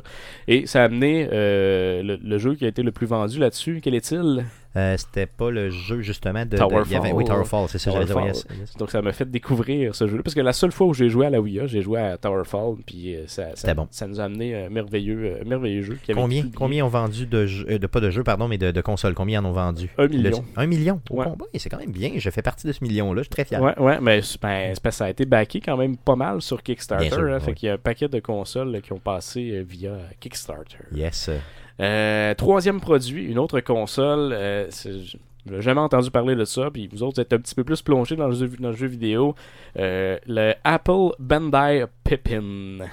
Et 0.48 0.66
ça 0.66 0.82
a 0.82 0.86
amené 0.86 1.28
euh, 1.32 2.02
le, 2.04 2.16
le 2.16 2.38
jeu 2.38 2.56
qui 2.56 2.66
a 2.66 2.68
été 2.68 2.82
le 2.84 2.92
plus 2.92 3.06
vendu 3.08 3.40
là-dessus. 3.40 3.80
Quel 3.84 3.94
est-il? 3.96 4.46
Euh, 4.76 4.98
C'était 4.98 5.28
pas 5.28 5.52
le 5.52 5.70
jeu 5.70 6.02
justement 6.02 6.46
de. 6.46 6.58
Towerfall. 6.58 6.88
de- 6.88 6.94
y 6.94 6.96
avait- 6.96 7.12
oui, 7.12 7.26
Towerfall, 7.26 7.68
c'est 7.70 7.78
ça, 7.78 7.92
j'allais 7.92 8.06
dire. 8.06 8.16
Towerfall. 8.16 8.36
yes, 8.36 8.60
yes. 8.60 8.78
Donc 8.78 8.90
ça 8.90 9.02
m'a 9.02 9.12
fait 9.12 9.30
découvrir 9.30 9.94
ce 9.94 10.08
jeu-là. 10.08 10.24
Parce 10.24 10.34
que 10.34 10.42
la 10.42 10.54
seule 10.54 10.72
fois 10.72 10.88
où 10.88 10.94
j'ai 10.94 11.10
joué 11.10 11.28
à 11.28 11.30
la 11.30 11.40
Ouya, 11.40 11.68
j'ai 11.68 11.82
joué 11.82 12.00
à 12.00 12.18
Towerfall. 12.18 12.78
Puis 12.86 13.16
euh, 13.16 13.24
ça, 13.28 13.74
bon. 13.76 13.88
ça 13.92 14.08
nous 14.08 14.20
a 14.20 14.24
amené 14.24 14.56
un 14.66 14.70
merveilleux, 14.70 15.38
euh, 15.42 15.44
merveilleux 15.46 15.84
jeu. 15.84 15.98
qui 16.02 16.14
Combien, 16.14 16.46
combien 16.56 16.86
ont 16.86 16.90
vendu 16.90 17.28
de 17.28 17.46
jeux, 17.46 17.78
de 17.78 17.88
pas 17.88 18.00
de 18.00 18.10
jeux, 18.10 18.24
pardon, 18.24 18.48
mais 18.48 18.58
de, 18.58 18.72
de 18.72 18.82
consoles? 18.82 19.14
Combien 19.14 19.44
en 19.44 19.50
ont 19.50 19.54
vendu? 19.54 19.90
Un 19.98 20.08
million. 20.08 20.44
Le- 20.56 20.62
un 20.62 20.66
million? 20.66 21.02
Ouais. 21.12 21.26
c'est 21.56 21.70
quand 21.70 21.80
même 21.80 21.92
bien. 21.92 22.12
Je 22.18 22.30
fais 22.30 22.42
partie 22.42 22.66
de 22.66 22.72
ce 22.72 22.84
million-là. 22.84 23.22
Je 23.22 23.26
suis 23.26 23.30
très 23.30 23.46
fier. 23.46 23.62
Ouais, 23.62 23.78
ouais, 23.80 24.00
mais 24.02 24.22
ben, 24.42 24.74
ça 24.92 25.06
a 25.06 25.10
été 25.10 25.26
backé 25.26 25.60
quand 25.62 25.78
même 25.78 25.98
pas 25.98 26.16
mal 26.16 26.42
sur 26.42 26.64
Kickstarter. 26.64 27.10
Sûr, 27.10 27.20
hein, 27.20 27.34
ouais. 27.34 27.40
Fait 27.40 27.54
qu'il 27.54 27.68
y 27.68 27.70
a 27.70 27.76
un 27.76 27.78
paquet 27.78 28.08
de 28.08 28.20
consoles 28.20 28.72
là, 28.72 28.82
qui 28.82 28.92
ont 28.94 29.00
passé 29.00 29.64
via 29.68 29.92
Kickstarter. 30.20 30.78
Yes. 30.94 31.30
Euh, 31.80 32.34
troisième 32.36 32.80
produit, 32.80 33.26
une 33.26 33.40
autre 33.40 33.60
console. 33.60 34.32
Euh, 34.34 34.70
je 35.46 35.52
n'ai 35.52 35.62
jamais 35.62 35.82
entendu 35.82 36.12
parler 36.12 36.36
de 36.36 36.46
ça. 36.46 36.70
Puis 36.72 36.88
vous 36.92 37.04
autres, 37.04 37.16
vous 37.16 37.22
êtes 37.22 37.34
un 37.34 37.40
petit 37.40 37.56
peu 37.56 37.64
plus 37.64 37.82
plongés 37.82 38.16
dans 38.16 38.28
le 38.28 38.36
jeu, 38.36 38.48
dans 38.60 38.70
le 38.70 38.76
jeu 38.76 38.88
vidéo. 38.88 39.36
Euh, 39.78 40.18
le 40.28 40.54
Apple 40.64 41.16
Bandai 41.20 41.86
Pippin. 42.04 42.86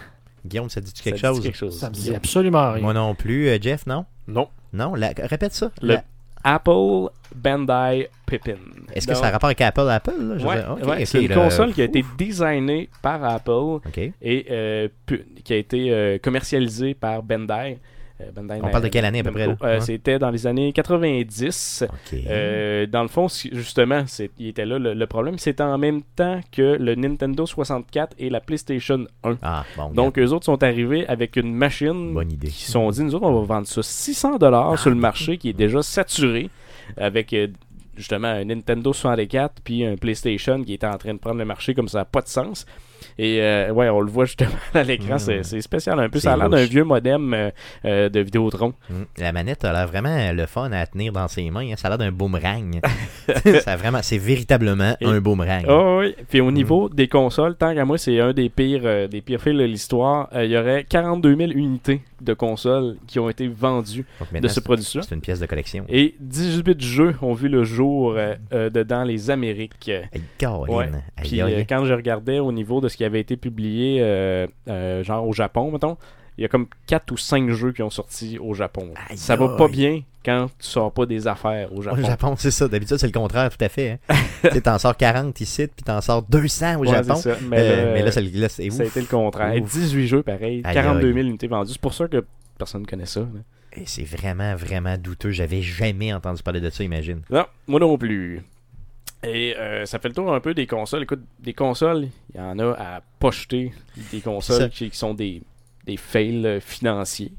Guillaume, 0.46 0.70
ça 0.70 0.80
dit 0.80 0.90
Ça 0.94 1.02
quelque 1.02 1.16
dit 1.16 1.20
chose 1.22 1.40
quelque 1.42 1.56
chose. 1.58 1.78
Ça 1.78 1.88
me 1.90 1.94
dit 1.94 2.14
absolument 2.14 2.72
rien. 2.72 2.82
Moi 2.82 2.94
non 2.94 3.14
plus. 3.14 3.48
Euh, 3.48 3.58
Jeff, 3.60 3.86
non? 3.86 4.06
Non. 4.26 4.48
Non? 4.72 4.94
La- 4.94 5.12
Répète 5.16 5.52
ça. 5.52 5.70
Le- 5.82 5.94
La- 5.94 6.04
Apple 6.42 7.10
Bandai 7.36 8.08
Pippin. 8.24 8.54
Est-ce 8.94 9.06
que 9.06 9.12
Donc, 9.12 9.20
ça 9.20 9.28
a 9.28 9.30
rapport 9.32 9.48
avec 9.48 9.60
Apple 9.60 9.86
Apple 9.90 10.12
là? 10.18 10.38
Je 10.38 10.46
ouais, 10.46 10.88
ouais, 10.88 11.04
c'est 11.04 11.22
une 11.24 11.34
console 11.34 11.74
qui 11.74 11.82
a 11.82 11.84
ouf. 11.84 11.90
été 11.90 12.04
designée 12.16 12.88
par 13.02 13.22
Apple 13.22 13.80
et 14.22 14.46
euh, 14.50 14.88
qui 15.44 15.52
a 15.52 15.56
été 15.56 15.92
euh, 15.92 16.16
commercialisée 16.18 16.94
par 16.94 17.22
Bandai. 17.22 17.78
Euh, 18.20 18.30
Bandai 18.34 18.60
On 18.62 18.68
parle 18.68 18.84
de 18.84 18.88
quelle 18.88 19.04
année 19.04 19.20
à 19.20 19.22
peu 19.22 19.30
près, 19.32 19.46
là? 19.46 19.56
Ouais. 19.60 19.80
C'était 19.80 20.18
dans 20.18 20.30
les 20.30 20.46
années 20.46 20.72
90. 20.72 21.84
Ok. 21.88 22.18
Euh, 22.28 22.86
dans 22.86 23.02
le 23.02 23.08
fond, 23.08 23.26
justement, 23.52 24.04
il 24.38 24.48
était 24.48 24.66
là 24.66 24.78
le, 24.78 24.94
le 24.94 25.06
problème. 25.06 25.38
C'était 25.38 25.62
en 25.62 25.78
même 25.78 26.02
temps 26.16 26.40
que 26.52 26.76
le 26.78 26.94
Nintendo 26.94 27.46
64 27.46 28.14
et 28.18 28.30
la 28.30 28.40
PlayStation 28.40 29.06
1. 29.24 29.38
Ah, 29.42 29.64
bon. 29.76 29.90
Donc, 29.90 30.18
eux 30.18 30.28
autres 30.30 30.44
sont 30.46 30.62
arrivés 30.62 31.06
avec 31.06 31.36
une 31.36 31.54
machine 31.54 32.12
Bonne 32.14 32.32
idée. 32.32 32.48
qui 32.48 32.64
se 32.64 32.72
sont 32.72 32.90
dit, 32.90 33.02
nous 33.04 33.14
autres, 33.14 33.26
on 33.26 33.40
va 33.40 33.54
vendre 33.54 33.66
ça 33.66 33.82
600 33.82 34.38
dollars 34.38 34.78
sur 34.78 34.90
le 34.90 34.96
marché 34.96 35.38
qui 35.38 35.48
est 35.50 35.54
déjà 35.54 35.82
saturé 35.82 36.50
avec 36.96 37.34
justement 37.96 38.28
un 38.28 38.44
Nintendo 38.44 38.92
64 38.92 39.54
puis 39.62 39.84
un 39.84 39.96
PlayStation 39.96 40.62
qui 40.62 40.74
était 40.74 40.86
en 40.86 40.96
train 40.98 41.14
de 41.14 41.18
prendre 41.18 41.38
le 41.38 41.44
marché 41.44 41.74
comme 41.74 41.88
ça 41.88 41.98
n'a 41.98 42.04
pas 42.04 42.22
de 42.22 42.28
sens. 42.28 42.66
Et 43.18 43.40
euh, 43.42 43.70
ouais, 43.72 43.88
on 43.88 44.00
le 44.00 44.10
voit 44.10 44.24
justement 44.24 44.50
à 44.74 44.82
l'écran, 44.82 45.16
Mm. 45.16 45.42
c'est- 45.42 45.60
spécial 45.60 45.98
un 46.00 46.08
peu. 46.08 46.18
Ça 46.20 46.32
a 46.32 46.36
l'air 46.36 46.48
d'un 46.48 46.64
vieux 46.64 46.84
modem 46.84 47.34
euh, 47.34 47.50
euh, 47.84 48.08
de 48.08 48.20
Vidéotron. 48.20 48.74
Mm. 48.88 48.94
La 49.18 49.32
manette 49.32 49.64
a 49.64 49.72
l'air 49.72 49.86
vraiment 49.86 50.32
le 50.32 50.46
fun 50.46 50.70
à 50.72 50.86
tenir 50.86 51.12
dans 51.12 51.28
ses 51.28 51.50
mains. 51.50 51.68
hein. 51.70 51.74
Ça 51.76 51.88
a 51.88 51.90
l'air 51.90 51.98
d'un 51.98 52.12
boomerang. 52.12 52.80
ça 53.64 53.76
vraiment, 53.76 54.00
c'est 54.02 54.18
véritablement 54.18 54.96
Et- 55.00 55.06
un 55.06 55.20
boomerang. 55.20 55.64
Oh, 55.68 55.98
oui. 56.00 56.14
Puis 56.28 56.40
Mm. 56.40 56.46
au 56.46 56.50
niveau 56.50 56.88
des 56.88 57.08
consoles, 57.08 57.56
tant 57.56 57.74
qu'à 57.74 57.84
moi, 57.84 57.98
c'est 57.98 58.18
un 58.20 58.32
des 58.32 58.48
pires, 58.48 58.82
euh, 58.84 59.06
des 59.08 59.20
pires 59.20 59.40
fils 59.40 59.54
de 59.56 59.64
l'histoire. 59.64 60.28
Il 60.34 60.50
y 60.50 60.56
aurait 60.56 60.84
42 60.88 61.36
000 61.36 61.50
unités 61.52 62.00
de 62.20 62.34
consoles 62.34 62.96
qui 63.06 63.18
ont 63.18 63.30
été 63.30 63.48
vendues 63.48 64.04
de 64.40 64.46
ce 64.48 64.60
produit-là. 64.60 65.02
c'est 65.02 65.14
une 65.14 65.20
pièce 65.22 65.40
de 65.40 65.46
collection. 65.46 65.84
Et 65.88 66.14
18 66.20 66.80
jeux 66.82 67.14
ont 67.22 67.32
vu 67.32 67.48
le 67.48 67.64
jour 67.64 68.12
euh, 68.16 68.34
euh, 68.52 68.68
de- 68.68 68.82
dans 68.82 69.04
les 69.04 69.30
Amériques. 69.30 69.88
Hey. 69.88 70.02
Ouais. 70.68 70.90
Puis 71.22 71.40
quand 71.68 71.84
je 71.86 71.94
regardais 71.94 72.38
au 72.40 72.52
niveau 72.52 72.80
de 72.80 72.88
ce 72.90 72.96
qui 72.98 73.04
avait 73.04 73.20
été 73.20 73.36
publié, 73.38 73.98
euh, 74.02 74.46
euh, 74.68 75.02
genre 75.02 75.26
au 75.26 75.32
Japon, 75.32 75.70
mettons, 75.72 75.96
il 76.38 76.42
y 76.42 76.44
a 76.44 76.48
comme 76.48 76.66
4 76.86 77.10
ou 77.12 77.16
5 77.16 77.50
jeux 77.50 77.72
qui 77.72 77.82
ont 77.82 77.90
sorti 77.90 78.38
au 78.38 78.52
Japon. 78.54 78.90
Aïe, 79.08 79.16
ça 79.18 79.36
va 79.36 79.56
pas 79.56 79.68
bien 79.68 80.02
quand 80.24 80.46
tu 80.58 80.66
sors 80.68 80.92
pas 80.92 81.06
des 81.06 81.26
affaires 81.26 81.72
au 81.74 81.80
Japon. 81.82 81.98
Au 82.02 82.04
Japon, 82.04 82.34
c'est 82.36 82.50
ça. 82.50 82.68
D'habitude, 82.68 82.96
c'est 82.98 83.06
le 83.06 83.12
contraire, 83.12 83.50
tout 83.50 83.62
à 83.64 83.68
fait. 83.68 83.98
Hein. 84.08 84.14
tu 84.52 84.60
t'en 84.62 84.78
sors 84.78 84.96
40 84.96 85.38
ici, 85.40 85.66
puis 85.66 85.82
t'en 85.84 86.00
sors 86.00 86.22
200 86.22 86.76
au 86.76 86.80
Ouais, 86.80 86.88
Japon. 86.88 87.14
ça. 87.16 87.36
Mais, 87.48 87.58
Euh, 87.58 87.86
là, 87.86 87.92
mais 87.94 88.02
là, 88.02 88.10
c'est 88.12 88.22
le- 88.22 88.40
là, 88.40 88.48
ça 88.48 88.62
a 88.62 88.66
été 88.86 89.00
le 89.00 89.06
contraire. 89.06 89.54
Ouf. 89.62 89.70
18 89.72 90.06
jeux 90.06 90.22
pareil, 90.22 90.62
Aïe, 90.64 90.74
42 90.74 91.08
aïe. 91.08 91.14
000 91.14 91.26
unités 91.28 91.46
vendues. 91.46 91.72
C'est 91.72 91.80
pour 91.80 91.94
ça 91.94 92.06
que 92.08 92.24
personne 92.58 92.82
ne 92.82 92.86
connaît 92.86 93.06
ça. 93.06 93.20
là. 93.20 93.26
Et 93.76 93.82
C'est 93.86 94.04
vraiment, 94.04 94.56
vraiment 94.56 94.96
douteux. 94.98 95.30
J'avais 95.30 95.62
jamais 95.62 96.12
entendu 96.12 96.42
parler 96.42 96.60
de 96.60 96.70
ça, 96.70 96.82
imagine. 96.84 97.20
Non, 97.30 97.44
moi 97.68 97.78
non 97.80 97.96
plus. 97.98 98.42
Et 99.22 99.54
euh, 99.56 99.84
ça 99.86 99.98
fait 99.98 100.08
le 100.08 100.14
tour 100.14 100.32
un 100.32 100.40
peu 100.40 100.54
des 100.54 100.66
consoles. 100.66 101.02
Écoute, 101.02 101.20
des 101.40 101.52
consoles, 101.52 102.08
il 102.34 102.38
y 102.38 102.40
en 102.40 102.58
a 102.58 102.72
à 102.72 103.00
pocheter. 103.18 103.72
Des 104.12 104.18
Ça. 104.20 104.24
consoles 104.24 104.70
qui, 104.70 104.88
qui 104.90 104.96
sont 104.96 105.12
des, 105.14 105.42
des 105.84 105.96
fails 105.98 106.46
euh, 106.46 106.60
financiers. 106.60 107.32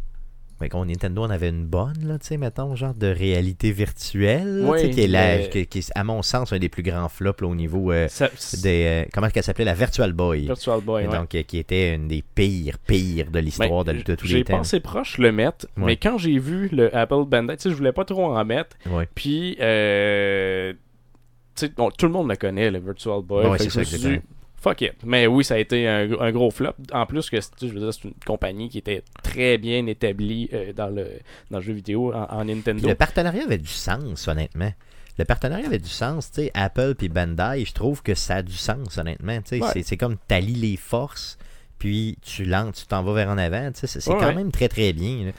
Mais 0.60 0.70
quand 0.70 0.86
Nintendo 0.86 1.24
en 1.24 1.32
avait 1.32 1.50
une 1.50 1.66
bonne, 1.66 2.06
là, 2.06 2.20
tu 2.20 2.28
sais, 2.28 2.38
mettons, 2.38 2.76
genre 2.76 2.94
de 2.94 3.08
réalité 3.08 3.72
virtuelle, 3.72 4.64
Oui, 4.64 4.92
qui 4.92 5.02
est, 5.02 5.08
la- 5.08 5.40
qui, 5.40 5.66
qui 5.66 5.80
est, 5.80 5.92
à 5.96 6.04
mon 6.04 6.22
sens, 6.22 6.54
un 6.54 6.60
des 6.60 6.70
plus 6.70 6.84
grands 6.84 7.10
flops 7.10 7.42
là, 7.42 7.48
au 7.48 7.56
niveau 7.56 7.92
euh, 7.92 8.08
Ça- 8.10 8.30
des... 8.62 8.86
euh, 8.86 9.10
comment 9.12 9.28
qu'elle 9.30 9.42
s'appelait? 9.42 9.66
La 9.66 9.74
Virtual 9.74 10.14
Boy. 10.14 10.42
Virtual 10.42 10.80
Boy, 10.82 11.08
ouais. 11.08 11.18
Donc, 11.18 11.34
euh, 11.34 11.42
qui 11.42 11.58
était 11.58 11.96
une 11.96 12.08
des 12.08 12.22
pires, 12.36 12.78
pires 12.78 13.32
de 13.32 13.40
l'histoire 13.40 13.84
de, 13.86 13.94
Ben, 13.94 14.04
de 14.06 14.14
tous 14.14 14.28
J'ai 14.28 14.38
les 14.38 14.44
temps. 14.44 14.58
pensé 14.58 14.82
proche 14.82 15.18
le 15.18 15.32
mettre, 15.32 15.66
Ouais. 15.78 15.84
mais 15.86 15.98
quand 15.98 16.20
j'ai 16.20 16.38
vu 16.38 16.70
le 16.72 16.96
Apple 16.96 17.26
Bandai, 17.26 17.58
tu 17.58 17.64
sais, 17.64 17.70
je 17.72 17.76
voulais 17.76 17.92
pas 17.92 18.06
trop 18.06 18.26
en 18.26 18.46
mettre. 18.46 18.78
Ouais. 18.88 19.08
Puis, 19.16 19.58
euh, 19.62 20.74
bon, 21.70 21.90
tout 21.92 22.06
le 22.06 22.12
monde 22.12 22.30
le 22.30 22.36
connaît, 22.36 22.70
le 22.72 22.80
Virtual 22.80 23.22
Boy. 23.22 23.46
Ouais, 23.48 23.58
c'est 23.60 23.70
ça, 23.70 23.82
fuck 24.62 24.82
it. 24.82 24.94
Mais 25.04 25.26
oui, 25.28 25.44
ça 25.44 25.56
a 25.56 25.58
été 25.58 25.88
un, 25.88 26.12
un 26.20 26.32
gros 26.32 26.52
flop. 26.52 26.74
En 26.94 27.06
plus 27.08 27.30
que, 27.30 27.38
je 27.62 27.68
veux 27.68 27.80
dire, 27.80 27.94
c'est 27.94 28.04
une 28.08 28.14
compagnie 28.26 28.70
qui 28.70 28.78
était 28.78 29.04
très 29.24 29.58
bien 29.58 29.86
établie 29.88 30.50
euh, 30.54 30.72
dans, 30.74 30.90
le, 30.90 31.08
dans 31.50 31.58
le 31.58 31.64
jeu 31.64 31.74
vidéo 31.74 32.14
en, 32.14 32.24
en 32.24 32.46
Puis 32.46 32.56
Nintendo. 32.56 32.88
le 32.88 32.96
partenariat 32.96 33.44
avait 33.44 33.58
du 33.58 33.68
sens, 33.68 34.28
honnêtement. 34.28 34.72
Le 35.18 35.26
partenariat 35.26 35.66
avait 35.66 35.80
du 35.80 35.90
sens, 35.90 36.32
tu 36.32 36.44
sais, 36.44 36.52
Apple 36.54 36.96
puis 36.96 37.10
Bandai, 37.10 37.66
je 37.66 37.74
trouve 37.74 38.02
que 38.04 38.14
ça 38.16 38.36
a 38.36 38.42
du 38.44 38.54
sens, 38.54 38.98
honnêtement. 38.98 39.38
tu 39.42 39.58
sais, 39.58 39.62
Ouais. 39.62 39.70
C'est, 39.74 39.84
c'est 39.84 39.98
comme 39.98 40.16
t'allies 40.28 40.54
les 40.56 40.78
forces, 40.78 41.38
puis 41.80 42.18
tu 42.22 42.46
lances, 42.46 42.82
tu 42.82 42.86
t'en 42.88 43.02
vas 43.04 43.14
vers 43.14 43.30
en 43.30 43.38
avant. 43.38 43.72
tu 43.72 43.80
sais, 43.82 43.88
C'est, 43.88 44.00
c'est 44.02 44.12
Ouais, 44.12 44.18
quand 44.20 44.28
ouais. 44.28 44.36
même 44.36 44.52
très 44.52 44.68
très 44.70 44.94
bien. 44.94 45.26
là. 45.26 45.32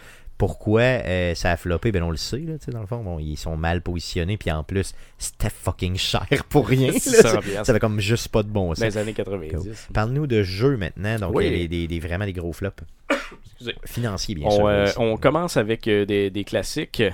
Pourquoi 0.42 0.80
euh, 0.80 1.36
ça 1.36 1.52
a 1.52 1.56
floppé, 1.56 1.92
ben 1.92 2.02
on 2.02 2.10
le 2.10 2.16
sait, 2.16 2.38
là, 2.38 2.58
tu 2.58 2.64
sais, 2.64 2.70
dans 2.72 2.80
le 2.80 2.86
fond, 2.88 3.00
bon, 3.04 3.20
ils 3.20 3.36
sont 3.36 3.56
mal 3.56 3.80
positionnés, 3.80 4.36
puis 4.36 4.50
en 4.50 4.64
plus, 4.64 4.92
c'était 5.16 5.50
fucking 5.50 5.96
cher 5.96 6.26
pour 6.48 6.66
rien. 6.66 6.88
là. 6.90 6.98
600 6.98 7.28
ça, 7.62 7.70
avait 7.70 7.78
comme 7.78 8.00
juste 8.00 8.26
pas 8.26 8.42
de 8.42 8.48
bon 8.48 8.70
dans 8.70 8.74
sens. 8.74 8.82
les 8.84 8.98
années 8.98 9.12
90. 9.12 9.90
Parle-nous 9.94 10.26
de 10.26 10.42
jeux 10.42 10.76
maintenant, 10.76 11.16
donc 11.20 11.36
Oui. 11.36 11.46
a 11.46 11.50
des, 11.50 11.68
des- 11.68 11.86
des- 11.86 12.00
vraiment 12.00 12.24
des 12.24 12.32
gros 12.32 12.52
flops. 12.52 12.82
Excusez. 13.44 13.74
Financiers, 13.86 14.34
bien 14.34 14.50
sûr. 14.50 14.64
On, 14.64 14.68
euh, 14.68 14.82
aussi. 14.84 14.94
on 14.98 15.16
commence 15.16 15.56
avec 15.56 15.86
euh, 15.86 16.04
des, 16.04 16.30
des 16.30 16.42
classiques 16.42 17.04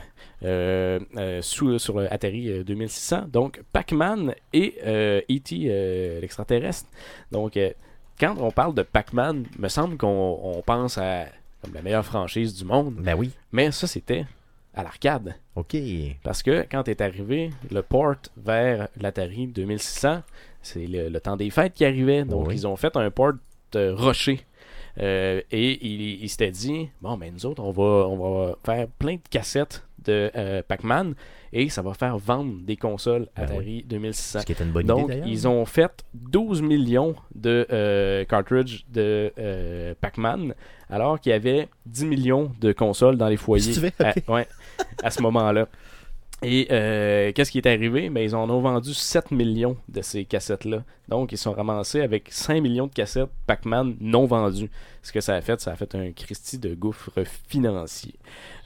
euh, 0.42 0.98
euh, 1.18 1.42
sous, 1.42 1.78
sur 1.78 1.98
Atari 1.98 2.48
euh, 2.50 2.64
2600. 2.64 3.26
Donc, 3.30 3.60
Pac-Man 3.74 4.34
et 4.54 4.76
euh, 4.86 5.20
E.T. 5.30 5.66
euh, 5.66 6.20
l'extraterrestre. 6.22 6.88
Donc, 7.30 7.58
euh, 7.58 7.70
quand 8.18 8.36
on 8.40 8.50
parle 8.50 8.74
de 8.74 8.82
Pac-Man, 8.82 9.44
me 9.58 9.68
semble 9.68 9.98
qu'on 9.98 10.40
on 10.42 10.62
pense 10.62 10.96
à 10.96 11.26
comme 11.62 11.74
la 11.74 11.82
meilleure 11.82 12.04
franchise 12.04 12.54
du 12.54 12.64
monde. 12.64 12.94
Ben 12.94 13.14
oui, 13.16 13.30
Mais 13.52 13.70
ça, 13.72 13.86
c'était 13.86 14.24
à 14.74 14.82
l'arcade. 14.82 15.34
ok. 15.56 15.76
Parce 16.22 16.42
que 16.42 16.66
quand 16.70 16.86
est 16.88 17.00
arrivé 17.00 17.50
le 17.70 17.82
port 17.82 18.14
vers 18.36 18.88
l'Atari 19.00 19.46
2600, 19.48 20.22
c'est 20.62 20.86
le, 20.86 21.08
le 21.08 21.20
temps 21.20 21.36
des 21.36 21.50
fêtes 21.50 21.74
qui 21.74 21.84
arrivait. 21.84 22.24
Donc, 22.24 22.48
Oui. 22.48 22.54
ils 22.54 22.66
ont 22.66 22.76
fait 22.76 22.94
un 22.96 23.10
port 23.10 23.32
euh, 23.74 23.94
rocher. 23.96 24.44
Euh, 25.00 25.40
et 25.50 25.84
il, 25.86 26.22
il 26.22 26.28
s'était 26.28 26.50
dit 26.50 26.88
bon, 27.00 27.16
ben 27.16 27.32
nous 27.32 27.46
autres, 27.46 27.62
on 27.62 27.70
va, 27.70 28.08
on 28.08 28.16
va 28.46 28.56
faire 28.64 28.86
plein 28.98 29.14
de 29.14 29.20
cassettes 29.30 29.84
de 30.04 30.30
euh, 30.36 30.62
Pac-Man 30.66 31.14
et 31.52 31.68
ça 31.68 31.82
va 31.82 31.94
faire 31.94 32.18
vendre 32.18 32.54
des 32.62 32.76
consoles 32.76 33.28
Ben 33.36 33.44
Atari 33.44 33.84
2600. 33.88 34.40
Ce 34.40 34.46
qui 34.46 34.52
est 34.52 34.60
une 34.60 34.70
bonne 34.70 34.86
Donc, 34.86 35.10
idée, 35.10 35.22
ils 35.26 35.48
ont 35.48 35.64
fait 35.64 36.04
12 36.14 36.62
millions 36.62 37.14
de 37.34 37.66
euh, 37.72 38.24
cartridges 38.24 38.84
de 38.88 39.32
euh, 39.38 39.94
Pac-Man, 40.00 40.54
alors 40.90 41.20
qu'il 41.20 41.30
y 41.30 41.34
avait 41.34 41.68
10 41.86 42.04
millions 42.06 42.52
de 42.60 42.72
consoles 42.72 43.16
dans 43.16 43.28
les 43.28 43.36
foyers 43.36 43.72
Si 43.72 43.86
à, 43.98 44.14
ouais, 44.32 44.46
à 45.02 45.10
ce 45.10 45.22
moment-là. 45.22 45.68
Et 46.42 46.68
euh, 46.70 47.32
qu'est-ce 47.32 47.50
qui 47.50 47.58
est 47.58 47.66
arrivé? 47.66 48.10
Ben, 48.10 48.22
ils 48.22 48.36
en 48.36 48.48
ont 48.48 48.60
vendu 48.60 48.94
7 48.94 49.32
millions 49.32 49.76
de 49.88 50.02
ces 50.02 50.24
cassettes-là. 50.24 50.84
Donc, 51.08 51.32
ils 51.32 51.38
sont 51.38 51.52
ramassés 51.52 52.00
avec 52.00 52.28
5 52.30 52.62
millions 52.62 52.86
de 52.86 52.92
cassettes 52.92 53.30
Pac-Man 53.46 53.96
non 54.00 54.26
vendues. 54.26 54.70
Ce 55.08 55.12
que 55.12 55.22
ça 55.22 55.34
a 55.36 55.40
fait, 55.40 55.58
ça 55.58 55.72
a 55.72 55.76
fait 55.76 55.94
un 55.94 56.12
Christie 56.12 56.58
de 56.58 56.74
gouffre 56.74 57.10
financier. 57.48 58.12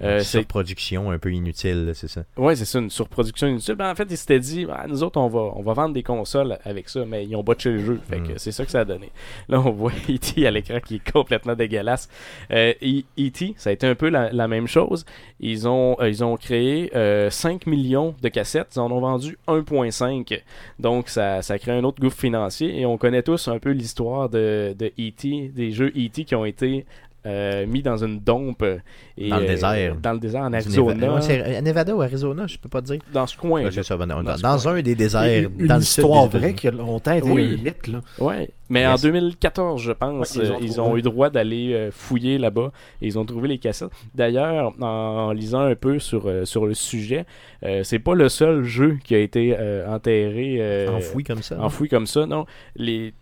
Euh, 0.00 0.14
Une 0.18 0.24
c'est 0.24 0.38
surproduction 0.38 1.12
un 1.12 1.18
peu 1.20 1.32
inutile, 1.32 1.92
c'est 1.94 2.08
ça. 2.08 2.24
Ouais, 2.36 2.56
c'est 2.56 2.64
ça, 2.64 2.80
une 2.80 2.90
surproduction 2.90 3.46
inutile. 3.46 3.76
Ben, 3.76 3.92
en 3.92 3.94
fait, 3.94 4.08
ils 4.10 4.16
s'étaient 4.16 4.40
dit, 4.40 4.66
Ah, 4.68 4.86
nous 4.88 5.04
autres, 5.04 5.20
on 5.20 5.28
va, 5.28 5.52
on 5.54 5.62
va 5.62 5.72
vendre 5.72 5.94
des 5.94 6.02
consoles 6.02 6.58
avec 6.64 6.88
ça, 6.88 7.04
mais 7.06 7.24
ils 7.24 7.36
ont 7.36 7.44
botché 7.44 7.70
le 7.70 7.78
jeu. 7.78 8.00
Fait 8.08 8.16
que 8.18 8.32
Mm. 8.32 8.38
c'est 8.38 8.50
ça 8.50 8.64
que 8.64 8.72
ça 8.72 8.80
a 8.80 8.84
donné. 8.84 9.12
Là, 9.48 9.60
on 9.60 9.70
voit 9.70 9.92
E.T. 10.10 10.44
à 10.44 10.50
l'écran 10.50 10.80
qui 10.80 10.96
est 10.96 11.12
complètement 11.12 11.54
dégueulasse. 11.54 12.08
Euh, 12.50 12.72
E- 12.82 13.04
E.T., 13.20 13.54
ça 13.56 13.70
a 13.70 13.72
été 13.72 13.86
un 13.86 13.94
peu 13.94 14.08
la, 14.08 14.32
la 14.32 14.48
même 14.48 14.66
chose. 14.66 15.04
Ils 15.38 15.68
ont, 15.68 15.96
euh, 16.00 16.08
ils 16.08 16.24
ont 16.24 16.36
créé 16.36 16.90
euh, 16.96 17.30
5 17.30 17.66
millions 17.66 18.16
de 18.20 18.28
cassettes. 18.28 18.72
Ils 18.74 18.80
en 18.80 18.90
ont 18.90 19.00
vendu 19.00 19.38
1,5. 19.46 20.40
Donc, 20.80 21.08
ça, 21.08 21.42
ça 21.42 21.58
crée 21.60 21.72
un 21.72 21.84
autre 21.84 22.00
gouffre 22.00 22.18
financier. 22.18 22.80
Et 22.80 22.86
on 22.86 22.98
connaît 22.98 23.22
tous 23.22 23.46
un 23.46 23.60
peu 23.60 23.70
l'histoire 23.70 24.28
de, 24.28 24.74
de 24.76 24.86
E.T., 24.98 25.52
des 25.54 25.70
jeux 25.70 25.92
E.T. 25.96 26.24
qui 26.24 26.31
ont 26.34 26.44
été 26.44 26.84
euh, 27.24 27.66
mis 27.66 27.82
dans 27.82 28.02
une 28.02 28.18
dompe. 28.18 28.62
euh, 28.62 28.78
et, 29.16 29.28
Dans 29.28 29.36
le 29.36 29.44
euh, 29.44 29.46
désert. 29.46 29.96
Dans 30.02 30.12
le 30.14 30.18
désert, 30.18 30.42
en 30.42 30.52
Arizona. 30.52 30.94
Neva- 31.06 31.14
ouais, 31.14 31.20
c'est- 31.22 31.62
Nevada 31.62 31.94
ou 31.94 32.02
Arizona, 32.02 32.46
je 32.48 32.58
peux 32.58 32.68
pas 32.68 32.80
te 32.82 32.86
dire. 32.86 32.98
dans 33.12 33.28
ce 33.28 33.36
coin. 33.36 33.62
Ouais, 33.62 33.70
c'est 33.70 33.84
ça, 33.84 33.96
dans, 33.96 34.06
dans- 34.08 34.22
Dans 34.24 34.36
ce 34.36 34.42
dans 34.42 34.58
coin. 34.58 34.74
un 34.74 34.82
des 34.82 34.96
déserts, 34.96 35.50
Une, 35.56 35.66
dans 35.68 35.76
une 35.76 35.82
histoire 35.82 36.26
vraie 36.26 36.54
qui 36.54 36.66
a 36.66 36.72
longtemps 36.72 37.12
été 37.12 37.30
Oui. 37.30 37.62
Là. 37.86 38.00
Ouais, 38.18 38.50
mais 38.68 38.80
Yes. 38.80 38.98
en 38.98 39.02
2014, 39.08 39.80
je 39.82 39.92
pense, 39.92 40.34
Ouais, 40.34 40.42
ils 40.46 40.50
ont 40.52 40.58
ils 40.60 40.80
ont 40.80 40.96
eu 40.96 41.02
droit 41.02 41.30
d'aller 41.30 41.90
fouiller 41.92 42.38
là-bas 42.38 42.72
et 43.00 43.06
ils 43.06 43.16
ont 43.20 43.24
trouvé 43.24 43.46
les 43.46 43.58
cassettes. 43.58 43.90
D'ailleurs, 44.16 44.72
en 44.80 45.30
lisant 45.30 45.60
un 45.60 45.76
peu 45.76 46.00
sur, 46.00 46.28
sur 46.42 46.66
le 46.66 46.74
sujet, 46.74 47.24
euh, 47.64 47.84
c'est 47.84 48.00
pas 48.00 48.14
le 48.16 48.28
seul 48.30 48.64
jeu 48.64 48.98
qui 49.04 49.14
a 49.14 49.18
été 49.18 49.54
euh, 49.56 49.86
enterré, 49.86 50.56
euh, 50.58 50.88
Enfoui 50.90 51.22
comme 51.22 51.42
ça. 51.42 51.60
enfoui 51.60 51.88
comme 51.88 52.06
ça. 52.06 52.26
Non, 52.26 52.46
les 52.74 53.14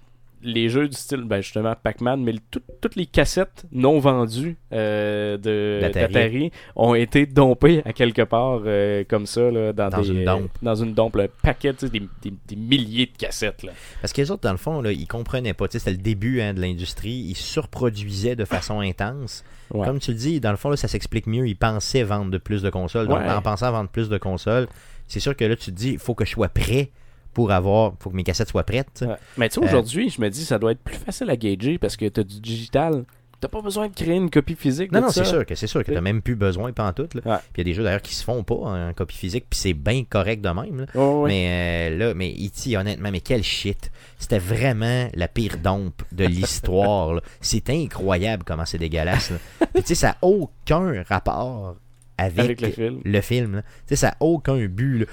les 0.42 0.68
jeux 0.68 0.88
du 0.88 0.96
style, 0.96 1.22
ben 1.24 1.40
justement, 1.40 1.74
Pac-Man, 1.82 2.22
mais 2.22 2.34
tout- 2.50 2.62
toutes 2.80 2.96
les 2.96 3.06
cassettes 3.06 3.64
non 3.72 3.98
vendues 3.98 4.56
euh, 4.72 5.36
de 5.36 5.80
D'Atari. 5.92 6.50
ont 6.76 6.94
été 6.94 7.26
dompées 7.26 7.82
à 7.84 7.92
quelque 7.92 8.22
part 8.22 8.60
euh, 8.64 9.04
comme 9.08 9.26
ça, 9.26 9.50
là, 9.50 9.72
dans, 9.72 9.88
Dans 9.90 10.00
des, 10.00 10.08
une 10.08 10.24
dompe. 10.24 10.50
dans 10.62 10.74
une 10.74 10.94
dompe, 10.94 11.18
paquet, 11.42 11.74
tu 11.74 11.86
sais, 11.86 11.88
des, 11.90 12.00
des- 12.22 12.32
des 12.48 12.56
milliers 12.56 13.06
de 13.06 13.16
cassettes. 13.18 13.62
Là. 13.62 13.72
Parce 14.00 14.12
que 14.12 14.20
les 14.22 14.30
autres, 14.30 14.42
dans 14.42 14.52
le 14.52 14.56
fond, 14.58 14.80
là, 14.80 14.92
ils 14.92 15.06
comprenaient 15.06 15.54
pas. 15.54 15.68
Tu 15.68 15.72
sais, 15.72 15.78
C'était 15.80 15.90
le 15.92 16.02
début 16.02 16.40
hein, 16.40 16.54
de 16.54 16.60
l'industrie. 16.60 17.10
Ils 17.28 17.36
surproduisaient 17.36 18.36
de 18.36 18.44
façon 18.44 18.80
intense. 18.80 19.44
Ouais. 19.72 19.86
Comme 19.86 19.98
tu 20.00 20.10
le 20.12 20.16
dis, 20.16 20.40
dans 20.40 20.50
le 20.50 20.56
fond, 20.56 20.70
là, 20.70 20.76
ça 20.76 20.88
s'explique 20.88 21.26
mieux. 21.26 21.46
Ils 21.46 21.54
pensaient 21.56 22.02
vendre 22.02 22.30
de 22.30 22.38
plus 22.38 22.62
de 22.62 22.70
consoles. 22.70 23.06
Donc, 23.08 23.18
Ouais. 23.20 23.30
en 23.30 23.42
pensant 23.42 23.70
vendre 23.70 23.88
plus 23.90 24.08
de 24.08 24.18
consoles, 24.18 24.66
c'est 25.06 25.20
sûr 25.20 25.36
que 25.36 25.44
là, 25.44 25.54
tu 25.56 25.66
te 25.66 25.76
dis, 25.76 25.90
il 25.92 25.98
faut 25.98 26.14
que 26.14 26.24
je 26.24 26.30
sois 26.30 26.48
prêt 26.48 26.90
pour 27.32 27.50
avoir. 27.52 27.92
faut 28.00 28.10
que 28.10 28.16
mes 28.16 28.24
cassettes 28.24 28.48
soient 28.48 28.64
prêtes. 28.64 29.04
Ouais. 29.06 29.14
Mais 29.36 29.48
tu 29.48 29.54
sais, 29.54 29.60
Euh, 29.60 29.68
aujourd'hui, 29.68 30.10
je 30.10 30.20
me 30.20 30.28
dis 30.30 30.44
ça 30.44 30.58
doit 30.58 30.72
être 30.72 30.82
plus 30.82 30.96
facile 30.96 31.30
à 31.30 31.36
gager 31.36 31.78
parce 31.78 31.96
que 31.96 32.06
tu 32.06 32.20
as 32.20 32.24
du 32.24 32.40
digital. 32.40 33.04
T'as 33.40 33.48
pas 33.48 33.62
besoin 33.62 33.88
de 33.88 33.94
créer 33.94 34.16
une 34.16 34.28
copie 34.28 34.54
physique. 34.54 34.92
Non, 34.92 35.00
non, 35.00 35.08
c'est 35.08 35.24
sûr 35.24 35.46
que 35.46 35.54
c'est 35.54 35.66
sûr 35.66 35.82
que 35.82 35.90
t'as 35.90 36.00
même 36.02 36.20
plus 36.20 36.36
besoin 36.36 36.72
pas 36.72 36.86
en 36.86 36.92
tout. 36.92 37.08
Là. 37.14 37.22
Ouais. 37.24 37.38
Puis 37.54 37.54
il 37.56 37.58
y 37.58 37.60
a 37.62 37.64
des 37.64 37.72
jeux 37.72 37.82
d'ailleurs 37.84 38.02
qui 38.02 38.14
se 38.14 38.22
font 38.22 38.42
pas 38.42 38.54
en 38.54 38.92
copie 38.92 39.16
physique, 39.16 39.46
puis 39.48 39.58
c'est 39.58 39.72
bien 39.72 40.04
correct 40.04 40.42
de 40.42 40.50
même. 40.50 40.80
là. 40.80 40.86
Mais 41.26 41.88
euh, 41.90 41.96
là, 41.96 42.14
mais 42.14 42.32
E.T., 42.38 42.76
honnêtement, 42.76 43.10
mais 43.10 43.20
quel 43.22 43.42
shit. 43.42 43.90
C'était 44.18 44.38
vraiment 44.38 45.08
la 45.14 45.26
pire 45.26 45.56
dompe 45.56 46.02
de 46.12 46.26
l'histoire. 46.26 47.22
C'est 47.40 47.70
incroyable 47.70 48.42
comment 48.44 48.66
c'est 48.66 48.76
dégueulasse. 48.76 49.30
là. 49.30 49.38
Puis 49.72 49.82
tu 49.84 49.88
sais, 49.88 49.94
ça 49.94 50.08
n'a 50.08 50.16
aucun 50.20 51.02
rapport 51.08 51.76
avec, 52.24 52.38
Avec 52.44 52.60
le 52.60 52.68
film. 52.70 53.00
le 53.04 53.20
film. 53.20 53.56
là. 53.56 53.62
Tu 53.62 53.68
sais, 53.86 53.96
ça 53.96 54.08
n'a 54.08 54.16
aucun 54.20 54.56
but. 54.66 54.98
là. 55.00 55.06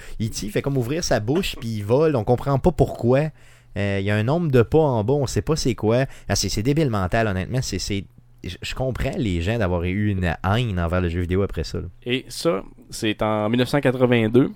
Fait 0.51 0.61
comme 0.61 0.77
ouvrir 0.77 1.03
sa 1.03 1.19
bouche, 1.19 1.55
puis 1.59 1.69
il 1.77 1.81
vole. 1.83 2.15
On 2.15 2.23
comprend 2.23 2.57
pas 2.59 2.71
pourquoi. 2.71 3.29
Euh, 3.77 3.97
Il 3.99 4.05
y 4.05 4.11
a 4.11 4.15
un 4.15 4.23
nombre 4.23 4.49
de 4.51 4.61
pas 4.61 4.79
en 4.79 5.03
bas, 5.03 5.13
on 5.13 5.27
sait 5.27 5.41
pas 5.41 5.55
c'est 5.55 5.75
quoi. 5.75 6.05
Ah, 6.27 6.35
c'est 6.35 6.49
c'est 6.49 6.63
débile 6.63 6.89
mental, 6.89 7.27
honnêtement. 7.27 7.59
C'est 7.61 7.79
Je 8.43 8.55
je 8.61 8.75
comprends 8.75 9.11
les 9.17 9.41
gens 9.41 9.57
d'avoir 9.57 9.83
eu 9.83 10.09
une 10.09 10.35
haine 10.43 10.79
envers 10.79 11.01
le 11.01 11.09
jeu 11.09 11.21
vidéo 11.21 11.41
après 11.43 11.63
ça. 11.63 11.79
là. 11.79 11.87
Et 12.05 12.25
ça, 12.29 12.63
c'est 12.89 13.21
en 13.21 13.49
1982. 13.49 14.51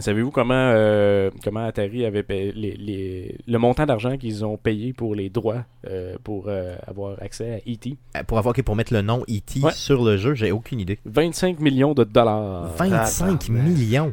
Savez-vous 0.00 0.30
comment, 0.30 0.54
euh, 0.54 1.30
comment 1.44 1.64
Atari 1.66 2.04
avait 2.04 2.22
payé 2.22 2.52
les, 2.52 2.76
les- 2.76 3.36
le 3.46 3.58
montant 3.58 3.86
d'argent 3.86 4.16
qu'ils 4.16 4.44
ont 4.44 4.56
payé 4.56 4.92
pour 4.92 5.14
les 5.14 5.30
droits 5.30 5.64
euh, 5.88 6.16
pour 6.24 6.44
euh, 6.48 6.76
avoir 6.86 7.16
accès 7.22 7.54
à 7.54 7.70
E.T. 7.70 7.96
Pour 8.26 8.38
avoir 8.38 8.54
pour 8.54 8.76
mettre 8.76 8.92
le 8.92 9.02
nom 9.02 9.22
E.T. 9.28 9.60
Ouais. 9.60 9.72
sur 9.72 10.04
le 10.04 10.16
jeu, 10.16 10.34
j'ai 10.34 10.52
aucune 10.52 10.80
idée. 10.80 10.98
25 11.04 11.60
millions 11.60 11.94
de 11.94 12.04
dollars. 12.04 12.72
25 12.76 13.38
tabarnak. 13.38 13.48
millions. 13.48 14.12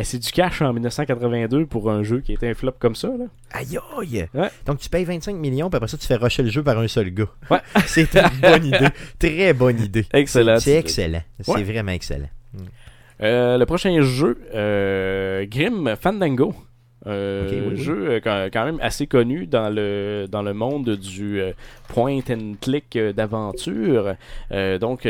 Eh, 0.00 0.04
C'est 0.04 0.18
du 0.20 0.30
cash 0.30 0.62
en 0.62 0.72
1982 0.72 1.66
pour 1.66 1.90
un 1.90 2.04
jeu 2.04 2.20
qui 2.20 2.32
était 2.32 2.48
un 2.48 2.54
flop 2.54 2.74
comme 2.78 2.94
ça. 2.94 3.08
Là. 3.08 3.24
Aïe 3.50 3.78
aïe! 3.98 4.28
Ouais. 4.32 4.48
Donc 4.64 4.78
tu 4.78 4.88
payes 4.88 5.04
25 5.04 5.34
millions, 5.34 5.68
puis 5.70 5.76
après 5.76 5.88
ça, 5.88 5.96
tu 5.98 6.06
fais 6.06 6.14
rusher 6.14 6.44
le 6.44 6.50
jeu 6.50 6.62
par 6.62 6.78
un 6.78 6.86
seul 6.86 7.10
gars. 7.10 7.26
Ouais. 7.50 7.58
C'est 7.86 8.14
une 8.14 8.40
bonne 8.40 8.64
idée. 8.66 8.88
Très 9.18 9.52
bonne 9.54 9.80
idée. 9.80 10.06
Excellent. 10.12 10.60
C'est 10.60 10.76
excellent. 10.76 11.22
C'est 11.40 11.50
Ouais. 11.52 11.64
vraiment 11.64 11.90
excellent. 11.92 12.28
Euh, 13.20 13.58
le 13.58 13.66
prochain 13.66 14.00
jeu, 14.00 14.38
euh, 14.54 15.44
Grim 15.46 15.94
Fandango. 16.00 16.54
Euh, 17.06 17.46
Ok, 17.46 17.52
oui, 17.52 17.66
oui. 17.70 17.76
jeu 17.76 18.08
euh, 18.10 18.20
quand, 18.22 18.48
quand 18.52 18.64
même 18.64 18.78
assez 18.82 19.06
connu 19.06 19.46
dans 19.46 19.70
le, 19.70 20.26
dans 20.30 20.42
le 20.42 20.52
monde 20.52 20.90
du 20.96 21.40
euh, 21.40 21.52
point 21.88 22.18
and 22.28 22.54
click 22.60 22.98
d'aventure. 22.98 24.14
Donc, 24.80 25.08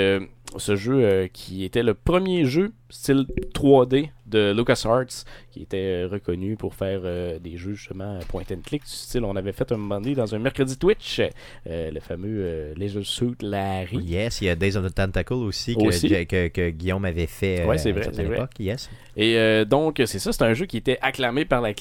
ce 0.57 0.77
jeu 0.77 1.29
qui 1.33 1.65
était 1.65 1.83
le 1.83 1.95
premier 1.95 2.45
jeu 2.45 2.73
style 2.91 3.27
3D 3.55 4.11
de 4.29 4.53
LucasArts, 4.57 5.25
qui 5.51 5.63
était 5.63 6.05
euh, 6.05 6.09
reconnu 6.11 6.57
pour 6.57 6.75
faire 6.75 7.01
euh, 7.05 7.39
des 7.39 7.57
jeux 7.57 7.75
justement 7.75 8.19
point 8.29 8.43
and 8.51 8.61
click 8.65 8.83
du 8.83 8.91
style. 8.91 9.25
On 9.25 9.37
avait 9.37 9.53
fait 9.53 9.71
un 9.73 9.77
moment 9.77 10.01
donné 10.01 10.15
dans 10.15 10.35
un 10.35 10.39
mercredi 10.39 10.77
Twitch, 10.77 11.21
euh, 11.67 11.91
le 11.91 12.01
fameux 12.01 12.39
euh, 12.41 12.75
Laser 12.77 13.05
Suit 13.05 13.37
Larry. 13.41 13.99
Yes, 13.99 14.41
il 14.41 14.47
y 14.47 14.51
a 14.51 14.57
Days 14.57 14.77
of 14.77 14.87
the 14.87 14.95
Tentacle 14.95 15.35
aussi 15.35 15.77
que, 15.77 15.83
Aussi. 15.85 16.09
que, 16.27 16.49
que 16.49 16.71
Guillaume 16.71 17.05
avait 17.05 17.27
fait 17.27 17.65
Ouais, 17.65 17.79
c'est 17.79 17.91
à 17.91 17.93
vrai, 17.93 18.03
certaine 18.05 18.21
c'est 18.21 18.29
vrai. 18.29 18.37
époque. 18.37 18.53
Yes. 18.59 18.91
Et 19.17 19.65
donc, 19.65 20.01
c'est 20.07 20.21
ça, 20.21 20.33
c'est 20.33 20.45
un 20.45 20.55
jeu 20.55 20.67
qui 20.67 20.77
était 20.77 20.99
acclamé 21.03 21.45
par 21.45 21.61
la, 21.61 21.73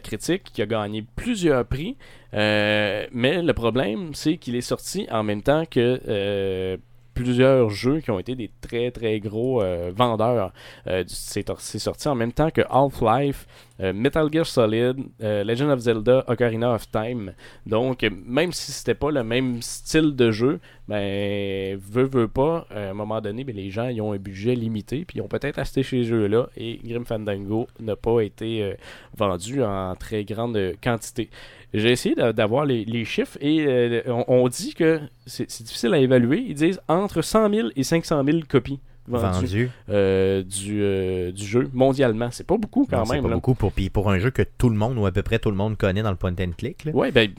critique, 0.00 0.44
qui 0.44 0.62
a 0.62 0.66
gagné 0.66 1.04
plusieurs 1.14 1.66
prix. 1.66 1.96
Mais 2.32 3.08
le 3.12 3.52
problème, 3.52 4.14
c'est 4.14 4.38
qu'il 4.38 4.56
est 4.56 4.62
sorti 4.62 5.06
en 5.10 5.22
même 5.22 5.42
temps 5.42 5.64
que 5.66 6.78
plusieurs 7.16 7.70
jeux 7.70 8.00
qui 8.00 8.10
ont 8.10 8.18
été 8.18 8.36
des 8.36 8.50
très 8.60 8.90
très 8.90 9.18
gros 9.18 9.62
euh, 9.62 9.90
vendeurs. 9.96 10.52
Euh, 10.86 11.02
c'est 11.08 11.78
sorti 11.78 12.08
en 12.08 12.14
même 12.14 12.32
temps 12.32 12.50
que 12.50 12.60
Half-Life, 12.70 13.46
euh, 13.80 13.92
Metal 13.92 14.28
Gear 14.32 14.46
Solid, 14.46 14.96
euh, 15.22 15.44
Legend 15.44 15.70
of 15.70 15.80
Zelda, 15.80 16.24
Ocarina 16.28 16.74
of 16.74 16.90
Time. 16.90 17.32
Donc, 17.66 18.06
même 18.24 18.52
si 18.52 18.72
c'était 18.72 18.94
pas 18.94 19.10
le 19.10 19.22
même 19.22 19.60
style 19.62 20.14
de 20.16 20.30
jeu, 20.30 20.60
ben, 20.88 21.78
veut, 21.78 22.04
veut 22.04 22.28
pas, 22.28 22.66
à 22.70 22.90
un 22.90 22.94
moment 22.94 23.20
donné, 23.20 23.44
ben, 23.44 23.54
les 23.54 23.70
gens 23.70 23.88
ils 23.88 24.00
ont 24.00 24.12
un 24.12 24.18
budget 24.18 24.54
limité, 24.54 25.04
puis 25.04 25.18
ils 25.18 25.22
ont 25.22 25.28
peut-être 25.28 25.58
acheté 25.58 25.82
ces 25.82 26.04
jeux-là, 26.04 26.48
et 26.56 26.80
Grim 26.84 27.04
Fandango 27.04 27.66
n'a 27.80 27.96
pas 27.96 28.20
été 28.20 28.62
euh, 28.62 28.74
vendu 29.16 29.62
en 29.62 29.94
très 29.96 30.24
grande 30.24 30.58
quantité. 30.82 31.28
J'ai 31.74 31.90
essayé 31.90 32.14
d'a- 32.14 32.32
d'avoir 32.32 32.64
les, 32.64 33.04
chiffres, 33.04 33.36
et 33.40 34.02
on, 34.06 34.24
on 34.28 34.48
dit 34.48 34.72
que 34.74 35.00
c'est 35.26 35.62
difficile 35.62 35.92
à 35.92 35.98
évaluer. 35.98 36.38
Ils 36.48 36.54
disent 36.54 36.80
entre 36.88 37.20
100 37.22 37.50
000 37.52 37.68
et 37.76 37.82
500 37.82 38.24
000 38.24 38.38
copies 38.48 38.80
Vendu. 39.08 39.70
euh, 39.90 40.42
du, 40.42 40.82
euh, 40.82 41.30
du 41.32 41.44
jeu 41.44 41.70
mondialement. 41.72 42.28
C'est 42.30 42.46
pas 42.46 42.56
beaucoup 42.56 42.86
quand 42.90 42.98
Non, 42.98 43.04
c'est 43.04 43.14
même. 43.14 43.22
pas 43.22 43.28
là. 43.28 43.34
beaucoup 43.36 43.54
pour, 43.54 43.72
puis 43.72 43.90
pour 43.90 44.10
un 44.10 44.18
jeu 44.18 44.30
que 44.30 44.42
tout 44.42 44.68
le 44.68 44.76
monde 44.76 44.98
ou 44.98 45.06
à 45.06 45.12
peu 45.12 45.22
près 45.22 45.38
tout 45.38 45.50
le 45.50 45.56
monde 45.56 45.76
connaît 45.76 46.02
dans 46.02 46.10
le 46.10 46.16
point 46.16 46.32
and 46.40 46.52
click. 46.58 46.86
Ouais, 46.92 47.12
ben, 47.12 47.30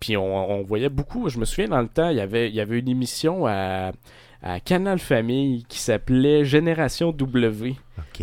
puis 0.00 0.16
on, 0.16 0.50
on 0.50 0.62
voyait 0.62 0.88
beaucoup. 0.88 1.28
Je 1.28 1.38
me 1.38 1.44
souviens 1.44 1.68
dans 1.68 1.80
le 1.80 1.88
temps, 1.88 2.10
il 2.10 2.16
y 2.16 2.20
avait, 2.20 2.48
il 2.48 2.54
y 2.54 2.60
avait 2.60 2.78
une 2.78 2.88
émission 2.88 3.46
à, 3.46 3.92
à 4.54 4.60
Canal 4.60 4.98
Famille 4.98 5.64
qui 5.68 5.78
s'appelait 5.78 6.44
Génération 6.44 7.10
W. 7.12 7.74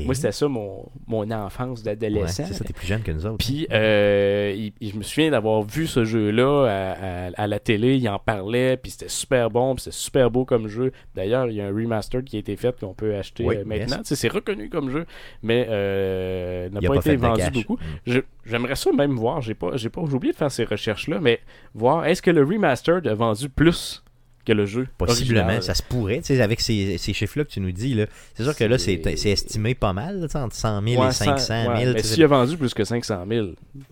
Moi, 0.06 0.16
c'était 0.16 0.32
ça 0.32 0.48
mon, 0.48 0.86
mon 1.08 1.30
enfance 1.30 1.80
Ouais, 1.84 1.96
d'adolescent. 1.96 2.46
c'est 2.48 2.54
ça, 2.54 2.64
t'es 2.64 2.74
plus 2.74 2.88
jeune 2.88 3.02
que 3.04 3.12
nous 3.12 3.26
autres. 3.28 3.38
Puis, 3.38 3.68
euh, 3.72 4.52
il- 4.56 4.74
il- 4.82 4.92
je 4.92 4.98
me 4.98 5.04
souviens 5.04 5.30
d'avoir 5.32 5.62
vu 5.62 5.86
ce 5.86 6.04
jeu-là 6.04 6.66
à, 6.66 7.28
à- 7.28 7.32
à 7.44 7.48
la 7.48 7.60
télé, 7.60 7.98
il 7.98 8.10
en 8.10 8.18
parlait, 8.18 8.78
puis 8.78 8.92
c'était 8.92 9.08
super 9.10 9.52
bon, 9.52 9.76
puis 9.76 9.84
c'était 9.84 9.96
super 9.96 10.32
beau 10.32 10.46
comme 10.46 10.68
jeu. 10.68 10.92
D'ailleurs, 11.16 11.48
il 11.48 11.56
y 11.58 11.62
a 11.62 11.66
un 11.68 11.72
remaster 11.74 12.24
qui 12.24 12.38
a 12.38 12.40
été 12.40 12.56
fait 12.56 12.80
qu'on 12.80 12.94
peut 12.96 13.16
acheter 13.16 13.44
Oui, 13.46 13.58
euh, 13.58 13.64
maintenant. 13.66 13.98
yes. 13.98 14.14
C'est 14.16 14.32
reconnu 14.32 14.70
comme 14.70 14.90
jeu, 14.90 15.06
mais 15.44 15.68
euh, 15.70 16.70
n'a 16.70 16.82
pas, 16.82 16.88
pas 16.88 16.96
été 16.98 17.16
vendu 17.16 17.44
beaucoup. 17.54 17.78
Mm. 18.08 18.20
J'aimerais 18.46 18.76
ça 18.76 18.92
même 18.94 19.14
voir, 19.16 19.42
j'ai 19.42 19.54
pas, 19.54 19.76
j'ai 19.78 19.90
pas, 19.90 20.02
oublié 20.02 20.34
de 20.34 20.38
faire 20.38 20.52
ces 20.52 20.64
recherches-là, 20.66 21.20
mais 21.22 21.40
voir 21.76 22.06
est-ce 22.06 22.22
que 22.22 22.32
le 22.32 22.44
remastered 22.44 23.08
a 23.08 23.14
vendu 23.14 23.48
plus? 23.50 24.04
Que 24.46 24.52
le 24.54 24.66
jeu 24.66 24.88
Possiblement, 24.98 25.42
original? 25.46 25.64
ça 25.64 25.74
se 25.74 25.84
pourrait, 25.84 26.22
avec 26.42 26.60
ces, 26.62 26.98
ces 26.98 27.14
chiffres-là 27.14 27.46
que 27.46 27.50
tu 27.52 27.60
nous 27.62 27.72
dis. 27.72 27.98
C'est 28.36 28.44
sûr 28.44 28.56
que 28.56 28.64
là, 28.64 28.78
c'est 28.78 29.02
estimé 29.26 29.74
pas 29.76 29.94
mal, 29.94 30.20
là, 30.20 30.28
entre 30.42 30.56
100 30.56 30.82
000 30.88 31.02
Ouais, 31.02 31.10
et 31.10 31.12
500 31.12 31.38
cent- 31.38 31.64
000. 31.64 31.74
ouais, 31.74 31.86
tu 31.88 31.94
mais 31.94 32.04
s'il 32.04 32.24
a 32.24 32.28
vendu 32.28 32.58
plus 32.58 32.74
que 32.74 32.84
500 32.84 33.26
000. 33.30 33.48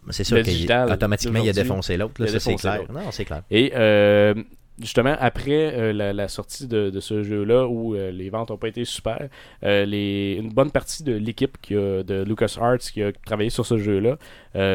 c'est 0.09 0.23
sûr 0.23 0.37
le 0.37 0.43
que 0.43 0.49
digital 0.49 0.91
automatiquement, 0.91 1.39
il 1.39 1.49
a 1.49 1.53
d'aujourd'hui, 1.53 1.63
défoncé 1.63 1.97
l'autre, 1.97 2.13
là, 2.19 2.25
il 2.27 2.29
a 2.29 2.33
ça 2.33 2.39
c'est 2.39 2.49
défoncé 2.49 2.61
clair. 2.67 2.77
l'autre. 2.79 2.93
Non, 2.93 3.11
c'est 3.11 3.25
clair. 3.25 3.43
Et 3.49 3.71
euh, 3.75 4.33
justement, 4.79 5.15
après 5.19 5.73
euh, 5.73 5.93
la, 5.93 6.13
la 6.13 6.27
sortie 6.27 6.67
de, 6.67 6.89
de 6.89 6.99
ce 6.99 7.23
jeu-là, 7.23 7.67
où 7.67 7.95
euh, 7.95 8.11
les 8.11 8.29
ventes 8.29 8.49
n'ont 8.49 8.57
pas 8.57 8.67
été 8.67 8.85
super, 8.85 9.29
euh, 9.63 9.85
les, 9.85 10.37
une 10.39 10.49
bonne 10.49 10.71
partie 10.71 11.03
de 11.03 11.13
l'équipe 11.13 11.57
de 11.69 12.23
LucasArts 12.23 12.79
qui 12.79 13.03
a 13.03 13.11
travaillé 13.11 13.49
sur 13.49 13.65
ce 13.65 13.77
jeu-là 13.77 14.17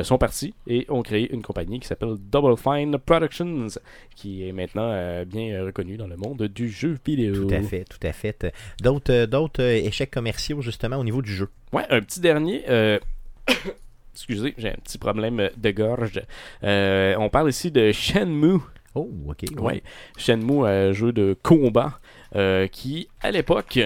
sont 0.03 0.17
partis 0.17 0.55
et 0.67 0.87
ont 0.89 1.03
créé 1.03 1.31
une 1.33 1.43
compagnie 1.43 1.81
qui 1.81 1.87
s'appelle 1.87 2.15
Double 2.19 2.57
Fine 2.57 2.99
Productions, 2.99 3.67
qui 4.15 4.49
est 4.49 4.53
maintenant 4.53 5.23
bien 5.27 5.63
reconnue 5.65 5.99
dans 5.99 6.07
le 6.07 6.17
monde 6.17 6.45
du 6.45 6.71
jeu 6.71 6.97
vidéo. 7.05 7.47
Tout 7.47 7.55
à 7.55 7.61
fait, 7.61 7.85
tout 7.85 8.07
à 8.07 8.13
fait. 8.13 8.53
D'autres 8.81 9.27
d'autres 9.27 9.63
échecs 9.63 10.11
commerciaux, 10.11 10.63
justement, 10.63 10.97
au 10.97 11.05
niveau 11.05 11.21
du 11.21 11.33
jeu? 11.33 11.51
Ouais, 11.73 11.85
un 11.91 12.01
petit 12.01 12.21
dernier. 12.21 12.63
Excusez, 14.15 14.55
j'ai 14.57 14.71
un 14.71 14.79
petit 14.83 14.97
problème 14.97 15.51
de 15.55 15.71
gorge. 15.73 16.23
On 16.63 17.29
parle 17.31 17.51
ici 17.51 17.71
de 17.71 17.93
Shenmue. 17.93 18.61
Oh, 18.97 19.11
ok. 19.29 19.45
Ouais. 19.61 19.83
Shenmue, 20.17 20.67
un 20.67 20.93
jeu 20.93 21.13
de 21.13 21.37
combat 21.43 22.01
euh, 22.35 22.67
qui, 22.67 23.09
à 23.21 23.31
l'époque, 23.31 23.79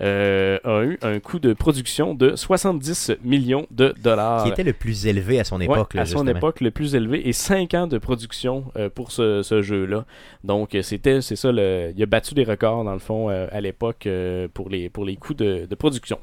euh, 0.00 0.58
a 0.64 0.82
eu 0.82 0.98
un 1.02 1.18
coût 1.20 1.38
de 1.38 1.52
production 1.52 2.14
de 2.14 2.34
70 2.34 3.12
millions 3.22 3.66
de 3.70 3.94
dollars. 4.02 4.44
Qui 4.44 4.50
était 4.50 4.62
le 4.62 4.72
plus 4.72 5.06
élevé 5.06 5.38
à 5.40 5.44
son 5.44 5.60
époque, 5.60 5.94
à 5.96 6.06
son 6.06 6.26
époque 6.26 6.60
le 6.60 6.70
plus 6.70 6.94
élevé 6.94 7.28
et 7.28 7.32
5 7.32 7.74
ans 7.74 7.86
de 7.86 7.98
production 7.98 8.64
euh, 8.76 8.88
pour 8.88 9.12
ce, 9.12 9.42
ce 9.42 9.60
jeu-là. 9.60 10.06
Donc 10.44 10.74
euh, 10.74 10.82
c'était 10.82 11.20
c'est 11.20 11.36
ça 11.36 11.52
le 11.52 11.92
il 11.94 12.02
a 12.02 12.06
battu 12.06 12.34
des 12.34 12.44
records 12.44 12.84
dans 12.84 12.92
le 12.94 12.98
fond 12.98 13.28
euh, 13.28 13.46
à 13.52 13.60
l'époque 13.60 14.06
euh, 14.06 14.48
pour 14.52 14.70
les 14.70 14.88
pour 14.88 15.04
les 15.04 15.16
coûts 15.16 15.34
de, 15.34 15.66
de 15.66 15.74
production. 15.74 16.18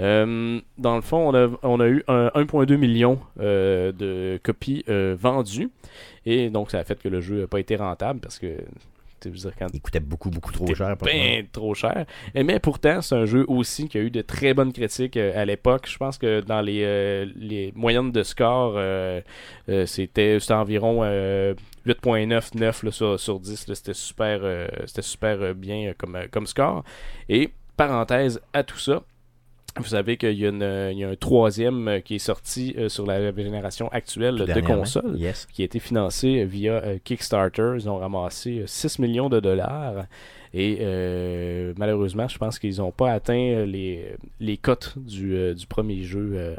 Euh, 0.00 0.60
dans 0.78 0.96
le 0.96 1.02
fond, 1.02 1.28
on 1.28 1.34
a, 1.34 1.48
on 1.62 1.80
a 1.80 1.88
eu 1.88 2.02
un 2.08 2.28
1,2 2.28 2.76
million 2.76 3.20
euh, 3.38 3.92
de 3.92 4.40
copies 4.42 4.84
euh, 4.88 5.14
vendues 5.18 5.70
et 6.24 6.48
donc 6.50 6.70
ça 6.70 6.78
a 6.78 6.84
fait 6.84 7.00
que 7.00 7.08
le 7.08 7.20
jeu 7.20 7.42
n'a 7.42 7.46
pas 7.46 7.60
été 7.60 7.76
rentable 7.76 8.20
parce 8.20 8.38
que 8.38 8.64
veux 9.28 9.36
dire, 9.36 9.52
quand 9.58 9.66
Il 9.74 9.82
coûtait 9.82 10.00
beaucoup, 10.00 10.30
beaucoup 10.30 10.50
trop 10.50 10.74
cher. 10.74 10.96
ben 11.04 11.46
trop 11.52 11.74
cher. 11.74 12.06
Et 12.34 12.42
mais 12.42 12.58
pourtant, 12.58 13.02
c'est 13.02 13.14
un 13.14 13.26
jeu 13.26 13.44
aussi 13.48 13.86
qui 13.86 13.98
a 13.98 14.00
eu 14.00 14.10
de 14.10 14.22
très 14.22 14.54
bonnes 14.54 14.72
critiques 14.72 15.18
à 15.18 15.44
l'époque. 15.44 15.86
Je 15.90 15.98
pense 15.98 16.16
que 16.16 16.40
dans 16.40 16.62
les, 16.62 17.26
les 17.36 17.70
moyennes 17.76 18.12
de 18.12 18.22
score, 18.22 18.80
c'était 19.84 20.38
environ 20.50 21.00
euh, 21.02 21.52
8.9 21.86 22.56
9 22.58 22.82
là, 22.84 22.90
sur, 22.90 23.20
sur 23.20 23.40
10. 23.40 23.68
là. 23.68 23.74
C'était 23.74 23.92
super, 23.92 24.40
super 24.86 25.54
bien 25.54 25.92
comme, 25.98 26.16
comme 26.30 26.46
score. 26.46 26.82
Et 27.28 27.50
parenthèse 27.76 28.40
à 28.54 28.62
tout 28.62 28.78
ça. 28.78 29.02
Vous 29.76 29.84
savez 29.84 30.16
qu'il 30.16 30.32
y, 30.38 30.46
a 30.46 30.48
une- 30.48 30.62
euh, 30.62 30.92
y 30.92 31.04
a 31.04 31.08
un 31.10 31.16
troisième 31.16 31.86
euh, 31.88 32.00
qui 32.00 32.16
est 32.16 32.18
sorti 32.18 32.74
euh, 32.76 32.88
sur 32.88 33.06
la 33.06 33.32
génération 33.34 33.88
actuelle 33.88 34.36
Tout 34.36 34.44
de 34.46 34.60
consoles 34.60 35.16
Yes. 35.16 35.46
qui 35.52 35.62
a 35.62 35.64
été 35.64 35.78
financé 35.78 36.44
via 36.44 36.98
Kickstarter. 37.04 37.74
Ils 37.76 37.88
ont 37.88 37.98
ramassé 37.98 38.60
euh, 38.60 38.66
6 38.66 38.98
millions 38.98 39.28
de 39.28 39.38
dollars. 39.40 40.04
Et 40.52 40.78
euh, 40.80 41.72
malheureusement, 41.78 42.26
je 42.26 42.36
pense 42.38 42.58
qu'ils 42.58 42.78
n'ont 42.78 42.90
pas 42.90 43.12
atteint 43.12 43.64
les, 43.66 44.16
les 44.40 44.56
cotes 44.56 44.94
du, 44.98 45.54
du 45.54 45.66
premier 45.68 46.02
jeu. 46.02 46.56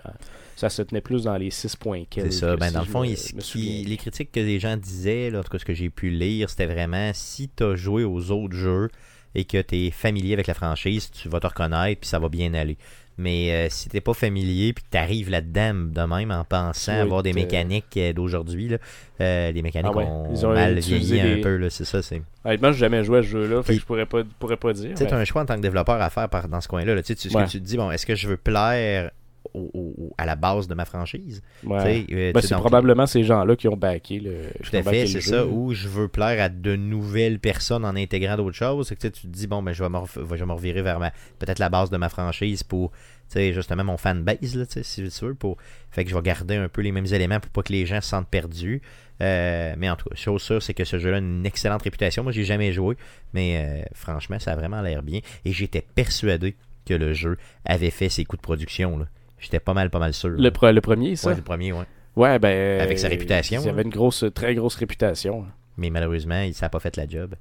ça 0.55 0.70
se 0.70 0.82
tenait 0.82 1.01
plus 1.01 1.24
dans 1.24 1.36
les 1.38 1.49
6 1.51 1.76
points 1.76 2.03
C'est 2.14 2.32
ça. 2.32 2.55
Ben, 2.55 2.68
si 2.70 2.74
dans 2.74 2.80
le 2.82 2.86
fond, 2.86 3.01
me- 3.01 3.07
il- 3.07 3.12
me 3.12 3.16
ce 3.18 3.34
qui- 3.34 3.41
souviens. 3.41 3.84
les 3.89 3.97
critiques 3.97 4.32
que 4.32 4.39
les 4.39 4.59
gens 4.59 4.78
disaient, 4.78 5.30
là, 5.30 5.39
en 5.39 5.43
tout 5.43 5.49
cas 5.49 5.59
ce 5.59 5.66
que 5.66 5.74
j'ai 5.74 5.89
pu 5.89 6.09
lire, 6.09 6.49
c'était 6.49 6.68
vraiment 6.68 7.12
si 7.14 7.49
tu 7.49 7.64
as 7.64 7.76
joué 7.76 8.05
aux 8.05 8.32
autres 8.32 8.55
jeux 8.55 8.88
et 9.36 9.43
que 9.45 9.62
tu 9.62 9.88
es 9.88 9.91
familier 9.91 10.34
avec 10.34 10.47
la 10.47 10.53
franchise, 10.53 11.09
tu 11.12 11.28
vas 11.30 11.39
te 11.41 11.47
reconnaître 11.47 11.99
puis 12.01 12.07
ça 12.09 12.20
va 12.20 12.30
bien 12.30 12.53
aller. 12.53 12.78
Mais 13.22 13.51
euh, 13.51 13.67
si 13.69 13.88
t'es 13.89 14.01
pas 14.01 14.13
familier 14.13 14.74
puis 14.74 14.84
que 14.84 14.89
tu 14.91 14.97
arrives 14.97 15.30
là-dedans 15.30 15.74
de 15.76 16.01
même 16.01 16.32
en 16.32 16.43
pensant 16.43 16.99
avoir 16.99 17.24
des 17.24 17.34
mécaniques 17.34 17.95
euh, 17.97 18.11
d'aujourd'hui, 18.13 18.76
euh, 19.22 19.51
les 19.51 19.61
mécaniques 19.61 19.91
Ah 19.93 19.97
ouais, 19.97 20.05
ont, 20.05 20.53
mal 20.53 20.80
vieilli 20.80 21.22
un 21.22 21.41
peu. 21.41 21.69
C'est 21.69 21.85
ça. 21.85 22.02
C'est 22.02 22.22
Honnêtement, 22.43 22.72
j'ai 22.72 22.80
jamais 22.80 23.03
joué 23.03 23.19
à 23.19 23.22
ce 23.23 23.27
jeu-là, 23.27 23.57
fait 23.61 23.73
Puis- 23.73 23.76
que 23.76 23.81
je 23.81 23.85
pourrais 23.85 24.06
pas, 24.07 24.23
pourrais 24.39 24.57
pas 24.57 24.73
dire. 24.73 24.91
c'est 24.95 25.06
mais- 25.06 25.14
un 25.14 25.23
choix 25.26 25.43
en 25.43 25.45
tant 25.45 25.56
que 25.56 25.61
développeur 25.61 26.02
à 26.02 26.10
faire 26.10 26.27
par- 26.27 26.48
dans 26.48 26.60
ce 26.60 26.68
coin-là. 26.68 26.95
là. 26.95 27.02
Tu 27.03 27.07
sais, 27.10 27.15
tu, 27.15 27.30
ce 27.30 27.38
Ouais. 27.38 27.45
que 27.45 27.49
tu 27.49 27.60
te 27.61 27.65
dis, 27.65 27.77
bon, 27.77 27.91
est-ce 27.91 28.06
que 28.06 28.15
je 28.15 28.27
veux 28.27 28.38
plaire 28.38 29.11
au- 29.53 29.69
au- 29.73 30.14
à 30.18 30.26
la 30.26 30.36
base 30.36 30.68
de 30.68 30.73
ma 30.73 30.86
franchise. 30.86 31.41
Ouais. 31.64 32.06
Euh, 32.11 32.32
Ben, 32.34 32.41
c'est 32.41 32.56
probablement 32.56 33.06
ces 33.06 33.23
gens-là 33.23 33.56
qui 33.56 33.68
ont 33.68 33.78
backé 33.78 34.19
le. 34.19 34.49
Tout 34.64 34.76
à 34.76 34.84
fait, 34.84 35.07
c'est 35.07 35.22
ça. 35.22 35.45
Ou 35.45 35.73
je 35.73 35.88
veux 35.88 36.07
plaire 36.07 36.41
à 36.44 36.49
de 36.49 36.76
nouvelles 36.76 37.40
personnes 37.40 37.86
en 37.86 37.95
intégrant 37.95 38.36
d'autres 38.38 38.56
choses. 38.56 38.88
C'est 38.88 38.95
que 38.95 39.07
tu 39.07 39.22
te 39.22 39.28
dis, 39.28 39.48
bon, 39.48 39.61
ben, 39.64 39.73
je 39.73 39.84
vais 39.84 39.90
me, 39.90 39.99
je 40.38 40.44
revirer 40.44 40.82
vers 40.82 40.99
ma, 40.99 41.11
peut-être 41.40 41.60
la 41.60 41.69
base 41.69 41.90
de 41.90 41.98
ma 41.98 42.10
franchise 42.10 42.64
pour, 42.64 42.91
tu 42.91 42.98
sais, 43.30 43.53
justement, 43.53 43.84
mon 43.84 43.98
fanbase, 43.98 44.56
là, 44.56 44.65
si 44.68 45.10
tu 45.10 45.26
veux. 45.26 45.34
Pour... 45.36 45.57
Fait 45.91 46.03
que 46.03 46.10
je 46.10 46.15
vais 46.15 46.22
garder 46.22 46.56
un 46.56 46.68
peu 46.69 46.82
les 46.82 46.91
mêmes 46.91 47.06
éléments 47.06 47.40
pour 47.40 47.52
pas 47.52 47.64
que 47.64 47.72
les 47.73 47.86
gens 47.86 48.02
se 48.02 48.10
sentent 48.10 48.30
perdus. 48.30 48.82
Euh, 49.22 49.76
mais 49.78 49.90
en 49.90 49.95
tout 49.95 50.10
cas, 50.10 50.15
chose 50.15 50.41
sûre, 50.41 50.64
c'est 50.64 50.73
que 50.73 50.84
ce 50.84 50.98
jeu-là 50.98 51.18
a 51.18 51.19
une 51.19 51.45
excellente 51.45 51.84
réputation. 51.84 52.23
Moi, 52.23 52.32
j'ai 52.32 52.44
jamais 52.44 52.72
joué, 52.73 52.95
mais 53.34 53.64
euh, 53.64 53.84
franchement, 53.94 54.40
ça 54.40 54.53
a 54.53 54.56
vraiment 54.56 54.82
l'air 54.82 55.03
bien. 55.03 55.19
Et 55.45 55.52
j'étais 55.53 55.86
persuadé 55.94 56.56
que 56.88 56.95
le 56.95 57.14
jeu 57.14 57.38
avait 57.64 57.91
fait 57.91 58.10
ses 58.10 58.26
coups 58.26 58.40
de 58.40 58.44
production. 58.44 58.98
là. 58.98 59.06
J'étais 59.41 59.59
pas 59.59 59.73
mal, 59.73 59.89
pas 59.89 59.99
mal 59.99 60.13
sûr. 60.13 60.30
Le, 60.30 60.49
pre- 60.49 60.72
le 60.72 60.80
premier, 60.81 61.15
ça? 61.18 61.30
Ouais, 61.31 61.35
le 61.35 61.41
premier, 61.41 61.73
ouais. 61.73 61.84
Ouais, 62.15 62.39
ben. 62.39 62.80
Avec 62.80 62.97
sa 62.99 63.07
réputation, 63.09 63.59
Il 63.61 63.65
y 63.65 63.69
avait 63.69 63.81
une 63.81 63.89
grosse, 63.89 64.23
très 64.34 64.55
grosse 64.55 64.76
réputation. 64.76 65.45
Mais 65.77 65.89
malheureusement, 65.89 66.41
il- 66.41 66.53
ça 66.53 66.68
n'a 66.68 66.69
pas 66.69 66.80
fait 66.80 66.95
la 66.95 67.07
job. 67.07 67.35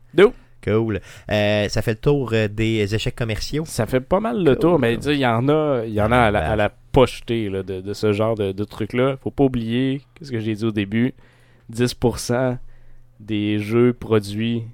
Cool. 0.62 1.00
Euh, 1.30 1.68
ça 1.68 1.80
fait 1.80 1.92
le 1.92 1.96
tour 1.98 2.30
euh, 2.34 2.46
des 2.46 2.94
échecs 2.94 3.16
commerciaux. 3.16 3.64
Ça 3.66 3.86
fait 3.86 4.00
pas 4.00 4.20
mal 4.20 4.38
le 4.44 4.52
Cool. 4.54 4.58
tour, 4.58 4.78
mais 4.78 4.94
il 4.94 5.12
y 5.16 5.24
en 5.26 5.48
a, 5.48 5.82
il 5.86 5.94
y 5.94 6.02
en 6.02 6.12
a 6.12 6.18
à 6.18 6.30
la, 6.30 6.50
à 6.50 6.56
la 6.56 6.68
pochetée 6.92 7.48
là, 7.48 7.62
de, 7.62 7.80
de 7.80 7.94
ce 7.94 8.12
genre 8.12 8.34
de, 8.34 8.52
de 8.52 8.64
trucs-là. 8.64 9.16
Faut 9.22 9.30
pas 9.30 9.44
oublier, 9.44 10.02
qu'est-ce 10.14 10.30
que 10.30 10.38
j'ai 10.38 10.54
dit 10.54 10.64
au 10.66 10.70
début? 10.70 11.14
10% 11.72 12.58
des 13.20 13.58
jeux 13.58 13.92
produits 13.94 14.64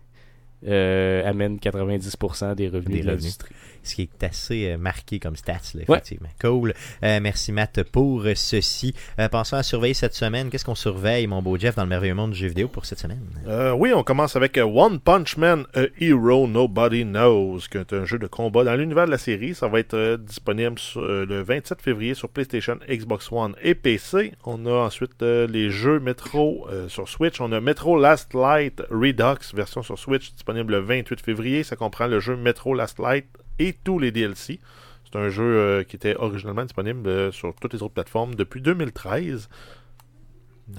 euh, 0.67 1.29
amènent 1.29 1.57
90% 1.57 2.55
des 2.55 2.69
revenus 2.69 2.99
Des 2.99 3.03
de 3.03 3.07
l'industrie. 3.07 3.55
Ce 3.83 3.95
qui 3.95 4.03
est 4.03 4.25
assez 4.25 4.73
euh, 4.73 4.79
marqué 4.79 5.21
comme 5.21 5.37
stats, 5.37 5.75
là, 5.75 5.83
effectivement. 5.83 6.29
Cool. 6.41 6.75
Euh, 7.05 7.21
merci 7.23 7.53
Matt 7.53 7.85
pour 7.85 8.25
ceci. 8.35 8.95
Euh, 9.21 9.29
pensons 9.29 9.57
à 9.57 9.63
surveiller 9.63 9.95
cette 9.95 10.15
semaine. 10.15 10.51
Qu'est-ce 10.51 10.65
qu'on 10.65 10.75
surveille, 10.75 11.27
mon 11.29 11.41
beau 11.41 11.57
Jeff, 11.57 11.77
dans 11.77 11.85
le 11.85 11.89
merveilleux 11.89 12.15
monde 12.15 12.33
du 12.33 12.39
jeu 12.39 12.49
vidéo 12.49 12.67
pour 12.67 12.85
cette 12.85 12.99
semaine? 12.99 13.21
Euh, 13.47 13.71
oui, 13.73 13.93
on 13.95 14.03
commence 14.03 14.35
avec 14.35 14.57
One 14.59 14.99
Punch 14.99 15.37
Man, 15.37 15.67
A 15.75 15.85
Hero 16.01 16.49
Nobody 16.49 17.05
Knows, 17.05 17.61
qui 17.71 17.79
est 17.79 17.93
un 17.93 18.05
jeu 18.05 18.19
de 18.19 18.27
combat 18.27 18.65
dans 18.65 18.75
l'univers 18.75 19.07
de 19.07 19.13
la 19.13 19.19
série. 19.19 19.55
Ça 19.55 19.69
va 19.69 19.79
être 19.79 19.95
euh, 19.95 20.17
disponible 20.17 20.79
sur, 20.79 21.03
euh, 21.03 21.25
le 21.27 21.43
27 21.43 21.81
février 21.81 22.15
sur 22.15 22.29
PlayStation, 22.29 22.79
Xbox 22.89 23.31
One 23.31 23.55
et 23.63 23.75
PC. 23.75 24.33
On 24.45 24.67
a 24.67 24.73
ensuite 24.87 25.23
euh, 25.23 25.47
les 25.47 25.71
jeux 25.71 26.01
Metro 26.01 26.67
euh, 26.71 26.89
sur 26.89 27.09
Switch. 27.09 27.41
On 27.41 27.53
a 27.53 27.61
Metro 27.61 27.99
Last 27.99 28.35
Light 28.35 28.83
Redux, 28.91 29.55
version 29.55 29.83
sur 29.83 29.99
Switch, 29.99 30.33
disponible 30.33 30.56
le 30.62 30.78
28 30.78 31.20
février. 31.20 31.62
Ça 31.62 31.77
comprend 31.77 32.07
le 32.07 32.20
jeu 32.20 32.37
Metro 32.37 32.74
Last 32.74 32.99
Light 32.99 33.27
et 33.59 33.74
tous 33.85 33.99
les 33.99 34.11
DLC. 34.11 34.61
C'est 35.05 35.16
un 35.19 35.28
jeu 35.28 35.45
euh, 35.45 35.85
qui 35.85 35.97
était 35.97 36.16
originalement 36.16 36.65
disponible 36.65 37.09
euh, 37.09 37.31
sur 37.33 37.55
toutes 37.55 37.73
les 37.73 37.83
autres 37.83 37.95
plateformes 37.95 38.35
depuis 38.35 38.61
2013. 38.61 39.49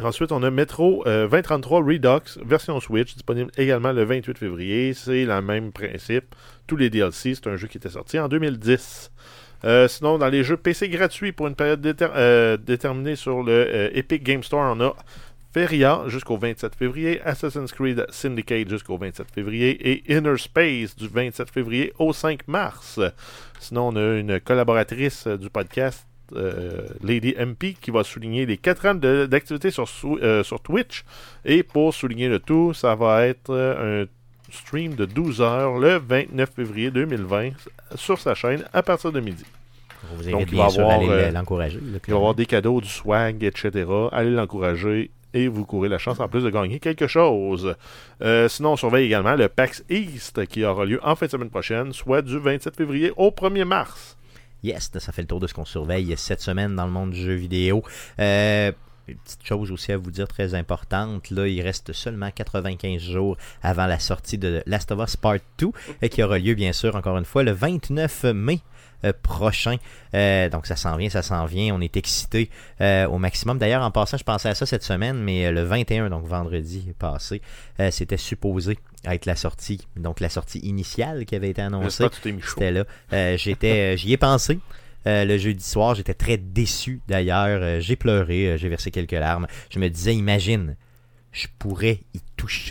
Ensuite, 0.03 0.33
on 0.33 0.43
a 0.43 0.51
Metro 0.51 1.07
euh, 1.07 1.29
2033 1.29 1.79
Redux, 1.81 2.39
version 2.45 2.77
Switch, 2.81 3.13
disponible 3.13 3.51
également 3.57 3.93
le 3.93 4.03
28 4.03 4.37
février. 4.37 4.93
C'est 4.93 5.23
le 5.23 5.41
même 5.41 5.71
principe. 5.71 6.35
Tous 6.67 6.75
les 6.75 6.89
DLC, 6.89 7.35
c'est 7.35 7.47
un 7.47 7.55
jeu 7.55 7.67
qui 7.67 7.77
était 7.77 7.89
sorti 7.89 8.19
en 8.19 8.27
2010. 8.27 9.11
Euh, 9.63 9.87
sinon, 9.87 10.17
dans 10.17 10.27
les 10.27 10.43
jeux 10.43 10.57
PC 10.57 10.89
gratuits 10.89 11.31
pour 11.31 11.47
une 11.47 11.55
période 11.55 11.81
déter- 11.81 12.11
euh, 12.15 12.57
déterminée 12.57 13.15
sur 13.15 13.41
le 13.43 13.51
euh, 13.53 13.89
Epic 13.93 14.23
Game 14.23 14.43
Store, 14.43 14.75
on 14.77 14.81
a 14.81 14.93
Feria 15.57 16.03
jusqu'au 16.05 16.37
27 16.37 16.75
février, 16.75 17.19
Assassin's 17.23 17.71
Creed 17.71 18.05
Syndicate 18.11 18.69
jusqu'au 18.69 18.95
27 18.95 19.25
février 19.33 19.71
et 19.89 20.13
Inner 20.13 20.37
Space 20.37 20.95
du 20.95 21.07
27 21.07 21.49
février 21.49 21.93
au 21.97 22.13
5 22.13 22.47
mars. 22.47 22.99
Sinon, 23.59 23.87
on 23.87 23.95
a 23.95 24.19
une 24.19 24.39
collaboratrice 24.39 25.25
du 25.25 25.49
podcast, 25.49 26.05
euh, 26.35 26.85
Lady 27.01 27.33
MP, 27.39 27.75
qui 27.81 27.89
va 27.89 28.03
souligner 28.03 28.45
les 28.45 28.57
4 28.57 28.85
ans 28.85 28.93
d'activité 28.93 29.71
sur, 29.71 29.87
euh, 30.05 30.43
sur 30.43 30.61
Twitch. 30.61 31.03
Et 31.43 31.63
pour 31.63 31.91
souligner 31.91 32.29
le 32.29 32.37
tout, 32.37 32.75
ça 32.75 32.93
va 32.93 33.25
être 33.25 33.49
euh, 33.49 34.03
un 34.03 34.53
stream 34.53 34.93
de 34.93 35.05
12 35.05 35.41
heures 35.41 35.79
le 35.79 35.97
29 35.97 36.51
février 36.55 36.91
2020 36.91 37.53
sur 37.95 38.19
sa 38.19 38.35
chaîne 38.35 38.63
à 38.73 38.83
partir 38.83 39.11
de 39.11 39.19
midi. 39.19 39.43
Vous 40.13 40.29
Donc, 40.29 40.49
il 40.51 40.57
va 40.59 40.69
sûr 40.69 40.87
avoir, 40.87 41.31
l'encourager. 41.31 41.79
Il 41.81 42.11
va 42.11 42.15
avoir 42.15 42.35
des 42.35 42.45
cadeaux, 42.45 42.79
du 42.79 42.87
swag, 42.87 43.43
etc. 43.43 43.87
Allez 44.11 44.29
l'encourager 44.29 45.09
et 45.37 45.47
vous 45.47 45.65
courez 45.65 45.89
la 45.89 45.97
chance 45.97 46.19
en 46.19 46.27
plus 46.27 46.43
de 46.43 46.49
gagner 46.49 46.79
quelque 46.79 47.07
chose. 47.07 47.75
Euh, 48.21 48.47
sinon, 48.47 48.73
on 48.73 48.75
surveille 48.75 49.05
également 49.05 49.35
le 49.35 49.47
PAX 49.47 49.83
East 49.89 50.45
qui 50.47 50.65
aura 50.65 50.85
lieu 50.85 50.99
en 51.03 51.15
fin 51.15 51.27
de 51.27 51.31
semaine 51.31 51.49
prochaine, 51.49 51.93
soit 51.93 52.21
du 52.21 52.39
27 52.39 52.75
février 52.75 53.11
au 53.15 53.29
1er 53.29 53.65
mars. 53.65 54.17
Yes, 54.63 54.91
ça 54.97 55.11
fait 55.11 55.21
le 55.21 55.27
tour 55.27 55.39
de 55.39 55.47
ce 55.47 55.53
qu'on 55.53 55.65
surveille 55.65 56.13
cette 56.17 56.41
semaine 56.41 56.75
dans 56.75 56.85
le 56.85 56.91
monde 56.91 57.11
du 57.11 57.21
jeu 57.21 57.35
vidéo. 57.35 57.83
Euh, 58.19 58.71
une 59.07 59.17
petite 59.17 59.45
chose 59.45 59.71
aussi 59.71 59.91
à 59.91 59.97
vous 59.97 60.11
dire 60.11 60.27
très 60.27 60.53
importante, 60.55 61.29
là, 61.29 61.47
il 61.47 61.61
reste 61.61 61.93
seulement 61.93 62.29
95 62.31 62.99
jours 63.01 63.37
avant 63.61 63.85
la 63.85 63.99
sortie 63.99 64.37
de 64.37 64.61
Last 64.65 64.91
of 64.91 64.99
Us 65.07 65.15
Part 65.15 65.37
2, 65.59 65.67
et 66.01 66.09
qui 66.09 66.23
aura 66.23 66.39
lieu 66.39 66.55
bien 66.55 66.73
sûr 66.73 66.95
encore 66.95 67.17
une 67.17 67.25
fois 67.25 67.43
le 67.43 67.51
29 67.51 68.25
mai 68.33 68.55
euh, 68.55 68.76
prochain. 69.21 69.77
Euh, 70.13 70.49
donc 70.49 70.65
ça 70.65 70.75
s'en 70.75 70.95
vient, 70.97 71.09
ça 71.09 71.21
s'en 71.21 71.45
vient. 71.45 71.73
On 71.75 71.81
est 71.81 71.97
excités 71.97 72.49
euh, 72.81 73.07
au 73.07 73.17
maximum. 73.17 73.57
D'ailleurs, 73.57 73.83
en 73.83 73.91
passant, 73.91 74.17
je 74.17 74.23
pensais 74.23 74.49
à 74.49 74.55
ça 74.55 74.65
cette 74.65 74.83
semaine, 74.83 75.17
mais 75.17 75.45
euh, 75.47 75.51
le 75.51 75.63
21, 75.63 76.09
donc 76.09 76.25
vendredi 76.25 76.93
passé, 76.97 77.41
euh, 77.79 77.91
c'était 77.91 78.17
supposé 78.17 78.77
être 79.05 79.25
la 79.25 79.35
sortie, 79.35 79.87
donc 79.95 80.19
la 80.19 80.29
sortie 80.29 80.59
initiale 80.59 81.25
qui 81.25 81.35
avait 81.35 81.49
été 81.49 81.61
annoncée. 81.61 82.03
C'était 82.49 82.71
là. 82.71 82.85
Euh, 83.13 83.37
j'étais, 83.37 83.93
euh, 83.93 83.97
j'y 83.97 84.13
ai 84.13 84.17
pensé. 84.17 84.59
Euh, 85.05 85.23
le 85.23 85.37
jeudi 85.37 85.63
soir, 85.63 85.95
j'étais 85.95 86.13
très 86.13 86.37
déçu 86.37 87.01
d'ailleurs. 87.07 87.59
Euh, 87.61 87.79
j'ai 87.79 87.95
pleuré, 87.95 88.47
euh, 88.47 88.57
j'ai 88.57 88.67
versé 88.67 88.91
quelques 88.91 89.13
larmes. 89.13 89.47
Je 89.69 89.79
me 89.79 89.89
disais, 89.89 90.13
imagine, 90.13 90.75
je 91.31 91.47
pourrais 91.59 92.01
y 92.13 92.19
toucher 92.35 92.65